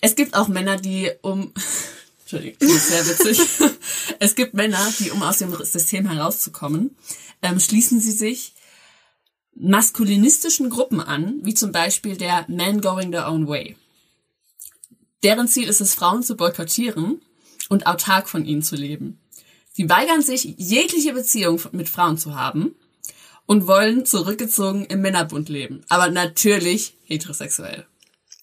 Es 0.00 0.16
gibt 0.16 0.34
auch 0.34 0.48
Männer, 0.48 0.76
die 0.76 1.08
um, 1.22 1.52
Entschuldigung, 2.22 2.58
das 2.58 2.70
ist 2.72 2.88
sehr 2.88 3.06
witzig. 3.06 3.48
es 4.18 4.34
gibt 4.34 4.54
Männer, 4.54 4.92
die 4.98 5.12
um 5.12 5.22
aus 5.22 5.38
dem 5.38 5.54
System 5.64 6.10
herauszukommen, 6.10 6.96
ähm, 7.42 7.60
schließen 7.60 8.00
sie 8.00 8.10
sich 8.10 8.54
maskulinistischen 9.54 10.68
Gruppen 10.68 10.98
an, 10.98 11.38
wie 11.44 11.54
zum 11.54 11.70
Beispiel 11.70 12.16
der 12.16 12.44
Men 12.48 12.80
Going 12.80 13.12
Their 13.12 13.28
Own 13.28 13.46
Way. 13.46 13.76
Deren 15.22 15.46
Ziel 15.46 15.68
ist 15.68 15.80
es, 15.80 15.94
Frauen 15.94 16.24
zu 16.24 16.34
boykottieren 16.34 17.22
und 17.68 17.86
autark 17.86 18.28
von 18.28 18.44
ihnen 18.44 18.62
zu 18.62 18.74
leben. 18.74 19.20
Sie 19.72 19.88
weigern 19.88 20.22
sich, 20.22 20.56
jegliche 20.58 21.12
Beziehung 21.12 21.62
mit 21.70 21.88
Frauen 21.88 22.18
zu 22.18 22.34
haben 22.34 22.74
und 23.46 23.66
wollen 23.66 24.06
zurückgezogen 24.06 24.84
im 24.86 25.00
Männerbund 25.00 25.48
leben. 25.48 25.82
Aber 25.88 26.08
natürlich 26.10 26.94
heterosexuell. 27.04 27.86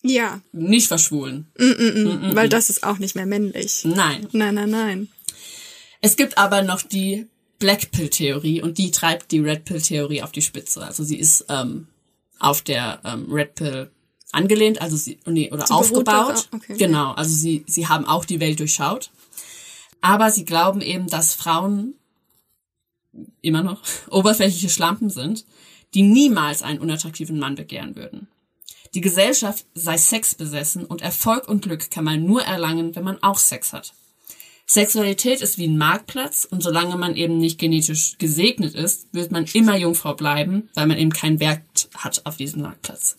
Ja, 0.01 0.39
Nicht 0.53 0.87
verschwulen. 0.87 1.47
weil 1.57 2.47
das 2.49 2.69
ist 2.69 2.83
auch 2.83 2.99
nicht 2.99 3.15
mehr 3.15 3.25
männlich. 3.25 3.83
Nein. 3.83 4.27
Nein, 4.31 4.55
nein, 4.55 4.69
nein. 4.69 5.07
Es 6.01 6.15
gibt 6.15 6.37
aber 6.37 6.61
noch 6.61 6.81
die 6.81 7.27
Black 7.59 7.91
Pill 7.91 8.09
Theorie 8.09 8.61
und 8.61 8.77
die 8.77 8.91
treibt 8.91 9.31
die 9.33 9.39
Red 9.39 9.65
Pill 9.65 9.81
Theorie 9.81 10.21
auf 10.23 10.31
die 10.31 10.41
Spitze. 10.41 10.81
Also 10.83 11.03
sie 11.03 11.17
ist 11.19 11.45
ähm, 11.49 11.87
auf 12.39 12.61
der 12.61 13.01
ähm, 13.03 13.27
Red 13.29 13.55
Pill 13.55 13.91
angelehnt, 14.31 14.81
also 14.81 14.95
sie 14.95 15.19
nee, 15.25 15.51
oder 15.51 15.67
Sie 15.67 15.73
aufgebaut. 15.73 16.05
darauf- 16.07 16.47
okay. 16.53 16.77
Genau, 16.77 17.11
also 17.13 17.35
sie 17.35 17.65
sie 17.67 17.87
haben 17.87 18.05
auch 18.05 18.23
die 18.23 18.39
Welt 18.39 18.59
durchschaut. 18.61 19.11
Aber 19.99 20.31
sie 20.31 20.45
glauben 20.45 20.79
eben, 20.79 21.07
dass 21.07 21.33
Frauen 21.33 21.95
immer 23.41 23.63
noch 23.63 23.81
oberflächliche 24.09 24.69
Schlampen 24.69 25.09
sind, 25.09 25.45
die 25.93 26.03
niemals 26.03 26.61
einen 26.61 26.79
unattraktiven 26.79 27.39
Mann 27.39 27.55
begehren 27.55 27.95
würden. 27.95 28.27
Die 28.93 29.01
Gesellschaft 29.01 29.65
sei 29.75 29.97
sexbesessen 29.97 30.85
und 30.85 31.01
Erfolg 31.01 31.47
und 31.47 31.61
Glück 31.61 31.91
kann 31.91 32.03
man 32.03 32.25
nur 32.25 32.41
erlangen, 32.41 32.95
wenn 32.95 33.03
man 33.03 33.21
auch 33.21 33.37
Sex 33.37 33.73
hat. 33.73 33.93
Sexualität 34.65 35.41
ist 35.41 35.57
wie 35.57 35.67
ein 35.67 35.77
Marktplatz 35.77 36.47
und 36.49 36.61
solange 36.61 36.95
man 36.95 37.15
eben 37.15 37.37
nicht 37.37 37.59
genetisch 37.59 38.17
gesegnet 38.19 38.75
ist, 38.75 39.11
wird 39.13 39.31
man 39.31 39.45
immer 39.53 39.75
Jungfrau 39.75 40.13
bleiben, 40.13 40.69
weil 40.75 40.85
man 40.85 40.97
eben 40.97 41.11
keinen 41.11 41.39
Wert 41.39 41.89
hat 41.95 42.25
auf 42.25 42.37
diesem 42.37 42.61
Marktplatz. 42.61 43.17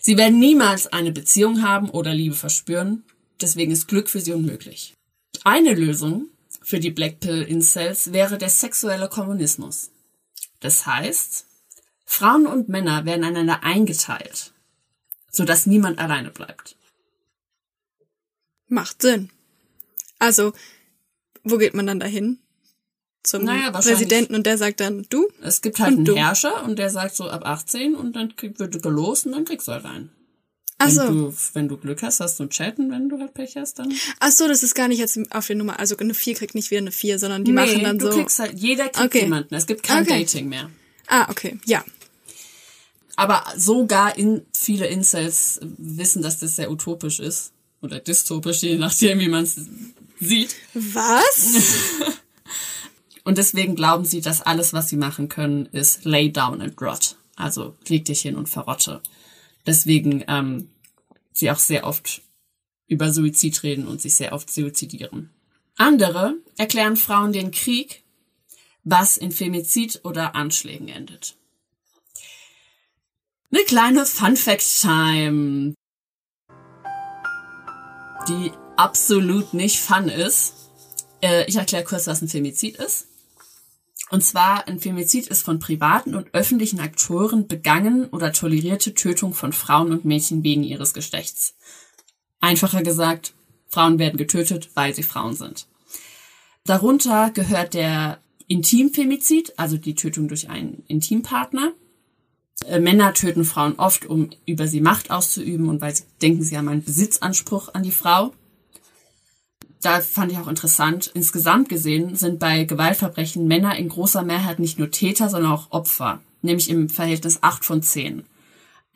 Sie 0.00 0.16
werden 0.16 0.38
niemals 0.38 0.88
eine 0.88 1.12
Beziehung 1.12 1.62
haben 1.62 1.88
oder 1.90 2.14
Liebe 2.14 2.34
verspüren, 2.34 3.04
deswegen 3.40 3.72
ist 3.72 3.86
Glück 3.86 4.08
für 4.08 4.20
sie 4.20 4.32
unmöglich. 4.32 4.94
Eine 5.44 5.74
Lösung 5.74 6.28
für 6.66 6.80
die 6.80 6.90
Black 6.90 7.20
Pill 7.20 7.42
Incels 7.42 8.12
wäre 8.12 8.38
der 8.38 8.50
sexuelle 8.50 9.08
Kommunismus. 9.08 9.92
Das 10.58 10.84
heißt, 10.84 11.46
Frauen 12.04 12.44
und 12.44 12.68
Männer 12.68 13.04
werden 13.04 13.24
einander 13.24 13.62
eingeteilt, 13.62 14.52
sodass 15.30 15.66
niemand 15.66 16.00
alleine 16.00 16.32
bleibt. 16.32 16.74
Macht 18.66 19.00
Sinn. 19.00 19.30
Also, 20.18 20.54
wo 21.44 21.56
geht 21.56 21.74
man 21.74 21.86
dann 21.86 22.00
dahin? 22.00 22.40
zum 23.22 23.44
Naja. 23.44 23.70
Präsidenten 23.70 24.34
und 24.34 24.44
der 24.44 24.58
sagt 24.58 24.80
dann, 24.80 25.06
du? 25.08 25.28
Es 25.42 25.62
gibt 25.62 25.78
halt 25.78 25.94
einen 25.94 26.04
du? 26.04 26.16
Herrscher 26.16 26.64
und 26.64 26.80
der 26.80 26.90
sagt 26.90 27.14
so 27.14 27.28
ab 27.28 27.44
18 27.44 27.94
und 27.94 28.14
dann 28.14 28.34
wird 28.40 28.82
gelost 28.82 29.26
und 29.26 29.32
dann 29.32 29.44
kriegst 29.44 29.68
du 29.68 29.72
halt 29.72 29.84
einen. 29.84 30.10
Ach 30.78 30.86
Wenn 30.88 30.94
so. 30.94 31.06
du, 31.08 31.34
wenn 31.54 31.68
du 31.68 31.76
Glück 31.78 32.02
hast, 32.02 32.20
hast 32.20 32.38
du 32.38 32.42
einen 32.42 32.50
Chat 32.50 32.78
und 32.78 32.90
wenn 32.90 33.08
du 33.08 33.18
halt 33.18 33.32
Pech 33.32 33.56
hast, 33.56 33.78
dann. 33.78 33.92
Ach 34.20 34.30
so, 34.30 34.46
das 34.46 34.62
ist 34.62 34.74
gar 34.74 34.88
nicht 34.88 34.98
jetzt 34.98 35.18
auf 35.30 35.46
der 35.46 35.56
Nummer. 35.56 35.78
Also 35.78 35.96
eine 35.96 36.12
4 36.12 36.34
kriegt 36.34 36.54
nicht 36.54 36.70
wieder 36.70 36.80
eine 36.80 36.92
4, 36.92 37.18
sondern 37.18 37.44
die 37.44 37.52
machen 37.52 37.82
dann 37.82 37.98
du 37.98 38.12
so. 38.12 38.18
kriegst 38.18 38.38
halt, 38.38 38.58
jeder 38.58 38.88
kriegt 38.90 39.06
Okay. 39.06 39.20
jemanden. 39.22 39.54
Es 39.54 39.66
gibt 39.66 39.82
kein 39.82 40.02
Okay. 40.02 40.20
Dating 40.24 40.48
mehr. 40.50 40.68
Ah, 41.06 41.30
okay. 41.30 41.58
Ja. 41.64 41.82
Aber 43.16 43.42
sogar 43.56 44.18
in, 44.18 44.42
viele 44.54 44.86
Incels 44.88 45.60
wissen, 45.78 46.20
dass 46.20 46.38
das 46.40 46.56
sehr 46.56 46.70
utopisch 46.70 47.20
ist. 47.20 47.52
Oder 47.80 48.00
dystopisch, 48.00 48.60
je 48.62 48.76
nachdem, 48.76 49.18
wie 49.20 49.28
man 49.28 49.44
es 49.44 49.56
sieht. 50.20 50.54
Was? 50.74 51.54
Und 53.24 53.38
deswegen 53.38 53.74
glauben 53.76 54.04
sie, 54.04 54.20
dass 54.20 54.42
alles, 54.42 54.72
was 54.72 54.88
sie 54.88 54.96
machen 54.96 55.28
können, 55.28 55.66
ist 55.72 56.04
lay 56.04 56.30
down 56.30 56.60
and 56.60 56.80
rot. 56.82 57.16
Also 57.34 57.74
leg 57.88 58.04
dich 58.04 58.20
hin 58.22 58.36
und 58.36 58.48
verrotte. 58.48 59.00
Deswegen 59.66 60.24
ähm, 60.28 60.70
sie 61.32 61.50
auch 61.50 61.58
sehr 61.58 61.84
oft 61.84 62.22
über 62.86 63.12
Suizid 63.12 63.62
reden 63.62 63.86
und 63.86 64.00
sich 64.00 64.14
sehr 64.14 64.32
oft 64.32 64.50
suizidieren. 64.50 65.30
Andere 65.76 66.34
erklären 66.56 66.96
Frauen 66.96 67.32
den 67.32 67.50
Krieg, 67.50 68.02
was 68.84 69.16
in 69.16 69.32
Femizid 69.32 70.00
oder 70.04 70.34
Anschlägen 70.34 70.88
endet. 70.88 71.36
Eine 73.50 73.64
kleine 73.64 74.06
Fun 74.06 74.36
Fact 74.36 74.80
Time, 74.80 75.74
die 78.28 78.52
absolut 78.76 79.54
nicht 79.54 79.80
fun 79.80 80.08
ist. 80.08 80.54
Äh, 81.22 81.44
ich 81.48 81.56
erkläre 81.56 81.84
kurz, 81.84 82.06
was 82.06 82.22
ein 82.22 82.28
Femizid 82.28 82.76
ist. 82.76 83.08
Und 84.10 84.22
zwar, 84.22 84.68
ein 84.68 84.78
Femizid 84.78 85.26
ist 85.26 85.42
von 85.42 85.58
privaten 85.58 86.14
und 86.14 86.32
öffentlichen 86.32 86.80
Aktoren 86.80 87.48
begangen 87.48 88.06
oder 88.06 88.32
tolerierte 88.32 88.94
Tötung 88.94 89.34
von 89.34 89.52
Frauen 89.52 89.90
und 89.90 90.04
Mädchen 90.04 90.44
wegen 90.44 90.62
ihres 90.62 90.94
Geschlechts. 90.94 91.56
Einfacher 92.40 92.82
gesagt, 92.82 93.34
Frauen 93.68 93.98
werden 93.98 94.16
getötet, 94.16 94.70
weil 94.74 94.94
sie 94.94 95.02
Frauen 95.02 95.34
sind. 95.34 95.66
Darunter 96.64 97.30
gehört 97.30 97.74
der 97.74 98.20
Intimfemizid, 98.48 99.58
also 99.58 99.76
die 99.76 99.94
Tötung 99.94 100.28
durch 100.28 100.48
einen 100.48 100.84
Intimpartner. 100.86 101.72
Äh, 102.64 102.78
Männer 102.78 103.12
töten 103.12 103.44
Frauen 103.44 103.74
oft, 103.76 104.06
um 104.06 104.30
über 104.46 104.68
sie 104.68 104.80
Macht 104.80 105.10
auszuüben 105.10 105.68
und 105.68 105.80
weil 105.80 105.94
sie 105.94 106.04
denken, 106.22 106.42
sie 106.42 106.56
haben 106.56 106.68
einen 106.68 106.84
Besitzanspruch 106.84 107.74
an 107.74 107.82
die 107.82 107.90
Frau. 107.90 108.32
Da 109.86 110.00
fand 110.00 110.32
ich 110.32 110.38
auch 110.38 110.48
interessant, 110.48 111.12
insgesamt 111.14 111.68
gesehen 111.68 112.16
sind 112.16 112.40
bei 112.40 112.64
Gewaltverbrechen 112.64 113.46
Männer 113.46 113.76
in 113.76 113.88
großer 113.88 114.24
Mehrheit 114.24 114.58
nicht 114.58 114.80
nur 114.80 114.90
Täter, 114.90 115.28
sondern 115.28 115.52
auch 115.52 115.70
Opfer, 115.70 116.20
nämlich 116.42 116.70
im 116.70 116.88
Verhältnis 116.88 117.38
8 117.40 117.64
von 117.64 117.82
10. 117.84 118.24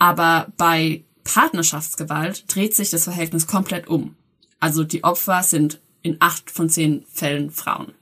Aber 0.00 0.48
bei 0.56 1.04
Partnerschaftsgewalt 1.22 2.52
dreht 2.52 2.74
sich 2.74 2.90
das 2.90 3.04
Verhältnis 3.04 3.46
komplett 3.46 3.86
um. 3.86 4.16
Also 4.58 4.82
die 4.82 5.04
Opfer 5.04 5.44
sind 5.44 5.80
in 6.02 6.16
8 6.18 6.50
von 6.50 6.68
10 6.68 7.04
Fällen 7.08 7.52
Frauen. 7.52 7.92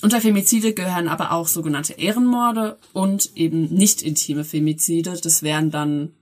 Unter 0.00 0.22
Femizide 0.22 0.72
gehören 0.72 1.08
aber 1.08 1.32
auch 1.32 1.48
sogenannte 1.48 1.92
Ehrenmorde 1.92 2.78
und 2.94 3.36
eben 3.36 3.64
nicht 3.66 4.00
intime 4.00 4.44
Femizide. 4.44 5.20
Das 5.22 5.42
wären 5.42 5.70
dann 5.70 6.14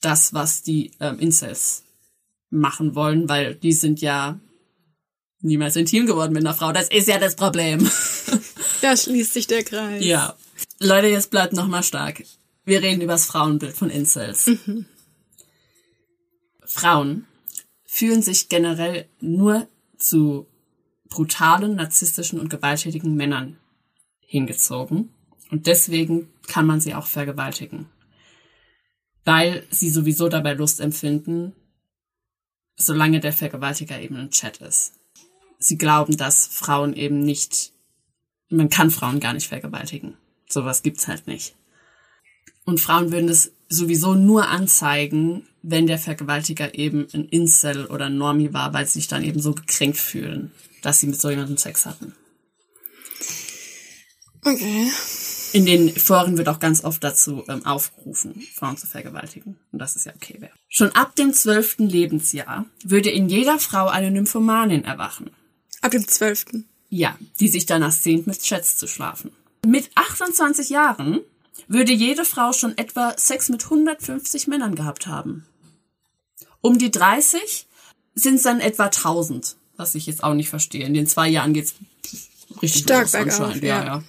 das, 0.00 0.32
was 0.32 0.62
die 0.62 0.92
ähm, 0.98 1.18
Incels 1.18 1.84
machen 2.50 2.94
wollen, 2.94 3.28
weil 3.28 3.54
die 3.54 3.72
sind 3.72 4.00
ja 4.00 4.40
niemals 5.40 5.76
intim 5.76 6.06
geworden 6.06 6.32
mit 6.32 6.44
einer 6.44 6.54
Frau. 6.54 6.72
Das 6.72 6.88
ist 6.88 7.08
ja 7.08 7.18
das 7.18 7.36
Problem. 7.36 7.88
Da 8.80 8.96
schließt 8.96 9.32
sich 9.32 9.48
der 9.48 9.64
Kreis. 9.64 10.04
ja. 10.04 10.36
Leute, 10.78 11.08
jetzt 11.08 11.32
bleibt 11.32 11.52
noch 11.52 11.66
mal 11.66 11.82
stark. 11.82 12.22
Wir 12.64 12.80
reden 12.80 13.00
über 13.00 13.14
das 13.14 13.24
Frauenbild 13.26 13.74
von 13.74 13.90
Incels. 13.90 14.48
Frauen 16.64 17.26
fühlen 17.84 18.22
sich 18.22 18.48
generell 18.48 19.08
nur 19.20 19.66
zu 19.96 20.46
brutalen, 21.08 21.74
narzisstischen 21.74 22.38
und 22.38 22.50
gewalttätigen 22.50 23.16
Männern 23.16 23.56
hingezogen. 24.20 25.12
Und 25.50 25.66
deswegen 25.66 26.28
kann 26.46 26.66
man 26.66 26.80
sie 26.80 26.94
auch 26.94 27.06
vergewaltigen. 27.06 27.86
Weil 29.24 29.64
sie 29.70 29.90
sowieso 29.90 30.28
dabei 30.28 30.52
Lust 30.52 30.80
empfinden, 30.80 31.54
solange 32.78 33.20
der 33.20 33.32
Vergewaltiger 33.32 34.00
eben 34.00 34.16
im 34.16 34.30
Chat 34.30 34.58
ist. 34.58 34.92
Sie 35.58 35.76
glauben, 35.76 36.16
dass 36.16 36.46
Frauen 36.46 36.94
eben 36.94 37.20
nicht, 37.20 37.72
man 38.48 38.70
kann 38.70 38.90
Frauen 38.90 39.20
gar 39.20 39.34
nicht 39.34 39.48
vergewaltigen. 39.48 40.16
Sowas 40.48 40.82
gibt's 40.82 41.08
halt 41.08 41.26
nicht. 41.26 41.56
Und 42.64 42.80
Frauen 42.80 43.12
würden 43.12 43.28
es 43.28 43.52
sowieso 43.68 44.14
nur 44.14 44.48
anzeigen, 44.48 45.48
wenn 45.62 45.86
der 45.86 45.98
Vergewaltiger 45.98 46.74
eben 46.74 47.06
ein 47.12 47.24
Incel 47.24 47.86
oder 47.86 48.06
ein 48.06 48.16
Normie 48.16 48.52
war, 48.52 48.72
weil 48.72 48.86
sie 48.86 49.00
sich 49.00 49.08
dann 49.08 49.24
eben 49.24 49.40
so 49.40 49.52
gekränkt 49.52 49.98
fühlen, 49.98 50.52
dass 50.82 51.00
sie 51.00 51.08
mit 51.08 51.20
so 51.20 51.28
jemandem 51.28 51.56
Sex 51.56 51.84
hatten. 51.84 52.14
Okay. 54.44 54.90
In 55.52 55.66
den 55.66 55.94
Foren 55.96 56.36
wird 56.36 56.48
auch 56.48 56.58
ganz 56.60 56.84
oft 56.84 57.02
dazu 57.02 57.44
ähm, 57.48 57.64
aufgerufen, 57.64 58.42
Frauen 58.54 58.76
zu 58.76 58.86
vergewaltigen. 58.86 59.56
Und 59.72 59.78
das 59.78 59.96
ist 59.96 60.06
ja 60.06 60.12
okay 60.14 60.36
wäre. 60.40 60.52
Schon 60.68 60.92
ab 60.92 61.16
dem 61.16 61.32
zwölften 61.32 61.88
Lebensjahr 61.88 62.66
würde 62.84 63.10
in 63.10 63.28
jeder 63.28 63.58
Frau 63.58 63.88
eine 63.88 64.10
Nymphomanin 64.10 64.84
erwachen. 64.84 65.30
Ab 65.80 65.92
dem 65.92 66.06
12. 66.06 66.46
Ja, 66.90 67.18
die 67.40 67.48
sich 67.48 67.66
danach 67.66 67.92
sehnt, 67.92 68.26
mit 68.26 68.42
Chats 68.42 68.76
zu 68.76 68.86
schlafen. 68.86 69.32
Mit 69.66 69.90
28 69.94 70.70
Jahren 70.70 71.20
würde 71.66 71.92
jede 71.92 72.24
Frau 72.24 72.52
schon 72.52 72.76
etwa 72.76 73.14
Sex 73.16 73.48
mit 73.48 73.64
150 73.64 74.46
Männern 74.48 74.74
gehabt 74.74 75.06
haben. 75.06 75.46
Um 76.60 76.78
die 76.78 76.90
30 76.90 77.66
sind 78.14 78.36
es 78.36 78.42
dann 78.42 78.60
etwa 78.60 78.86
1000, 78.86 79.56
was 79.76 79.94
ich 79.94 80.06
jetzt 80.06 80.24
auch 80.24 80.34
nicht 80.34 80.48
verstehe. 80.48 80.86
In 80.86 80.94
den 80.94 81.06
zwei 81.06 81.28
Jahren 81.28 81.52
geht's 81.52 81.74
richtig 82.62 82.82
Stark 82.82 83.02
los 83.02 83.12
bergauf, 83.12 83.40
anscheinend. 83.40 83.62
ja. 83.62 83.78
Ja, 83.80 83.84
ja. 83.84 84.02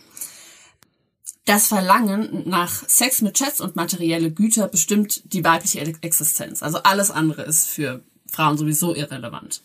Das 1.46 1.68
Verlangen 1.68 2.48
nach 2.48 2.88
Sex 2.88 3.22
mit 3.22 3.36
Chats 3.36 3.60
und 3.60 3.76
materielle 3.76 4.32
Güter 4.32 4.68
bestimmt 4.68 5.34
die 5.34 5.44
weibliche 5.44 5.80
Existenz. 5.80 6.62
Also 6.62 6.80
alles 6.80 7.10
andere 7.10 7.44
ist 7.44 7.68
für 7.68 8.04
Frauen 8.28 8.58
sowieso 8.58 8.94
irrelevant. 8.94 9.62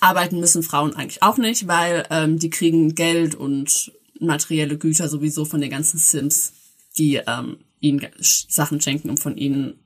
Arbeiten 0.00 0.40
müssen 0.40 0.62
Frauen 0.62 0.94
eigentlich 0.94 1.22
auch 1.22 1.36
nicht, 1.36 1.68
weil 1.68 2.06
ähm, 2.10 2.38
die 2.38 2.50
kriegen 2.50 2.94
Geld 2.94 3.34
und 3.34 3.92
materielle 4.18 4.78
Güter 4.78 5.08
sowieso 5.08 5.44
von 5.44 5.60
den 5.60 5.70
ganzen 5.70 5.98
Sims, 5.98 6.52
die 6.98 7.16
ähm, 7.26 7.58
ihnen 7.80 8.06
Sachen 8.20 8.80
schenken, 8.80 9.10
um 9.10 9.16
von 9.16 9.36
ihnen 9.36 9.78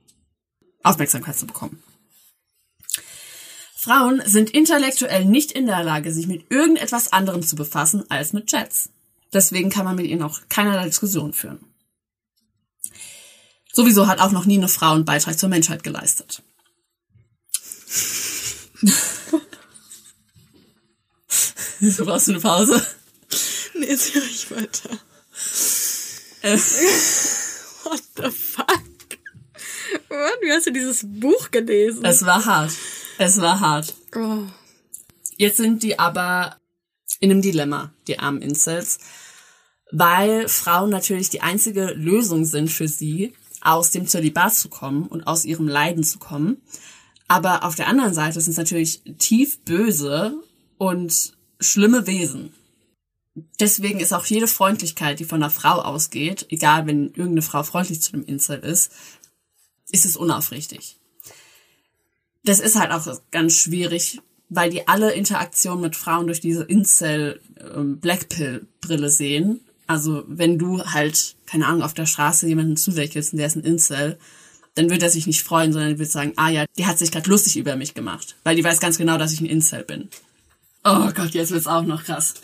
Aufmerksamkeit 0.83 1.37
zu 1.37 1.47
bekommen. 1.47 1.83
Frauen 3.75 4.23
sind 4.25 4.51
intellektuell 4.51 5.25
nicht 5.25 5.53
in 5.53 5.67
der 5.67 5.85
Lage, 5.85 6.13
sich 6.13 6.27
mit 6.27 6.51
irgendetwas 6.51 7.13
anderem 7.13 7.43
zu 7.43 7.57
befassen 7.57 8.05
als 8.11 8.33
mit 8.33 8.49
Chats. 8.49 8.91
Deswegen 9.37 9.69
kann 9.69 9.85
man 9.85 9.97
mit 9.97 10.07
ihnen 10.07 10.23
auch 10.23 10.41
keinerlei 10.49 10.87
Diskussion 10.87 11.35
führen. 11.35 11.59
Sowieso 13.71 14.07
hat 14.07 14.19
auch 14.19 14.33
noch 14.33 14.47
nie 14.47 14.57
eine 14.57 14.69
Frau 14.69 14.93
einen 14.93 15.05
Beitrag 15.05 15.39
zur 15.39 15.51
Menschheit 15.51 15.83
geleistet. 15.83 16.43
Du 21.79 22.07
brauchst 22.07 22.31
eine 22.31 22.41
Pause. 22.41 22.83
Nee, 23.75 23.85
jetzt 23.89 24.15
höre 24.15 24.25
ich 24.25 24.51
weiter. 24.51 24.89
Äh. 26.41 26.57
What 27.85 28.03
the 28.17 28.31
fuck? 28.31 28.67
What? 30.09 30.39
Wie 30.41 30.53
hast 30.53 30.67
du 30.67 30.73
dieses 30.73 31.03
Buch 31.05 31.51
gelesen? 31.51 32.03
Es 32.07 32.25
war 32.25 32.43
hart. 32.47 32.73
Es 33.19 33.39
war 33.43 33.61
hart. 33.61 33.93
oh. 34.15 34.45
Jetzt 35.37 35.59
sind 35.59 35.83
die 35.83 35.99
aber 35.99 36.57
in 37.21 37.31
einem 37.31 37.43
Dilemma, 37.43 37.93
die 38.07 38.19
armen 38.19 38.43
Incels, 38.43 38.99
weil 39.91 40.49
Frauen 40.49 40.91
natürlich 40.91 41.31
die 41.31 41.43
einzige 41.43 41.93
Lösung 41.93 42.45
sind 42.45 42.71
für 42.71 42.89
sie, 42.89 43.33
aus 43.61 43.91
dem 43.91 44.07
Zölibat 44.07 44.55
zu 44.55 44.69
kommen 44.69 45.07
und 45.07 45.27
aus 45.27 45.45
ihrem 45.45 45.67
Leiden 45.67 46.05
zu 46.05 46.19
kommen. 46.19 46.63
Aber 47.29 47.65
auf 47.65 47.75
der 47.75 47.89
anderen 47.89 48.15
Seite 48.15 48.41
sind 48.41 48.53
es 48.53 48.59
natürlich 48.59 49.03
tief 49.19 49.59
böse 49.65 50.41
und 50.79 51.33
schlimme 51.59 52.07
Wesen. 52.07 52.55
Deswegen 53.61 54.01
ist 54.01 54.13
auch 54.13 54.25
jede 54.25 54.47
Freundlichkeit, 54.47 55.19
die 55.21 55.25
von 55.25 55.43
einer 55.43 55.51
Frau 55.51 55.83
ausgeht, 55.83 56.47
egal 56.49 56.87
wenn 56.87 57.09
irgendeine 57.09 57.43
Frau 57.43 57.63
freundlich 57.63 58.01
zu 58.01 58.13
einem 58.13 58.25
Incel 58.25 58.61
ist, 58.61 58.93
ist 59.91 60.07
es 60.07 60.17
unaufrichtig. 60.17 60.97
Das 62.45 62.61
ist 62.61 62.77
halt 62.77 62.93
auch 62.93 63.21
ganz 63.31 63.55
schwierig, 63.55 64.21
weil 64.49 64.71
die 64.71 64.87
alle 64.87 65.13
Interaktion 65.13 65.81
mit 65.81 65.97
Frauen 65.97 66.27
durch 66.27 66.41
diese 66.41 66.63
Incel 66.63 67.41
ähm, 67.75 68.01
sehen. 69.09 69.61
Also 69.87 70.25
wenn 70.27 70.59
du 70.59 70.85
halt, 70.85 71.37
keine 71.47 71.67
Ahnung, 71.67 71.83
auf 71.83 71.95
der 71.95 72.07
Straße 72.07 72.47
jemanden 72.47 72.77
zulächelst 72.77 73.33
und 73.33 73.39
der 73.39 73.47
ist 73.47 73.57
ein 73.57 73.65
Incel, 73.65 74.19
dann 74.75 74.91
wird 74.91 75.03
er 75.03 75.11
sich 75.11 75.27
nicht 75.27 75.43
freuen, 75.43 75.73
sondern 75.73 75.93
er 75.93 75.99
wird 75.99 76.11
sagen, 76.11 76.33
ah 76.37 76.51
ja, 76.51 76.65
die 76.77 76.87
hat 76.87 76.99
sich 76.99 77.11
gerade 77.11 77.31
lustig 77.31 77.57
über 77.57 77.77
mich 77.77 77.95
gemacht, 77.95 78.37
weil 78.45 78.57
die 78.57 78.65
weiß 78.65 78.79
ganz 78.79 78.99
genau, 78.99 79.17
dass 79.17 79.33
ich 79.33 79.41
ein 79.41 79.47
Incel 79.47 79.85
bin. 79.85 80.09
Oh 80.85 81.11
Gott, 81.15 81.31
jetzt 81.31 81.51
wird's 81.51 81.67
auch 81.67 81.83
noch 81.83 82.05
krass. 82.05 82.35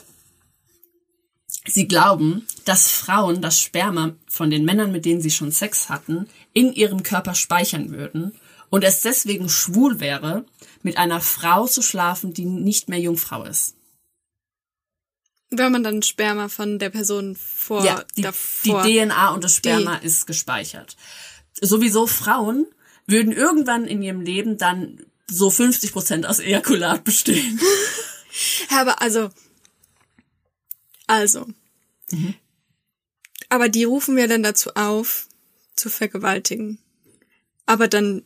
Sie 1.66 1.86
glauben, 1.86 2.46
dass 2.64 2.90
Frauen 2.90 3.40
das 3.40 3.60
Sperma 3.60 4.14
von 4.26 4.50
den 4.50 4.64
Männern, 4.64 4.90
mit 4.90 5.04
denen 5.04 5.20
sie 5.20 5.30
schon 5.30 5.52
Sex 5.52 5.88
hatten, 5.88 6.26
in 6.52 6.72
ihrem 6.72 7.04
Körper 7.04 7.34
speichern 7.34 7.90
würden 7.90 8.32
und 8.72 8.84
es 8.84 9.02
deswegen 9.02 9.50
schwul 9.50 10.00
wäre, 10.00 10.46
mit 10.82 10.96
einer 10.96 11.20
Frau 11.20 11.66
zu 11.66 11.82
schlafen, 11.82 12.32
die 12.32 12.46
nicht 12.46 12.88
mehr 12.88 12.98
Jungfrau 12.98 13.44
ist. 13.44 13.76
Wenn 15.50 15.70
man 15.72 15.84
dann 15.84 16.02
Sperma 16.02 16.48
von 16.48 16.78
der 16.78 16.88
Person 16.88 17.36
vor 17.36 17.84
ja, 17.84 18.02
die, 18.16 18.22
davor. 18.22 18.82
die 18.82 18.98
DNA 18.98 19.34
und 19.34 19.44
das 19.44 19.56
Sperma 19.56 19.98
die. 19.98 20.06
ist 20.06 20.26
gespeichert. 20.26 20.96
Sowieso 21.60 22.06
Frauen 22.06 22.66
würden 23.06 23.32
irgendwann 23.34 23.84
in 23.86 24.00
ihrem 24.00 24.22
Leben 24.22 24.56
dann 24.56 25.04
so 25.26 25.50
50 25.50 25.92
Prozent 25.92 26.24
aus 26.24 26.38
Ejakulat 26.38 27.04
bestehen. 27.04 27.60
aber 28.70 29.02
also, 29.02 29.28
also. 31.06 31.46
Mhm. 32.10 32.36
Aber 33.50 33.68
die 33.68 33.84
rufen 33.84 34.16
wir 34.16 34.28
dann 34.28 34.42
dazu 34.42 34.70
auf, 34.76 35.28
zu 35.76 35.90
vergewaltigen. 35.90 36.78
Aber 37.66 37.88
dann 37.88 38.22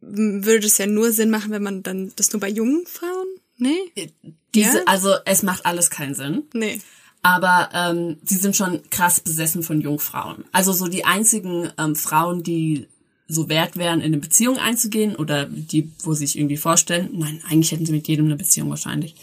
würde 0.00 0.66
es 0.66 0.78
ja 0.78 0.86
nur 0.86 1.12
Sinn 1.12 1.30
machen, 1.30 1.50
wenn 1.50 1.62
man 1.62 1.82
dann 1.82 2.12
das 2.16 2.32
nur 2.32 2.40
bei 2.40 2.48
jungen 2.48 2.84
Frauen? 2.86 3.28
Nee? 3.56 3.78
Äh, 3.94 4.08
diese, 4.54 4.78
ja? 4.78 4.84
also 4.86 5.14
es 5.24 5.42
macht 5.42 5.64
alles 5.64 5.90
keinen 5.90 6.14
Sinn. 6.14 6.44
Nee. 6.52 6.80
Aber 7.22 7.68
ähm, 7.72 8.18
sie 8.24 8.36
sind 8.36 8.56
schon 8.56 8.80
krass 8.90 9.20
besessen 9.20 9.62
von 9.62 9.80
Jungfrauen. 9.80 10.44
Also 10.50 10.72
so 10.72 10.88
die 10.88 11.04
einzigen 11.04 11.70
ähm, 11.78 11.94
Frauen, 11.94 12.42
die 12.42 12.88
so 13.28 13.48
wert 13.48 13.76
wären, 13.76 14.00
in 14.00 14.06
eine 14.06 14.18
Beziehung 14.18 14.58
einzugehen 14.58 15.14
oder 15.14 15.46
die, 15.46 15.92
wo 16.02 16.12
sie 16.14 16.26
sich 16.26 16.36
irgendwie 16.36 16.56
vorstellen. 16.56 17.10
Nein, 17.12 17.40
eigentlich 17.48 17.70
hätten 17.70 17.86
sie 17.86 17.92
mit 17.92 18.08
jedem 18.08 18.26
eine 18.26 18.36
Beziehung 18.36 18.70
wahrscheinlich. 18.70 19.14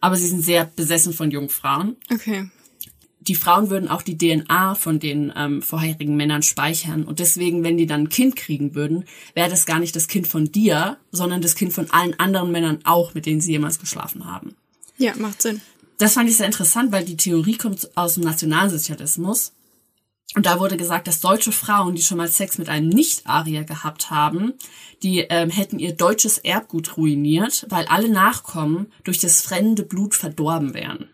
Aber 0.00 0.16
sie 0.16 0.28
sind 0.28 0.44
sehr 0.44 0.64
besessen 0.64 1.12
von 1.12 1.30
Jungfrauen. 1.30 1.96
Okay 2.10 2.48
die 3.20 3.34
Frauen 3.34 3.70
würden 3.70 3.88
auch 3.88 4.02
die 4.02 4.16
DNA 4.16 4.74
von 4.74 4.98
den 4.98 5.32
ähm, 5.36 5.62
vorherigen 5.62 6.16
Männern 6.16 6.42
speichern. 6.42 7.04
Und 7.04 7.18
deswegen, 7.18 7.62
wenn 7.62 7.76
die 7.76 7.86
dann 7.86 8.02
ein 8.02 8.08
Kind 8.08 8.36
kriegen 8.36 8.74
würden, 8.74 9.04
wäre 9.34 9.50
das 9.50 9.66
gar 9.66 9.78
nicht 9.78 9.94
das 9.94 10.08
Kind 10.08 10.26
von 10.26 10.50
dir, 10.50 10.96
sondern 11.12 11.42
das 11.42 11.54
Kind 11.54 11.72
von 11.72 11.90
allen 11.90 12.18
anderen 12.18 12.50
Männern 12.50 12.80
auch, 12.84 13.14
mit 13.14 13.26
denen 13.26 13.40
sie 13.40 13.52
jemals 13.52 13.78
geschlafen 13.78 14.24
haben. 14.24 14.56
Ja, 14.96 15.14
macht 15.16 15.42
Sinn. 15.42 15.60
Das 15.98 16.14
fand 16.14 16.30
ich 16.30 16.36
sehr 16.38 16.46
interessant, 16.46 16.92
weil 16.92 17.04
die 17.04 17.16
Theorie 17.16 17.56
kommt 17.56 17.90
aus 17.94 18.14
dem 18.14 18.24
Nationalsozialismus. 18.24 19.52
Und 20.34 20.46
da 20.46 20.60
wurde 20.60 20.76
gesagt, 20.76 21.08
dass 21.08 21.20
deutsche 21.20 21.52
Frauen, 21.52 21.96
die 21.96 22.02
schon 22.02 22.16
mal 22.16 22.28
Sex 22.28 22.56
mit 22.56 22.68
einem 22.68 22.88
Nicht-Arier 22.88 23.64
gehabt 23.64 24.10
haben, 24.10 24.54
die 25.02 25.20
ähm, 25.28 25.50
hätten 25.50 25.78
ihr 25.78 25.92
deutsches 25.92 26.38
Erbgut 26.38 26.96
ruiniert, 26.96 27.66
weil 27.68 27.86
alle 27.86 28.08
Nachkommen 28.08 28.92
durch 29.04 29.18
das 29.18 29.42
fremde 29.42 29.82
Blut 29.82 30.14
verdorben 30.14 30.72
wären. 30.72 31.08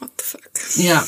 What 0.00 0.10
the 0.18 0.24
fuck? 0.24 0.50
Ja. 0.76 1.06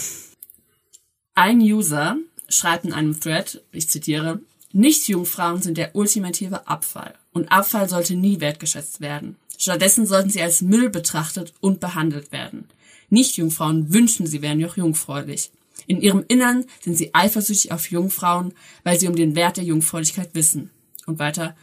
Ein 1.34 1.60
User 1.60 2.18
schreibt 2.48 2.84
in 2.84 2.92
einem 2.92 3.18
Thread, 3.18 3.62
ich 3.72 3.88
zitiere, 3.88 4.40
Nicht-Jungfrauen 4.72 5.62
sind 5.62 5.78
der 5.78 5.96
ultimative 5.96 6.66
Abfall 6.66 7.14
und 7.32 7.50
Abfall 7.50 7.88
sollte 7.88 8.14
nie 8.14 8.40
wertgeschätzt 8.40 9.00
werden. 9.00 9.36
Stattdessen 9.58 10.06
sollten 10.06 10.28
sie 10.28 10.42
als 10.42 10.60
Müll 10.60 10.90
betrachtet 10.90 11.54
und 11.60 11.80
behandelt 11.80 12.32
werden. 12.32 12.68
Nicht-Jungfrauen 13.08 13.92
wünschen, 13.92 14.26
sie 14.26 14.42
wären 14.42 14.58
noch 14.58 14.76
jungfräulich. 14.76 15.50
In 15.86 16.00
ihrem 16.00 16.24
Innern 16.28 16.66
sind 16.80 16.96
sie 16.96 17.14
eifersüchtig 17.14 17.72
auf 17.72 17.90
Jungfrauen, 17.90 18.52
weil 18.84 19.00
sie 19.00 19.08
um 19.08 19.16
den 19.16 19.34
Wert 19.34 19.56
der 19.56 19.64
Jungfräulichkeit 19.64 20.34
wissen. 20.34 20.70
Und 21.06 21.18
weiter. 21.18 21.56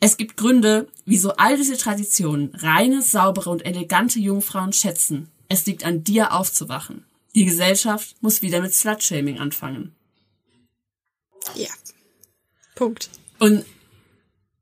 Es 0.00 0.16
gibt 0.16 0.36
Gründe, 0.36 0.88
wieso 1.04 1.32
all 1.36 1.56
diese 1.56 1.76
Traditionen 1.76 2.54
reine, 2.54 3.02
saubere 3.02 3.50
und 3.50 3.64
elegante 3.64 4.18
Jungfrauen 4.18 4.72
schätzen 4.72 5.28
es 5.48 5.66
liegt 5.66 5.84
an 5.84 6.04
dir 6.04 6.32
aufzuwachen. 6.32 7.04
Die 7.34 7.44
Gesellschaft 7.44 8.16
muss 8.22 8.42
wieder 8.42 8.60
mit 8.60 8.74
Slutshaming 8.74 9.38
anfangen. 9.38 9.94
Ja. 11.54 11.68
Punkt. 12.74 13.10
Und 13.38 13.64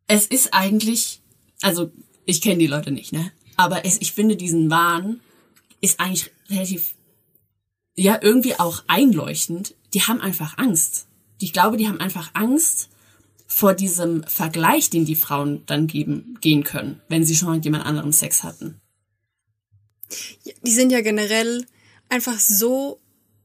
es 0.06 0.26
ist 0.26 0.52
eigentlich, 0.52 1.20
also 1.62 1.92
ich 2.26 2.40
kenne 2.40 2.58
die 2.58 2.66
Leute 2.66 2.90
nicht, 2.90 3.12
ne? 3.12 3.32
Aber 3.56 3.84
es, 3.84 4.00
ich 4.00 4.12
finde 4.12 4.36
diesen 4.36 4.70
Wahn 4.70 5.20
ist 5.80 6.00
eigentlich 6.00 6.30
relativ, 6.50 6.94
ja, 7.94 8.18
irgendwie 8.20 8.58
auch 8.58 8.82
einleuchtend. 8.88 9.74
Die 9.94 10.02
haben 10.02 10.20
einfach 10.20 10.58
Angst. 10.58 11.06
Ich 11.38 11.52
glaube, 11.52 11.76
die 11.76 11.88
haben 11.88 12.00
einfach 12.00 12.30
Angst 12.34 12.90
vor 13.46 13.74
diesem 13.74 14.24
Vergleich, 14.24 14.90
den 14.90 15.04
die 15.04 15.14
Frauen 15.14 15.64
dann 15.66 15.86
geben, 15.86 16.38
gehen 16.40 16.64
können, 16.64 17.00
wenn 17.08 17.24
sie 17.24 17.36
schon 17.36 17.52
mit 17.52 17.64
jemand 17.64 17.86
anderem 17.86 18.10
Sex 18.10 18.42
hatten 18.42 18.80
die 20.62 20.72
sind 20.72 20.90
ja 20.90 21.00
generell 21.00 21.66
einfach 22.08 22.38
so 22.38 22.98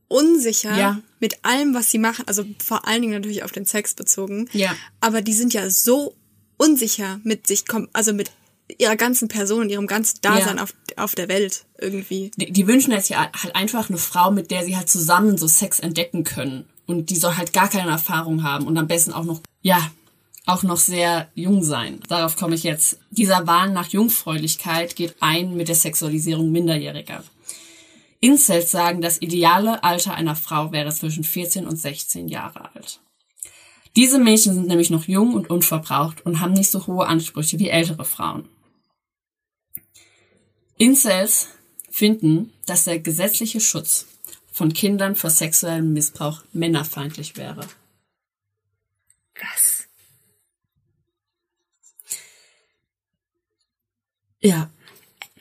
unsicher 0.07 0.77
ja. 0.77 1.01
mit 1.19 1.43
allem, 1.43 1.73
was 1.73 1.91
sie 1.91 1.99
machen. 1.99 2.25
Also 2.27 2.45
vor 2.63 2.87
allen 2.87 3.01
Dingen 3.01 3.13
natürlich 3.13 3.43
auf 3.43 3.51
den 3.51 3.65
Sex 3.65 3.93
bezogen. 3.93 4.49
Ja. 4.53 4.75
Aber 4.99 5.21
die 5.21 5.33
sind 5.33 5.53
ja 5.53 5.69
so 5.69 6.15
unsicher 6.57 7.19
mit 7.23 7.47
sich, 7.47 7.63
also 7.93 8.13
mit 8.13 8.31
ihrer 8.77 8.95
ganzen 8.95 9.27
Person 9.27 9.61
und 9.61 9.69
ihrem 9.69 9.87
ganzen 9.87 10.19
Dasein 10.21 10.57
ja. 10.57 10.63
auf, 10.63 10.73
auf 10.97 11.15
der 11.15 11.27
Welt 11.27 11.65
irgendwie. 11.79 12.31
Die, 12.35 12.51
die 12.51 12.67
wünschen 12.67 12.91
jetzt 12.91 13.09
ja 13.09 13.31
halt 13.41 13.55
einfach 13.55 13.89
eine 13.89 13.97
Frau, 13.97 14.31
mit 14.31 14.51
der 14.51 14.65
sie 14.65 14.75
halt 14.75 14.89
zusammen 14.89 15.37
so 15.37 15.47
Sex 15.47 15.79
entdecken 15.79 16.23
können. 16.23 16.65
Und 16.85 17.09
die 17.11 17.17
soll 17.17 17.37
halt 17.37 17.53
gar 17.53 17.69
keine 17.69 17.91
Erfahrung 17.91 18.43
haben 18.43 18.65
und 18.65 18.77
am 18.77 18.87
besten 18.87 19.13
auch 19.13 19.23
noch, 19.23 19.41
ja, 19.61 19.91
auch 20.49 20.63
noch 20.63 20.77
sehr 20.77 21.29
jung 21.35 21.63
sein. 21.63 21.99
Darauf 22.07 22.35
komme 22.35 22.55
ich 22.55 22.63
jetzt. 22.63 22.99
Dieser 23.11 23.47
Wahn 23.47 23.73
nach 23.73 23.89
Jungfräulichkeit 23.89 24.95
geht 24.95 25.15
ein 25.19 25.55
mit 25.55 25.67
der 25.67 25.75
Sexualisierung 25.75 26.51
Minderjähriger. 26.51 27.23
Incels 28.19 28.71
sagen, 28.71 29.01
das 29.01 29.21
ideale 29.21 29.83
Alter 29.83 30.13
einer 30.13 30.35
Frau 30.35 30.71
wäre 30.71 30.93
zwischen 30.93 31.23
14 31.23 31.65
und 31.65 31.77
16 31.77 32.27
Jahre 32.27 32.73
alt. 32.75 32.99
Diese 33.95 34.19
Mädchen 34.19 34.53
sind 34.53 34.67
nämlich 34.67 34.89
noch 34.89 35.07
jung 35.07 35.33
und 35.33 35.49
unverbraucht 35.49 36.25
und 36.25 36.39
haben 36.39 36.53
nicht 36.53 36.71
so 36.71 36.85
hohe 36.85 37.07
Ansprüche 37.07 37.59
wie 37.59 37.69
ältere 37.69 38.05
Frauen. 38.05 38.47
Incels 40.77 41.49
finden, 41.89 42.53
dass 42.65 42.85
der 42.85 42.99
gesetzliche 42.99 43.59
Schutz 43.59 44.05
von 44.51 44.73
Kindern 44.73 45.15
vor 45.15 45.29
sexuellem 45.29 45.93
Missbrauch 45.93 46.43
männerfeindlich 46.53 47.37
wäre. 47.37 47.67
Was? 49.39 49.78
Ja. 54.41 54.69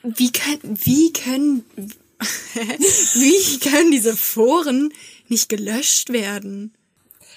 Wie 0.03 0.31
können, 0.31 0.77
wie 0.83 1.13
können, 1.13 1.65
wie 2.19 3.59
können 3.59 3.91
diese 3.91 4.15
Foren 4.15 4.93
nicht 5.27 5.49
gelöscht 5.49 6.09
werden? 6.09 6.73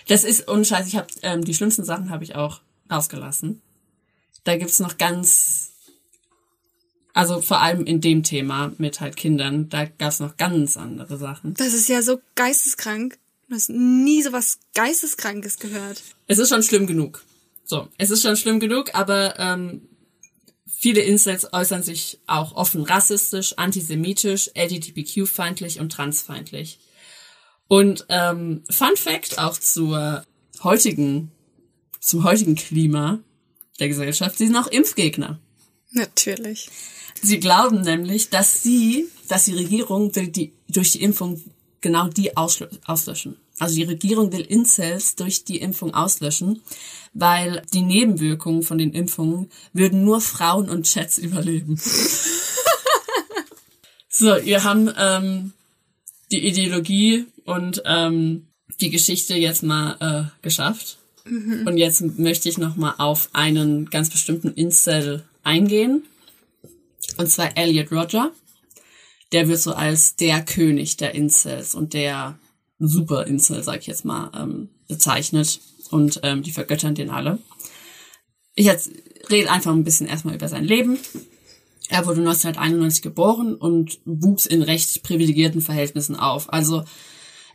Das 0.08 0.24
ist 0.24 0.48
unscheiß. 0.48 0.86
Ich 0.88 0.96
habe 0.96 1.08
ähm, 1.22 1.44
die 1.44 1.54
schlimmsten 1.54 1.84
Sachen 1.84 2.10
habe 2.10 2.24
ich 2.24 2.34
auch 2.34 2.60
ausgelassen. 2.88 3.62
Da 4.44 4.56
gibt's 4.56 4.80
noch 4.80 4.98
ganz, 4.98 5.72
also 7.12 7.40
vor 7.40 7.60
allem 7.60 7.84
in 7.84 8.00
dem 8.00 8.22
Thema 8.22 8.72
mit 8.78 9.00
halt 9.00 9.16
Kindern, 9.16 9.68
da 9.68 9.84
gab's 9.84 10.20
noch 10.20 10.36
ganz 10.36 10.76
andere 10.76 11.16
Sachen. 11.16 11.54
Das 11.54 11.74
ist 11.74 11.88
ja 11.88 12.02
so 12.02 12.20
geisteskrank. 12.34 13.18
Du 13.48 13.54
hast 13.54 13.70
nie 13.70 14.22
so 14.22 14.32
was 14.32 14.58
Geisteskrankes 14.74 15.58
gehört. 15.58 16.02
Es 16.26 16.38
ist 16.38 16.48
schon 16.48 16.62
schlimm 16.62 16.86
genug. 16.86 17.22
So, 17.64 17.88
es 17.98 18.10
ist 18.10 18.22
schon 18.22 18.36
schlimm 18.36 18.60
genug, 18.60 18.94
aber 18.94 19.38
ähm, 19.38 19.88
Viele 20.78 21.00
Incels 21.00 21.52
äußern 21.52 21.82
sich 21.82 22.18
auch 22.26 22.56
offen 22.56 22.82
rassistisch, 22.82 23.54
antisemitisch, 23.56 24.50
LGBTQ-feindlich 24.56 25.78
und 25.78 25.92
transfeindlich. 25.92 26.80
Und 27.68 28.04
ähm, 28.08 28.64
Fun 28.68 28.96
Fact 28.96 29.38
auch 29.38 29.58
zur 29.58 30.24
heutigen, 30.62 31.30
zum 32.00 32.24
heutigen 32.24 32.54
Klima 32.54 33.20
der 33.78 33.88
Gesellschaft, 33.88 34.38
sie 34.38 34.46
sind 34.46 34.56
auch 34.56 34.66
Impfgegner. 34.66 35.38
Natürlich. 35.92 36.68
Sie 37.22 37.38
glauben 37.38 37.82
nämlich, 37.82 38.30
dass 38.30 38.62
sie, 38.62 39.08
dass 39.28 39.44
die 39.44 39.54
Regierung 39.54 40.14
will 40.16 40.28
die, 40.28 40.52
durch 40.68 40.92
die 40.92 41.02
Impfung 41.02 41.42
genau 41.80 42.08
die 42.08 42.36
auslöschen. 42.36 43.36
Also 43.58 43.76
die 43.76 43.84
Regierung 43.84 44.32
will 44.32 44.40
Incels 44.40 45.14
durch 45.14 45.44
die 45.44 45.58
Impfung 45.58 45.94
auslöschen, 45.94 46.62
weil 47.14 47.62
die 47.72 47.82
Nebenwirkungen 47.82 48.62
von 48.62 48.78
den 48.78 48.92
Impfungen 48.92 49.50
würden 49.72 50.04
nur 50.04 50.20
Frauen 50.20 50.68
und 50.68 50.86
Chats 50.86 51.18
überleben. 51.18 51.76
so, 54.08 54.36
ihr 54.36 54.64
haben 54.64 54.90
ähm, 54.96 55.52
die 56.30 56.46
Ideologie 56.46 57.26
und 57.44 57.82
ähm, 57.84 58.46
die 58.80 58.90
Geschichte 58.90 59.34
jetzt 59.34 59.62
mal 59.62 59.96
äh, 60.00 60.24
geschafft. 60.42 60.98
Mhm. 61.24 61.66
Und 61.66 61.76
jetzt 61.76 62.00
möchte 62.18 62.48
ich 62.48 62.58
noch 62.58 62.76
mal 62.76 62.94
auf 62.98 63.28
einen 63.32 63.90
ganz 63.90 64.10
bestimmten 64.10 64.54
Incel 64.54 65.24
eingehen. 65.42 66.04
Und 67.18 67.28
zwar 67.28 67.56
Elliot 67.56 67.92
Roger. 67.92 68.32
Der 69.32 69.48
wird 69.48 69.60
so 69.60 69.74
als 69.74 70.16
der 70.16 70.44
König 70.44 70.96
der 70.96 71.14
Incels 71.14 71.74
und 71.74 71.94
der 71.94 72.38
Super-Incel, 72.78 73.62
sag 73.62 73.80
ich 73.80 73.86
jetzt 73.86 74.04
mal, 74.04 74.30
ähm, 74.34 74.68
bezeichnet 74.88 75.60
und 75.92 76.20
ähm, 76.22 76.42
die 76.42 76.52
vergöttern 76.52 76.94
den 76.94 77.10
alle. 77.10 77.38
Ich 78.54 78.66
jetzt 78.66 78.90
rede 79.30 79.50
einfach 79.50 79.72
ein 79.72 79.84
bisschen 79.84 80.06
erstmal 80.06 80.34
über 80.34 80.48
sein 80.48 80.64
Leben. 80.64 80.98
Er 81.88 82.06
wurde 82.06 82.20
1991 82.20 83.02
geboren 83.02 83.54
und 83.54 83.98
wuchs 84.04 84.46
in 84.46 84.62
recht 84.62 85.02
privilegierten 85.02 85.60
Verhältnissen 85.60 86.16
auf. 86.16 86.52
Also 86.52 86.84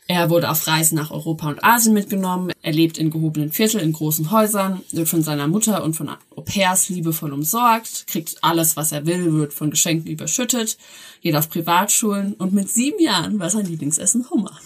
er 0.08 0.30
wurde 0.30 0.50
auf 0.50 0.66
Reisen 0.68 0.96
nach 0.96 1.12
Europa 1.12 1.50
und 1.50 1.64
Asien 1.64 1.94
mitgenommen. 1.94 2.54
Er 2.62 2.72
lebt 2.72 2.98
in 2.98 3.10
gehobenen 3.10 3.52
Vierteln, 3.52 3.84
in 3.84 3.92
großen 3.92 4.32
Häusern, 4.32 4.82
wird 4.92 5.10
von 5.10 5.22
seiner 5.22 5.48
Mutter 5.48 5.84
und 5.84 5.96
von 5.96 6.10
Au-pairs 6.10 6.88
liebevoll 6.88 7.34
umsorgt, 7.34 8.08
kriegt 8.08 8.38
alles, 8.42 8.78
was 8.78 8.94
er 8.94 9.06
will, 9.06 9.34
wird 9.34 9.54
von 9.54 9.70
Geschenken 9.70 10.10
überschüttet, 10.10 10.78
geht 11.22 11.36
auf 11.36 11.50
Privatschulen 11.50 12.34
und 12.36 12.54
mit 12.54 12.70
sieben 12.70 13.02
Jahren 13.02 13.40
war 13.40 13.50
sein 13.50 13.66
Lieblingsessen 13.66 14.30
Hummer. 14.30 14.58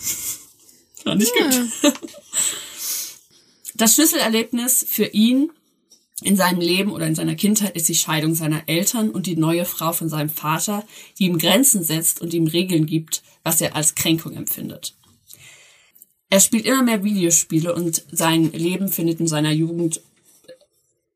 Fand 1.04 1.24
ich 1.24 1.32
gut. 1.34 1.94
Das 3.82 3.96
Schlüsselerlebnis 3.96 4.86
für 4.88 5.08
ihn 5.08 5.50
in 6.22 6.36
seinem 6.36 6.62
Leben 6.62 6.92
oder 6.92 7.08
in 7.08 7.16
seiner 7.16 7.34
Kindheit 7.34 7.76
ist 7.76 7.90
die 7.90 7.96
Scheidung 7.96 8.36
seiner 8.36 8.70
Eltern 8.70 9.10
und 9.10 9.26
die 9.26 9.36
neue 9.36 9.66
Frau 9.66 9.92
von 9.92 10.08
seinem 10.08 10.30
Vater, 10.30 10.86
die 11.18 11.26
ihm 11.26 11.40
Grenzen 11.40 11.84
setzt 11.84 12.22
und 12.22 12.32
ihm 12.36 12.46
Regeln 12.46 12.86
gibt, 12.86 13.24
was 13.44 13.60
er 13.60 13.76
als 13.76 13.96
Kränkung 13.96 14.36
empfindet. 14.36 14.94
Er 16.30 16.40
spielt 16.40 16.68
immer 16.68 16.84
mehr 16.84 17.04
Videospiele 17.04 17.74
und 17.74 18.06
sein 18.12 18.52
Leben 18.52 18.88
findet 18.88 19.20
in 19.20 19.26
seiner 19.26 19.52
Jugend 19.52 20.02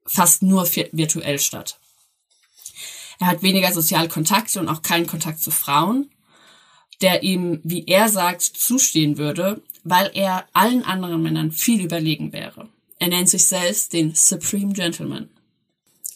fast 0.07 0.41
nur 0.41 0.67
virtuell 0.91 1.37
statt. 1.37 1.77
Er 3.19 3.27
hat 3.27 3.43
weniger 3.43 3.71
soziale 3.73 4.09
Kontakte 4.09 4.59
und 4.59 4.69
auch 4.69 4.81
keinen 4.81 5.05
Kontakt 5.05 5.39
zu 5.39 5.51
Frauen, 5.51 6.09
der 7.01 7.21
ihm, 7.21 7.59
wie 7.63 7.85
er 7.85 8.09
sagt, 8.09 8.41
zustehen 8.41 9.19
würde, 9.19 9.61
weil 9.85 10.11
er 10.15 10.45
allen 10.51 10.83
anderen 10.83 11.21
Männern 11.21 11.51
viel 11.51 11.81
überlegen 11.81 12.33
wäre. 12.33 12.67
Er 12.99 13.07
nennt 13.07 13.29
sich 13.29 13.45
selbst 13.45 13.93
den 13.93 14.15
Supreme 14.15 14.73
Gentleman. 14.73 15.29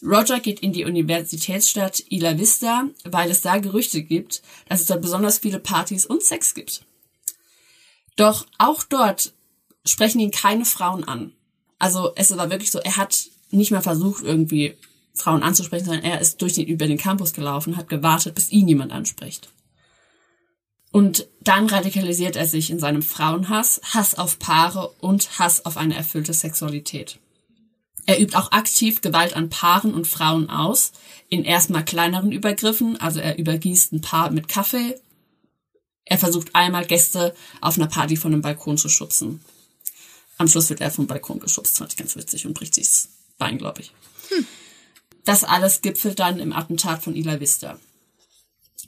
Roger 0.02 0.40
geht 0.40 0.60
in 0.60 0.72
die 0.72 0.84
Universitätsstadt 0.84 2.00
Isla 2.10 2.36
Vista, 2.38 2.88
weil 3.04 3.30
es 3.30 3.42
da 3.42 3.58
Gerüchte 3.58 4.02
gibt, 4.02 4.42
dass 4.68 4.80
es 4.80 4.86
dort 4.86 5.02
besonders 5.02 5.38
viele 5.38 5.60
Partys 5.60 6.04
und 6.04 6.22
Sex 6.22 6.54
gibt. 6.54 6.84
Doch 8.16 8.46
auch 8.58 8.82
dort 8.82 9.32
sprechen 9.84 10.20
ihn 10.20 10.30
keine 10.30 10.64
Frauen 10.64 11.04
an. 11.04 11.32
Also 11.78 12.12
es 12.16 12.36
war 12.36 12.50
wirklich 12.50 12.70
so, 12.70 12.80
er 12.80 12.96
hat 12.96 13.28
nicht 13.50 13.70
mehr 13.70 13.82
versucht, 13.82 14.24
irgendwie 14.24 14.76
Frauen 15.14 15.42
anzusprechen, 15.42 15.84
sondern 15.84 16.04
er 16.04 16.20
ist 16.20 16.42
durch 16.42 16.54
den, 16.54 16.66
über 16.66 16.86
den 16.86 16.98
Campus 16.98 17.32
gelaufen, 17.34 17.76
hat 17.76 17.88
gewartet, 17.88 18.34
bis 18.34 18.50
ihn 18.50 18.68
jemand 18.68 18.92
anspricht. 18.92 19.48
Und 20.92 21.28
dann 21.40 21.66
radikalisiert 21.66 22.36
er 22.36 22.46
sich 22.46 22.70
in 22.70 22.80
seinem 22.80 23.02
Frauenhass, 23.02 23.80
Hass 23.84 24.16
auf 24.16 24.38
Paare 24.38 24.88
und 25.00 25.38
Hass 25.38 25.64
auf 25.64 25.76
eine 25.76 25.94
erfüllte 25.94 26.34
Sexualität. 26.34 27.18
Er 28.06 28.20
übt 28.20 28.36
auch 28.36 28.50
aktiv 28.50 29.02
Gewalt 29.02 29.36
an 29.36 29.50
Paaren 29.50 29.94
und 29.94 30.08
Frauen 30.08 30.50
aus, 30.50 30.92
in 31.28 31.44
erstmal 31.44 31.84
kleineren 31.84 32.32
Übergriffen, 32.32 33.00
also 33.00 33.20
er 33.20 33.38
übergießt 33.38 33.92
ein 33.92 34.00
Paar 34.00 34.30
mit 34.30 34.48
Kaffee. 34.48 35.00
Er 36.04 36.18
versucht 36.18 36.54
einmal 36.56 36.86
Gäste 36.86 37.36
auf 37.60 37.76
einer 37.76 37.86
Party 37.86 38.16
von 38.16 38.32
einem 38.32 38.42
Balkon 38.42 38.78
zu 38.78 38.88
schubsen. 38.88 39.40
Am 40.38 40.48
Schluss 40.48 40.70
wird 40.70 40.80
er 40.80 40.90
vom 40.90 41.06
Balkon 41.06 41.38
geschubst, 41.38 41.78
fand 41.78 41.92
ich 41.92 41.98
ganz 41.98 42.16
witzig 42.16 42.46
und 42.46 42.54
bricht 42.54 42.74
sich 42.74 42.88
das 42.88 43.08
Bein, 43.38 43.58
glaube 43.58 43.82
ich. 43.82 43.92
Hm. 44.30 44.46
Das 45.24 45.44
alles 45.44 45.82
gipfelt 45.82 46.18
dann 46.18 46.40
im 46.40 46.52
Attentat 46.52 47.04
von 47.04 47.14
Ila 47.14 47.38
Vista. 47.38 47.78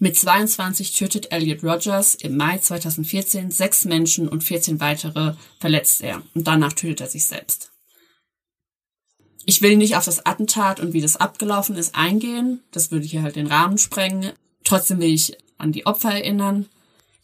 Mit 0.03 0.16
22 0.16 0.97
tötet 0.97 1.31
Elliot 1.31 1.62
Rogers 1.62 2.16
im 2.16 2.37
Mai 2.37 2.59
2014 2.59 3.53
sechs 3.53 3.85
Menschen 3.85 4.27
und 4.27 4.43
14 4.43 4.81
weitere 4.81 5.35
verletzt 5.61 6.01
er 6.01 6.20
und 6.35 6.49
danach 6.49 6.73
tötet 6.73 7.03
er 7.03 7.07
sich 7.07 7.24
selbst. 7.24 7.70
Ich 9.47 9.62
will 9.62 9.77
nicht 9.77 9.95
auf 9.95 10.05
das 10.05 10.27
Attentat 10.27 10.81
und 10.81 10.93
wie 10.93 11.01
das 11.01 11.15
abgelaufen 11.15 11.77
ist 11.77 11.95
eingehen, 11.95 12.65
das 12.73 12.91
würde 12.91 13.07
hier 13.07 13.23
halt 13.23 13.37
den 13.37 13.47
Rahmen 13.47 13.79
sprengen. 13.79 14.33
Trotzdem 14.65 14.99
will 14.99 15.15
ich 15.15 15.39
an 15.57 15.70
die 15.70 15.87
Opfer 15.87 16.11
erinnern. 16.11 16.69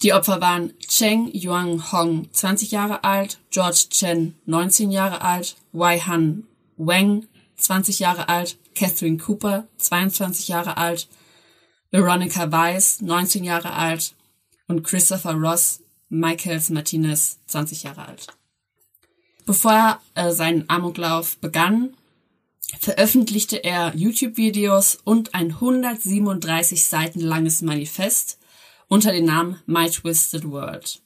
Die 0.05 0.13
Opfer 0.13 0.41
waren 0.41 0.73
Cheng 0.79 1.33
Yuang 1.35 1.91
Hong, 1.91 2.33
20 2.33 2.71
Jahre 2.71 3.03
alt, 3.03 3.41
George 3.51 3.87
Chen, 3.91 4.37
19 4.47 4.93
Jahre 4.93 5.23
alt, 5.23 5.57
Wei 5.73 5.99
Han 5.99 6.45
Wang, 6.77 7.27
20 7.57 7.99
Jahre 7.99 8.29
alt, 8.29 8.57
Catherine 8.77 9.19
Cooper, 9.19 9.67
22 9.79 10.47
Jahre 10.47 10.77
alt, 10.77 11.09
Veronica 11.91 12.51
Weiss, 12.53 13.01
19 13.01 13.45
Jahre 13.45 13.73
alt 13.73 14.15
und 14.67 14.83
Christopher 14.83 15.33
Ross, 15.33 15.83
Michaels 16.11 16.71
Martinez, 16.71 17.39
20 17.47 17.85
Jahre 17.85 18.07
alt. 18.07 18.27
Bevor 19.47 19.73
er 19.73 20.01
äh, 20.15 20.33
seinen 20.33 20.69
Amoklauf 20.69 21.39
begann, 21.39 21.97
veröffentlichte 22.81 23.65
er 23.65 23.95
YouTube-Videos 23.95 24.99
und 25.05 25.35
ein 25.35 25.53
137 25.53 26.85
Seiten 26.85 27.21
langes 27.21 27.63
Manifest 27.63 28.39
unter 28.89 29.13
dem 29.13 29.25
Namen 29.25 29.63
My 29.67 29.91
Twisted 29.91 30.51
World. 30.51 31.01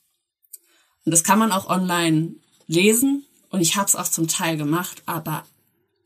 Und 1.05 1.13
das 1.13 1.23
kann 1.23 1.39
man 1.39 1.53
auch 1.53 1.69
online 1.69 2.35
lesen 2.67 3.25
und 3.51 3.61
ich 3.61 3.77
habe 3.77 3.87
es 3.87 3.97
auch 3.97 4.09
zum 4.09 4.27
Teil 4.27 4.57
gemacht, 4.57 5.03
aber 5.07 5.45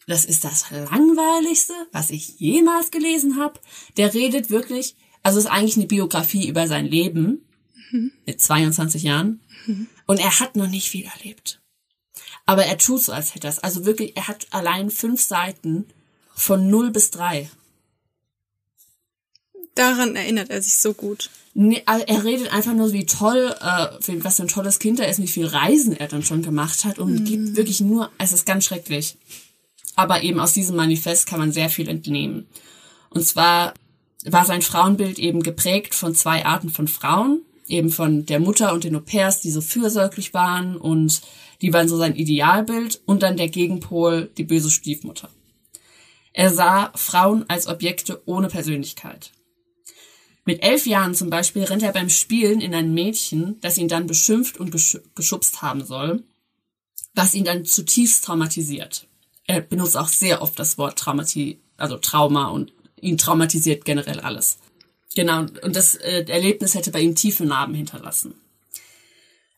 das 0.06 0.24
ist 0.24 0.44
das 0.44 0.70
langweiligste, 0.70 1.74
was 1.92 2.10
ich 2.10 2.38
jemals 2.38 2.90
gelesen 2.90 3.38
habe. 3.38 3.60
Der 3.96 4.14
redet 4.14 4.50
wirklich, 4.50 4.94
also 5.22 5.38
ist 5.38 5.46
eigentlich 5.46 5.76
eine 5.76 5.86
Biografie 5.86 6.48
über 6.48 6.68
sein 6.68 6.86
Leben 6.86 7.44
mhm. 7.90 8.12
mit 8.24 8.40
22 8.40 9.02
Jahren 9.02 9.40
mhm. 9.66 9.88
und 10.06 10.18
er 10.18 10.38
hat 10.38 10.56
noch 10.56 10.68
nicht 10.68 10.88
viel 10.88 11.06
erlebt. 11.06 11.60
Aber 12.46 12.64
er 12.64 12.78
tut 12.78 13.02
so, 13.02 13.12
als 13.12 13.34
hätte 13.34 13.48
er 13.48 13.50
es. 13.50 13.58
Also 13.58 13.84
wirklich, 13.84 14.16
er 14.16 14.28
hat 14.28 14.46
allein 14.50 14.90
fünf 14.90 15.20
Seiten 15.20 15.86
von 16.32 16.70
0 16.70 16.92
bis 16.92 17.10
3. 17.10 17.50
Daran 19.74 20.14
erinnert 20.14 20.50
er 20.50 20.62
sich 20.62 20.76
so 20.76 20.94
gut. 20.94 21.30
Nee, 21.54 21.82
er 21.86 22.24
redet 22.24 22.52
einfach 22.52 22.74
nur, 22.74 22.92
wie 22.92 23.06
toll, 23.06 23.54
äh, 23.60 23.88
was 24.22 24.36
für 24.36 24.42
ein 24.42 24.48
tolles 24.48 24.78
Kind 24.78 25.00
er 25.00 25.08
ist, 25.08 25.20
wie 25.20 25.26
viel 25.26 25.46
Reisen 25.46 25.96
er 25.96 26.06
dann 26.06 26.22
schon 26.22 26.42
gemacht 26.42 26.84
hat 26.84 26.98
und 26.98 27.20
mhm. 27.20 27.24
gibt 27.24 27.56
wirklich 27.56 27.80
nur, 27.80 28.10
es 28.18 28.32
ist 28.32 28.46
ganz 28.46 28.66
schrecklich. 28.66 29.16
Aber 29.96 30.22
eben 30.22 30.38
aus 30.38 30.52
diesem 30.52 30.76
Manifest 30.76 31.26
kann 31.26 31.40
man 31.40 31.52
sehr 31.52 31.70
viel 31.70 31.88
entnehmen. 31.88 32.46
Und 33.10 33.26
zwar 33.26 33.74
war 34.24 34.44
sein 34.44 34.62
Frauenbild 34.62 35.18
eben 35.18 35.42
geprägt 35.42 35.94
von 35.94 36.14
zwei 36.14 36.44
Arten 36.44 36.68
von 36.68 36.86
Frauen, 36.86 37.40
eben 37.66 37.90
von 37.90 38.26
der 38.26 38.38
Mutter 38.38 38.72
und 38.74 38.84
den 38.84 38.94
Au-pairs, 38.94 39.40
die 39.40 39.50
so 39.50 39.60
fürsorglich 39.60 40.34
waren 40.34 40.76
und 40.76 41.22
die 41.62 41.72
waren 41.72 41.88
so 41.88 41.96
sein 41.96 42.14
Idealbild 42.14 43.00
und 43.06 43.22
dann 43.22 43.36
der 43.38 43.48
Gegenpol, 43.48 44.30
die 44.36 44.44
böse 44.44 44.70
Stiefmutter. 44.70 45.30
Er 46.32 46.52
sah 46.52 46.92
Frauen 46.94 47.48
als 47.48 47.66
Objekte 47.66 48.22
ohne 48.26 48.48
Persönlichkeit. 48.48 49.32
Mit 50.44 50.62
elf 50.62 50.86
Jahren 50.86 51.14
zum 51.14 51.30
Beispiel 51.30 51.64
rennt 51.64 51.82
er 51.82 51.92
beim 51.92 52.10
Spielen 52.10 52.60
in 52.60 52.74
ein 52.74 52.92
Mädchen, 52.92 53.58
das 53.62 53.78
ihn 53.78 53.88
dann 53.88 54.06
beschimpft 54.06 54.60
und 54.60 54.70
geschubst 55.14 55.62
haben 55.62 55.84
soll, 55.84 56.22
was 57.14 57.34
ihn 57.34 57.44
dann 57.44 57.64
zutiefst 57.64 58.24
traumatisiert 58.24 59.08
er 59.46 59.60
benutzt 59.60 59.96
auch 59.96 60.08
sehr 60.08 60.42
oft 60.42 60.58
das 60.58 60.78
Wort 60.78 60.98
Traumati, 60.98 61.60
also 61.76 61.96
Trauma 61.96 62.48
und 62.48 62.72
ihn 63.00 63.18
traumatisiert 63.18 63.84
generell 63.84 64.20
alles. 64.20 64.58
Genau, 65.14 65.40
und 65.62 65.76
das 65.76 65.94
äh, 65.94 66.24
Erlebnis 66.28 66.74
hätte 66.74 66.90
bei 66.90 67.00
ihm 67.00 67.14
tiefe 67.14 67.44
Narben 67.44 67.74
hinterlassen. 67.74 68.34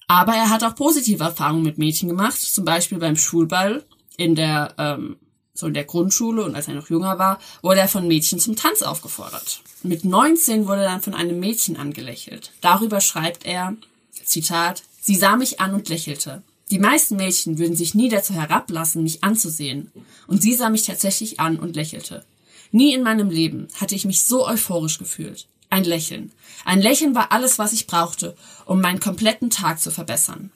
Aber 0.06 0.32
er 0.34 0.50
hat 0.50 0.64
auch 0.64 0.74
positive 0.74 1.22
Erfahrungen 1.22 1.62
mit 1.62 1.78
Mädchen 1.78 2.08
gemacht, 2.08 2.40
zum 2.40 2.64
Beispiel 2.64 2.98
beim 2.98 3.16
Schulball 3.16 3.84
in 4.16 4.34
der, 4.34 4.74
ähm, 4.78 5.16
so 5.52 5.66
in 5.66 5.74
der 5.74 5.84
Grundschule 5.84 6.44
und 6.44 6.54
als 6.54 6.68
er 6.68 6.74
noch 6.74 6.88
jünger 6.88 7.18
war, 7.18 7.38
wurde 7.62 7.80
er 7.80 7.88
von 7.88 8.08
Mädchen 8.08 8.40
zum 8.40 8.56
Tanz 8.56 8.82
aufgefordert. 8.82 9.60
Mit 9.82 10.04
19 10.04 10.66
wurde 10.66 10.82
er 10.82 10.90
dann 10.90 11.02
von 11.02 11.14
einem 11.14 11.40
Mädchen 11.40 11.76
angelächelt. 11.76 12.52
Darüber 12.60 13.00
schreibt 13.00 13.44
er, 13.44 13.76
Zitat, 14.24 14.82
sie 15.00 15.16
sah 15.16 15.36
mich 15.36 15.60
an 15.60 15.74
und 15.74 15.88
lächelte. 15.88 16.42
Die 16.70 16.78
meisten 16.78 17.16
Mädchen 17.16 17.58
würden 17.58 17.76
sich 17.76 17.94
nie 17.94 18.08
dazu 18.08 18.34
herablassen, 18.34 19.02
mich 19.02 19.24
anzusehen, 19.24 19.90
und 20.26 20.42
sie 20.42 20.54
sah 20.54 20.68
mich 20.68 20.82
tatsächlich 20.82 21.40
an 21.40 21.58
und 21.58 21.76
lächelte. 21.76 22.24
Nie 22.72 22.94
in 22.94 23.02
meinem 23.02 23.30
Leben 23.30 23.68
hatte 23.74 23.94
ich 23.94 24.04
mich 24.04 24.24
so 24.24 24.46
euphorisch 24.46 24.98
gefühlt. 24.98 25.46
Ein 25.70 25.84
Lächeln. 25.84 26.32
Ein 26.64 26.80
Lächeln 26.80 27.14
war 27.14 27.32
alles, 27.32 27.58
was 27.58 27.72
ich 27.72 27.86
brauchte, 27.86 28.36
um 28.66 28.80
meinen 28.80 29.00
kompletten 29.00 29.50
Tag 29.50 29.80
zu 29.80 29.90
verbessern. 29.90 30.50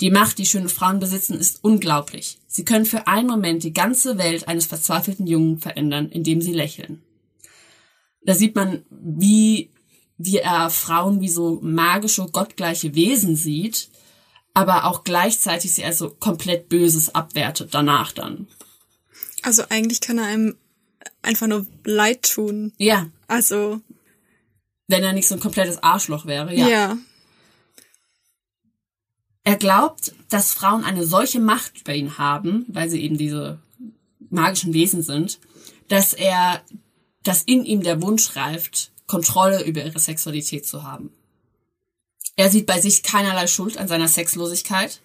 Die 0.00 0.10
Macht, 0.10 0.38
die 0.38 0.46
schöne 0.46 0.68
Frauen 0.68 0.98
besitzen, 0.98 1.38
ist 1.38 1.60
unglaublich. 1.62 2.38
Sie 2.48 2.64
können 2.64 2.86
für 2.86 3.06
einen 3.06 3.28
Moment 3.28 3.62
die 3.62 3.72
ganze 3.72 4.18
Welt 4.18 4.48
eines 4.48 4.66
verzweifelten 4.66 5.26
Jungen 5.26 5.58
verändern, 5.58 6.08
indem 6.08 6.40
sie 6.40 6.52
lächeln. 6.52 7.02
Da 8.24 8.34
sieht 8.34 8.54
man, 8.54 8.82
wie, 8.90 9.70
wie 10.18 10.38
er 10.38 10.70
Frauen 10.70 11.20
wie 11.20 11.28
so 11.28 11.60
magische, 11.62 12.26
gottgleiche 12.26 12.94
Wesen 12.94 13.36
sieht, 13.36 13.88
aber 14.54 14.84
auch 14.84 15.04
gleichzeitig 15.04 15.72
sie 15.74 15.84
also 15.84 16.10
komplett 16.10 16.68
Böses 16.68 17.14
abwertet 17.14 17.72
danach 17.72 18.12
dann. 18.12 18.48
Also 19.42 19.64
eigentlich 19.68 20.00
kann 20.00 20.18
er 20.18 20.26
einem 20.26 20.56
einfach 21.22 21.46
nur 21.46 21.66
leid 21.84 22.30
tun. 22.30 22.72
Ja. 22.76 23.08
Also. 23.26 23.80
Wenn 24.88 25.02
er 25.02 25.12
nicht 25.12 25.28
so 25.28 25.34
ein 25.34 25.40
komplettes 25.40 25.82
Arschloch 25.82 26.26
wäre, 26.26 26.54
ja. 26.54 26.68
Ja. 26.68 26.98
Er 29.44 29.56
glaubt, 29.56 30.14
dass 30.28 30.52
Frauen 30.52 30.84
eine 30.84 31.04
solche 31.04 31.40
Macht 31.40 31.80
über 31.80 31.94
ihn 31.94 32.18
haben, 32.18 32.64
weil 32.68 32.88
sie 32.88 33.02
eben 33.02 33.18
diese 33.18 33.58
magischen 34.30 34.72
Wesen 34.72 35.02
sind, 35.02 35.40
dass 35.88 36.12
er 36.12 36.62
dass 37.22 37.42
in 37.42 37.64
ihm 37.64 37.82
der 37.82 38.02
Wunsch 38.02 38.36
reift, 38.36 38.90
Kontrolle 39.06 39.62
über 39.64 39.84
ihre 39.84 39.98
Sexualität 39.98 40.66
zu 40.66 40.82
haben. 40.82 41.10
Er 42.36 42.50
sieht 42.50 42.66
bei 42.66 42.80
sich 42.80 43.02
keinerlei 43.02 43.46
Schuld 43.46 43.76
an 43.78 43.88
seiner 43.88 44.08
Sexlosigkeit, 44.08 45.00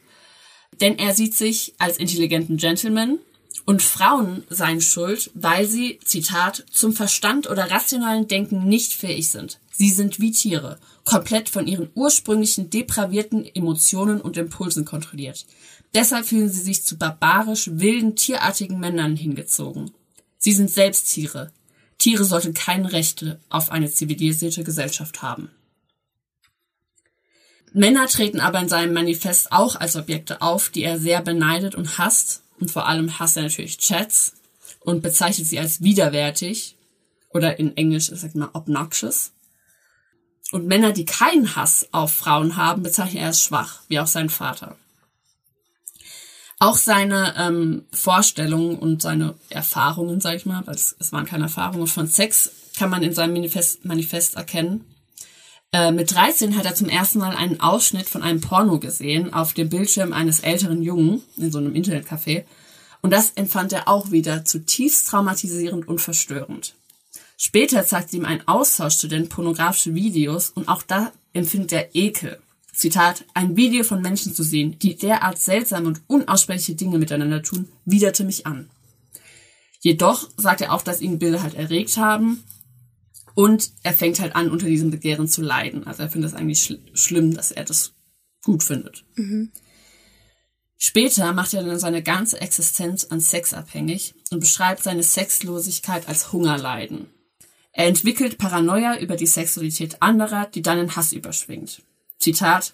denn 0.79 0.97
er 0.97 1.13
sieht 1.13 1.35
sich 1.35 1.73
als 1.77 1.97
intelligenten 1.97 2.57
Gentleman 2.57 3.19
und 3.65 3.81
Frauen 3.81 4.43
seien 4.49 4.81
schuld, 4.81 5.31
weil 5.33 5.67
sie, 5.67 5.99
Zitat, 6.05 6.65
zum 6.71 6.93
Verstand 6.93 7.49
oder 7.49 7.69
rationalen 7.69 8.27
Denken 8.27 8.65
nicht 8.67 8.93
fähig 8.93 9.29
sind. 9.29 9.59
Sie 9.71 9.89
sind 9.89 10.19
wie 10.19 10.31
Tiere, 10.31 10.79
komplett 11.03 11.49
von 11.49 11.67
ihren 11.67 11.89
ursprünglichen 11.93 12.69
depravierten 12.69 13.45
Emotionen 13.55 14.21
und 14.21 14.37
Impulsen 14.37 14.85
kontrolliert. 14.85 15.45
Deshalb 15.93 16.27
fühlen 16.27 16.49
sie 16.49 16.61
sich 16.61 16.83
zu 16.83 16.97
barbarisch, 16.97 17.69
wilden, 17.73 18.15
tierartigen 18.15 18.79
Männern 18.79 19.15
hingezogen. 19.15 19.91
Sie 20.37 20.53
sind 20.53 20.71
selbst 20.71 21.13
Tiere. 21.13 21.51
Tiere 21.97 22.23
sollten 22.23 22.53
keine 22.53 22.93
Rechte 22.93 23.39
auf 23.49 23.71
eine 23.71 23.89
zivilisierte 23.89 24.63
Gesellschaft 24.63 25.21
haben. 25.21 25.49
Männer 27.77 28.07
treten 28.07 28.39
aber 28.39 28.59
in 28.59 28.69
seinem 28.69 28.93
Manifest 28.93 29.51
auch 29.51 29.75
als 29.75 29.95
Objekte 29.95 30.41
auf, 30.41 30.69
die 30.69 30.83
er 30.83 30.99
sehr 30.99 31.21
beneidet 31.21 31.75
und 31.75 31.97
hasst. 31.97 32.41
Und 32.59 32.71
vor 32.71 32.87
allem 32.87 33.19
hasst 33.19 33.37
er 33.37 33.43
natürlich 33.43 33.77
Chats 33.77 34.33
und 34.79 35.03
bezeichnet 35.03 35.47
sie 35.47 35.59
als 35.59 35.81
widerwärtig 35.81 36.75
oder 37.29 37.59
in 37.59 37.77
Englisch 37.77 38.07
sagt 38.07 38.35
man 38.35 38.49
obnoxious. 38.53 39.31
Und 40.51 40.65
Männer, 40.65 40.91
die 40.91 41.05
keinen 41.05 41.55
Hass 41.55 41.89
auf 41.91 42.13
Frauen 42.13 42.55
haben, 42.55 42.81
bezeichnet 42.81 43.21
er 43.21 43.27
als 43.27 43.43
schwach, 43.43 43.81
wie 43.89 43.99
auch 43.99 44.07
sein 44.07 44.29
Vater. 44.29 44.75
Auch 46.57 46.77
seine 46.77 47.35
ähm, 47.37 47.85
Vorstellungen 47.91 48.79
und 48.79 49.01
seine 49.01 49.35
Erfahrungen, 49.49 50.19
sag 50.21 50.35
ich 50.35 50.45
mal, 50.45 50.65
weil 50.65 50.73
es, 50.73 50.95
es 50.99 51.11
waren 51.11 51.25
keine 51.25 51.43
Erfahrungen 51.43 51.85
von 51.85 52.07
Sex, 52.07 52.51
kann 52.75 52.89
man 52.89 53.03
in 53.03 53.13
seinem 53.13 53.33
Manifest, 53.33 53.85
Manifest 53.85 54.35
erkennen. 54.35 54.83
Äh, 55.73 55.91
mit 55.91 56.13
13 56.13 56.55
hat 56.55 56.65
er 56.65 56.75
zum 56.75 56.89
ersten 56.89 57.19
Mal 57.19 57.35
einen 57.35 57.59
Ausschnitt 57.59 58.07
von 58.07 58.23
einem 58.23 58.41
Porno 58.41 58.79
gesehen 58.79 59.33
auf 59.33 59.53
dem 59.53 59.69
Bildschirm 59.69 60.13
eines 60.13 60.39
älteren 60.39 60.81
Jungen 60.81 61.21
in 61.35 61.51
so 61.51 61.57
einem 61.57 61.73
Internetcafé. 61.73 62.45
Und 63.01 63.11
das 63.11 63.31
empfand 63.31 63.73
er 63.73 63.87
auch 63.87 64.11
wieder 64.11 64.45
zutiefst 64.45 65.07
traumatisierend 65.07 65.87
und 65.87 65.99
verstörend. 65.99 66.73
Später 67.37 67.85
zeigte 67.85 68.17
ihm 68.17 68.25
ein 68.25 68.47
Austauschstudent 68.47 69.29
pornografische 69.29 69.93
Videos 69.93 70.49
und 70.49 70.67
auch 70.67 70.81
da 70.81 71.11
empfindet 71.33 71.73
er 71.73 71.95
Ekel. 71.95 72.39
Zitat, 72.73 73.25
ein 73.33 73.55
Video 73.55 73.83
von 73.83 74.01
Menschen 74.01 74.33
zu 74.33 74.43
sehen, 74.43 74.77
die 74.79 74.95
derart 74.95 75.37
seltsame 75.39 75.87
und 75.87 76.01
unaussprechliche 76.07 76.75
Dinge 76.75 76.97
miteinander 76.97 77.43
tun, 77.43 77.67
widerte 77.85 78.23
mich 78.23 78.45
an. 78.45 78.69
Jedoch 79.81 80.29
sagt 80.37 80.61
er 80.61 80.73
auch, 80.73 80.81
dass 80.81 81.01
ihn 81.01 81.19
Bilder 81.19 81.43
halt 81.43 81.55
erregt 81.55 81.97
haben 81.97 82.43
und 83.37 83.69
er 83.83 83.93
fängt 83.93 84.19
halt 84.19 84.35
an, 84.35 84.49
unter 84.49 84.65
diesem 84.65 84.89
Begehren 84.89 85.27
zu 85.27 85.43
leiden. 85.43 85.85
Also 85.85 86.01
er 86.01 86.09
findet 86.09 86.31
es 86.31 86.35
eigentlich 86.35 86.63
schl 86.63 86.79
schlimm, 86.95 87.35
dass 87.35 87.51
er 87.51 87.65
das 87.65 87.93
gut 88.43 88.63
findet. 88.63 89.05
Mhm. 89.15 89.51
Später 90.75 91.31
macht 91.33 91.53
er 91.53 91.61
dann 91.61 91.77
seine 91.77 92.01
ganze 92.01 92.41
Existenz 92.41 93.03
an 93.03 93.19
Sex 93.19 93.53
abhängig 93.53 94.15
und 94.31 94.39
beschreibt 94.39 94.81
seine 94.81 95.03
Sexlosigkeit 95.03 96.07
als 96.07 96.33
Hungerleiden. 96.33 97.11
Er 97.73 97.85
entwickelt 97.85 98.39
Paranoia 98.39 98.97
über 98.97 99.15
die 99.15 99.27
Sexualität 99.27 100.01
anderer, 100.01 100.47
die 100.47 100.63
dann 100.63 100.79
in 100.79 100.95
Hass 100.95 101.13
überschwingt. 101.13 101.83
Zitat 102.17 102.73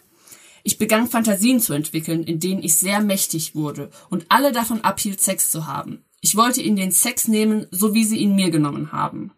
Ich 0.63 0.77
begann 0.77 1.09
Fantasien 1.09 1.59
zu 1.59 1.73
entwickeln, 1.73 2.23
in 2.23 2.39
denen 2.39 2.63
ich 2.63 2.75
sehr 2.75 3.01
mächtig 3.01 3.53
wurde 3.53 3.89
und 4.09 4.27
alle 4.29 4.53
davon 4.53 4.79
abhielt, 4.79 5.19
Sex 5.19 5.51
zu 5.51 5.67
haben. 5.67 6.05
Ich 6.21 6.37
wollte 6.37 6.61
ihnen 6.61 6.77
den 6.77 6.91
Sex 6.91 7.27
nehmen, 7.27 7.67
so 7.69 7.93
wie 7.93 8.05
sie 8.05 8.17
ihn 8.17 8.33
mir 8.33 8.49
genommen 8.49 8.93
haben. 8.93 9.33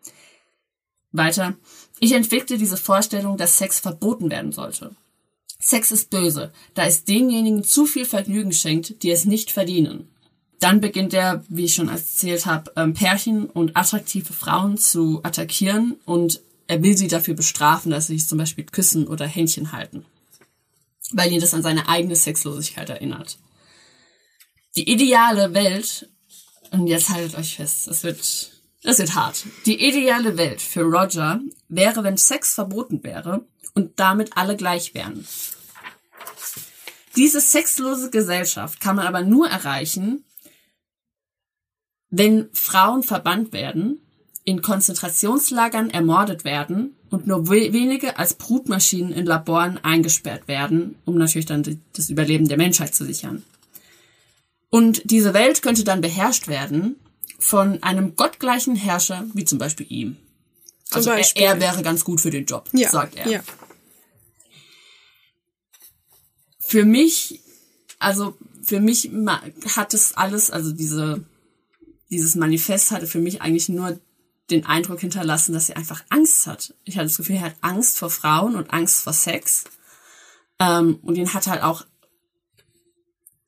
Weiter. 1.17 1.55
Ich 1.99 2.13
entwickelte 2.13 2.57
diese 2.57 2.77
Vorstellung, 2.77 3.37
dass 3.37 3.57
Sex 3.57 3.79
verboten 3.79 4.29
werden 4.29 4.51
sollte. 4.51 4.95
Sex 5.59 5.91
ist 5.91 6.09
böse, 6.09 6.51
da 6.73 6.85
es 6.85 7.05
denjenigen 7.05 7.63
zu 7.63 7.85
viel 7.85 8.05
Vergnügen 8.05 8.51
schenkt, 8.51 9.01
die 9.03 9.11
es 9.11 9.25
nicht 9.25 9.51
verdienen. 9.51 10.09
Dann 10.59 10.79
beginnt 10.79 11.13
er, 11.13 11.43
wie 11.49 11.65
ich 11.65 11.73
schon 11.73 11.89
erzählt 11.89 12.45
habe, 12.45 12.71
ähm, 12.75 12.93
Pärchen 12.93 13.45
und 13.47 13.75
attraktive 13.75 14.33
Frauen 14.33 14.77
zu 14.77 15.21
attackieren 15.23 15.95
und 16.05 16.41
er 16.67 16.81
will 16.81 16.97
sie 16.97 17.07
dafür 17.07 17.33
bestrafen, 17.33 17.91
dass 17.91 18.07
sie 18.07 18.17
sich 18.17 18.27
zum 18.27 18.37
Beispiel 18.37 18.65
küssen 18.65 19.07
oder 19.07 19.27
Händchen 19.27 19.71
halten, 19.71 20.05
weil 21.11 21.31
ihn 21.31 21.41
das 21.41 21.53
an 21.53 21.63
seine 21.63 21.87
eigene 21.87 22.15
Sexlosigkeit 22.15 22.89
erinnert. 22.89 23.37
Die 24.75 24.89
ideale 24.89 25.53
Welt, 25.53 26.09
und 26.71 26.87
jetzt 26.87 27.09
haltet 27.09 27.37
euch 27.37 27.55
fest, 27.55 27.87
es 27.87 28.03
wird 28.03 28.51
das 28.85 28.99
wird 28.99 29.15
hart. 29.15 29.45
Die 29.65 29.83
ideale 29.83 30.37
Welt 30.37 30.61
für 30.61 30.83
Roger 30.83 31.41
wäre, 31.67 32.03
wenn 32.03 32.17
Sex 32.17 32.53
verboten 32.53 33.03
wäre 33.03 33.45
und 33.73 33.99
damit 33.99 34.37
alle 34.37 34.55
gleich 34.55 34.93
wären. 34.93 35.27
Diese 37.15 37.41
sexlose 37.41 38.09
Gesellschaft 38.09 38.79
kann 38.79 38.97
man 38.97 39.07
aber 39.07 39.21
nur 39.21 39.47
erreichen, 39.47 40.23
wenn 42.09 42.49
Frauen 42.53 43.03
verbannt 43.03 43.53
werden, 43.53 44.01
in 44.43 44.61
Konzentrationslagern 44.61 45.89
ermordet 45.89 46.45
werden 46.45 46.95
und 47.09 47.25
nur 47.25 47.49
wenige 47.49 48.19
als 48.19 48.35
Brutmaschinen 48.35 49.11
in 49.11 49.25
Laboren 49.25 49.79
eingesperrt 49.79 50.47
werden, 50.47 50.95
um 51.05 51.17
natürlich 51.17 51.47
dann 51.47 51.81
das 51.93 52.09
Überleben 52.09 52.47
der 52.47 52.57
Menschheit 52.57 52.93
zu 52.93 53.05
sichern. 53.05 53.43
Und 54.69 55.01
diese 55.09 55.33
Welt 55.33 55.63
könnte 55.63 55.83
dann 55.83 56.01
beherrscht 56.01 56.47
werden 56.47 56.97
von 57.39 57.81
einem 57.83 58.15
gottgleichen 58.15 58.75
Herrscher, 58.75 59.25
wie 59.33 59.45
zum 59.45 59.57
Beispiel 59.59 59.87
ihm. 59.89 60.17
Also 60.91 61.09
er, 61.09 61.17
Beispiel. 61.17 61.43
er 61.43 61.59
wäre 61.59 61.81
ganz 61.83 62.03
gut 62.03 62.21
für 62.21 62.29
den 62.31 62.45
Job, 62.45 62.69
Ja, 62.73 62.89
sagt 62.89 63.15
er. 63.15 63.27
ja. 63.27 63.43
Für 66.59 66.85
mich, 66.85 67.41
also 67.99 68.37
für 68.63 68.79
mich 68.79 69.11
hat 69.75 69.93
es 69.93 70.13
alles, 70.13 70.49
also 70.49 70.71
diese, 70.71 71.23
dieses 72.09 72.35
Manifest 72.35 72.91
hatte 72.91 73.07
für 73.07 73.19
mich 73.19 73.41
eigentlich 73.41 73.69
nur 73.69 73.99
den 74.49 74.65
Eindruck 74.65 74.99
hinterlassen, 74.99 75.53
dass 75.53 75.69
er 75.69 75.77
einfach 75.77 76.03
Angst 76.09 76.47
hat. 76.47 76.73
Ich 76.83 76.95
hatte 76.97 77.07
das 77.07 77.17
Gefühl, 77.17 77.35
er 77.37 77.41
hat 77.41 77.55
Angst 77.61 77.97
vor 77.97 78.09
Frauen 78.09 78.55
und 78.55 78.71
Angst 78.71 79.03
vor 79.03 79.13
Sex. 79.13 79.65
Ähm, 80.59 80.99
und 81.01 81.15
ihn 81.17 81.33
hat 81.33 81.47
halt 81.47 81.63
auch 81.63 81.85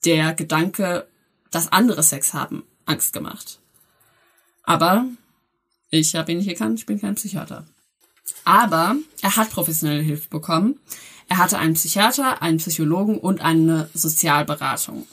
der 0.06 0.34
Gedanke, 0.34 1.08
dass 1.52 1.72
andere 1.72 2.04
Sex 2.04 2.34
haben, 2.34 2.64
Angst 2.86 3.14
gemacht. 3.14 3.60
Aber 4.68 5.06
ich 5.90 6.14
habe 6.14 6.34
ihn 6.34 6.40
nicht 6.40 6.50
gekannt, 6.50 6.78
ich 6.78 6.86
bin 6.86 7.00
kein 7.00 7.16
Psychiater. 7.16 7.66
Aber 8.44 8.98
er 9.22 9.36
hat 9.38 9.50
professionelle 9.50 10.02
Hilfe 10.02 10.28
bekommen. 10.30 10.78
Er 11.30 11.38
hatte 11.38 11.58
einen 11.58 11.76
Psychiater, 11.76 12.42
einen 12.42 12.58
Psychologen 12.58 13.18
und 13.18 13.40
eine 13.40 13.90
Sozialberatung. 13.94 15.08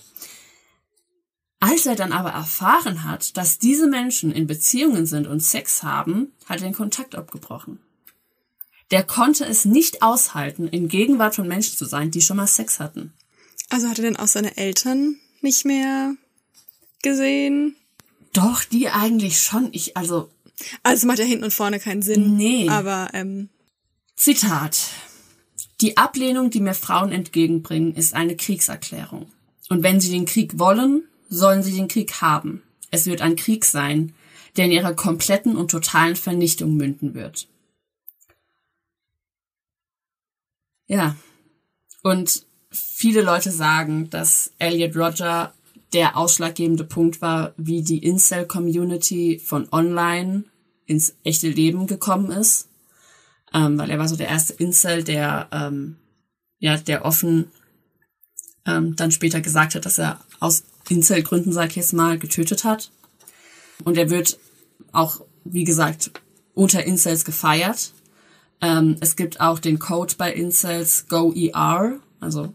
Als 1.60 1.86
er 1.86 1.94
dann 1.94 2.12
aber 2.12 2.30
erfahren 2.30 3.04
hat, 3.04 3.36
dass 3.36 3.58
diese 3.58 3.86
Menschen 3.86 4.32
in 4.32 4.48
Beziehungen 4.48 5.06
sind 5.06 5.28
und 5.28 5.40
Sex 5.40 5.84
haben, 5.84 6.32
hat 6.46 6.58
er 6.58 6.66
den 6.66 6.74
Kontakt 6.74 7.14
abgebrochen. 7.14 7.78
Der 8.90 9.04
konnte 9.04 9.44
es 9.44 9.64
nicht 9.64 10.02
aushalten, 10.02 10.66
in 10.66 10.88
Gegenwart 10.88 11.36
von 11.36 11.46
Menschen 11.46 11.78
zu 11.78 11.84
sein, 11.84 12.10
die 12.10 12.20
schon 12.22 12.36
mal 12.38 12.48
Sex 12.48 12.80
hatten. 12.80 13.12
Also 13.70 13.88
hat 13.88 13.98
er 14.00 14.04
denn 14.04 14.16
auch 14.16 14.26
seine 14.26 14.56
Eltern 14.56 15.16
nicht 15.40 15.64
mehr 15.64 16.16
gesehen? 17.02 17.76
Doch, 18.34 18.64
die 18.64 18.90
eigentlich 18.90 19.40
schon. 19.40 19.70
Ich, 19.72 19.96
also, 19.96 20.28
Also 20.82 21.06
macht 21.06 21.18
ja 21.18 21.24
hinten 21.24 21.44
und 21.44 21.54
vorne 21.54 21.80
keinen 21.80 22.02
Sinn. 22.02 22.36
Nee. 22.36 22.68
Aber 22.68 23.08
ähm, 23.14 23.48
Zitat. 24.16 24.90
Die 25.80 25.96
Ablehnung, 25.96 26.50
die 26.50 26.60
mir 26.60 26.74
Frauen 26.74 27.10
entgegenbringen, 27.10 27.94
ist 27.94 28.14
eine 28.14 28.36
Kriegserklärung. 28.36 29.30
Und 29.68 29.82
wenn 29.82 30.00
sie 30.00 30.10
den 30.10 30.26
Krieg 30.26 30.58
wollen, 30.58 31.04
sollen 31.28 31.62
sie 31.62 31.72
den 31.72 31.88
Krieg 31.88 32.20
haben. 32.20 32.62
Es 32.90 33.06
wird 33.06 33.22
ein 33.22 33.36
Krieg 33.36 33.64
sein, 33.64 34.14
der 34.56 34.66
in 34.66 34.72
ihrer 34.72 34.94
kompletten 34.94 35.56
und 35.56 35.70
totalen 35.70 36.16
Vernichtung 36.16 36.76
münden 36.76 37.14
wird. 37.14 37.48
Ja. 40.86 41.16
Und 42.02 42.46
viele 42.70 43.22
Leute 43.22 43.50
sagen, 43.50 44.10
dass 44.10 44.52
Elliot 44.58 44.96
Roger 44.96 45.54
der 45.94 46.16
ausschlaggebende 46.16 46.84
Punkt 46.84 47.22
war, 47.22 47.54
wie 47.56 47.82
die 47.82 48.04
Incel-Community 48.04 49.40
von 49.42 49.68
online 49.72 50.44
ins 50.86 51.14
echte 51.22 51.48
Leben 51.48 51.86
gekommen 51.86 52.30
ist. 52.30 52.68
Ähm, 53.52 53.78
weil 53.78 53.90
er 53.90 53.98
war 53.98 54.08
so 54.08 54.16
der 54.16 54.28
erste 54.28 54.52
Incel, 54.54 55.04
der, 55.04 55.48
ähm, 55.52 55.96
ja, 56.58 56.76
der 56.76 57.04
offen 57.04 57.52
ähm, 58.66 58.96
dann 58.96 59.12
später 59.12 59.40
gesagt 59.40 59.76
hat, 59.76 59.86
dass 59.86 59.98
er 59.98 60.20
aus 60.40 60.64
Incel-Gründen, 60.88 61.52
sag 61.52 61.70
ich 61.70 61.76
jetzt 61.76 61.92
mal, 61.92 62.18
getötet 62.18 62.64
hat. 62.64 62.90
Und 63.84 63.96
er 63.96 64.10
wird 64.10 64.38
auch, 64.92 65.20
wie 65.44 65.64
gesagt, 65.64 66.10
unter 66.54 66.84
Incels 66.84 67.24
gefeiert. 67.24 67.92
Ähm, 68.60 68.96
es 69.00 69.14
gibt 69.16 69.40
auch 69.40 69.58
den 69.60 69.78
Code 69.78 70.14
bei 70.18 70.32
Incels 70.32 71.06
Go 71.08 71.32
ER, 71.32 72.00
also 72.20 72.52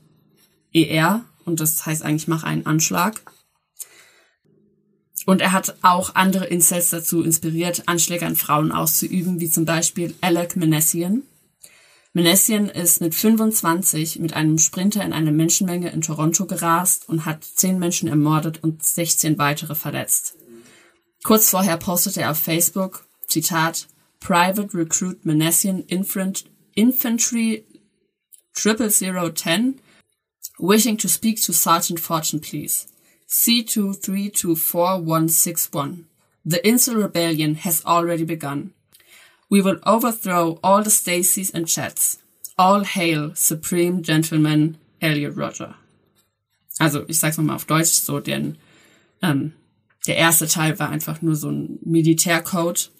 ER, 0.73 1.23
und 1.45 1.59
das 1.59 1.85
heißt 1.85 2.03
eigentlich 2.03 2.27
mach 2.27 2.43
einen 2.43 2.65
Anschlag. 2.65 3.21
Und 5.25 5.41
er 5.41 5.51
hat 5.51 5.75
auch 5.81 6.15
andere 6.15 6.45
Incels 6.45 6.89
dazu 6.89 7.23
inspiriert, 7.23 7.83
Anschläge 7.87 8.25
an 8.25 8.35
Frauen 8.35 8.71
auszuüben, 8.71 9.39
wie 9.39 9.49
zum 9.49 9.65
Beispiel 9.65 10.15
Alec 10.21 10.55
Manessian. 10.55 11.23
Manessian 12.13 12.69
ist 12.69 13.01
mit 13.01 13.13
25 13.13 14.19
mit 14.19 14.33
einem 14.33 14.57
Sprinter 14.57 15.03
in 15.03 15.13
eine 15.13 15.31
Menschenmenge 15.31 15.91
in 15.91 16.01
Toronto 16.01 16.47
gerast 16.47 17.07
und 17.07 17.25
hat 17.25 17.43
10 17.43 17.77
Menschen 17.77 18.09
ermordet 18.09 18.63
und 18.63 18.81
16 18.81 19.37
weitere 19.37 19.75
verletzt. 19.75 20.35
Kurz 21.23 21.49
vorher 21.49 21.77
postete 21.77 22.21
er 22.21 22.31
auf 22.31 22.39
Facebook, 22.39 23.05
Zitat, 23.27 23.87
Private 24.19 24.73
Recruit 24.73 25.25
Manessian 25.25 25.83
Infantry 26.73 27.65
Triple 28.53 28.89
Zero 28.89 29.29
Ten, 29.29 29.79
wishing 30.59 30.97
to 30.97 31.07
speak 31.07 31.39
to 31.41 31.53
Sergeant 31.53 31.99
Fortune, 31.99 32.39
please. 32.39 32.87
C23246161. 33.27 36.03
The 36.45 36.59
Incel 36.59 37.01
Rebellion 37.01 37.55
has 37.55 37.83
already 37.85 38.25
begun. 38.25 38.73
We 39.49 39.61
will 39.61 39.79
overthrow 39.85 40.59
all 40.63 40.83
the 40.83 40.89
Stacys 40.89 41.53
and 41.53 41.67
Chats. 41.67 42.19
All 42.57 42.83
hail 42.83 43.35
Supreme 43.35 44.01
Gentleman 44.03 44.77
Elliot 45.01 45.35
Roger. 45.35 45.75
Also, 46.79 47.05
ich 47.07 47.19
sag's 47.19 47.37
nochmal 47.37 47.55
auf 47.55 47.65
Deutsch, 47.65 47.91
so 47.91 48.19
denn 48.19 48.57
ähm, 49.21 49.53
der 50.07 50.17
erste 50.17 50.47
Teil 50.47 50.79
war 50.79 50.89
einfach 50.89 51.21
nur 51.21 51.35
so 51.35 51.49
ein 51.49 51.79
Militärcode. 51.83 52.91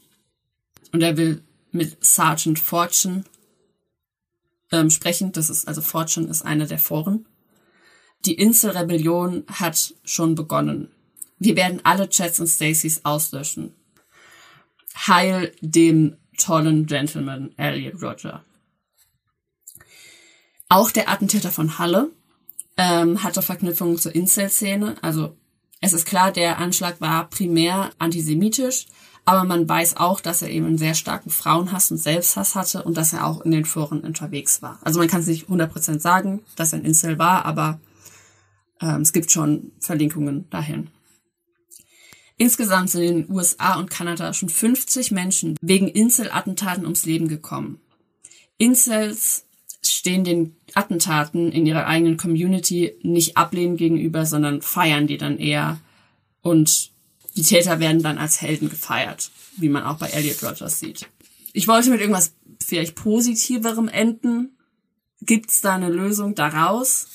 Und 0.91 1.01
er 1.01 1.17
will 1.17 1.41
mit 1.71 2.03
Sergeant 2.03 2.59
Fortune 2.59 3.23
ähm, 4.71 4.89
sprechen. 4.89 5.31
Das 5.31 5.49
ist, 5.49 5.67
also 5.67 5.81
Fortune 5.81 6.27
ist 6.27 6.43
einer 6.43 6.65
der 6.65 6.79
Foren. 6.79 7.25
Die 8.25 8.33
Insel-Rebellion 8.33 9.45
hat 9.47 9.93
schon 10.03 10.35
begonnen. 10.35 10.91
Wir 11.37 11.55
werden 11.55 11.79
alle 11.83 12.09
Chats 12.09 12.39
und 12.39 12.47
Stacys 12.47 13.01
auslöschen. 13.05 13.73
Heil 15.07 15.53
dem 15.61 16.17
tollen 16.37 16.85
Gentleman 16.85 17.53
Elliot 17.57 18.01
Roger. 18.01 18.43
Auch 20.67 20.91
der 20.91 21.09
Attentäter 21.09 21.51
von 21.51 21.79
Halle 21.79 22.11
ähm, 22.77 23.23
hatte 23.23 23.41
Verknüpfungen 23.41 23.97
zur 23.97 24.13
Incel-Szene. 24.13 24.97
Also 25.01 25.35
es 25.81 25.93
ist 25.93 26.05
klar, 26.05 26.31
der 26.31 26.57
Anschlag 26.57 26.99
war 26.99 27.29
primär 27.29 27.91
antisemitisch, 27.99 28.87
aber 29.23 29.45
man 29.45 29.67
weiß 29.67 29.97
auch, 29.97 30.19
dass 30.19 30.41
er 30.41 30.49
eben 30.49 30.65
einen 30.65 30.77
sehr 30.77 30.93
starken 30.93 31.29
Frauenhass 31.29 31.89
und 31.91 31.97
Selbsthass 31.97 32.55
hatte 32.55 32.83
und 32.83 32.97
dass 32.97 33.13
er 33.13 33.25
auch 33.25 33.41
in 33.41 33.51
den 33.51 33.65
Foren 33.65 34.01
unterwegs 34.01 34.61
war. 34.61 34.79
Also 34.83 34.99
man 34.99 35.07
kann 35.07 35.21
es 35.21 35.27
nicht 35.27 35.47
100% 35.47 35.99
sagen, 35.99 36.41
dass 36.55 36.73
er 36.73 36.79
ein 36.79 36.85
Incel 36.85 37.17
war, 37.17 37.45
aber 37.45 37.79
ähm, 38.81 39.01
es 39.01 39.13
gibt 39.13 39.31
schon 39.31 39.71
Verlinkungen 39.79 40.49
dahin. 40.49 40.89
Insgesamt 42.37 42.89
sind 42.89 43.03
in 43.03 43.15
den 43.23 43.31
USA 43.31 43.77
und 43.77 43.89
Kanada 43.89 44.33
schon 44.33 44.47
50 44.47 45.11
Menschen 45.11 45.57
wegen 45.61 45.89
Incel-Attentaten 45.89 46.85
ums 46.85 47.05
Leben 47.05 47.27
gekommen. 47.27 47.81
Incels 48.57 49.45
stehen 49.83 50.23
den 50.23 50.55
Attentaten 50.73 51.51
in 51.51 51.65
ihrer 51.65 51.85
eigenen 51.85 52.15
Community 52.15 52.93
nicht 53.01 53.35
ablehnend 53.35 53.77
gegenüber, 53.77 54.25
sondern 54.25 54.61
feiern 54.61 55.07
die 55.07 55.17
dann 55.17 55.37
eher. 55.37 55.79
Und 56.41 56.91
die 57.35 57.43
Täter 57.43 57.79
werden 57.79 58.01
dann 58.01 58.17
als 58.17 58.41
Helden 58.41 58.69
gefeiert, 58.69 59.31
wie 59.57 59.69
man 59.69 59.83
auch 59.83 59.97
bei 59.97 60.07
Elliot 60.07 60.41
Rogers 60.43 60.79
sieht. 60.79 61.09
Ich 61.51 61.67
wollte 61.67 61.89
mit 61.89 61.99
irgendwas 61.99 62.33
vielleicht 62.63 62.95
positiverem 62.95 63.89
enden. 63.89 64.57
Gibt's 65.21 65.61
da 65.61 65.75
eine 65.75 65.89
Lösung 65.89 66.35
daraus? 66.35 67.07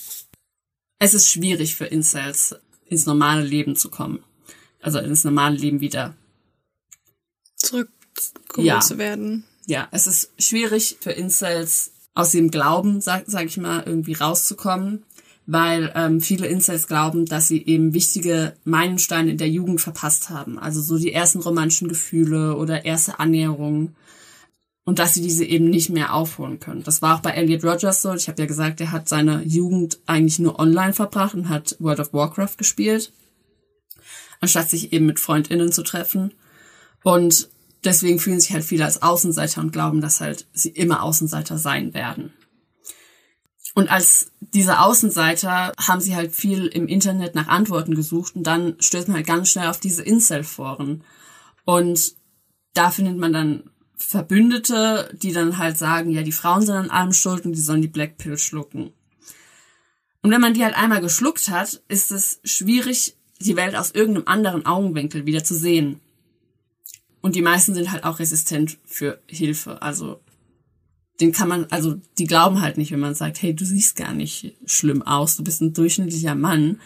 Es 1.04 1.12
ist 1.12 1.28
schwierig 1.30 1.76
für 1.76 1.84
Incels, 1.84 2.56
ins 2.86 3.04
normale 3.04 3.42
Leben 3.44 3.76
zu 3.76 3.90
kommen. 3.90 4.20
Also 4.80 5.00
ins 5.00 5.22
normale 5.22 5.54
Leben 5.54 5.80
wieder 5.80 6.14
zurückgeholt 7.56 8.66
Ja. 8.66 8.80
zu 8.80 8.96
werden. 8.96 9.44
ja, 9.66 9.86
es 9.90 10.06
ist 10.06 10.30
schwierig 10.38 10.96
für 11.00 11.12
Incels 11.12 11.92
aus 12.14 12.30
dem 12.30 12.50
Glauben, 12.50 13.02
sag, 13.02 13.24
sag 13.26 13.44
ich 13.44 13.58
mal, 13.58 13.82
irgendwie 13.84 14.14
rauszukommen, 14.14 15.02
weil 15.46 15.92
ähm, 15.94 16.22
viele 16.22 16.46
Incels 16.46 16.86
glauben, 16.86 17.26
dass 17.26 17.48
sie 17.48 17.62
eben 17.66 17.92
wichtige 17.92 18.56
Meilensteine 18.64 19.32
in 19.32 19.36
der 19.38 19.50
Jugend 19.50 19.82
verpasst 19.82 20.30
haben. 20.30 20.58
Also 20.58 20.80
so 20.80 20.96
die 20.96 21.12
ersten 21.12 21.40
romantischen 21.40 21.88
Gefühle 21.88 22.56
oder 22.56 22.86
erste 22.86 23.18
Annäherungen. 23.18 23.94
Und 24.84 24.98
dass 24.98 25.14
sie 25.14 25.22
diese 25.22 25.44
eben 25.44 25.70
nicht 25.70 25.88
mehr 25.88 26.12
aufholen 26.12 26.60
können. 26.60 26.82
Das 26.82 27.00
war 27.00 27.16
auch 27.16 27.20
bei 27.20 27.30
Elliot 27.30 27.64
Rogers 27.64 28.02
so. 28.02 28.12
Ich 28.12 28.28
habe 28.28 28.42
ja 28.42 28.46
gesagt, 28.46 28.80
er 28.82 28.92
hat 28.92 29.08
seine 29.08 29.42
Jugend 29.42 29.98
eigentlich 30.04 30.38
nur 30.38 30.58
online 30.58 30.92
verbracht 30.92 31.34
und 31.34 31.48
hat 31.48 31.76
World 31.78 32.00
of 32.00 32.12
Warcraft 32.12 32.58
gespielt, 32.58 33.10
anstatt 34.40 34.68
sich 34.68 34.92
eben 34.92 35.06
mit 35.06 35.18
FreundInnen 35.18 35.72
zu 35.72 35.82
treffen. 35.82 36.34
Und 37.02 37.48
deswegen 37.82 38.18
fühlen 38.18 38.40
sich 38.40 38.52
halt 38.52 38.64
viele 38.64 38.84
als 38.84 39.00
Außenseiter 39.00 39.62
und 39.62 39.72
glauben, 39.72 40.02
dass 40.02 40.20
halt 40.20 40.46
sie 40.52 40.70
immer 40.70 41.02
Außenseiter 41.02 41.56
sein 41.56 41.94
werden. 41.94 42.32
Und 43.74 43.90
als 43.90 44.30
diese 44.40 44.80
Außenseiter 44.80 45.72
haben 45.78 46.00
sie 46.00 46.14
halt 46.14 46.32
viel 46.32 46.66
im 46.66 46.86
Internet 46.86 47.34
nach 47.34 47.48
Antworten 47.48 47.94
gesucht 47.94 48.36
und 48.36 48.44
dann 48.44 48.76
stößt 48.78 49.08
man 49.08 49.16
halt 49.16 49.26
ganz 49.26 49.48
schnell 49.48 49.68
auf 49.68 49.80
diese 49.80 50.02
Incel-Foren. 50.02 51.02
Und 51.64 52.14
da 52.74 52.90
findet 52.90 53.18
man 53.18 53.32
dann 53.32 53.70
Verbündete, 54.06 55.10
die 55.20 55.32
dann 55.32 55.58
halt 55.58 55.78
sagen, 55.78 56.10
ja, 56.10 56.22
die 56.22 56.32
Frauen 56.32 56.62
sind 56.62 56.74
an 56.74 56.90
allem 56.90 57.12
schuld 57.12 57.44
und 57.44 57.52
die 57.52 57.60
sollen 57.60 57.82
die 57.82 57.88
Black 57.88 58.18
Pill 58.18 58.38
schlucken. 58.38 58.92
Und 60.22 60.30
wenn 60.30 60.40
man 60.40 60.54
die 60.54 60.64
halt 60.64 60.76
einmal 60.76 61.00
geschluckt 61.00 61.48
hat, 61.50 61.82
ist 61.88 62.10
es 62.10 62.40
schwierig, 62.44 63.16
die 63.40 63.56
Welt 63.56 63.76
aus 63.76 63.90
irgendeinem 63.90 64.26
anderen 64.26 64.66
Augenwinkel 64.66 65.26
wieder 65.26 65.44
zu 65.44 65.54
sehen. 65.54 66.00
Und 67.20 67.36
die 67.36 67.42
meisten 67.42 67.74
sind 67.74 67.90
halt 67.90 68.04
auch 68.04 68.18
resistent 68.18 68.78
für 68.84 69.20
Hilfe. 69.26 69.82
Also 69.82 70.20
den 71.20 71.32
kann 71.32 71.48
man, 71.48 71.66
also 71.70 71.96
die 72.18 72.26
glauben 72.26 72.60
halt 72.60 72.76
nicht, 72.76 72.90
wenn 72.90 73.00
man 73.00 73.14
sagt, 73.14 73.40
hey, 73.42 73.54
du 73.54 73.64
siehst 73.64 73.96
gar 73.96 74.12
nicht 74.12 74.54
schlimm 74.66 75.02
aus, 75.02 75.36
du 75.36 75.44
bist 75.44 75.60
ein 75.60 75.72
durchschnittlicher 75.72 76.34
Mann. 76.34 76.80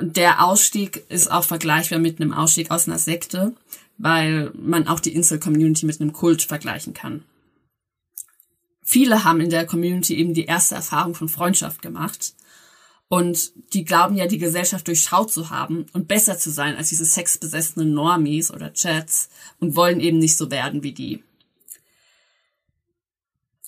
Der 0.00 0.44
Ausstieg 0.44 1.04
ist 1.08 1.30
auch 1.30 1.44
vergleichbar 1.44 1.98
mit 1.98 2.20
einem 2.20 2.32
Ausstieg 2.32 2.70
aus 2.70 2.88
einer 2.88 2.98
Sekte, 2.98 3.54
weil 4.00 4.50
man 4.54 4.88
auch 4.88 4.98
die 4.98 5.14
Insel-Community 5.14 5.84
mit 5.84 6.00
einem 6.00 6.14
Kult 6.14 6.42
vergleichen 6.42 6.94
kann. 6.94 7.22
Viele 8.82 9.24
haben 9.24 9.40
in 9.40 9.50
der 9.50 9.66
Community 9.66 10.16
eben 10.16 10.32
die 10.32 10.46
erste 10.46 10.74
Erfahrung 10.74 11.14
von 11.14 11.28
Freundschaft 11.28 11.82
gemacht. 11.82 12.34
Und 13.08 13.52
die 13.74 13.84
glauben 13.84 14.16
ja, 14.16 14.26
die 14.26 14.38
Gesellschaft 14.38 14.86
durchschaut 14.88 15.30
zu 15.30 15.50
haben 15.50 15.86
und 15.92 16.08
besser 16.08 16.38
zu 16.38 16.50
sein 16.50 16.76
als 16.76 16.88
diese 16.88 17.04
sexbesessenen 17.04 17.92
Normies 17.92 18.50
oder 18.50 18.72
Chats 18.72 19.28
und 19.58 19.76
wollen 19.76 20.00
eben 20.00 20.18
nicht 20.18 20.36
so 20.36 20.50
werden 20.50 20.82
wie 20.82 20.92
die. 20.92 21.22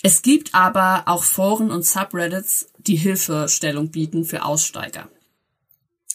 Es 0.03 0.23
gibt 0.23 0.55
aber 0.55 1.03
auch 1.07 1.25
Foren 1.25 1.71
und 1.71 1.85
Subreddits, 1.85 2.71
die 2.79 2.97
Hilfestellung 2.97 3.91
bieten 3.91 4.25
für 4.25 4.45
Aussteiger. 4.45 5.09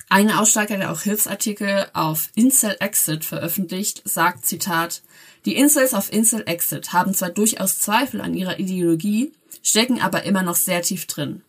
Ein 0.09 0.31
Aussteiger, 0.31 0.77
der 0.77 0.91
auch 0.91 1.01
Hilfsartikel 1.01 1.87
auf 1.91 2.29
Incel 2.33 2.77
Exit 2.79 3.25
veröffentlicht, 3.25 4.03
sagt, 4.05 4.45
Zitat, 4.45 5.01
die 5.45 5.57
Incels 5.57 5.93
auf 5.93 6.13
Incel 6.13 6.43
Exit 6.45 6.93
haben 6.93 7.13
zwar 7.13 7.29
durchaus 7.29 7.79
Zweifel 7.79 8.21
an 8.21 8.33
ihrer 8.33 8.57
Ideologie, 8.57 9.33
stecken 9.61 10.01
aber 10.01 10.23
immer 10.23 10.43
noch 10.43 10.55
sehr 10.55 10.81
tief 10.81 11.07
drin. 11.07 11.41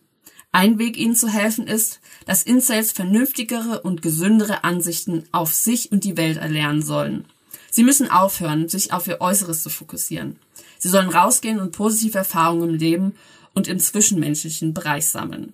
Ein 0.51 0.77
Weg, 0.77 0.97
ihnen 0.97 1.15
zu 1.15 1.29
helfen, 1.29 1.67
ist, 1.67 2.01
dass 2.25 2.43
Incels 2.43 2.91
vernünftigere 2.91 3.81
und 3.81 4.01
gesündere 4.01 4.65
Ansichten 4.65 5.23
auf 5.31 5.53
sich 5.53 5.91
und 5.91 6.03
die 6.03 6.17
Welt 6.17 6.37
erlernen 6.37 6.81
sollen. 6.81 7.25
Sie 7.71 7.83
müssen 7.83 8.11
aufhören, 8.11 8.67
sich 8.67 8.91
auf 8.91 9.07
ihr 9.07 9.21
Äußeres 9.21 9.63
zu 9.63 9.69
fokussieren. 9.69 10.37
Sie 10.79 10.89
sollen 10.89 11.09
rausgehen 11.09 11.61
und 11.61 11.71
positive 11.71 12.17
Erfahrungen 12.17 12.71
im 12.71 12.75
Leben 12.75 13.15
und 13.53 13.69
im 13.69 13.79
zwischenmenschlichen 13.79 14.73
Bereich 14.73 15.07
sammeln. 15.07 15.53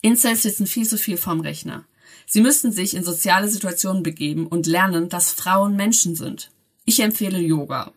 Incels 0.00 0.42
sitzen 0.42 0.66
viel 0.66 0.86
zu 0.86 0.96
viel 0.96 1.16
vorm 1.16 1.40
Rechner. 1.40 1.84
Sie 2.26 2.40
müssten 2.40 2.72
sich 2.72 2.94
in 2.94 3.04
soziale 3.04 3.48
Situationen 3.48 4.02
begeben 4.02 4.46
und 4.46 4.66
lernen, 4.66 5.08
dass 5.08 5.32
Frauen 5.32 5.76
Menschen 5.76 6.14
sind. 6.14 6.50
Ich 6.84 7.00
empfehle 7.00 7.38
Yoga. 7.38 7.92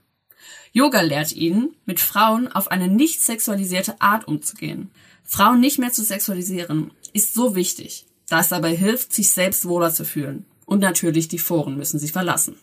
Yoga 0.73 1.01
lehrt 1.01 1.33
ihnen, 1.33 1.75
mit 1.85 1.99
Frauen 1.99 2.47
auf 2.47 2.69
eine 2.71 2.87
nicht 2.87 3.21
sexualisierte 3.21 3.99
Art 4.01 4.27
umzugehen. 4.27 4.89
Frauen 5.23 5.59
nicht 5.59 5.79
mehr 5.79 5.91
zu 5.91 6.03
sexualisieren 6.03 6.91
ist 7.13 7.33
so 7.33 7.55
wichtig, 7.55 8.05
da 8.27 8.39
es 8.39 8.49
dabei 8.49 8.75
hilft, 8.75 9.13
sich 9.13 9.29
selbst 9.29 9.65
wohler 9.65 9.93
zu 9.93 10.05
fühlen. 10.05 10.45
Und 10.65 10.79
natürlich 10.79 11.27
die 11.27 11.39
Foren 11.39 11.77
müssen 11.77 11.99
sie 11.99 12.07
verlassen. 12.07 12.55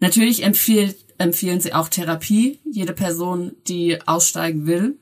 Natürlich 0.00 0.42
empfiehlt, 0.42 0.96
empfehlen 1.18 1.60
sie 1.60 1.74
auch 1.74 1.88
Therapie, 1.88 2.58
jede 2.64 2.92
Person, 2.92 3.54
die 3.68 4.00
aussteigen 4.06 4.66
will. 4.66 4.98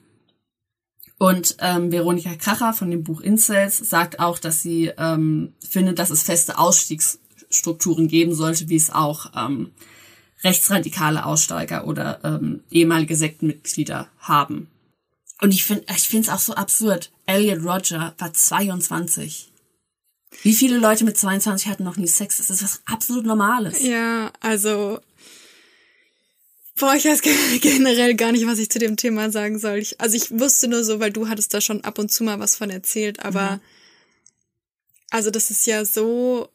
Und 1.20 1.56
ähm, 1.58 1.92
Veronika 1.92 2.34
Kracher 2.34 2.72
von 2.72 2.90
dem 2.90 3.04
Buch 3.04 3.20
Incels 3.20 3.76
sagt 3.76 4.20
auch, 4.20 4.38
dass 4.38 4.62
sie 4.62 4.90
ähm, 4.96 5.52
findet, 5.60 5.98
dass 5.98 6.08
es 6.08 6.22
feste 6.22 6.56
Ausstiegsstrukturen 6.56 8.08
geben 8.08 8.34
sollte, 8.34 8.70
wie 8.70 8.76
es 8.76 8.88
auch 8.88 9.30
ähm, 9.36 9.70
rechtsradikale 10.42 11.26
Aussteiger 11.26 11.86
oder 11.86 12.20
ähm, 12.24 12.62
ehemalige 12.70 13.16
Sektenmitglieder 13.16 14.08
haben. 14.20 14.68
Und 15.42 15.52
ich 15.52 15.64
finde 15.64 15.84
ich 15.94 16.08
finde 16.08 16.26
es 16.26 16.32
auch 16.32 16.40
so 16.40 16.54
absurd. 16.54 17.12
Elliot 17.26 17.62
Roger 17.64 18.14
war 18.16 18.32
22. 18.32 19.50
Wie 20.40 20.54
viele 20.54 20.78
Leute 20.78 21.04
mit 21.04 21.18
22 21.18 21.68
hatten 21.68 21.84
noch 21.84 21.98
nie 21.98 22.06
Sex? 22.06 22.38
Das 22.38 22.48
ist 22.48 22.62
was 22.62 22.80
absolut 22.86 23.26
Normales. 23.26 23.82
Ja, 23.82 24.32
also. 24.40 25.00
Boah, 26.78 26.94
ich 26.94 27.04
weiß 27.04 27.20
generell 27.60 28.14
gar 28.14 28.32
nicht, 28.32 28.46
was 28.46 28.58
ich 28.58 28.70
zu 28.70 28.78
dem 28.78 28.96
Thema 28.96 29.30
sagen 29.30 29.58
soll. 29.58 29.78
Ich, 29.78 30.00
also 30.00 30.16
ich 30.16 30.30
wusste 30.30 30.68
nur 30.68 30.84
so, 30.84 31.00
weil 31.00 31.12
du 31.12 31.28
hattest 31.28 31.52
da 31.52 31.60
schon 31.60 31.84
ab 31.84 31.98
und 31.98 32.10
zu 32.10 32.24
mal 32.24 32.40
was 32.40 32.56
von 32.56 32.70
erzählt, 32.70 33.20
aber 33.20 33.52
mhm. 33.52 33.60
also 35.10 35.30
das 35.30 35.50
ist 35.50 35.66
ja 35.66 35.84
so 35.84 36.48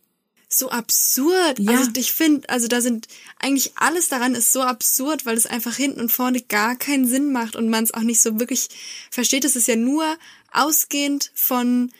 so 0.47 0.69
absurd. 0.69 1.59
Ja. 1.59 1.71
Also 1.71 1.91
ich 1.97 2.13
finde, 2.13 2.47
also 2.49 2.67
da 2.67 2.81
sind 2.81 3.07
eigentlich 3.39 3.73
alles 3.75 4.07
daran 4.07 4.35
ist 4.35 4.53
so 4.53 4.61
absurd, 4.61 5.25
weil 5.25 5.37
es 5.37 5.45
einfach 5.45 5.75
hinten 5.75 5.99
und 5.99 6.11
vorne 6.11 6.41
gar 6.41 6.75
keinen 6.75 7.07
Sinn 7.07 7.31
macht 7.31 7.55
und 7.55 7.69
man 7.69 7.83
es 7.83 7.93
auch 7.93 8.01
nicht 8.01 8.21
so 8.21 8.39
wirklich 8.39 8.69
versteht. 9.11 9.43
Es 9.43 9.55
ist 9.55 9.67
ja 9.67 9.75
nur 9.75 10.05
ausgehend 10.51 11.31
von 11.33 11.91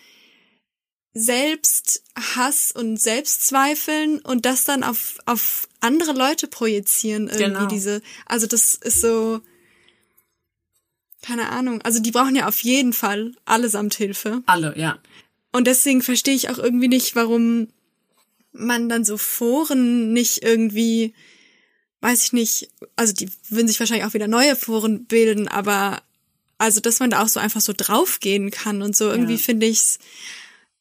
Selbsthass 1.14 2.72
und 2.72 2.98
Selbstzweifeln 2.98 4.20
und 4.20 4.46
das 4.46 4.64
dann 4.64 4.84
auf, 4.84 5.18
auf 5.26 5.68
andere 5.86 6.14
Leute 6.14 6.48
projizieren 6.48 7.28
irgendwie 7.28 7.44
genau. 7.44 7.66
diese, 7.68 8.02
also 8.26 8.48
das 8.48 8.76
ist 8.76 9.02
so, 9.02 9.42
keine 11.22 11.50
Ahnung, 11.50 11.82
also 11.82 12.00
die 12.00 12.12
brauchen 12.12 12.36
ja 12.36 12.48
auf 12.48 12.62
jeden 12.62 12.94
Fall 12.94 13.34
allesamt 13.46 13.96
Hilfe. 13.96 14.44
Alle, 14.46 14.78
ja. 14.78 15.00
Und 15.52 15.68
deswegen 15.68 16.02
verstehe 16.02 16.36
ich 16.36 16.50
auch 16.50 16.58
irgendwie 16.58 16.88
nicht, 16.88 17.16
warum 17.16 17.70
man 18.52 18.90
dann 18.90 19.06
so 19.06 19.18
Foren 19.18 20.14
nicht 20.14 20.44
irgendwie, 20.44 21.14
weiß 22.02 22.24
ich 22.24 22.34
nicht, 22.34 22.70
also 22.96 23.14
die 23.14 23.30
würden 23.50 23.68
sich 23.68 23.80
wahrscheinlich 23.80 24.06
auch 24.06 24.14
wieder 24.14 24.28
neue 24.28 24.56
Foren 24.56 25.06
bilden, 25.06 25.48
aber 25.48 26.02
also, 26.58 26.80
dass 26.80 27.00
man 27.00 27.10
da 27.10 27.22
auch 27.22 27.28
so 27.28 27.40
einfach 27.40 27.62
so 27.62 27.74
draufgehen 27.76 28.50
kann 28.50 28.82
und 28.82 28.96
so, 28.96 29.10
irgendwie 29.10 29.34
ja. 29.34 29.40
finde 29.40 29.66
ich's, 29.66 30.00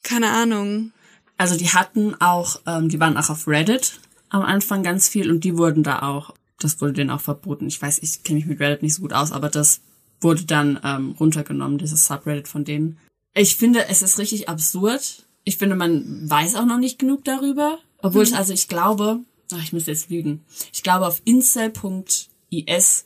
keine 0.02 0.31
Ahnung. 0.31 0.93
Also 1.36 1.56
die 1.56 1.70
hatten 1.70 2.14
auch, 2.20 2.60
ähm, 2.66 2.89
die 2.89 3.01
waren 3.01 3.16
auch 3.16 3.31
auf 3.31 3.48
Reddit 3.48 3.98
am 4.35 4.43
Anfang 4.43 4.82
ganz 4.82 5.09
viel 5.09 5.31
und 5.31 5.44
die 5.44 5.56
wurden 5.56 5.85
da 5.85 6.02
auch, 6.02 6.35
das 6.59 6.81
wurde 6.81 6.94
denen 6.94 7.11
auch 7.11 7.20
verboten. 7.20 7.69
Ich 7.69 7.81
weiß, 7.81 8.01
ich 8.01 8.24
kenne 8.24 8.40
mich 8.40 8.47
mit 8.47 8.59
Reddit 8.59 8.82
nicht 8.82 8.94
so 8.94 9.02
gut 9.02 9.12
aus, 9.12 9.31
aber 9.31 9.48
das 9.48 9.81
wurde 10.20 10.44
dann 10.44 10.81
ähm, 10.82 11.12
runtergenommen, 11.12 11.78
dieses 11.78 12.06
Subreddit 12.06 12.48
von 12.48 12.65
denen. 12.65 12.98
Ich 13.32 13.55
finde, 13.55 13.86
es 13.89 14.02
ist 14.02 14.19
richtig 14.19 14.48
absurd. 14.48 15.24
Ich 15.44 15.56
finde, 15.56 15.77
man 15.77 16.28
weiß 16.28 16.56
auch 16.56 16.66
noch 16.66 16.78
nicht 16.78 16.98
genug 16.98 17.24
darüber. 17.24 17.78
Obwohl 17.98 18.23
mhm. 18.23 18.28
ich, 18.31 18.36
also 18.36 18.52
ich 18.52 18.66
glaube, 18.66 19.20
ach, 19.52 19.62
ich 19.62 19.73
muss 19.73 19.86
jetzt 19.86 20.11
lügen. 20.11 20.44
Ich 20.73 20.82
glaube, 20.82 21.06
auf 21.06 21.23
incel.is 21.24 23.05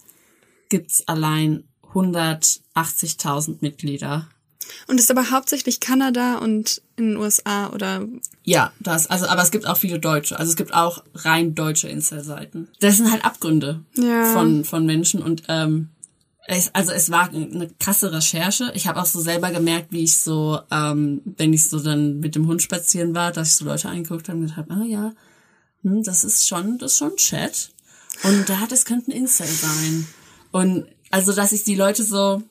gibt's 0.70 1.06
allein 1.08 1.64
180.000 1.92 3.58
Mitglieder. 3.60 4.30
Und 4.86 4.98
ist 4.98 5.10
aber 5.10 5.30
hauptsächlich 5.30 5.80
Kanada 5.80 6.38
und 6.38 6.82
in 6.96 7.10
den 7.10 7.16
USA 7.16 7.70
oder? 7.70 8.06
Ja, 8.44 8.72
das, 8.80 9.08
also, 9.08 9.26
aber 9.26 9.42
es 9.42 9.50
gibt 9.50 9.66
auch 9.66 9.76
viele 9.76 9.98
Deutsche. 9.98 10.38
Also 10.38 10.50
es 10.50 10.56
gibt 10.56 10.74
auch 10.74 11.04
rein 11.14 11.54
deutsche 11.54 11.88
Incel-Seiten. 11.88 12.68
Das 12.80 12.96
sind 12.96 13.10
halt 13.10 13.24
Abgründe 13.24 13.84
ja. 13.94 14.32
von, 14.32 14.64
von 14.64 14.84
Menschen 14.84 15.22
und, 15.22 15.44
ähm, 15.48 15.90
es, 16.50 16.74
also 16.74 16.92
es 16.92 17.10
war 17.10 17.28
eine 17.28 17.68
krasse 17.78 18.10
Recherche. 18.10 18.72
Ich 18.74 18.86
habe 18.86 19.00
auch 19.00 19.06
so 19.06 19.20
selber 19.20 19.50
gemerkt, 19.50 19.92
wie 19.92 20.04
ich 20.04 20.16
so, 20.18 20.58
ähm, 20.70 21.20
wenn 21.36 21.52
ich 21.52 21.68
so 21.68 21.78
dann 21.78 22.20
mit 22.20 22.34
dem 22.34 22.46
Hund 22.46 22.62
spazieren 22.62 23.14
war, 23.14 23.32
dass 23.32 23.48
ich 23.48 23.56
so 23.56 23.66
Leute 23.66 23.90
angeguckt 23.90 24.28
habe 24.28 24.38
und 24.38 24.46
gedacht 24.46 24.56
habe, 24.56 24.72
ah 24.72 24.84
ja, 24.84 25.12
hm, 25.82 26.02
das 26.02 26.24
ist 26.24 26.48
schon, 26.48 26.78
das 26.78 26.92
ist 26.92 26.98
schon 26.98 27.16
Chat. 27.16 27.70
Und 28.22 28.48
da, 28.48 28.66
das 28.66 28.86
könnte 28.86 29.10
ein 29.10 29.16
Incel 29.16 29.46
sein. 29.46 30.06
Und 30.50 30.86
also, 31.10 31.32
dass 31.32 31.52
ich 31.52 31.64
die 31.64 31.74
Leute 31.74 32.02
so, 32.02 32.42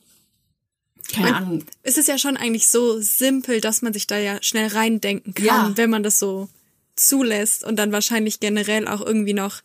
keine 1.12 1.32
man, 1.32 1.42
Ahnung. 1.42 1.64
Es 1.82 1.98
ist 1.98 2.08
ja 2.08 2.18
schon 2.18 2.36
eigentlich 2.36 2.68
so 2.68 3.00
simpel, 3.00 3.60
dass 3.60 3.82
man 3.82 3.92
sich 3.92 4.06
da 4.06 4.18
ja 4.18 4.38
schnell 4.42 4.68
reindenken 4.68 5.34
kann, 5.34 5.46
ja. 5.46 5.72
wenn 5.76 5.90
man 5.90 6.02
das 6.02 6.18
so 6.18 6.48
zulässt 6.96 7.64
und 7.64 7.76
dann 7.76 7.92
wahrscheinlich 7.92 8.40
generell 8.40 8.88
auch 8.88 9.00
irgendwie 9.00 9.32
noch, 9.32 9.62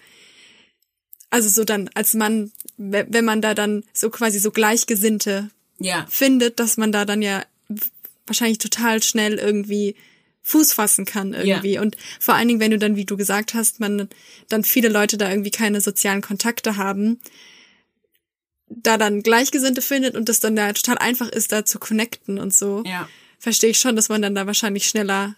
also 1.29 1.49
so 1.49 1.63
dann 1.63 1.89
als 1.93 2.13
Mann, 2.13 2.51
wenn 2.77 3.25
man 3.25 3.41
da 3.41 3.53
dann 3.53 3.83
so 3.93 4.09
quasi 4.09 4.39
so 4.39 4.51
Gleichgesinnte 4.51 5.49
ja. 5.79 6.05
findet, 6.09 6.59
dass 6.59 6.77
man 6.77 6.91
da 6.91 7.05
dann 7.05 7.21
ja 7.21 7.43
wahrscheinlich 8.25 8.59
total 8.59 9.03
schnell 9.03 9.37
irgendwie 9.37 9.95
Fuß 10.43 10.73
fassen 10.73 11.05
kann 11.05 11.33
irgendwie. 11.33 11.73
Ja. 11.73 11.81
Und 11.81 11.97
vor 12.19 12.35
allen 12.35 12.47
Dingen, 12.47 12.59
wenn 12.59 12.71
du 12.71 12.77
dann, 12.77 12.95
wie 12.95 13.05
du 13.05 13.17
gesagt 13.17 13.53
hast, 13.53 13.79
man 13.79 14.09
dann 14.49 14.63
viele 14.63 14.89
Leute 14.89 15.17
da 15.17 15.29
irgendwie 15.29 15.51
keine 15.51 15.81
sozialen 15.81 16.21
Kontakte 16.21 16.77
haben, 16.77 17.19
da 18.81 18.97
dann 18.97 19.23
Gleichgesinnte 19.23 19.81
findet 19.81 20.15
und 20.15 20.29
das 20.29 20.39
dann 20.39 20.57
ja 20.57 20.71
total 20.73 20.97
einfach 20.97 21.27
ist, 21.29 21.51
da 21.51 21.65
zu 21.65 21.79
connecten 21.79 22.39
und 22.39 22.53
so, 22.53 22.83
ja. 22.85 23.07
verstehe 23.39 23.71
ich 23.71 23.79
schon, 23.79 23.95
dass 23.95 24.09
man 24.09 24.21
dann 24.21 24.35
da 24.35 24.47
wahrscheinlich 24.47 24.87
schneller 24.87 25.35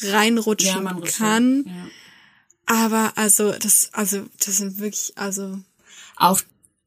reinrutschen 0.00 0.84
ja, 0.84 1.00
kann. 1.16 1.64
Ja. 1.66 1.88
Aber 2.66 3.12
also 3.16 3.52
das, 3.52 3.90
also 3.92 4.26
das 4.44 4.56
sind 4.56 4.78
wirklich, 4.78 5.12
also 5.16 5.58
auch 6.16 6.40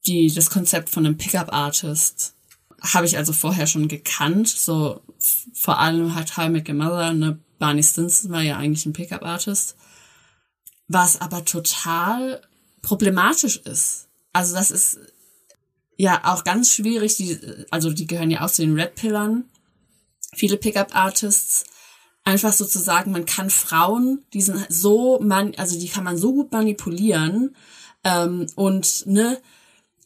die 0.05 0.33
das 0.33 0.49
Konzept 0.49 0.89
von 0.89 1.05
einem 1.05 1.17
Pickup 1.17 1.53
Artist 1.53 2.33
habe 2.81 3.05
ich 3.05 3.17
also 3.17 3.33
vorher 3.33 3.67
schon 3.67 3.87
gekannt. 3.87 4.47
So 4.47 5.01
vor 5.53 5.79
allem 5.79 6.15
hat 6.15 6.37
How 6.37 6.47
I 6.47 6.49
Met 6.49 6.69
Your 6.69 6.75
Mother, 6.75 7.13
ne, 7.13 7.39
Barney 7.59 7.83
Stinson 7.83 8.31
war 8.31 8.41
ja 8.41 8.57
eigentlich 8.57 8.85
ein 8.85 8.93
Pickup 8.93 9.23
Artist, 9.23 9.75
was 10.87 11.19
aber 11.19 11.43
total 11.43 12.41
problematisch 12.81 13.57
ist. 13.57 14.07
Also 14.33 14.55
das 14.55 14.71
ist 14.71 14.99
ja 15.97 16.21
auch 16.23 16.43
ganz 16.43 16.71
schwierig. 16.71 17.17
Die, 17.17 17.37
also 17.69 17.91
die 17.91 18.07
gehören 18.07 18.31
ja 18.31 18.45
auch 18.45 18.51
zu 18.51 18.61
den 18.61 18.79
Red 18.79 18.95
Pillern. 18.95 19.45
Viele 20.33 20.57
Pickup-Artists. 20.57 21.65
Einfach 22.23 22.53
sozusagen, 22.53 23.11
man 23.11 23.25
kann 23.25 23.49
Frauen, 23.49 24.25
die 24.33 24.41
sind 24.41 24.65
so, 24.69 25.19
man, 25.21 25.53
also 25.55 25.79
die 25.79 25.87
kann 25.87 26.03
man 26.03 26.17
so 26.17 26.33
gut 26.33 26.51
manipulieren. 26.51 27.55
Ähm, 28.03 28.47
und 28.55 29.07
ne, 29.07 29.37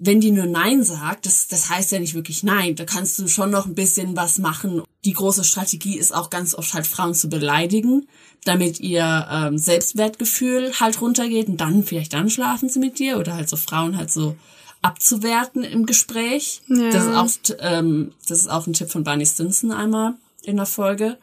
wenn 0.04 0.22
die 0.22 0.32
nur 0.32 0.46
Nein 0.46 0.84
sagt, 0.84 1.26
das, 1.26 1.48
das 1.48 1.70
heißt 1.70 1.92
ja 1.92 2.00
nicht 2.00 2.14
wirklich 2.14 2.44
Nein. 2.44 2.76
Da 2.76 2.86
kannst 2.86 3.20
du 3.20 3.28
schon 3.28 3.52
noch 3.52 3.66
ein 3.66 3.76
bisschen 3.76 4.16
was 4.16 4.38
machen. 4.40 4.82
Die 5.06 5.14
große 5.14 5.44
Strategie 5.44 5.98
ist 5.98 6.14
auch 6.14 6.30
ganz 6.30 6.56
oft 6.56 6.74
halt 6.74 6.88
Frauen 6.88 7.14
zu 7.14 7.28
beleidigen, 7.28 8.08
damit 8.44 8.80
ihr 8.80 9.28
ähm, 9.32 9.58
Selbstwertgefühl 9.58 10.74
halt 10.80 11.02
runtergeht 11.02 11.48
und 11.48 11.58
dann 11.58 11.84
vielleicht 11.84 12.14
dann 12.14 12.30
schlafen 12.30 12.70
sie 12.70 12.80
mit 12.80 13.00
dir 13.00 13.20
oder 13.20 13.36
halt 13.36 13.50
so 13.50 13.58
Frauen 13.58 13.98
halt 13.98 14.12
so 14.12 14.36
abzuwerten 14.82 15.64
im 15.64 15.86
Gespräch. 15.86 16.62
Ja. 16.68 16.90
Das 16.90 17.06
ist 17.06 17.16
auch, 17.52 17.56
ähm, 17.60 18.14
das 18.28 18.40
ist 18.40 18.50
auch 18.50 18.68
ein 18.68 18.74
Tipp 18.74 18.90
von 18.90 19.04
Barney 19.04 19.26
Stinson 19.26 19.72
einmal 19.72 20.16
in 20.44 20.58
der 20.58 20.66
Folge. 20.66 21.18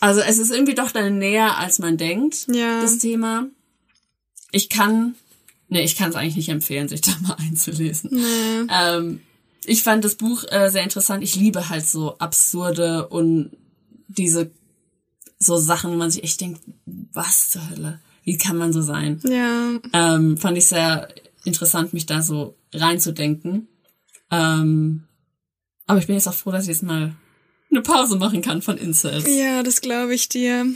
Also 0.00 0.20
es 0.20 0.38
ist 0.38 0.50
irgendwie 0.50 0.74
doch 0.74 0.92
dann 0.92 1.18
näher, 1.18 1.58
als 1.58 1.78
man 1.78 1.96
denkt, 1.96 2.46
ja. 2.48 2.80
das 2.80 2.98
Thema. 2.98 3.46
Ich 4.52 4.68
kann, 4.68 5.16
nee, 5.68 5.82
ich 5.82 5.96
kann 5.96 6.10
es 6.10 6.16
eigentlich 6.16 6.36
nicht 6.36 6.48
empfehlen, 6.48 6.88
sich 6.88 7.00
da 7.00 7.12
mal 7.22 7.34
einzulesen. 7.38 8.10
Nee. 8.12 8.72
Ähm, 8.72 9.20
ich 9.64 9.82
fand 9.82 10.04
das 10.04 10.14
Buch 10.14 10.44
äh, 10.48 10.70
sehr 10.70 10.84
interessant. 10.84 11.24
Ich 11.24 11.34
liebe 11.34 11.68
halt 11.68 11.86
so 11.86 12.18
absurde 12.18 13.08
und 13.08 13.50
diese 14.06 14.52
so 15.38 15.56
Sachen, 15.56 15.90
wo 15.90 15.96
man 15.96 16.10
sich 16.10 16.22
echt 16.22 16.40
denkt, 16.40 16.60
was 17.12 17.50
zur 17.50 17.68
Hölle? 17.68 18.00
Wie 18.22 18.38
kann 18.38 18.56
man 18.56 18.72
so 18.72 18.82
sein? 18.82 19.20
Ja. 19.24 19.80
Ähm, 19.92 20.36
fand 20.36 20.56
ich 20.56 20.66
sehr 20.66 21.08
interessant, 21.46 21.92
mich 21.92 22.06
da 22.06 22.22
so 22.22 22.56
reinzudenken. 22.72 23.68
Ähm, 24.30 25.04
aber 25.86 25.98
ich 25.98 26.06
bin 26.06 26.16
jetzt 26.16 26.26
auch 26.26 26.34
froh, 26.34 26.50
dass 26.50 26.64
ich 26.64 26.68
jetzt 26.68 26.82
mal 26.82 27.14
eine 27.70 27.82
Pause 27.82 28.16
machen 28.16 28.42
kann 28.42 28.62
von 28.62 28.78
Incels. 28.78 29.24
Ja, 29.26 29.62
das 29.62 29.80
glaube 29.80 30.14
ich 30.14 30.28
dir. 30.28 30.66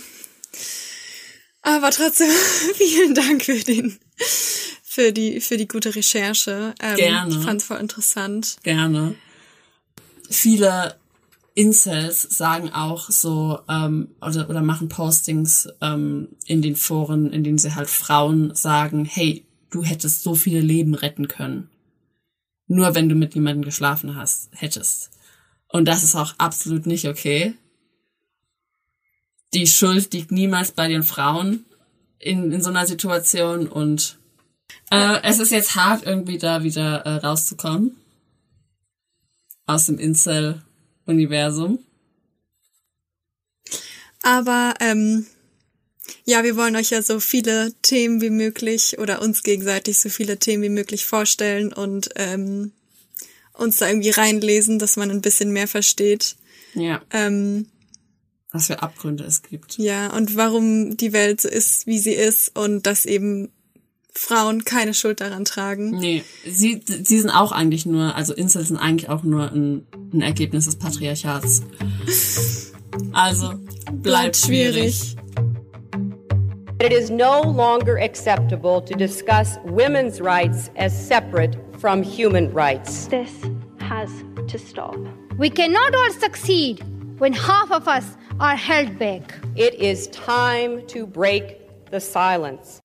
Aber 1.63 1.91
trotzdem, 1.91 2.31
vielen 2.75 3.15
Dank 3.15 3.45
für 3.45 3.59
den, 3.59 3.99
für 4.83 5.13
die, 5.13 5.41
für 5.41 5.57
die 5.57 5.69
gute 5.69 5.95
Recherche. 5.95 6.75
Ähm, 6.81 6.97
Gerne. 6.97 7.35
Ich 7.35 7.43
fand's 7.43 7.65
voll 7.65 7.79
interessant. 7.79 8.57
Gerne. 8.63 9.15
Viele 10.29 10.97
Incels 11.55 12.23
sagen 12.23 12.73
auch 12.73 13.11
so 13.11 13.61
ähm, 13.69 14.15
oder, 14.21 14.49
oder 14.49 14.63
machen 14.63 14.89
Postings 14.89 15.69
ähm, 15.81 16.29
in 16.47 16.63
den 16.63 16.77
Foren, 16.77 17.33
in 17.33 17.45
denen 17.45 17.59
sie 17.59 17.75
halt 17.75 17.91
Frauen 17.91 18.55
sagen, 18.55 19.05
hey, 19.05 19.45
du 19.71 19.83
hättest 19.85 20.23
so 20.23 20.35
viele 20.35 20.61
Leben 20.61 20.95
retten 20.95 21.29
können. 21.29 21.71
Nur 22.67 22.95
wenn 22.95 23.09
du 23.09 23.15
mit 23.15 23.35
jemandem 23.35 23.65
geschlafen 23.65 24.17
hast, 24.17 24.51
hättest. 24.53 25.11
Und 25.69 25.87
das 25.87 26.03
ist 26.03 26.17
auch 26.17 26.35
absolut 26.39 26.87
nicht 26.87 27.07
okay. 27.09 27.55
Die 29.55 29.67
Schuld 29.67 30.13
liegt 30.13 30.31
niemals 30.31 30.73
bei 30.73 30.89
den 30.89 31.03
Frauen 31.03 31.65
in, 32.19 32.53
in 32.53 32.63
so 32.63 32.71
einer 32.71 32.87
Situation 32.87 33.67
und 33.67 34.19
äh, 34.91 35.21
es 35.23 35.39
ist 35.39 35.51
jetzt 35.51 35.75
hart, 35.75 36.05
irgendwie 36.05 36.39
da 36.39 36.63
wieder 36.63 37.07
äh, 37.07 37.17
rauszukommen. 37.17 37.97
Aus 39.67 39.87
dem 39.87 39.99
Incel-Universum. 39.99 41.79
Aber 44.23 44.75
ähm, 44.81 45.27
ja, 46.25 46.45
wir 46.45 46.57
wollen 46.57 46.77
euch 46.77 46.91
ja 46.91 47.03
so 47.03 47.21
viele 47.21 47.73
Themen 47.83 48.21
wie 48.21 48.31
möglich 48.31 48.99
oder 48.99 49.23
uns 49.23 49.43
gegenseitig 49.43 49.99
so 49.99 50.09
viele 50.09 50.39
Themen 50.39 50.63
wie 50.63 50.69
möglich 50.69 51.07
vorstellen 51.07 51.73
und 51.73 52.11
ähm, 52.17 52.73
uns 53.53 53.77
da 53.79 53.89
irgendwie 53.89 54.11
reinlesen, 54.11 54.79
dass 54.79 54.97
man 54.97 55.11
ein 55.11 55.21
bisschen 55.21 55.53
mehr 55.53 55.69
versteht. 55.69 56.37
Ja. 56.75 57.03
Ähm, 57.11 57.67
was 58.53 58.67
für 58.67 58.83
Abgründe 58.83 59.25
es 59.25 59.43
gibt. 59.43 59.79
Ja, 59.79 60.13
und 60.17 60.37
warum 60.37 60.97
die 60.97 61.13
Welt 61.13 61.41
so 61.41 61.49
ist, 61.49 61.87
wie 61.87 61.99
sie 61.99 62.15
ist 62.15 62.57
und 62.57 62.87
dass 62.87 63.07
eben 63.07 63.51
Frauen 64.13 64.65
keine 64.65 64.93
Schuld 64.93 65.21
daran 65.21 65.45
tragen. 65.45 65.91
Nee, 65.99 66.25
sie, 66.45 66.81
sie 66.85 67.21
sind 67.21 67.31
auch 67.31 67.53
eigentlich 67.53 67.87
nur, 67.87 68.15
also 68.17 68.35
Incels 68.35 68.69
sind 68.69 68.77
eigentlich 68.77 69.09
auch 69.09 69.23
nur 69.23 69.53
ein, 69.53 69.87
ein 70.13 70.23
Ergebnis 70.23 70.65
des 70.65 70.77
Patriarchats. 70.77 71.63
Also, 73.13 73.51
bleibt, 73.51 74.03
bleibt 74.03 74.37
schwierig. 74.37 74.97
schwierig. 74.97 75.17
It 76.81 76.93
is 76.95 77.11
no 77.11 77.43
longer 77.43 77.99
acceptable 77.99 78.81
to 78.81 78.95
discuss 78.95 79.59
women's 79.65 80.19
rights 80.19 80.71
as 80.77 80.93
separate 80.99 81.55
from 81.79 82.03
human 82.03 82.51
rights. 82.55 83.07
This 83.09 83.35
has 83.81 84.11
to 84.49 84.59
stop. 84.59 84.97
We 85.37 85.51
cannot 85.51 85.95
all 85.95 86.13
succeed 86.13 86.83
when 87.19 87.35
half 87.35 87.71
of 87.71 87.87
us 87.87 88.17
are 88.41 88.57
held 88.57 88.99
back. 88.99 89.35
It 89.57 89.75
is 89.75 90.07
time 90.07 90.87
to 90.87 91.07
break 91.07 91.45
the 91.91 92.01
silence. 92.01 92.79